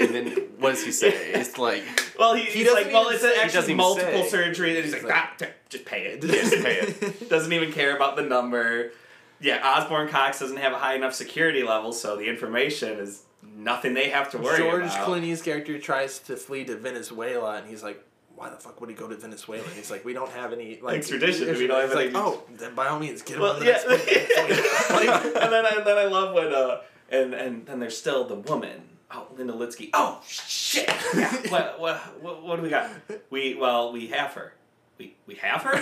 and 0.00 0.14
then 0.14 0.26
what 0.58 0.70
does 0.70 0.84
he 0.84 0.90
say? 0.90 1.08
It's 1.32 1.58
like, 1.58 1.84
well, 2.18 2.34
he, 2.34 2.44
He 2.44 2.50
he's 2.60 2.66
doesn't 2.68 2.84
like, 2.84 2.92
well, 2.94 3.08
it's 3.10 3.20
say- 3.20 3.34
he 3.34 3.40
actually 3.42 3.74
multiple 3.74 4.22
say. 4.22 4.28
surgery. 4.30 4.74
And 4.76 4.84
he's 4.84 4.94
like, 4.94 5.02
like- 5.04 5.12
ah, 5.14 5.32
t- 5.38 5.46
just 5.68 5.84
pay 5.84 6.06
it. 6.06 6.22
Just 6.22 6.52
pay 6.64 6.76
it. 6.80 7.28
doesn't 7.28 7.52
even 7.52 7.72
care 7.72 7.94
about 7.94 8.16
the 8.16 8.22
number. 8.22 8.92
Yeah, 9.40 9.60
Osborne 9.62 10.08
Cox 10.08 10.38
doesn't 10.38 10.56
have 10.56 10.72
a 10.72 10.78
high 10.78 10.94
enough 10.94 11.14
security 11.14 11.62
level, 11.62 11.92
so 11.92 12.16
the 12.16 12.28
information 12.28 12.98
is 12.98 13.22
nothing 13.42 13.94
they 13.94 14.10
have 14.10 14.30
to 14.30 14.38
worry 14.38 14.58
george 14.58 14.84
about. 14.84 15.06
George 15.06 15.22
Clooney's 15.22 15.42
character 15.42 15.78
tries 15.78 16.18
to 16.20 16.36
flee 16.36 16.64
to 16.64 16.76
venezuela 16.76 17.56
and 17.56 17.68
he's 17.68 17.82
like 17.82 18.02
why 18.36 18.50
the 18.50 18.56
fuck 18.56 18.80
would 18.80 18.90
he 18.90 18.94
go 18.94 19.08
to 19.08 19.16
Venezuela? 19.16 19.64
And 19.64 19.72
he's 19.72 19.90
like, 19.90 20.04
we 20.04 20.12
don't 20.12 20.30
have 20.30 20.52
any 20.52 20.78
like 20.80 20.98
Extradition, 20.98 21.48
we 21.56 21.66
don't 21.66 21.80
have 21.80 21.88
He's 21.88 21.96
like, 21.96 22.08
any- 22.08 22.16
oh, 22.16 22.42
then 22.56 22.74
by 22.74 22.88
all 22.88 22.98
means, 22.98 23.22
get 23.22 23.36
him 23.36 23.42
Well, 23.42 23.64
yeah, 23.64 23.82
like, 23.88 24.06
and 24.08 25.52
then 25.52 25.66
I, 25.66 25.82
then 25.84 25.98
I 25.98 26.04
love 26.04 26.34
when 26.34 26.52
uh 26.52 26.82
and 27.08 27.34
and 27.34 27.66
then 27.66 27.80
there's 27.80 27.96
still 27.96 28.24
the 28.24 28.34
woman. 28.34 28.82
Oh, 29.10 29.28
Linda 29.36 29.52
Litzke. 29.52 29.90
Oh 29.94 30.20
shit! 30.26 30.88
Yeah. 31.16 31.32
what, 31.48 31.80
what 31.80 32.22
what 32.22 32.42
what 32.42 32.56
do 32.56 32.62
we 32.62 32.68
got? 32.68 32.90
We 33.30 33.54
well 33.54 33.92
we 33.92 34.08
have 34.08 34.32
her. 34.34 34.52
We 34.98 35.14
we 35.26 35.36
have 35.36 35.62
her 35.62 35.80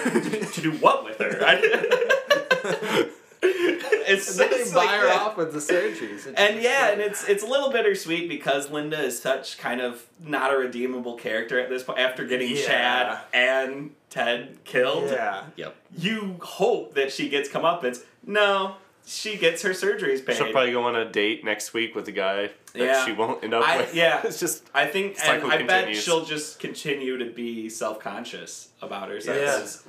to 0.52 0.61
do 0.61 0.72
what 0.72 1.05
with 1.05 1.18
her? 1.18 1.38
I, 1.42 3.11
it's 3.47 4.30
And 4.30 4.38
then 4.40 4.51
they 4.51 4.57
it's 4.62 4.72
buy 4.72 4.84
like 4.84 5.01
her 5.01 5.07
that. 5.07 5.20
off 5.22 5.36
with 5.36 5.53
the 5.53 5.59
surgeries. 5.59 6.26
And 6.36 6.61
yeah, 6.62 6.82
like- 6.82 6.92
and 6.92 7.01
it's 7.01 7.28
it's 7.28 7.42
a 7.42 7.47
little 7.47 7.70
bittersweet 7.70 8.28
because 8.28 8.70
Linda 8.70 9.01
is 9.01 9.20
such 9.20 9.59
kind 9.59 9.80
of 9.80 10.05
not 10.20 10.53
a 10.53 10.57
redeemable 10.57 11.14
character 11.16 11.59
at 11.61 11.68
this 11.68 11.82
point 11.82 11.99
after 11.99 12.24
getting 12.24 12.51
Yeah. 12.57 12.66
Chad 12.66 13.18
and 13.32 13.95
Ted 14.11 14.59
killed 14.64 15.11
yeah. 15.11 15.45
yep. 15.57 15.76
you 15.97 16.36
hope 16.40 16.95
that 16.95 17.12
she 17.12 17.28
gets 17.28 17.49
comeuppance. 17.49 18.03
No, 18.26 18.76
she 19.07 19.36
gets 19.36 19.62
her 19.62 19.70
surgeries 19.70 20.24
paid. 20.24 20.36
She'll 20.36 20.51
probably 20.53 20.72
go 20.72 20.84
on 20.84 20.97
a 20.97 21.05
date 21.11 21.45
next 21.45 21.74
week 21.74 21.95
with 21.95 22.09
a 22.09 22.12
guy 22.12 22.51
that 22.72 22.78
Yeah. 22.82 23.05
she 23.05 23.12
won't 23.12 23.42
end 23.45 23.53
up 23.55 23.66
I- 23.68 23.78
with. 23.78 23.95
yeah. 23.95 24.20
It's 24.24 24.40
just, 24.40 24.64
I 24.74 24.86
think, 24.86 25.12
and 25.12 25.18
Cycle 25.18 25.51
I 25.51 25.62
bet 25.62 25.95
she'll 25.97 26.24
just 26.24 26.59
continue 26.61 27.18
to 27.18 27.26
be 27.26 27.68
self 27.68 27.99
conscious 28.01 28.68
about 28.80 29.09
herself. 29.11 29.36
Yes. 29.36 29.84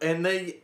And 0.00 0.24
they 0.24 0.58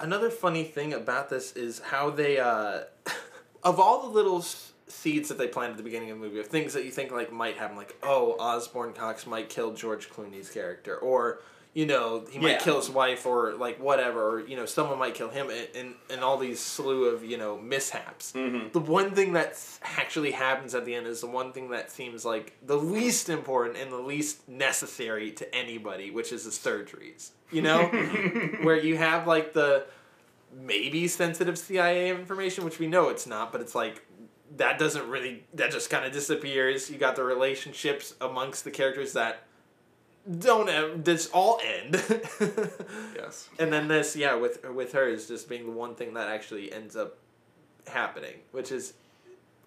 another 0.00 0.30
funny 0.30 0.64
thing 0.64 0.92
about 0.92 1.30
this 1.30 1.52
is 1.52 1.78
how 1.80 2.10
they 2.10 2.38
uh 2.38 2.80
of 3.62 3.78
all 3.78 4.02
the 4.02 4.08
little 4.08 4.44
seeds 4.88 5.28
that 5.28 5.38
they 5.38 5.48
planted 5.48 5.72
at 5.72 5.76
the 5.78 5.82
beginning 5.82 6.10
of 6.10 6.18
the 6.18 6.24
movie 6.24 6.40
of 6.40 6.46
things 6.48 6.74
that 6.74 6.84
you 6.84 6.90
think 6.90 7.10
like 7.10 7.32
might 7.32 7.56
happen 7.56 7.76
like 7.76 7.96
oh 8.02 8.36
Osborne 8.38 8.92
Cox 8.92 9.26
might 9.26 9.48
kill 9.48 9.72
George 9.72 10.10
Clooney's 10.10 10.50
character 10.50 10.96
or 10.96 11.40
you 11.74 11.86
know 11.86 12.24
he 12.30 12.38
might 12.38 12.50
Yeah. 12.50 12.58
kill 12.58 12.76
his 12.76 12.90
wife 12.90 13.24
or 13.24 13.54
like 13.54 13.80
whatever 13.80 14.28
or 14.28 14.40
you 14.40 14.56
know 14.56 14.66
someone 14.66 14.98
might 14.98 15.14
kill 15.14 15.30
him 15.30 15.48
and 15.74 15.94
and, 16.10 16.22
all 16.22 16.36
these 16.36 16.60
slew 16.60 17.04
of 17.06 17.24
you 17.24 17.38
know 17.38 17.56
mishaps 17.58 18.32
Mhm. 18.32 18.72
the 18.72 18.78
one 18.80 19.14
thing 19.14 19.32
that 19.32 19.58
actually 19.82 20.32
happens 20.32 20.74
at 20.74 20.84
the 20.84 20.94
end 20.94 21.06
is 21.06 21.20
the 21.22 21.26
one 21.26 21.52
thing 21.52 21.70
that 21.70 21.90
seems 21.90 22.24
like 22.24 22.52
the 22.62 22.76
least 22.76 23.28
important 23.30 23.76
and 23.78 23.90
the 23.90 23.96
least 23.98 24.46
necessary 24.48 25.30
to 25.32 25.54
anybody 25.54 26.10
which 26.10 26.30
is 26.32 26.44
the 26.44 26.50
surgeries 26.50 27.30
you 27.50 27.62
know 27.62 27.86
where 28.62 28.76
you 28.76 28.96
have 28.98 29.26
like 29.26 29.52
the 29.54 29.86
maybe 30.54 31.08
sensitive 31.08 31.56
CIA 31.58 32.10
information, 32.10 32.62
which 32.64 32.78
we 32.78 32.86
know 32.86 33.08
it's 33.08 33.26
not, 33.26 33.52
but 33.52 33.62
it's 33.62 33.74
like 33.74 34.06
that 34.58 34.78
doesn't 34.78 35.08
really 35.08 35.44
that 35.54 35.70
just 35.70 35.88
kind 35.88 36.04
of 36.04 36.12
disappears. 36.12 36.90
You 36.90 36.98
got 36.98 37.16
the 37.16 37.24
relationships 37.24 38.14
amongst 38.20 38.64
the 38.64 38.70
characters 38.70 39.14
that 39.14 39.44
don't 40.38 41.04
this 41.04 41.28
all 41.28 41.60
end. 41.64 41.94
yes. 43.16 43.48
and 43.58 43.72
then 43.72 43.88
this, 43.88 44.14
yeah, 44.16 44.34
with 44.34 44.64
with 44.70 44.92
her 44.92 45.08
is 45.08 45.26
just 45.28 45.48
being 45.48 45.66
the 45.66 45.72
one 45.72 45.94
thing 45.94 46.14
that 46.14 46.28
actually 46.28 46.72
ends 46.72 46.94
up 46.96 47.16
happening, 47.88 48.34
which 48.52 48.70
is 48.72 48.94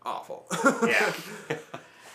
awful. 0.04 0.46
Yeah. 0.86 1.14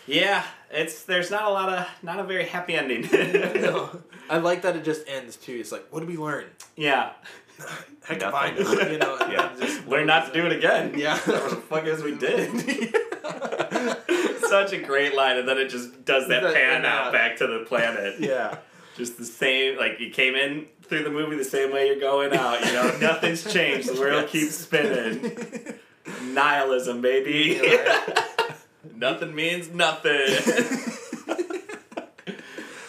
Yeah, 0.07 0.43
it's 0.73 1.05
there's 1.05 1.31
not 1.31 1.45
a 1.45 1.51
lot 1.51 1.69
of 1.69 1.87
not 2.03 2.19
a 2.19 2.25
very 2.25 2.45
happy 2.45 2.75
ending. 2.75 3.05
I 4.31 4.39
like 4.39 4.63
that 4.63 4.75
it 4.75 4.83
just 4.83 5.07
ends 5.07 5.37
too. 5.37 5.53
It's 5.61 5.71
like, 5.71 5.87
what 5.91 6.01
did 6.01 6.09
we 6.09 6.17
learn? 6.17 6.47
yeah, 6.75 7.13
Heck 8.05 8.21
if. 8.23 8.35
I 8.35 8.51
know. 8.51 8.73
You 8.91 8.99
know, 8.99 9.19
Yeah. 9.31 9.53
just 9.61 9.87
learn 9.87 10.07
not 10.09 10.27
to 10.27 10.33
do 10.33 10.47
it 10.47 10.53
again. 10.53 10.95
Yeah. 10.99 11.17
what 11.19 11.51
the 11.51 11.57
fuck 11.57 11.85
is 11.85 12.03
we 12.03 12.17
did? 12.17 12.51
Such 14.51 14.73
a 14.73 14.79
great 14.79 15.15
line, 15.15 15.39
and 15.39 15.49
then 15.49 15.57
it 15.59 15.69
just 15.69 16.05
does 16.05 16.29
that 16.29 16.43
The- 16.43 16.53
pan 16.53 16.83
yeah. 16.83 16.89
Uh, 16.95 17.07
out 17.07 17.13
back 17.13 17.37
to 17.39 17.47
the 17.47 17.65
planet. 17.67 18.17
Yeah. 18.21 18.57
Just 18.97 19.17
the 19.19 19.25
same, 19.25 19.79
like 19.79 19.99
you 20.01 20.11
came 20.11 20.35
in 20.35 20.67
through 20.83 21.05
the 21.05 21.11
movie 21.11 21.37
the 21.37 21.45
same 21.45 21.73
way 21.73 21.87
you're 21.87 22.01
going 22.01 22.35
out. 22.35 22.63
You 22.67 22.73
know, 22.73 22.99
nothing's 23.01 23.51
changed. 23.51 23.89
The 23.89 23.99
world 23.99 24.29
keeps 24.29 24.57
spinning. 24.57 25.33
Nihilism, 26.35 27.01
baby. 27.01 27.61
Nothing 28.97 29.35
means 29.35 29.71
nothing. 29.71 30.27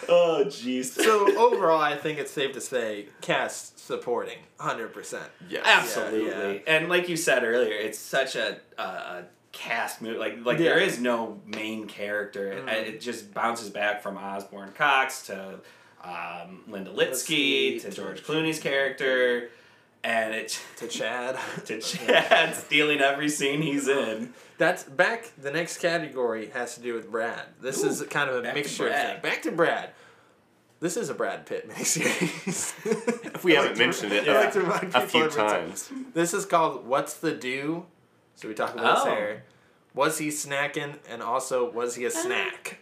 oh, 0.08 0.44
jeez. 0.46 0.86
So 0.86 1.36
overall, 1.38 1.80
I 1.80 1.96
think 1.96 2.18
it's 2.18 2.30
safe 2.32 2.52
to 2.54 2.60
say 2.60 3.06
cast 3.20 3.78
supporting, 3.78 4.38
hundred 4.58 4.92
percent. 4.92 5.24
Yes. 5.48 5.62
Absolutely. 5.64 6.56
Yeah, 6.56 6.60
And 6.78 6.88
like 6.88 7.08
you 7.08 7.16
said 7.16 7.44
earlier, 7.44 7.72
it's 7.74 7.98
such 7.98 8.36
a, 8.36 8.58
a, 8.78 8.82
a 8.82 9.24
cast 9.52 10.00
movie. 10.02 10.18
Like 10.18 10.44
like 10.44 10.58
there 10.58 10.78
Yeah. 10.80 10.86
is 10.86 10.98
no 10.98 11.40
main 11.46 11.86
character. 11.86 12.52
It, 12.52 12.66
Mhm. 12.66 12.72
it 12.88 13.00
just 13.00 13.32
bounces 13.34 13.70
back 13.70 14.02
from 14.02 14.16
Osborne 14.16 14.72
Cox 14.72 15.26
to 15.26 15.60
um, 16.02 16.64
Linda 16.66 16.90
Litzke, 16.90 17.76
Litzke 17.76 17.82
to 17.82 17.90
George 17.92 18.24
Clooney's 18.24 18.58
character, 18.58 19.50
and 20.02 20.34
it 20.34 20.60
To 20.78 20.88
Chad. 20.88 21.38
to 21.66 21.80
Chad 21.80 22.56
stealing 22.56 23.00
every 23.00 23.28
scene 23.28 23.62
he's 23.62 23.86
in. 23.86 24.34
That's 24.58 24.82
back. 24.84 25.30
The 25.40 25.50
next 25.52 25.78
category 25.78 26.48
has 26.54 26.74
to 26.74 26.80
do 26.80 26.94
with 26.94 27.08
Brad. 27.10 27.42
This 27.60 27.84
Ooh, 27.84 27.88
is 27.88 28.02
kind 28.10 28.28
of 28.30 28.44
a 28.44 28.52
mixture 28.52 28.86
of 28.86 28.92
Brad. 28.92 29.22
Back 29.22 29.42
to 29.42 29.52
Brad. 29.52 29.90
This 30.80 30.96
is 30.96 31.08
a 31.08 31.14
Brad 31.14 31.46
Pitt 31.46 31.68
miniseries. 31.70 32.74
If 33.34 33.44
we 33.44 33.56
I 33.56 33.62
haven't 33.62 33.78
like 33.78 33.78
to- 33.78 33.84
mentioned 34.08 34.12
it 34.12 34.28
I 34.28 34.32
a- 34.32 34.40
like 34.40 34.90
to 34.90 34.98
a 34.98 35.06
few 35.06 35.24
every 35.26 35.36
times. 35.40 35.90
This 36.14 36.34
is 36.34 36.44
called 36.46 36.84
"What's 36.86 37.14
the 37.14 37.30
Do." 37.32 37.86
So 38.34 38.48
we 38.48 38.54
talk 38.54 38.74
about 38.74 38.96
his 38.98 39.04
Oh. 39.06 39.14
hair. 39.14 39.44
Was 39.94 40.18
he 40.18 40.28
snacking? 40.28 40.94
And 41.08 41.22
also, 41.22 41.70
was 41.70 41.94
he 41.96 42.04
a 42.04 42.08
uh, 42.08 42.10
snack? 42.10 42.78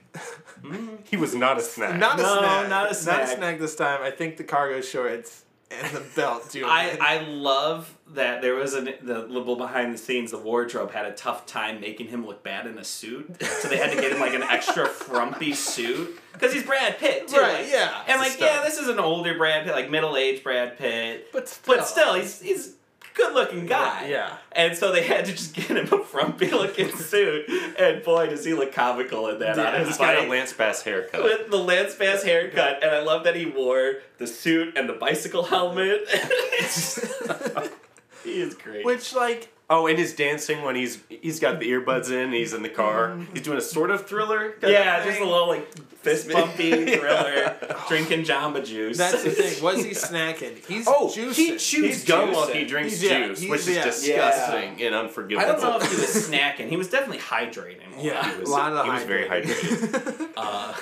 Mm. 0.62 0.98
He 1.10 1.16
was 1.16 1.34
not 1.34 1.58
a 1.58 1.62
snack. 1.62 1.98
Not 1.98 2.18
a 2.18 2.22
No, 2.22 2.38
snack. 2.38 2.42
not 2.42 2.64
a 2.64 2.68
Not 2.68 2.90
a 2.90 2.94
snack. 2.94 3.28
snack 3.36 3.58
this 3.58 3.74
time. 3.74 4.00
I 4.02 4.10
think 4.12 4.36
the 4.36 4.44
cargo 4.44 4.80
shorts 4.80 5.44
and 5.72 5.88
the 5.94 6.00
belt 6.14 6.50
do. 6.50 6.66
I, 6.66 6.84
it. 6.84 7.00
I 7.00 7.22
love 7.22 7.96
that 8.14 8.42
there 8.42 8.54
was 8.54 8.74
an, 8.74 8.92
the 9.02 9.20
little 9.20 9.56
behind 9.56 9.92
the 9.94 9.98
scenes. 9.98 10.30
The 10.32 10.38
wardrobe 10.38 10.90
had 10.92 11.04
a 11.06 11.12
tough 11.12 11.46
time 11.46 11.80
making 11.80 12.08
him 12.08 12.26
look 12.26 12.42
bad 12.44 12.66
in 12.66 12.76
a 12.78 12.84
suit, 12.84 13.40
so 13.42 13.68
they 13.68 13.76
had 13.76 13.90
to 13.90 13.96
get 14.00 14.12
him 14.12 14.18
like 14.20 14.34
an 14.34 14.42
extra 14.42 14.86
frumpy 14.86 15.52
suit 15.52 16.18
because 16.32 16.52
he's 16.52 16.64
Brad 16.64 16.98
Pitt 16.98 17.28
too. 17.28 17.36
Right, 17.40 17.62
like- 17.64 17.70
yeah. 17.72 18.02
And 18.08 18.20
like, 18.20 18.38
yeah, 18.40 18.62
this 18.64 18.78
is 18.78 18.88
an 18.88 18.98
older 18.98 19.36
Brad 19.36 19.64
Pitt, 19.64 19.74
like 19.74 19.90
middle 19.90 20.16
aged 20.16 20.42
Brad 20.44 20.76
Pitt, 20.76 21.28
But 21.32 21.48
still. 21.48 21.76
but 21.76 21.86
still, 21.86 22.14
he's 22.14 22.40
he's 22.40 22.66
a 22.68 22.72
good 23.14 23.34
looking 23.34 23.66
guy. 23.66 24.08
Yeah. 24.08 24.36
And 24.52 24.76
so 24.76 24.92
they 24.92 25.02
had 25.02 25.24
to 25.26 25.32
just 25.32 25.54
get 25.54 25.66
him 25.70 25.92
a 25.92 26.04
frumpy 26.04 26.50
looking 26.50 26.90
suit, 26.96 27.48
and 27.78 28.02
boy, 28.02 28.28
does 28.28 28.44
he 28.44 28.54
look 28.54 28.72
comical 28.72 29.28
in 29.28 29.38
that 29.40 29.56
Yeah. 29.56 29.68
on 29.72 29.78
his 29.80 29.88
He's 29.88 29.98
got 29.98 30.24
a 30.24 30.28
Lance 30.28 30.52
Bass 30.52 30.82
haircut. 30.82 31.22
with 31.22 31.50
the 31.50 31.58
Lance 31.58 31.94
Bass 31.94 32.22
haircut, 32.22 32.82
and 32.82 32.90
I 32.94 33.02
love 33.02 33.24
that 33.24 33.36
he 33.36 33.46
wore 33.46 33.94
the 34.18 34.26
suit 34.26 34.76
and 34.76 34.88
the 34.88 34.92
bicycle 34.94 35.44
helmet. 35.44 36.06
he 38.24 38.40
is 38.40 38.54
great. 38.54 38.84
Which 38.84 39.14
like 39.14 39.52
Oh, 39.72 39.86
and 39.86 39.96
his 39.96 40.12
dancing 40.14 40.62
when 40.62 40.74
he's 40.74 40.98
he's 41.08 41.38
got 41.38 41.60
the 41.60 41.70
earbuds 41.70 42.10
in, 42.10 42.32
he's 42.32 42.52
in 42.52 42.62
the 42.64 42.68
car. 42.68 43.16
He's 43.32 43.42
doing 43.42 43.56
a 43.56 43.60
sort 43.60 43.92
of 43.92 44.04
thriller. 44.04 44.54
yeah, 44.62 44.98
of 44.98 45.04
just 45.06 45.20
a 45.20 45.24
little 45.24 45.46
like 45.46 45.72
fist 45.98 46.28
bumpy 46.28 46.86
thriller, 46.96 47.56
drinking 47.86 48.24
Jamba 48.24 48.66
Juice. 48.66 48.98
that's 48.98 49.22
the 49.22 49.30
thing. 49.30 49.62
Was 49.62 49.84
he 49.84 49.90
snacking? 50.08 50.64
He's 50.66 50.88
Oh, 50.88 51.06
juicing. 51.14 51.34
he 51.34 51.50
chews 51.56 51.60
He's 51.84 52.04
gum 52.04 52.32
while 52.32 52.48
he 52.48 52.64
drinks 52.64 53.00
He's- 53.00 53.12
yeah, 53.12 53.26
juice, 53.28 53.38
he's- 53.40 53.50
which 53.50 53.60
is 53.60 53.76
yeah. 53.76 53.84
disgusting 53.84 54.82
and 54.82 54.92
unforgivable. 54.94 55.48
I 55.48 55.52
don't 55.52 55.62
know 55.62 55.76
if 55.80 55.88
he 55.88 55.96
was 56.00 56.28
snacking. 56.28 56.68
He 56.68 56.76
was 56.76 56.88
definitely 56.90 57.18
hydrating. 57.18 57.94
while 57.94 58.04
Yeah, 58.04 58.32
he 58.34 58.40
was, 58.40 58.48
a 58.48 58.52
lot 58.52 58.72
of 58.72 58.84
he 58.86 58.90
was 58.90 59.04
very 59.04 59.28
hydrated. 59.28 60.30
uh, 60.36 60.74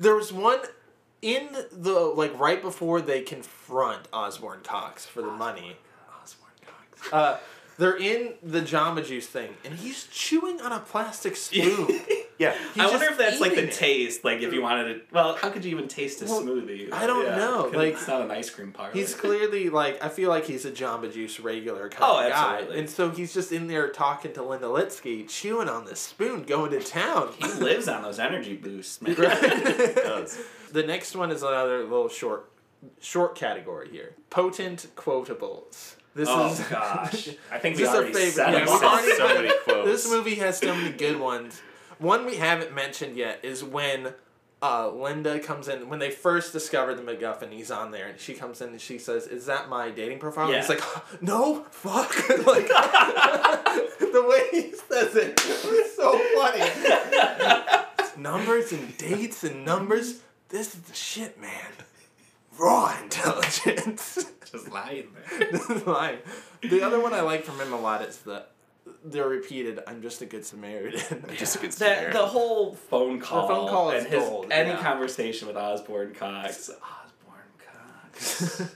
there 0.00 0.16
was 0.16 0.32
one 0.32 0.58
in 1.20 1.48
the 1.70 1.92
like 1.92 2.36
right 2.40 2.60
before 2.60 3.00
they 3.00 3.20
confront 3.20 4.08
Osborne 4.12 4.62
Cox 4.64 5.06
for 5.06 5.22
the 5.22 5.30
money. 5.30 5.76
Osborne 6.20 6.50
Cox. 6.66 7.12
Uh, 7.12 7.38
they're 7.78 7.96
in 7.96 8.34
the 8.42 8.60
Jamba 8.60 9.06
Juice 9.06 9.26
thing, 9.26 9.54
and 9.64 9.74
he's 9.74 10.06
chewing 10.08 10.60
on 10.60 10.72
a 10.72 10.80
plastic 10.80 11.36
spoon. 11.36 12.00
Yeah. 12.38 12.56
He's 12.74 12.82
I 12.82 12.86
wonder 12.88 13.06
if 13.06 13.18
that's 13.18 13.40
like 13.40 13.52
the 13.52 13.58
eating 13.58 13.68
it. 13.68 13.74
taste. 13.74 14.24
Like 14.24 14.40
if 14.40 14.52
you 14.52 14.60
mm. 14.60 14.64
wanted 14.64 14.94
to. 14.94 15.00
Well, 15.12 15.36
how 15.36 15.50
could 15.50 15.64
you 15.64 15.70
even 15.70 15.86
taste 15.86 16.22
a 16.22 16.24
Well, 16.24 16.42
smoothie? 16.42 16.92
I 16.92 17.06
don't 17.06 17.26
know. 17.26 17.70
like- 17.72 17.92
it's 17.94 18.08
not 18.08 18.22
an 18.22 18.32
ice 18.32 18.50
cream 18.50 18.72
parlor. 18.72 18.92
He's 18.92 19.14
clearly 19.14 19.68
like 19.68 20.02
I 20.02 20.08
feel 20.08 20.28
like 20.28 20.46
he's 20.46 20.64
a 20.64 20.72
Jamba 20.72 21.12
Juice 21.12 21.38
regular 21.38 21.88
kind 21.88 22.02
Oh, 22.02 22.24
of 22.26 22.32
guy, 22.32 22.54
absolutely. 22.54 22.78
and 22.80 22.90
so 22.90 23.10
he's 23.10 23.32
just 23.32 23.52
in 23.52 23.68
there 23.68 23.88
talking 23.90 24.32
to 24.32 24.42
Linda 24.42 24.66
Litzke, 24.66 25.28
chewing 25.28 25.68
on 25.68 25.84
this 25.84 26.00
spoon, 26.00 26.42
going 26.42 26.72
to 26.72 26.80
town. 26.80 27.32
He 27.38 27.46
lives 27.46 27.86
on 27.86 28.02
those 28.02 28.18
energy 28.18 28.56
boosts, 28.56 29.00
man. 29.00 29.14
does. 29.14 30.36
the 30.72 30.82
next 30.82 31.14
one 31.14 31.30
is 31.30 31.44
another 31.44 31.82
little 31.82 32.08
short, 32.08 32.50
short 33.00 33.36
category 33.36 33.88
here. 33.90 34.14
Potent 34.30 34.86
quotables. 34.96 35.94
This 36.14 36.28
Oh 36.30 36.52
is 36.52 36.60
gosh, 36.60 37.28
I 37.50 37.58
think 37.58 37.76
we 37.76 37.82
This 37.84 37.88
is 37.88 37.94
a 37.94 37.96
already 37.98 38.12
favorite. 38.12 38.32
said 38.32 38.52
Yeah, 38.52 38.66
already- 38.68 39.12
so 39.16 39.26
many 39.28 39.50
quotes. 39.64 39.86
This 39.88 40.10
movie 40.10 40.34
has 40.36 40.58
so 40.58 40.74
many 40.74 40.90
good 40.90 41.18
ones. 41.18 41.60
One 41.98 42.26
we 42.26 42.36
haven't 42.36 42.74
mentioned 42.74 43.16
yet 43.16 43.40
is 43.42 43.62
when 43.64 44.12
uh, 44.62 44.90
Linda 44.90 45.40
comes 45.40 45.68
in 45.68 45.88
when 45.88 45.98
they 46.00 46.10
first 46.10 46.52
discover 46.52 46.94
the 46.94 47.02
MacGuffin. 47.02 47.50
He's 47.50 47.70
on 47.70 47.90
there, 47.92 48.06
and 48.08 48.20
she 48.20 48.34
comes 48.34 48.60
in 48.60 48.68
and 48.70 48.80
she 48.80 48.98
says, 48.98 49.26
"Is 49.26 49.46
that 49.46 49.68
my 49.68 49.90
dating 49.90 50.18
profile?" 50.20 50.46
And 50.48 50.56
he's 50.56 50.68
like, 50.68 50.82
"No, 51.22 51.64
fuck!" 51.70 52.14
like 52.46 52.68
the 53.98 54.24
way 54.28 54.48
he 54.52 54.72
says 54.72 55.16
it 55.16 55.40
is 55.44 55.96
so 55.96 56.18
funny. 56.36 56.62
numbers 58.16 58.72
and 58.72 58.96
dates 58.98 59.42
and 59.44 59.64
numbers. 59.64 60.20
This 60.50 60.74
is 60.74 60.80
the 60.82 60.94
shit, 60.94 61.40
man. 61.40 61.72
Raw 62.58 62.94
intelligence. 63.02 64.26
Just 64.52 64.70
lying 64.70 65.08
there. 65.38 65.78
line. 65.86 66.18
The 66.62 66.82
other 66.82 67.00
one 67.00 67.12
I 67.14 67.22
like 67.22 67.44
from 67.44 67.58
him 67.58 67.72
a 67.72 67.80
lot 67.80 68.02
is 68.02 68.18
the 68.18 68.44
the 69.04 69.24
repeated 69.24 69.80
"I'm 69.86 70.02
just 70.02 70.20
a 70.22 70.26
good 70.26 70.44
Samaritan." 70.44 71.24
Just 71.36 71.56
a 71.56 71.58
good 71.58 71.72
Samaritan. 71.74 72.12
the 72.12 72.26
whole 72.26 72.74
phone 72.74 73.18
call, 73.20 73.48
The 73.48 73.54
phone 73.54 73.68
call 73.68 73.90
is 73.92 74.04
and 74.04 74.12
his 74.12 74.22
gold, 74.22 74.46
any 74.50 74.70
yeah. 74.70 74.82
conversation 74.82 75.48
with 75.48 75.56
Osborne 75.56 76.14
Cox. 76.14 76.70
Osborne 76.70 77.52
Cox. 78.12 78.62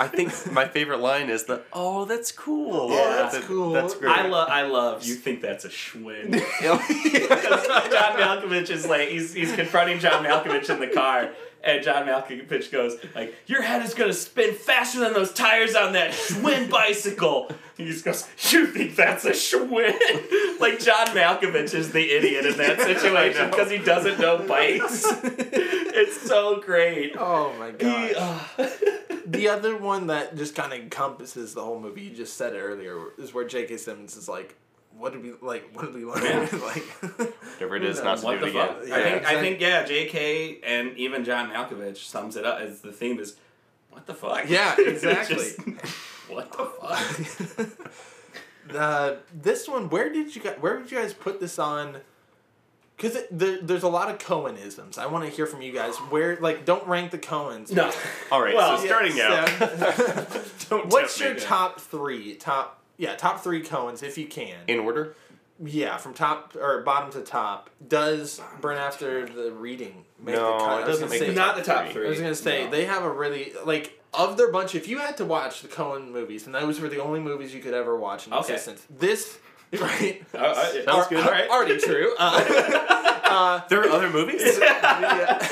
I 0.00 0.06
think 0.08 0.30
my 0.52 0.66
favorite 0.66 1.00
line 1.00 1.28
is 1.30 1.44
the 1.44 1.62
"Oh, 1.72 2.04
that's 2.04 2.32
cool." 2.32 2.90
Yeah, 2.90 3.04
that's 3.16 3.34
That- 3.38 3.44
cool. 3.44 3.70
That's 3.72 3.94
great. 3.94 4.16
I 4.16 4.26
love. 4.28 4.48
I 4.48 4.62
love. 4.62 5.04
You 5.04 5.14
think 5.14 5.40
that's 5.42 5.64
a 5.64 5.68
schwinn? 5.68 6.32
John 6.60 8.18
Malkovich 8.18 8.70
is 8.70 8.86
like 8.86 9.08
he's 9.08 9.32
he's 9.34 9.52
confronting 9.52 9.98
John 9.98 10.24
Malkovich 10.24 10.70
in 10.70 10.80
the 10.80 10.88
car, 10.88 11.30
and 11.64 11.82
John 11.82 12.06
Malkovich 12.06 12.70
goes 12.70 12.96
like, 13.14 13.34
"Your 13.46 13.62
head 13.62 13.84
is 13.84 13.94
gonna 13.94 14.12
spin 14.12 14.54
faster 14.54 15.00
than 15.00 15.12
those 15.12 15.32
tires 15.32 15.74
on 15.74 15.92
that 15.94 16.12
Schwinn 16.12 16.70
bicycle." 16.70 17.50
He 17.76 17.86
just 17.86 18.04
goes, 18.04 18.26
"You 18.50 18.66
think 18.66 18.96
that's 18.96 19.24
a 19.24 19.30
Schwinn?" 19.30 19.96
like 20.60 20.78
John 20.80 21.08
Malkovich 21.08 21.74
is 21.74 21.92
the 21.92 22.10
idiot 22.12 22.46
in 22.46 22.56
that 22.58 22.80
situation 23.02 23.50
because 23.50 23.70
he 23.70 23.78
doesn't 23.78 24.20
know 24.20 24.38
bikes. 24.38 25.04
it's 25.24 26.20
so 26.20 26.60
great. 26.60 27.14
oh 27.18 27.52
my 27.58 27.70
god. 27.70 28.14
Uh, 28.16 28.68
the 29.26 29.48
other 29.48 29.76
one 29.76 30.08
that 30.08 30.36
just 30.36 30.54
kind 30.54 30.72
of 30.72 30.78
encompasses 30.78 31.54
the 31.54 31.62
whole 31.62 31.80
movie. 31.80 32.02
You 32.02 32.10
just 32.10 32.36
said 32.36 32.54
it 32.54 32.60
earlier 32.60 33.10
is 33.18 33.32
where 33.32 33.46
J.K. 33.46 33.76
Simmons 33.76 34.16
is 34.16 34.28
like, 34.28 34.56
"What 34.96 35.12
did 35.12 35.22
we 35.22 35.32
like? 35.40 35.70
What 35.74 35.86
did 35.86 35.94
we 35.94 36.04
learn?" 36.04 36.22
Yeah. 36.22 36.40
like, 36.64 36.82
Whatever 37.54 37.76
it 37.76 37.84
is, 37.84 38.02
not 38.02 38.18
to 38.18 38.24
what 38.24 38.40
do 38.40 38.40
the 38.40 38.46
it 38.46 38.50
again. 38.50 38.76
Yeah, 38.88 38.96
I 38.96 39.02
think 39.02 39.26
I 39.26 39.40
think 39.40 39.60
yeah, 39.60 39.84
J.K. 39.84 40.60
and 40.64 40.96
even 40.96 41.24
John 41.24 41.50
Malkovich 41.50 41.98
sums 41.98 42.36
it 42.36 42.44
up 42.44 42.60
as 42.60 42.80
the 42.80 42.92
theme 42.92 43.18
is, 43.18 43.36
what 43.90 44.06
the 44.06 44.14
fuck? 44.14 44.48
Yeah, 44.48 44.74
exactly. 44.78 45.36
just, 45.36 45.60
what 46.28 46.50
the 46.52 47.66
fuck? 47.66 48.76
uh, 48.76 49.14
this 49.34 49.68
one, 49.68 49.88
where 49.90 50.12
did 50.12 50.34
you 50.34 50.42
guys? 50.42 50.56
Where 50.60 50.78
did 50.78 50.90
you 50.90 50.98
guys 50.98 51.12
put 51.12 51.40
this 51.40 51.58
on? 51.58 51.98
Because 52.96 53.18
there, 53.32 53.60
there's 53.60 53.82
a 53.82 53.88
lot 53.88 54.10
of 54.10 54.18
Coenisms. 54.18 54.96
I 54.96 55.06
want 55.06 55.24
to 55.24 55.30
hear 55.30 55.46
from 55.46 55.60
you 55.60 55.72
guys. 55.72 55.96
Where, 55.96 56.36
like, 56.36 56.64
don't 56.64 56.86
rank 56.86 57.10
the 57.10 57.18
Coens. 57.18 57.72
No. 57.72 57.90
All 58.30 58.40
right, 58.40 58.54
Well, 58.54 58.78
so 58.78 58.86
starting 58.86 59.20
out, 59.20 59.48
Yeah. 59.48 60.26
don't 60.68 60.86
What's 60.86 61.18
your 61.18 61.34
me 61.34 61.40
top 61.40 61.80
three? 61.80 62.34
Top, 62.36 62.81
yeah, 62.96 63.14
top 63.16 63.40
three 63.42 63.62
Coens 63.62 64.02
if 64.02 64.16
you 64.18 64.26
can. 64.26 64.56
in 64.68 64.80
order? 64.80 65.14
yeah, 65.64 65.96
from 65.96 66.12
top 66.14 66.56
or 66.60 66.80
bottom 66.82 67.12
to 67.12 67.20
top. 67.20 67.70
Does 67.86 68.40
Burn 68.60 68.78
After 68.78 69.26
the 69.26 69.52
Reading 69.52 70.04
make 70.18 70.34
No, 70.34 70.58
the 70.58 70.64
cut? 70.64 70.82
it 70.82 70.86
doesn't 70.86 71.08
make 71.10 71.18
say- 71.20 71.26
the 71.28 71.32
Not 71.34 71.54
the 71.56 71.62
top 71.62 71.84
three. 71.84 71.92
three. 71.92 72.06
I 72.06 72.10
was 72.10 72.20
gonna 72.20 72.34
say 72.34 72.64
No. 72.64 72.70
they 72.70 72.84
have 72.86 73.04
a 73.04 73.10
really 73.10 73.52
like 73.64 74.00
of 74.12 74.36
their 74.36 74.50
bunch. 74.50 74.74
If 74.74 74.88
you 74.88 74.98
had 74.98 75.16
to 75.18 75.24
watch 75.24 75.62
the 75.62 75.68
Coen 75.68 76.10
movies, 76.10 76.46
and 76.46 76.54
those 76.54 76.80
were 76.80 76.88
the 76.88 77.00
only 77.00 77.20
movies 77.20 77.54
you 77.54 77.60
could 77.60 77.74
ever 77.74 77.96
watch 77.96 78.26
in 78.26 78.32
Okay. 78.32 78.54
existence, 78.54 78.84
this 78.90 79.38
right 79.78 80.22
Oh, 80.34 80.38
oh, 80.56 80.72
yeah. 80.74 80.84
Sounds 80.84 80.88
Ar- 80.88 81.08
good. 81.10 81.26
ar- 81.26 81.48
Already 81.48 81.78
true. 81.78 82.14
Uh, 82.18 83.20
uh, 83.24 83.60
There 83.68 83.80
are 83.82 83.88
other 83.90 84.10
movies. 84.10 84.58
yeah. 84.60 85.48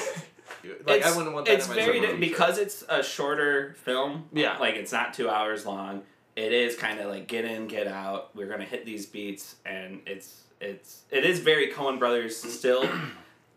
like 0.87 1.03
I 1.05 1.09
it's, 1.09 1.17
wouldn't 1.17 1.35
want 1.35 1.47
that 1.47 1.55
it's 1.55 1.69
in 1.69 1.77
my 1.77 1.85
very 1.85 2.01
movie. 2.01 2.13
di- 2.15 2.19
because 2.19 2.59
it's 2.59 2.85
a 2.89 3.03
shorter 3.03 3.75
film. 3.85 4.29
Yeah. 4.33 4.59
like 4.59 4.75
it's 4.75 4.93
not 4.93 5.15
two 5.15 5.31
hours 5.31 5.65
long. 5.67 6.03
It 6.37 6.53
is 6.53 6.77
kind 6.77 7.01
of 7.01 7.11
like 7.11 7.27
get 7.27 7.45
in, 7.45 7.67
get 7.67 7.87
out. 7.89 8.35
We're 8.35 8.49
gonna 8.49 8.65
hit 8.65 8.85
these 8.87 9.07
beats, 9.07 9.57
and 9.67 10.01
it's 10.07 10.43
it's 10.61 11.03
it 11.11 11.25
is 11.25 11.41
very 11.41 11.73
Coen 11.73 11.99
Brothers 11.99 12.37
still. 12.59 12.89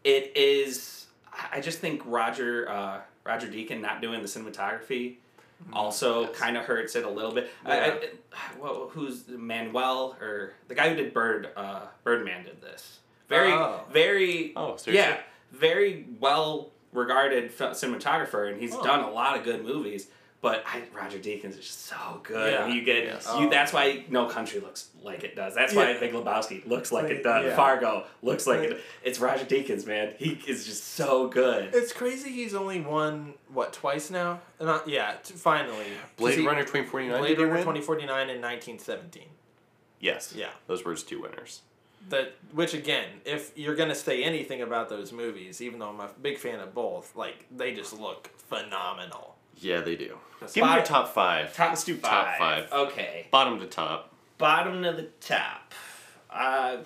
it 0.03 0.31
is. 0.35 1.05
I 1.51 1.61
just 1.61 1.79
think 1.79 2.01
Roger 2.05 2.69
uh, 2.69 2.99
Roger 3.25 3.47
Deakins 3.47 3.81
not 3.81 4.01
doing 4.01 4.21
the 4.21 4.27
cinematography 4.27 5.15
also 5.71 6.23
Yes. 6.23 6.37
kind 6.37 6.57
of 6.57 6.65
hurts 6.65 6.95
it 6.95 7.05
a 7.05 7.09
little 7.09 7.31
bit. 7.31 7.49
I, 7.65 7.91
I, 7.91 7.99
well, 8.59 8.89
who's 8.91 9.23
Manuel 9.29 10.17
or 10.19 10.53
the 10.67 10.75
guy 10.75 10.89
who 10.89 10.95
did 10.95 11.13
Bird 11.13 11.49
uh, 11.55 11.85
Birdman 12.03 12.43
did 12.43 12.61
this. 12.61 12.99
Very 13.29 13.51
Oh. 13.51 13.81
very 13.91 14.51
Oh, 14.57 14.75
seriously? 14.75 14.95
yeah, 15.09 15.19
very 15.53 16.05
well 16.19 16.71
regarded 16.91 17.55
cinematographer, 17.57 18.51
and 18.51 18.59
he's 18.59 18.75
Oh. 18.75 18.83
done 18.83 18.99
a 19.01 19.09
lot 19.09 19.37
of 19.37 19.43
good 19.45 19.63
movies. 19.63 20.07
But 20.43 20.63
I, 20.67 20.81
Roger 20.93 21.17
Deakins 21.19 21.51
is 21.51 21.55
just 21.65 21.85
so 21.85 22.19
good. 22.21 22.51
Yeah. 22.51 22.65
And 22.65 22.73
you 22.73 22.83
get 22.83 23.05
Yes. 23.05 23.25
you. 23.39 23.47
Oh. 23.47 23.49
That's 23.49 23.71
why 23.71 24.03
No 24.09 24.27
Country 24.27 24.59
looks 24.59 24.89
like 25.01 25.23
it 25.23 25.37
does. 25.37 25.55
That's 25.55 25.73
why 25.73 25.91
Yeah. 25.91 25.99
Big 26.01 26.11
Lebowski 26.13 26.67
looks 26.67 26.91
like 26.91 27.05
it 27.09 27.23
does. 27.23 27.45
yeah. 27.45 27.55
Fargo 27.55 28.05
looks 28.21 28.45
like 28.45 28.59
it. 28.59 28.81
It's 29.03 29.19
Roger 29.21 29.45
Deakins, 29.45 29.87
man. 29.87 30.13
He 30.19 30.37
is 30.45 30.65
just 30.65 30.83
so 30.83 31.29
good. 31.29 31.73
It's 31.73 31.93
crazy. 31.93 32.29
He's 32.29 32.53
only 32.53 32.81
won 32.81 33.35
what 33.53 33.71
twice 33.71 34.11
now? 34.11 34.41
Not 34.59 34.85
yeah. 34.87 35.13
T- 35.23 35.33
finally, 35.33 35.85
'Cause 35.85 36.15
Blade 36.17 36.39
he- 36.39 36.45
Runner 36.45 36.63
2049. 36.63 37.19
Blade 37.21 37.37
did 37.37 37.47
Runner 37.47 37.63
twenty 37.63 37.81
forty 37.81 38.05
nine 38.05 38.29
in 38.29 38.41
nineteen 38.41 38.77
seventeen. 38.79 39.29
Yes. 40.01 40.33
Yeah. 40.35 40.49
Those 40.67 40.83
were 40.83 40.91
his 40.91 41.03
two 41.03 41.21
winners. 41.21 41.61
That 42.09 42.33
which 42.51 42.73
again, 42.73 43.21
if 43.23 43.57
you're 43.57 43.75
gonna 43.75 43.95
say 43.95 44.25
anything 44.25 44.61
about 44.61 44.89
those 44.89 45.13
movies, 45.13 45.61
even 45.61 45.79
though 45.79 45.87
I'm 45.87 46.01
a 46.01 46.09
big 46.21 46.37
fan 46.37 46.59
of 46.59 46.73
both, 46.73 47.15
like 47.15 47.45
they 47.49 47.73
just 47.73 47.97
look 47.97 48.29
phenomenal. 48.49 49.32
Yeah, 49.57 49.81
they 49.81 49.95
do. 49.95 50.17
That's 50.39 50.53
Give 50.53 50.65
me 50.65 50.73
your 50.73 50.83
top 50.83 51.13
five. 51.13 51.53
Top 51.55 51.69
Let's 51.69 51.83
do 51.83 51.97
top 51.97 52.37
five. 52.37 52.71
Okay. 52.71 53.27
Bottom 53.31 53.59
to 53.59 53.65
top. 53.65 54.13
bottom 54.37 54.83
to 54.83 54.91
the 54.91 55.09
top. 55.21 55.73
Uh, 56.29 56.77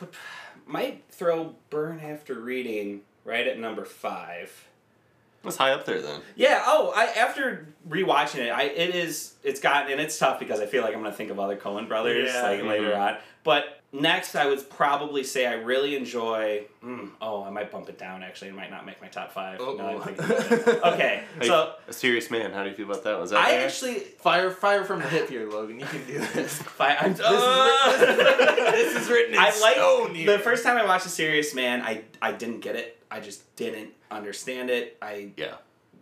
might 0.65 1.03
throw 1.10 1.56
Burn 1.69 1.99
After 1.99 2.35
Reading 2.39 3.02
right 3.23 3.48
at 3.48 3.57
number 3.57 3.85
five. 3.85 4.66
That's 5.43 5.55
high 5.57 5.72
up 5.72 5.85
there 5.85 6.01
then. 6.01 6.22
Yeah. 6.35 6.64
Oh, 6.65 6.91
I 6.95 7.05
after 7.05 7.68
rewatching 7.88 8.39
it, 8.39 8.49
I 8.49 8.64
it 8.64 8.93
is 8.95 9.35
it's 9.43 9.59
gotten 9.61 9.91
and 9.91 10.01
it's 10.01 10.18
tough 10.18 10.39
because 10.39 10.59
I 10.59 10.65
feel 10.65 10.84
like 10.84 10.93
I'm 10.93 11.01
gonna 11.01 11.14
think 11.15 11.30
of 11.31 11.39
other 11.39 11.55
Coen 11.55 11.88
brothers 11.88 12.30
Yeah. 12.34 12.41
like 12.43 12.64
later 12.64 12.91
Mhm. 12.91 12.99
on. 12.99 13.18
But 13.43 13.80
next, 13.93 14.35
I 14.35 14.45
would 14.45 14.69
probably 14.69 15.23
say 15.23 15.45
I 15.45 15.53
really 15.53 15.95
enjoy. 15.95 16.65
Mm, 16.84 17.11
oh, 17.22 17.43
I 17.45 17.49
might 17.49 17.72
bump 17.72 17.88
it 17.88 17.97
down. 17.97 18.23
Actually, 18.23 18.49
it 18.49 18.55
might 18.55 18.69
not 18.72 18.85
make 18.85 18.99
my 19.01 19.07
top 19.07 19.31
five. 19.31 19.57
now 19.61 19.73
that 19.76 19.85
I'm 19.85 20.01
thinking. 20.15 20.80
Okay, 20.84 21.23
Hey, 21.39 21.47
so 21.47 21.73
a 21.88 21.93
serious 21.93 22.30
man. 22.30 22.51
How 22.51 22.64
do 22.64 22.69
you 22.69 22.76
feel 22.76 22.89
about 22.91 23.05
that? 23.05 23.18
Was 23.18 23.30
that 23.30 23.39
I 23.45 23.51
there? 23.51 23.65
actually. 23.68 23.99
Fire, 23.99 24.51
fire 24.51 24.84
from 24.84 24.99
the 24.99 25.07
hip 25.07 25.30
here, 25.30 25.47
Logan. 25.49 25.80
You 25.80 25.85
can 25.85 26.05
do 26.05 26.19
this. 26.19 26.61
Fi- 26.61 26.97
I'm, 26.97 27.14
This 27.14 27.22
is 27.22 28.01
written- 28.01 28.72
this 28.73 28.95
is 29.03 29.09
written 29.09 29.34
in 29.35 29.39
I 29.39 29.59
like 29.61 30.15
here. 30.15 30.38
the 30.38 30.43
first 30.43 30.65
time 30.65 30.76
I 30.77 30.84
watched 30.84 31.05
A 31.05 31.09
Serious 31.09 31.53
Man. 31.55 31.81
I 31.81 32.03
I 32.22 32.34
didn't 32.34 32.59
get 32.59 32.76
it. 32.76 32.97
I 33.10 33.20
just 33.20 33.56
didn't 33.56 33.92
understand 34.12 34.70
it. 34.70 34.98
I 35.02 35.30
Yeah. 35.38 35.56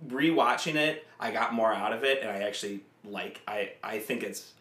rewatching 0.08 0.76
it, 0.76 1.06
I 1.20 1.32
got 1.32 1.54
more 1.54 1.74
out 1.74 1.94
of 1.94 2.04
it, 2.04 2.22
and 2.22 2.30
I 2.30 2.40
actually 2.42 2.82
like. 3.04 3.42
I 3.48 3.72
I 3.84 4.00
think 4.00 4.24
it's 4.24 4.52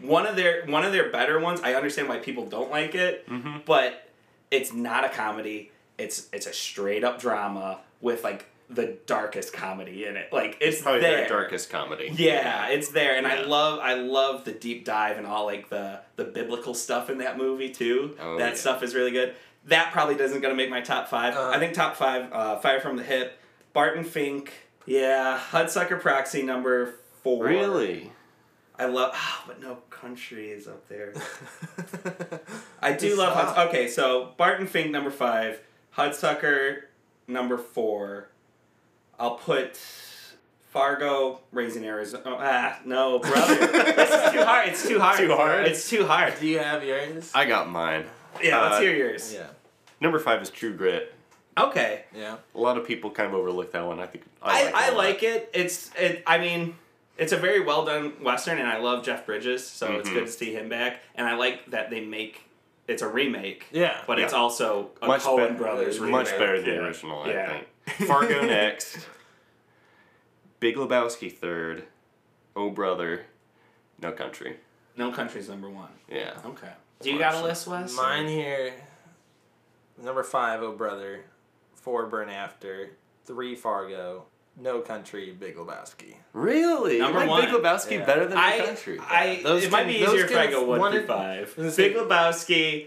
one 0.00 0.26
of 0.26 0.36
their 0.36 0.64
one 0.66 0.84
of 0.84 0.92
their 0.92 1.10
better 1.10 1.38
ones. 1.40 1.60
I 1.62 1.74
understand 1.74 2.08
why 2.08 2.18
people 2.18 2.46
don't 2.46 2.70
like 2.70 2.94
it, 2.94 3.28
Mhm. 3.28 3.64
but 3.64 4.08
it's 4.50 4.72
not 4.72 5.04
a 5.04 5.08
comedy. 5.08 5.70
It's 5.98 6.28
it's 6.32 6.46
a 6.46 6.52
straight 6.52 7.04
up 7.04 7.20
drama 7.20 7.80
with 8.00 8.24
like 8.24 8.46
the 8.70 8.96
darkest 9.06 9.52
comedy 9.52 10.06
in 10.06 10.16
it. 10.16 10.32
Like 10.32 10.56
it's 10.60 10.82
Probably 10.82 11.00
their 11.02 11.28
darkest 11.28 11.70
comedy. 11.70 12.10
Yeah, 12.14 12.68
it's 12.68 12.88
there, 12.88 13.16
and 13.16 13.26
I 13.26 13.42
love 13.42 13.78
I 13.80 13.94
love 13.94 14.44
the 14.44 14.52
deep 14.52 14.84
dive 14.84 15.16
and 15.18 15.26
all 15.26 15.44
like 15.46 15.68
the 15.68 16.00
the 16.16 16.24
biblical 16.24 16.74
stuff 16.74 17.08
in 17.10 17.18
that 17.18 17.38
movie 17.38 17.70
too. 17.70 18.16
Oh, 18.20 18.36
that 18.38 18.50
yeah. 18.50 18.54
stuff 18.54 18.82
is 18.82 18.94
really 18.94 19.12
good. 19.12 19.34
That 19.66 19.92
probably 19.92 20.14
doesn't 20.14 20.40
gonna 20.40 20.54
make 20.54 20.70
my 20.70 20.80
top 20.80 21.08
five. 21.08 21.34
Uh. 21.36 21.50
I 21.54 21.58
think 21.58 21.74
top 21.74 21.96
five, 21.96 22.32
uh, 22.32 22.56
Fire 22.58 22.80
from 22.80 22.96
the 22.96 23.02
Hip, 23.02 23.38
Barton 23.72 24.04
Fink, 24.04 24.52
yeah, 24.86 25.40
Hudsucker 25.50 26.00
Proxy 26.00 26.42
number 26.42 26.94
four. 27.22 27.44
Really? 27.46 28.12
I 28.78 28.86
love, 28.86 29.12
ah, 29.14 29.44
but 29.46 29.60
no 29.62 29.76
country 29.88 30.50
is 30.50 30.66
up 30.66 30.88
there. 30.88 31.14
I 32.82 32.92
do 32.92 33.08
It's 33.08 33.16
love 33.18 33.32
tough. 33.34 33.54
Huds- 33.56 33.68
Okay, 33.68 33.88
so 33.88 34.32
Barton 34.36 34.66
Fink 34.66 34.90
number 34.90 35.10
five, 35.10 35.60
Hudsucker 35.96 36.82
number 37.28 37.56
four. 37.56 38.28
I'll 39.18 39.36
put 39.36 39.76
Fargo, 40.70 41.40
Raising 41.52 41.84
Arizona. 41.84 42.22
Oh, 42.26 42.36
ah, 42.40 42.80
no, 42.84 43.20
brother. 43.20 43.54
this 43.66 44.10
is 44.10 44.32
too 44.32 44.42
hard. 44.44 44.68
It's 44.68 44.86
too 44.88 44.98
hard. 44.98 45.18
Too 45.18 45.32
hard? 45.34 45.66
It's 45.68 45.88
too 45.88 46.04
hard. 46.04 46.34
Do 46.40 46.46
you 46.48 46.58
have 46.58 46.84
yours? 46.84 47.30
I 47.34 47.44
got 47.46 47.70
mine. 47.70 48.04
Yeah, 48.42 48.60
let's 48.62 48.76
Uh, 48.76 48.80
hear 48.80 48.94
yours. 48.96 49.32
yeah. 49.34 49.46
Number 50.00 50.18
five 50.18 50.42
is 50.42 50.50
True 50.50 50.74
Grit. 50.74 51.14
Okay. 51.56 52.04
Yeah. 52.14 52.36
A 52.54 52.58
lot 52.58 52.76
of 52.76 52.86
people 52.86 53.10
kind 53.10 53.28
of 53.28 53.34
overlook 53.34 53.72
that 53.72 53.84
one. 53.86 54.00
I 54.00 54.06
think 54.06 54.24
I, 54.42 54.72
I 54.74 54.86
I 54.86 54.88
like 54.90 54.96
like 54.96 55.22
it. 55.22 55.50
It's 55.54 55.90
it. 55.96 56.22
I 56.26 56.38
mean, 56.38 56.76
it's 57.16 57.32
a 57.32 57.36
very 57.36 57.60
well 57.60 57.84
done 57.84 58.22
western, 58.22 58.58
and 58.58 58.66
I 58.68 58.78
love 58.78 59.04
Jeff 59.04 59.24
Bridges, 59.24 59.64
so 59.66 59.92
it's 59.92 60.08
Mhm. 60.08 60.14
good 60.14 60.26
to 60.26 60.32
see 60.32 60.52
him 60.52 60.68
back. 60.68 61.00
And 61.14 61.26
I 61.28 61.36
like 61.36 61.70
that 61.70 61.90
they 61.90 62.00
make 62.00 62.42
it's 62.88 63.00
a 63.02 63.08
remake, 63.08 63.66
Yeah. 63.70 64.02
but 64.06 64.18
it's 64.18 64.34
also 64.34 64.90
a 65.00 65.06
Much 65.06 65.22
Coen 65.22 65.36
better- 65.38 65.54
Brothers 65.54 65.98
remake. 66.00 66.12
Much 66.12 66.30
better 66.32 66.60
than 66.60 66.70
the 66.76 66.84
original, 66.84 67.26
Yeah. 67.26 67.44
I 67.86 67.90
think. 67.92 68.08
Fargo 68.10 68.42
next. 68.44 68.98
Big 70.60 70.76
Lebowski 70.76 71.32
third. 71.32 71.84
Oh 72.56 72.70
Brother. 72.70 73.26
No 74.02 74.12
Country. 74.12 74.58
No 74.96 75.12
Country's 75.12 75.48
number 75.48 75.68
one. 75.70 75.90
Yeah. 76.08 76.34
Okay. 76.44 76.72
Do 77.00 77.10
you 77.12 77.18
got 77.18 77.34
a 77.34 77.42
list, 77.42 77.66
Wes? 77.66 77.94
Mine 77.96 78.28
here. 78.28 78.72
Number 80.02 80.22
five, 80.22 80.62
Oh 80.62 80.72
Brother. 80.72 81.24
Four, 81.74 82.06
Burn 82.06 82.28
After. 82.30 82.90
Three, 83.26 83.54
Fargo. 83.54 84.24
No 84.56 84.80
Country, 84.80 85.32
Big 85.32 85.56
Lebowski. 85.56 86.14
Really? 86.32 86.98
Number 86.98 87.24
you 87.24 87.26
like 87.26 87.28
one. 87.28 87.44
Big 87.44 87.50
Lebowski 87.62 87.90
Yeah. 87.98 88.04
better 88.06 88.26
than 88.26 88.38
I, 88.38 88.58
No 88.58 88.66
Country? 88.66 88.98
I, 89.00 89.40
Those 89.42 89.64
it 89.64 89.72
might 89.72 89.86
be 89.86 89.94
easier 89.94 90.24
if 90.24 90.28
can 90.30 90.38
I 90.38 90.46
go 90.46 90.64
one 90.64 90.78
one 90.80 90.92
through 90.92 91.06
five. 91.06 91.54
Big 91.56 91.70
see. 91.72 91.90
Lebowski. 91.92 92.86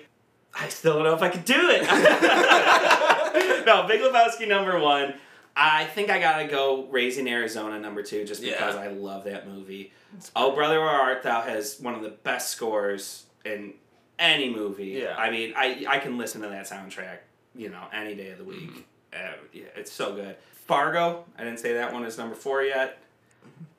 I 0.60 0.70
still 0.70 0.94
don't 0.96 1.04
know 1.04 1.14
if 1.14 1.22
I 1.22 1.30
could 1.30 1.46
do 1.46 1.56
it. 1.70 1.84
no, 3.66 3.86
Big 3.88 4.02
Lebowski 4.02 4.48
number 4.48 4.80
one. 4.80 5.14
I 5.56 5.86
think 5.86 6.10
I 6.10 6.20
gotta 6.20 6.46
go 6.48 6.86
Raising 6.90 7.28
Arizona 7.28 7.80
number 7.80 8.02
two, 8.04 8.24
just 8.26 8.42
Yeah. 8.42 8.54
because 8.54 8.76
I 8.76 8.88
love 8.88 9.26
that 9.26 9.48
movie. 9.48 9.92
Oh 10.36 10.54
Brother 10.56 10.80
Where 10.80 10.90
Art 10.90 11.24
Thou 11.24 11.42
has 11.42 11.80
one 11.80 11.94
of 11.96 12.02
the 12.02 12.10
best 12.10 12.50
scores 12.52 13.26
in 13.44 13.74
any 14.20 14.50
movie. 14.50 14.88
Yeah. 15.02 15.16
I 15.18 15.30
mean, 15.30 15.54
I 15.56 15.86
I 15.88 16.00
can 16.00 16.18
listen 16.18 16.42
to 16.42 16.50
that 16.50 16.66
soundtrack, 16.68 17.18
you 17.56 17.70
know, 17.70 17.84
any 17.94 18.16
day 18.16 18.30
of 18.32 18.38
the 18.38 18.44
week. 18.44 18.88
Uh, 19.14 19.18
yeah, 19.54 19.64
it's 19.76 19.92
so 19.92 20.14
good. 20.16 20.36
Fargo. 20.66 21.26
I 21.38 21.44
didn't 21.44 21.60
say 21.60 21.74
that 21.74 21.94
one 21.94 22.04
is 22.06 22.18
number 22.18 22.36
four 22.36 22.62
yet. 22.64 23.00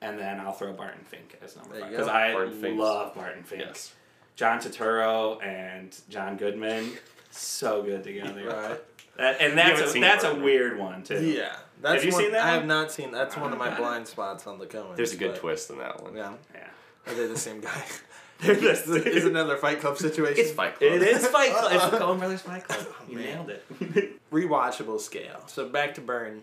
And 0.01 0.17
then 0.17 0.39
I'll 0.39 0.51
throw 0.53 0.73
Barton 0.73 1.03
Fink 1.03 1.37
as 1.43 1.55
number 1.55 1.73
There 1.73 1.81
five 1.81 1.91
because 1.91 2.07
I 2.07 2.33
Barton 2.33 2.77
love 2.77 3.13
Barton 3.15 3.43
Fink. 3.43 3.61
Yes. 3.65 3.93
John 4.35 4.59
Turturro 4.59 5.43
and 5.45 5.95
John 6.09 6.37
Goodman, 6.37 6.91
so 7.29 7.83
good 7.83 8.03
together. 8.03 8.43
Right. 8.49 8.79
That, 9.17 9.41
and 9.41 9.57
that's 9.57 9.71
haven't 9.71 9.85
a, 9.85 9.89
seen 9.89 10.01
that's 10.01 10.23
a 10.23 10.33
weird 10.33 10.79
one 10.79 11.03
too. 11.03 11.21
Yeah. 11.21 11.53
That's 11.81 11.95
Have 11.95 12.05
you 12.05 12.11
one, 12.13 12.23
seen 12.23 12.31
that 12.31 12.45
I 12.45 12.51
one? 12.51 12.59
have 12.59 12.65
not 12.67 12.89
seen. 12.91 13.11
That's 13.11 13.35
one 13.35 13.51
of 13.51 13.59
my 13.59 13.67
Okay. 13.67 13.77
blind 13.81 14.07
spots 14.07 14.47
on 14.47 14.59
the 14.59 14.65
Coen. 14.65 14.95
There's 14.95 15.11
a 15.13 15.17
good 15.17 15.35
twist 15.35 15.69
in 15.69 15.77
that 15.79 16.01
one. 16.01 16.15
Yeah. 16.15 16.33
Yeah. 16.53 16.67
Are 17.05 17.13
they 17.13 17.27
the 17.27 17.37
same 17.37 17.59
guy? 17.59 17.83
This 18.41 18.87
is 18.87 19.25
another 19.25 19.57
Fight 19.57 19.81
Club 19.81 19.97
situation. 19.97 20.35
It's 20.37 20.51
Fight 20.51 20.77
Club. 20.77 20.91
It 20.93 21.01
is 21.01 21.27
Fight 21.27 21.51
Club. 21.55 21.71
It's 21.73 21.85
the 21.89 21.97
Coen 21.97 22.19
Brothers 22.19 22.41
Fight 22.41 22.63
Club. 22.63 22.87
You 23.09 23.17
man. 23.17 23.25
nailed 23.25 23.49
it. 23.49 24.21
rewatchable 24.31 24.99
scale. 24.99 25.43
So 25.47 25.67
back 25.67 25.95
to 25.95 26.01
Burn. 26.01 26.41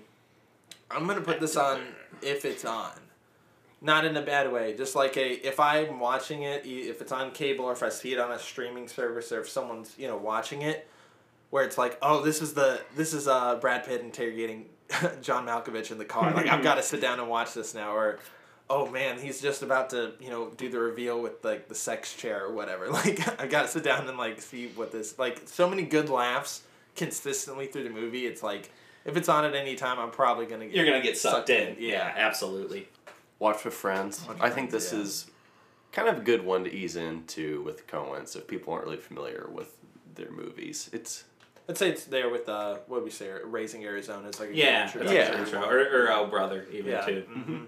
I'm 0.90 1.06
gonna 1.06 1.20
put 1.22 1.40
this 1.40 1.56
on 1.56 1.80
if 2.22 2.44
it's 2.44 2.64
on, 2.64 2.92
not 3.80 4.04
in 4.04 4.16
a 4.16 4.22
bad 4.22 4.52
way. 4.52 4.76
Just 4.76 4.94
like 4.94 5.16
a 5.16 5.46
if 5.46 5.58
I'm 5.58 5.98
watching 5.98 6.42
it, 6.42 6.66
e- 6.66 6.82
if 6.88 7.00
it's 7.00 7.12
on 7.12 7.30
cable 7.32 7.64
or 7.64 7.72
if 7.72 7.82
I 7.82 7.88
see 7.88 8.12
it 8.12 8.20
on 8.20 8.30
a 8.30 8.38
streaming 8.38 8.86
service 8.88 9.32
or 9.32 9.40
if 9.40 9.48
someone's 9.48 9.94
you 9.98 10.06
know 10.06 10.16
watching 10.16 10.62
it, 10.62 10.86
where 11.50 11.64
it's 11.64 11.78
like, 11.78 11.98
oh, 12.02 12.22
this 12.22 12.42
is 12.42 12.52
the 12.54 12.80
this 12.94 13.14
is 13.14 13.26
uh 13.26 13.56
Brad 13.56 13.84
Pitt 13.86 14.00
interrogating 14.02 14.66
John 15.22 15.46
Malkovich 15.46 15.90
in 15.90 15.98
the 15.98 16.04
car. 16.04 16.32
Like 16.32 16.46
I've 16.46 16.62
got 16.62 16.74
to 16.76 16.82
sit 16.82 17.00
down 17.00 17.18
and 17.20 17.28
watch 17.28 17.54
this 17.54 17.74
now. 17.74 17.92
Or 17.92 18.18
oh 18.68 18.90
man, 18.90 19.18
he's 19.18 19.40
just 19.40 19.62
about 19.62 19.90
to 19.90 20.12
you 20.20 20.30
know 20.30 20.50
do 20.56 20.68
the 20.68 20.78
reveal 20.78 21.20
with 21.20 21.44
like 21.44 21.68
the 21.68 21.74
sex 21.74 22.14
chair 22.14 22.44
or 22.44 22.52
whatever. 22.52 22.88
Like 22.90 23.40
I 23.40 23.46
got 23.46 23.62
to 23.62 23.68
sit 23.68 23.82
down 23.84 24.08
and 24.08 24.18
like 24.18 24.40
see 24.40 24.68
what 24.74 24.92
this 24.92 25.18
like 25.18 25.42
so 25.46 25.68
many 25.68 25.82
good 25.82 26.08
laughs 26.08 26.62
consistently 26.96 27.66
through 27.66 27.84
the 27.84 27.90
movie. 27.90 28.26
It's 28.26 28.42
like 28.42 28.70
if 29.04 29.16
it's 29.16 29.28
on 29.28 29.44
at 29.44 29.54
any 29.54 29.76
time, 29.76 29.98
I'm 29.98 30.10
probably 30.10 30.46
gonna 30.46 30.66
get 30.66 30.74
You're 30.74 30.86
gonna 30.86 31.02
get 31.02 31.16
sucked, 31.16 31.50
in. 31.50 31.76
Yeah. 31.78 31.90
Yeah, 31.92 32.12
absolutely. 32.16 32.88
Watch 33.38 33.64
with 33.64 33.74
friends. 33.74 34.20
Watch 34.26 34.38
with 34.38 34.42
I 34.42 34.50
think 34.50 34.70
friends, 34.70 34.90
this 34.90 34.92
yeah. 34.92 35.00
is 35.00 35.26
kind 35.92 36.08
of 36.08 36.18
a 36.18 36.20
good 36.22 36.44
one 36.44 36.64
to 36.64 36.72
ease 36.74 36.96
into 36.96 37.62
with 37.62 37.86
Coen's 37.86 38.34
if 38.34 38.46
people 38.48 38.72
aren't 38.72 38.86
really 38.86 38.96
familiar 38.96 39.48
with 39.52 39.70
their 40.14 40.30
movies. 40.30 40.90
It's 40.92 41.24
I'd 41.68 41.76
say 41.78 41.90
it's 41.90 42.04
there 42.04 42.28
with 42.30 42.48
uh, 42.48 42.78
what 42.86 43.04
we 43.04 43.10
say, 43.10 43.28
Raising 43.44 43.84
Arizona. 43.84 44.28
It's 44.28 44.38
like 44.40 44.50
a 44.50 44.52
good 44.52 44.58
Yeah, 44.58 44.86
introduction. 44.86 45.16
Yeah. 45.16 45.38
intro. 45.38 45.62
or 45.68 45.78
or 46.04 46.10
Oh 46.12 46.26
Brother 46.26 46.66
even 46.72 46.92
Yeah. 46.92 47.04
too. 47.06 47.24
Mm-hmm. 47.30 47.64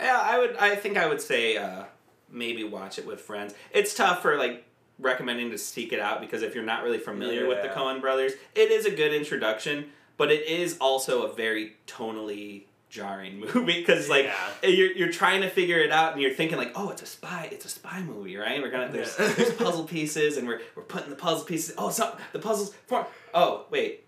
Yeah, 0.00 0.20
I 0.20 0.38
would. 0.38 0.56
I 0.56 0.74
think 0.76 0.96
I 0.96 1.06
would 1.06 1.20
say 1.20 1.56
uh, 1.56 1.84
maybe 2.30 2.64
watch 2.64 2.98
it 2.98 3.06
with 3.06 3.20
friends. 3.20 3.54
It's 3.72 3.94
tough 3.94 4.22
for 4.22 4.36
like 4.36 4.64
recommending 4.98 5.50
to 5.50 5.58
seek 5.58 5.92
it 5.92 6.00
out 6.00 6.20
because 6.20 6.42
if 6.42 6.54
you're 6.54 6.64
not 6.64 6.82
really 6.84 6.98
familiar 6.98 7.46
with 7.48 7.62
the 7.62 7.68
Yeah. 7.68 7.74
Coen 7.74 8.00
Brothers, 8.00 8.32
it 8.54 8.70
is 8.70 8.86
a 8.86 8.90
good 8.90 9.12
introduction, 9.12 9.86
but 10.16 10.30
it 10.30 10.46
is 10.46 10.76
also 10.80 11.22
a 11.22 11.34
very 11.34 11.76
tonally 11.86 12.64
jarring 12.88 13.40
movie 13.54 13.80
because 13.80 14.08
like 14.10 14.26
Yeah. 14.62 14.68
you're, 14.68 14.92
you're 14.92 15.10
trying 15.12 15.40
to 15.40 15.48
figure 15.48 15.78
it 15.78 15.90
out 15.90 16.12
and 16.12 16.20
you're 16.20 16.34
thinking 16.34 16.58
like 16.58 16.72
oh 16.74 16.90
it's 16.90 17.00
a 17.00 17.06
spy 17.06 17.48
it's 17.50 17.64
a 17.64 17.68
spy 17.70 18.02
movie 18.02 18.36
right 18.36 18.60
we're 18.60 18.70
gonna 18.70 18.92
there's, 18.92 19.16
Yeah. 19.18 19.28
there's 19.28 19.50
puzzle 19.56 19.84
pieces 19.84 20.36
and 20.36 20.46
we're, 20.46 20.60
we're 20.76 20.82
putting 20.82 21.08
the 21.08 21.16
puzzle 21.16 21.46
pieces 21.46 21.74
oh 21.78 21.88
so 21.88 22.14
the 22.34 22.38
puzzles 22.38 22.74
form 22.86 23.06
oh 23.32 23.64
wait 23.70 24.04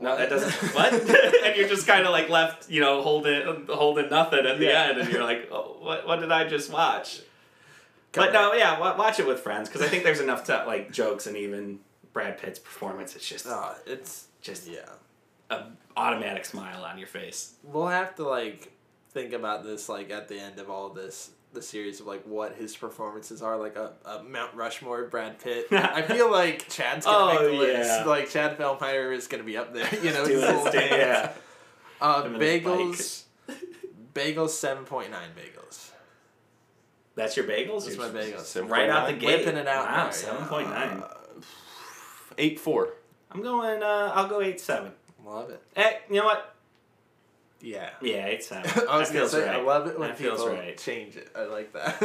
no, 0.00 0.16
that 0.16 0.28
doesn't. 0.30 0.52
What? 0.74 0.92
and 0.92 1.56
you're 1.56 1.68
just 1.68 1.86
kind 1.86 2.04
of 2.04 2.10
like 2.12 2.28
left, 2.28 2.70
you 2.70 2.80
know, 2.80 3.02
holding 3.02 3.66
holding 3.66 4.08
nothing 4.10 4.46
at 4.46 4.58
the 4.58 4.64
Yeah. 4.66 4.84
end, 4.84 4.98
and 4.98 5.10
you're 5.12 5.22
like, 5.24 5.48
oh, 5.50 5.76
what? 5.80 6.06
What 6.06 6.20
did 6.20 6.30
I 6.32 6.46
just 6.48 6.72
watch? 6.72 7.20
But 8.12 8.32
no, 8.32 8.52
yeah, 8.54 8.78
watch 8.78 9.20
it 9.20 9.26
with 9.26 9.40
friends 9.40 9.68
because 9.68 9.82
I 9.82 9.88
think 9.88 10.02
there's 10.04 10.20
enough 10.20 10.44
to 10.44 10.64
like 10.66 10.90
jokes 10.90 11.26
and 11.26 11.36
even 11.36 11.80
Brad 12.12 12.38
Pitt's 12.38 12.58
performance. 12.58 13.14
It's 13.14 13.28
just 13.28 13.46
Uh, 13.46 13.74
it's 13.86 14.26
just 14.40 14.66
yeah. 14.66 14.88
a 15.50 15.64
automatic 15.96 16.44
smile 16.44 16.84
on 16.84 16.98
your 16.98 17.06
face. 17.08 17.52
We'll 17.62 17.88
have 17.88 18.14
to 18.16 18.24
like 18.24 18.72
think 19.10 19.32
about 19.32 19.62
this 19.64 19.88
like 19.88 20.10
at 20.10 20.28
the 20.28 20.38
end 20.38 20.58
of 20.58 20.70
all 20.70 20.88
this 20.90 21.30
the 21.52 21.62
series 21.62 22.00
of 22.00 22.06
like 22.06 22.24
what 22.24 22.54
his 22.56 22.76
performances 22.76 23.40
are 23.42 23.56
like 23.56 23.76
a, 23.76 23.92
a 24.04 24.22
Mount 24.22 24.54
Rushmore 24.54 25.04
Brad 25.06 25.38
Pitt. 25.40 25.66
I 25.72 26.02
feel 26.02 26.30
like 26.30 26.68
Chad's 26.68 27.06
gonna 27.06 27.38
Oh, 27.38 27.42
make 27.42 27.50
the 27.52 27.56
list. 27.58 27.90
yeah. 28.00 28.04
Like 28.04 28.28
Chad 28.30 28.58
Feldheimer 28.58 29.14
is 29.14 29.26
gonna 29.28 29.42
be 29.44 29.56
up 29.56 29.72
there. 29.74 29.88
You 30.02 30.12
know, 30.12 30.24
Doing 30.26 30.40
his 30.40 30.40
little 30.42 30.64
his 30.64 30.74
thing, 30.74 30.92
yeah. 30.92 31.32
Uh, 32.00 32.22
Him 32.22 32.34
and 32.34 32.42
his 32.42 32.62
bagels. 32.62 33.22
bagels 34.14 34.50
seven 34.50 34.84
point 34.84 35.10
nine 35.10 35.30
bagels. 35.36 35.90
That's 37.14 37.36
your 37.36 37.46
bagels. 37.46 37.84
That's 37.86 37.96
my 37.96 38.08
bagels. 38.08 38.40
Seven 38.42 38.68
Right 38.68 38.88
out 38.88 39.08
the 39.08 39.14
gate. 39.14 39.44
Whipping 39.44 39.56
it 39.58 39.66
out 39.66 39.86
Wow, 39.86 40.04
there, 40.04 40.12
seven 40.12 40.42
yeah. 40.42 40.46
point 40.48 40.70
nine. 40.70 41.00
nine. 41.00 41.08
Eight 42.36 42.60
four. 42.60 42.90
I'm 43.32 43.42
going. 43.42 43.82
Uh, 43.82 44.12
I'll 44.14 44.28
go 44.28 44.40
eight 44.40 44.60
seven. 44.60 44.92
Love 45.24 45.50
it. 45.50 45.62
Eh, 45.76 45.92
you 46.08 46.16
know 46.16 46.24
what? 46.26 46.54
Yeah. 47.60 47.90
Yeah, 48.00 48.26
eight 48.26 48.44
seven. 48.44 48.70
I 48.88 48.98
was 48.98 49.08
that 49.10 49.14
gonna 49.16 49.28
say 49.28 49.46
right. 49.46 49.56
I 49.56 49.62
love 49.62 49.88
it 49.88 49.98
when 49.98 50.08
that 50.10 50.18
feels 50.18 50.40
people 50.40 50.54
right. 50.56 50.78
change 50.78 51.16
it. 51.16 51.28
I 51.34 51.44
like 51.46 51.72
that. 51.72 51.96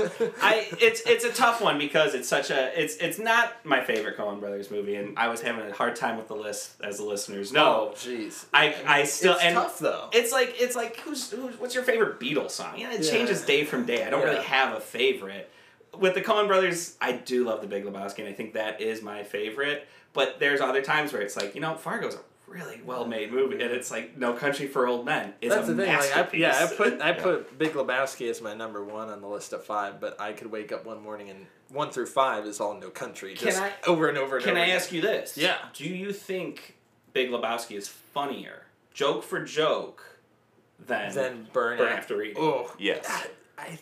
I 0.41 0.67
it's 0.81 1.01
it's 1.05 1.23
a 1.25 1.31
tough 1.31 1.61
one 1.61 1.77
because 1.77 2.15
it's 2.15 2.27
such 2.27 2.49
a 2.49 2.81
it's 2.81 2.95
it's 2.97 3.19
not 3.19 3.53
my 3.63 3.83
favorite 3.83 4.17
Coen 4.17 4.39
Brothers 4.39 4.71
movie, 4.71 4.95
and 4.95 5.17
I 5.17 5.27
was 5.27 5.41
having 5.41 5.69
a 5.69 5.73
hard 5.73 5.95
time 5.95 6.17
with 6.17 6.27
the 6.27 6.35
list 6.35 6.81
as 6.83 6.97
the 6.97 7.03
listeners 7.03 7.53
know. 7.53 7.91
Oh, 7.91 7.95
jeez. 7.95 8.45
I 8.53 8.75
I 8.87 9.03
still 9.03 9.33
it's 9.33 9.43
and 9.43 9.55
tough 9.55 9.77
though. 9.79 10.09
it's 10.11 10.31
like 10.31 10.55
it's 10.59 10.75
like 10.75 10.97
who's, 11.01 11.29
who's 11.29 11.59
what's 11.59 11.75
your 11.75 11.83
favorite 11.83 12.19
Beatles 12.19 12.51
song? 12.51 12.73
Yeah, 12.77 12.91
it 12.93 13.01
Yeah. 13.03 13.11
changes 13.11 13.41
day 13.43 13.63
from 13.63 13.85
day. 13.85 14.05
I 14.05 14.09
don't 14.09 14.23
really 14.23 14.43
have 14.43 14.75
a 14.75 14.79
favorite. 14.79 15.51
With 15.95 16.15
the 16.15 16.21
Coen 16.21 16.47
Brothers, 16.47 16.97
I 16.99 17.11
do 17.11 17.43
love 17.45 17.61
The 17.61 17.67
Big 17.67 17.85
Lebowski, 17.85 18.19
and 18.19 18.27
I 18.27 18.33
think 18.33 18.53
that 18.53 18.81
is 18.81 19.03
my 19.03 19.23
favorite. 19.23 19.87
But 20.13 20.39
there's 20.39 20.59
other 20.61 20.81
times 20.81 21.13
where 21.13 21.21
it's 21.21 21.35
like 21.35 21.53
you 21.53 21.61
know 21.61 21.75
Fargo's 21.75 22.15
a 22.15 22.19
really 22.47 22.81
well 22.85 23.05
made 23.07 23.31
movie, 23.31 23.55
and 23.61 23.71
it's 23.71 23.89
like 23.91 24.17
No 24.17 24.33
Country 24.33 24.67
for 24.67 24.87
Old 24.87 25.05
Men 25.05 25.33
is 25.41 25.51
That's 25.51 25.67
a 25.69 25.73
the 25.73 25.83
thing. 25.85 25.93
Like, 25.93 26.03
I, 26.13 26.15
masterpiece. 26.21 26.39
yeah, 26.41 26.67
I 26.71 26.75
put 26.75 27.01
I 27.01 27.11
put 27.13 27.57
Big 27.57 27.73
Lebowski 27.73 28.29
as 28.29 28.41
my 28.41 28.53
number 28.53 28.83
one 28.83 29.09
on 29.09 29.21
the 29.21 29.27
list 29.27 29.53
of 29.53 29.63
five, 29.63 29.99
but 29.99 30.19
I 30.21 30.33
could 30.33 30.51
wake 30.51 30.71
up 30.71 30.85
one 30.85 31.01
morning 31.01 31.29
and 31.29 31.45
one 31.69 31.89
through 31.89 32.05
five 32.07 32.45
is 32.45 32.59
all 32.59 32.75
No 32.79 32.89
Country, 32.89 33.33
Can 33.35 33.47
just 33.47 33.61
I- 33.61 33.71
over 33.87 34.07
and 34.09 34.17
over. 34.17 34.35
And 34.37 34.45
Can 34.45 34.51
over 34.51 34.59
I 34.61 34.65
again. 34.65 34.75
ask 34.75 34.91
you 34.91 35.01
this? 35.01 35.37
Yeah. 35.37 35.57
Do 35.73 35.85
you 35.85 36.13
think 36.13 36.75
Big 37.13 37.29
Lebowski 37.31 37.75
is 37.77 37.87
funnier, 37.87 38.63
joke 38.93 39.23
for 39.23 39.43
joke, 39.43 40.19
than 40.79 41.13
Then 41.13 41.47
burn, 41.53 41.77
Burn 41.79 41.91
After 41.93 42.17
Reading? 42.17 42.37
Oh, 42.39 42.71
Yes. 42.77 43.05
I, 43.57 43.79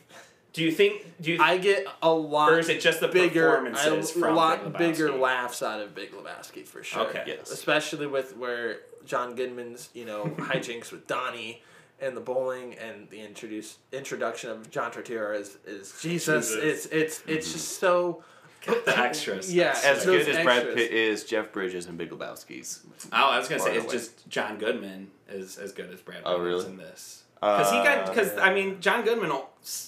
Do 0.53 0.63
you 0.63 0.71
think? 0.71 1.05
Do 1.21 1.31
you? 1.31 1.41
I 1.41 1.57
get 1.57 1.87
a 2.01 2.11
lot. 2.11 2.51
or 2.51 2.59
is 2.59 2.67
it 2.69 2.81
just 2.81 2.99
the 2.99 3.07
bigger, 3.07 3.49
performances 3.49 4.15
a 4.15 4.19
from 4.19 4.35
lot 4.35 4.63
Big 4.63 4.73
Lebowski? 4.73 4.77
bigger 4.77 5.11
laughs 5.11 5.63
out 5.63 5.79
of 5.79 5.95
Big 5.95 6.11
Lebowski 6.11 6.65
for 6.65 6.83
sure. 6.83 7.07
Okay. 7.07 7.23
Yes. 7.25 7.51
especially 7.51 8.07
with 8.07 8.35
where 8.35 8.79
John 9.05 9.35
Goodman's 9.35 9.89
you 9.93 10.05
know 10.05 10.25
hijinks 10.37 10.91
with 10.91 11.07
Donnie 11.07 11.61
and 12.01 12.17
the 12.17 12.21
bowling 12.21 12.73
and 12.75 13.09
the 13.09 13.21
introduce 13.21 13.77
introduction 13.93 14.49
of 14.49 14.69
John 14.69 14.91
Turturro 14.91 15.39
as 15.39 15.57
is 15.65 15.93
Jesus. 16.01 16.49
Jesus. 16.49 16.55
It's 16.55 16.85
it's 16.87 17.23
it's 17.27 17.53
just 17.53 17.81
mm-hmm. 17.81 17.85
so. 17.85 18.23
the 18.85 18.99
extras. 18.99 19.53
Yeah, 19.53 19.75
As 19.83 20.05
good 20.05 20.27
as 20.27 20.43
Brad. 20.43 20.75
Pitt 20.75 20.91
is, 20.91 21.23
Jeff 21.23 21.51
Bridges 21.51 21.87
and 21.87 21.97
Big 21.97 22.11
Lebowski's. 22.11 22.83
Oh, 23.11 23.31
I 23.31 23.39
was 23.39 23.47
gonna 23.47 23.61
say 23.61 23.75
it's 23.75 23.85
away. 23.85 23.93
just 23.93 24.29
John 24.29 24.57
Goodman 24.57 25.09
is 25.29 25.57
as 25.57 25.71
good 25.71 25.91
as 25.91 26.01
Brad. 26.01 26.21
Oh, 26.25 26.37
Pitt 26.37 26.41
is 26.41 26.45
really? 26.45 26.65
In 26.65 26.77
this. 26.77 27.20
Because 27.41 27.71
he 27.71 27.77
got 27.77 28.07
Uh, 28.07 28.13
because 28.13 28.37
I 28.37 28.53
mean 28.53 28.79
John 28.79 29.03
Goodman 29.03 29.31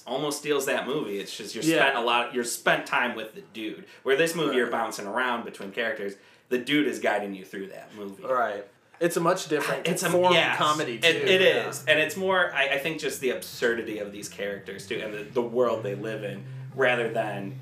almost 0.05 0.39
steals 0.39 0.65
that 0.65 0.87
movie. 0.87 1.19
It's 1.19 1.35
just 1.35 1.55
you're 1.55 1.63
Yeah. 1.63 1.83
spent 1.83 1.97
a 1.97 2.01
lot. 2.01 2.33
You're 2.33 2.43
spent 2.43 2.85
time 2.85 3.15
with 3.15 3.35
the 3.35 3.41
dude. 3.53 3.85
Where 4.03 4.15
this 4.15 4.35
movie 4.35 4.57
you're 4.57 4.67
bouncing 4.71 5.07
around 5.07 5.45
between 5.45 5.71
characters. 5.71 6.15
The 6.49 6.57
dude 6.57 6.87
is 6.87 6.99
guiding 6.99 7.33
you 7.33 7.45
through 7.45 7.67
that 7.67 7.89
movie. 7.95 8.23
Right. 8.23 8.65
It's 8.99 9.17
a 9.17 9.19
much 9.19 9.47
different 9.49 9.87
It's 9.87 10.03
a 10.03 10.09
form 10.09 10.33
yeah, 10.33 10.53
of 10.53 10.57
comedy 10.57 10.97
too. 10.99 11.07
It, 11.07 11.15
it 11.29 11.41
yeah. 11.41 11.67
is, 11.69 11.83
and 11.87 11.99
it's 11.99 12.15
more. 12.15 12.51
I, 12.53 12.75
I 12.75 12.77
think 12.79 12.99
just 12.99 13.21
the 13.21 13.31
absurdity 13.31 13.99
of 13.99 14.11
these 14.11 14.29
characters 14.29 14.85
too, 14.87 14.99
and 15.03 15.13
the, 15.13 15.23
the 15.23 15.41
world 15.41 15.83
they 15.83 15.95
live 15.95 16.23
in, 16.23 16.43
rather 16.75 17.11
than 17.11 17.61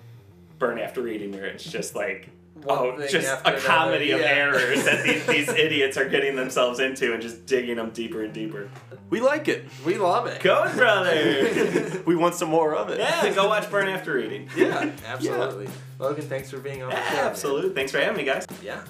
Burn 0.59 0.77
After 0.77 1.01
Reading, 1.01 1.31
where 1.31 1.45
it's 1.45 1.63
just 1.63 1.95
like. 1.95 2.29
One 2.63 2.77
oh, 2.77 2.97
thing 2.97 3.09
just 3.09 3.27
after 3.27 3.55
a 3.55 3.59
comedy 3.59 4.11
of 4.11 4.19
yeah. 4.19 4.27
errors 4.27 4.83
that 4.85 5.03
these, 5.03 5.25
these 5.25 5.49
idiots 5.57 5.97
are 5.97 6.07
getting 6.07 6.35
themselves 6.35 6.79
into 6.79 7.13
and 7.13 7.21
just 7.21 7.45
digging 7.45 7.77
them 7.77 7.89
deeper 7.89 8.23
and 8.23 8.33
deeper. 8.33 8.69
We 9.09 9.19
like 9.19 9.47
it. 9.47 9.65
We 9.85 9.97
love 9.97 10.27
it. 10.27 10.41
Coen 10.41 10.75
Brothers! 10.75 11.99
We 12.05 12.15
want 12.15 12.35
some 12.35 12.49
more 12.49 12.75
of 12.75 12.89
it. 12.89 12.99
yeah, 12.99 13.33
go 13.33 13.47
watch 13.47 13.69
Burn 13.69 13.87
After 13.87 14.13
Reading. 14.13 14.49
Yeah, 14.55 14.91
absolutely. 15.05 15.69
Logan, 15.99 16.25
thanks 16.25 16.49
for 16.49 16.59
being 16.59 16.81
on 16.83 16.89
the 16.89 16.95
show. 16.95 17.15
man. 17.15 17.25
Absolutely. 17.25 17.73
Thanks 17.73 17.91
for 17.91 17.99
having 17.99 18.17
me, 18.17 18.23
guys. 18.23 18.45
Yeah. 18.63 18.83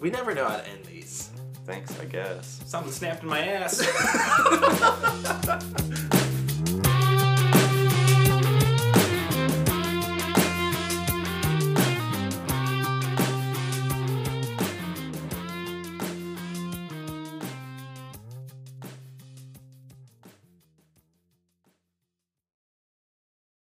We 0.00 0.10
never 0.10 0.34
know 0.34 0.44
how 0.44 0.56
to 0.56 0.68
end 0.68 0.84
these. 0.84 1.30
Thanks, 1.64 1.98
I 2.00 2.04
guess. 2.06 2.60
Something 2.66 2.92
snapped 2.92 3.22
in 3.22 3.28
my 3.28 3.46
ass. 3.46 3.78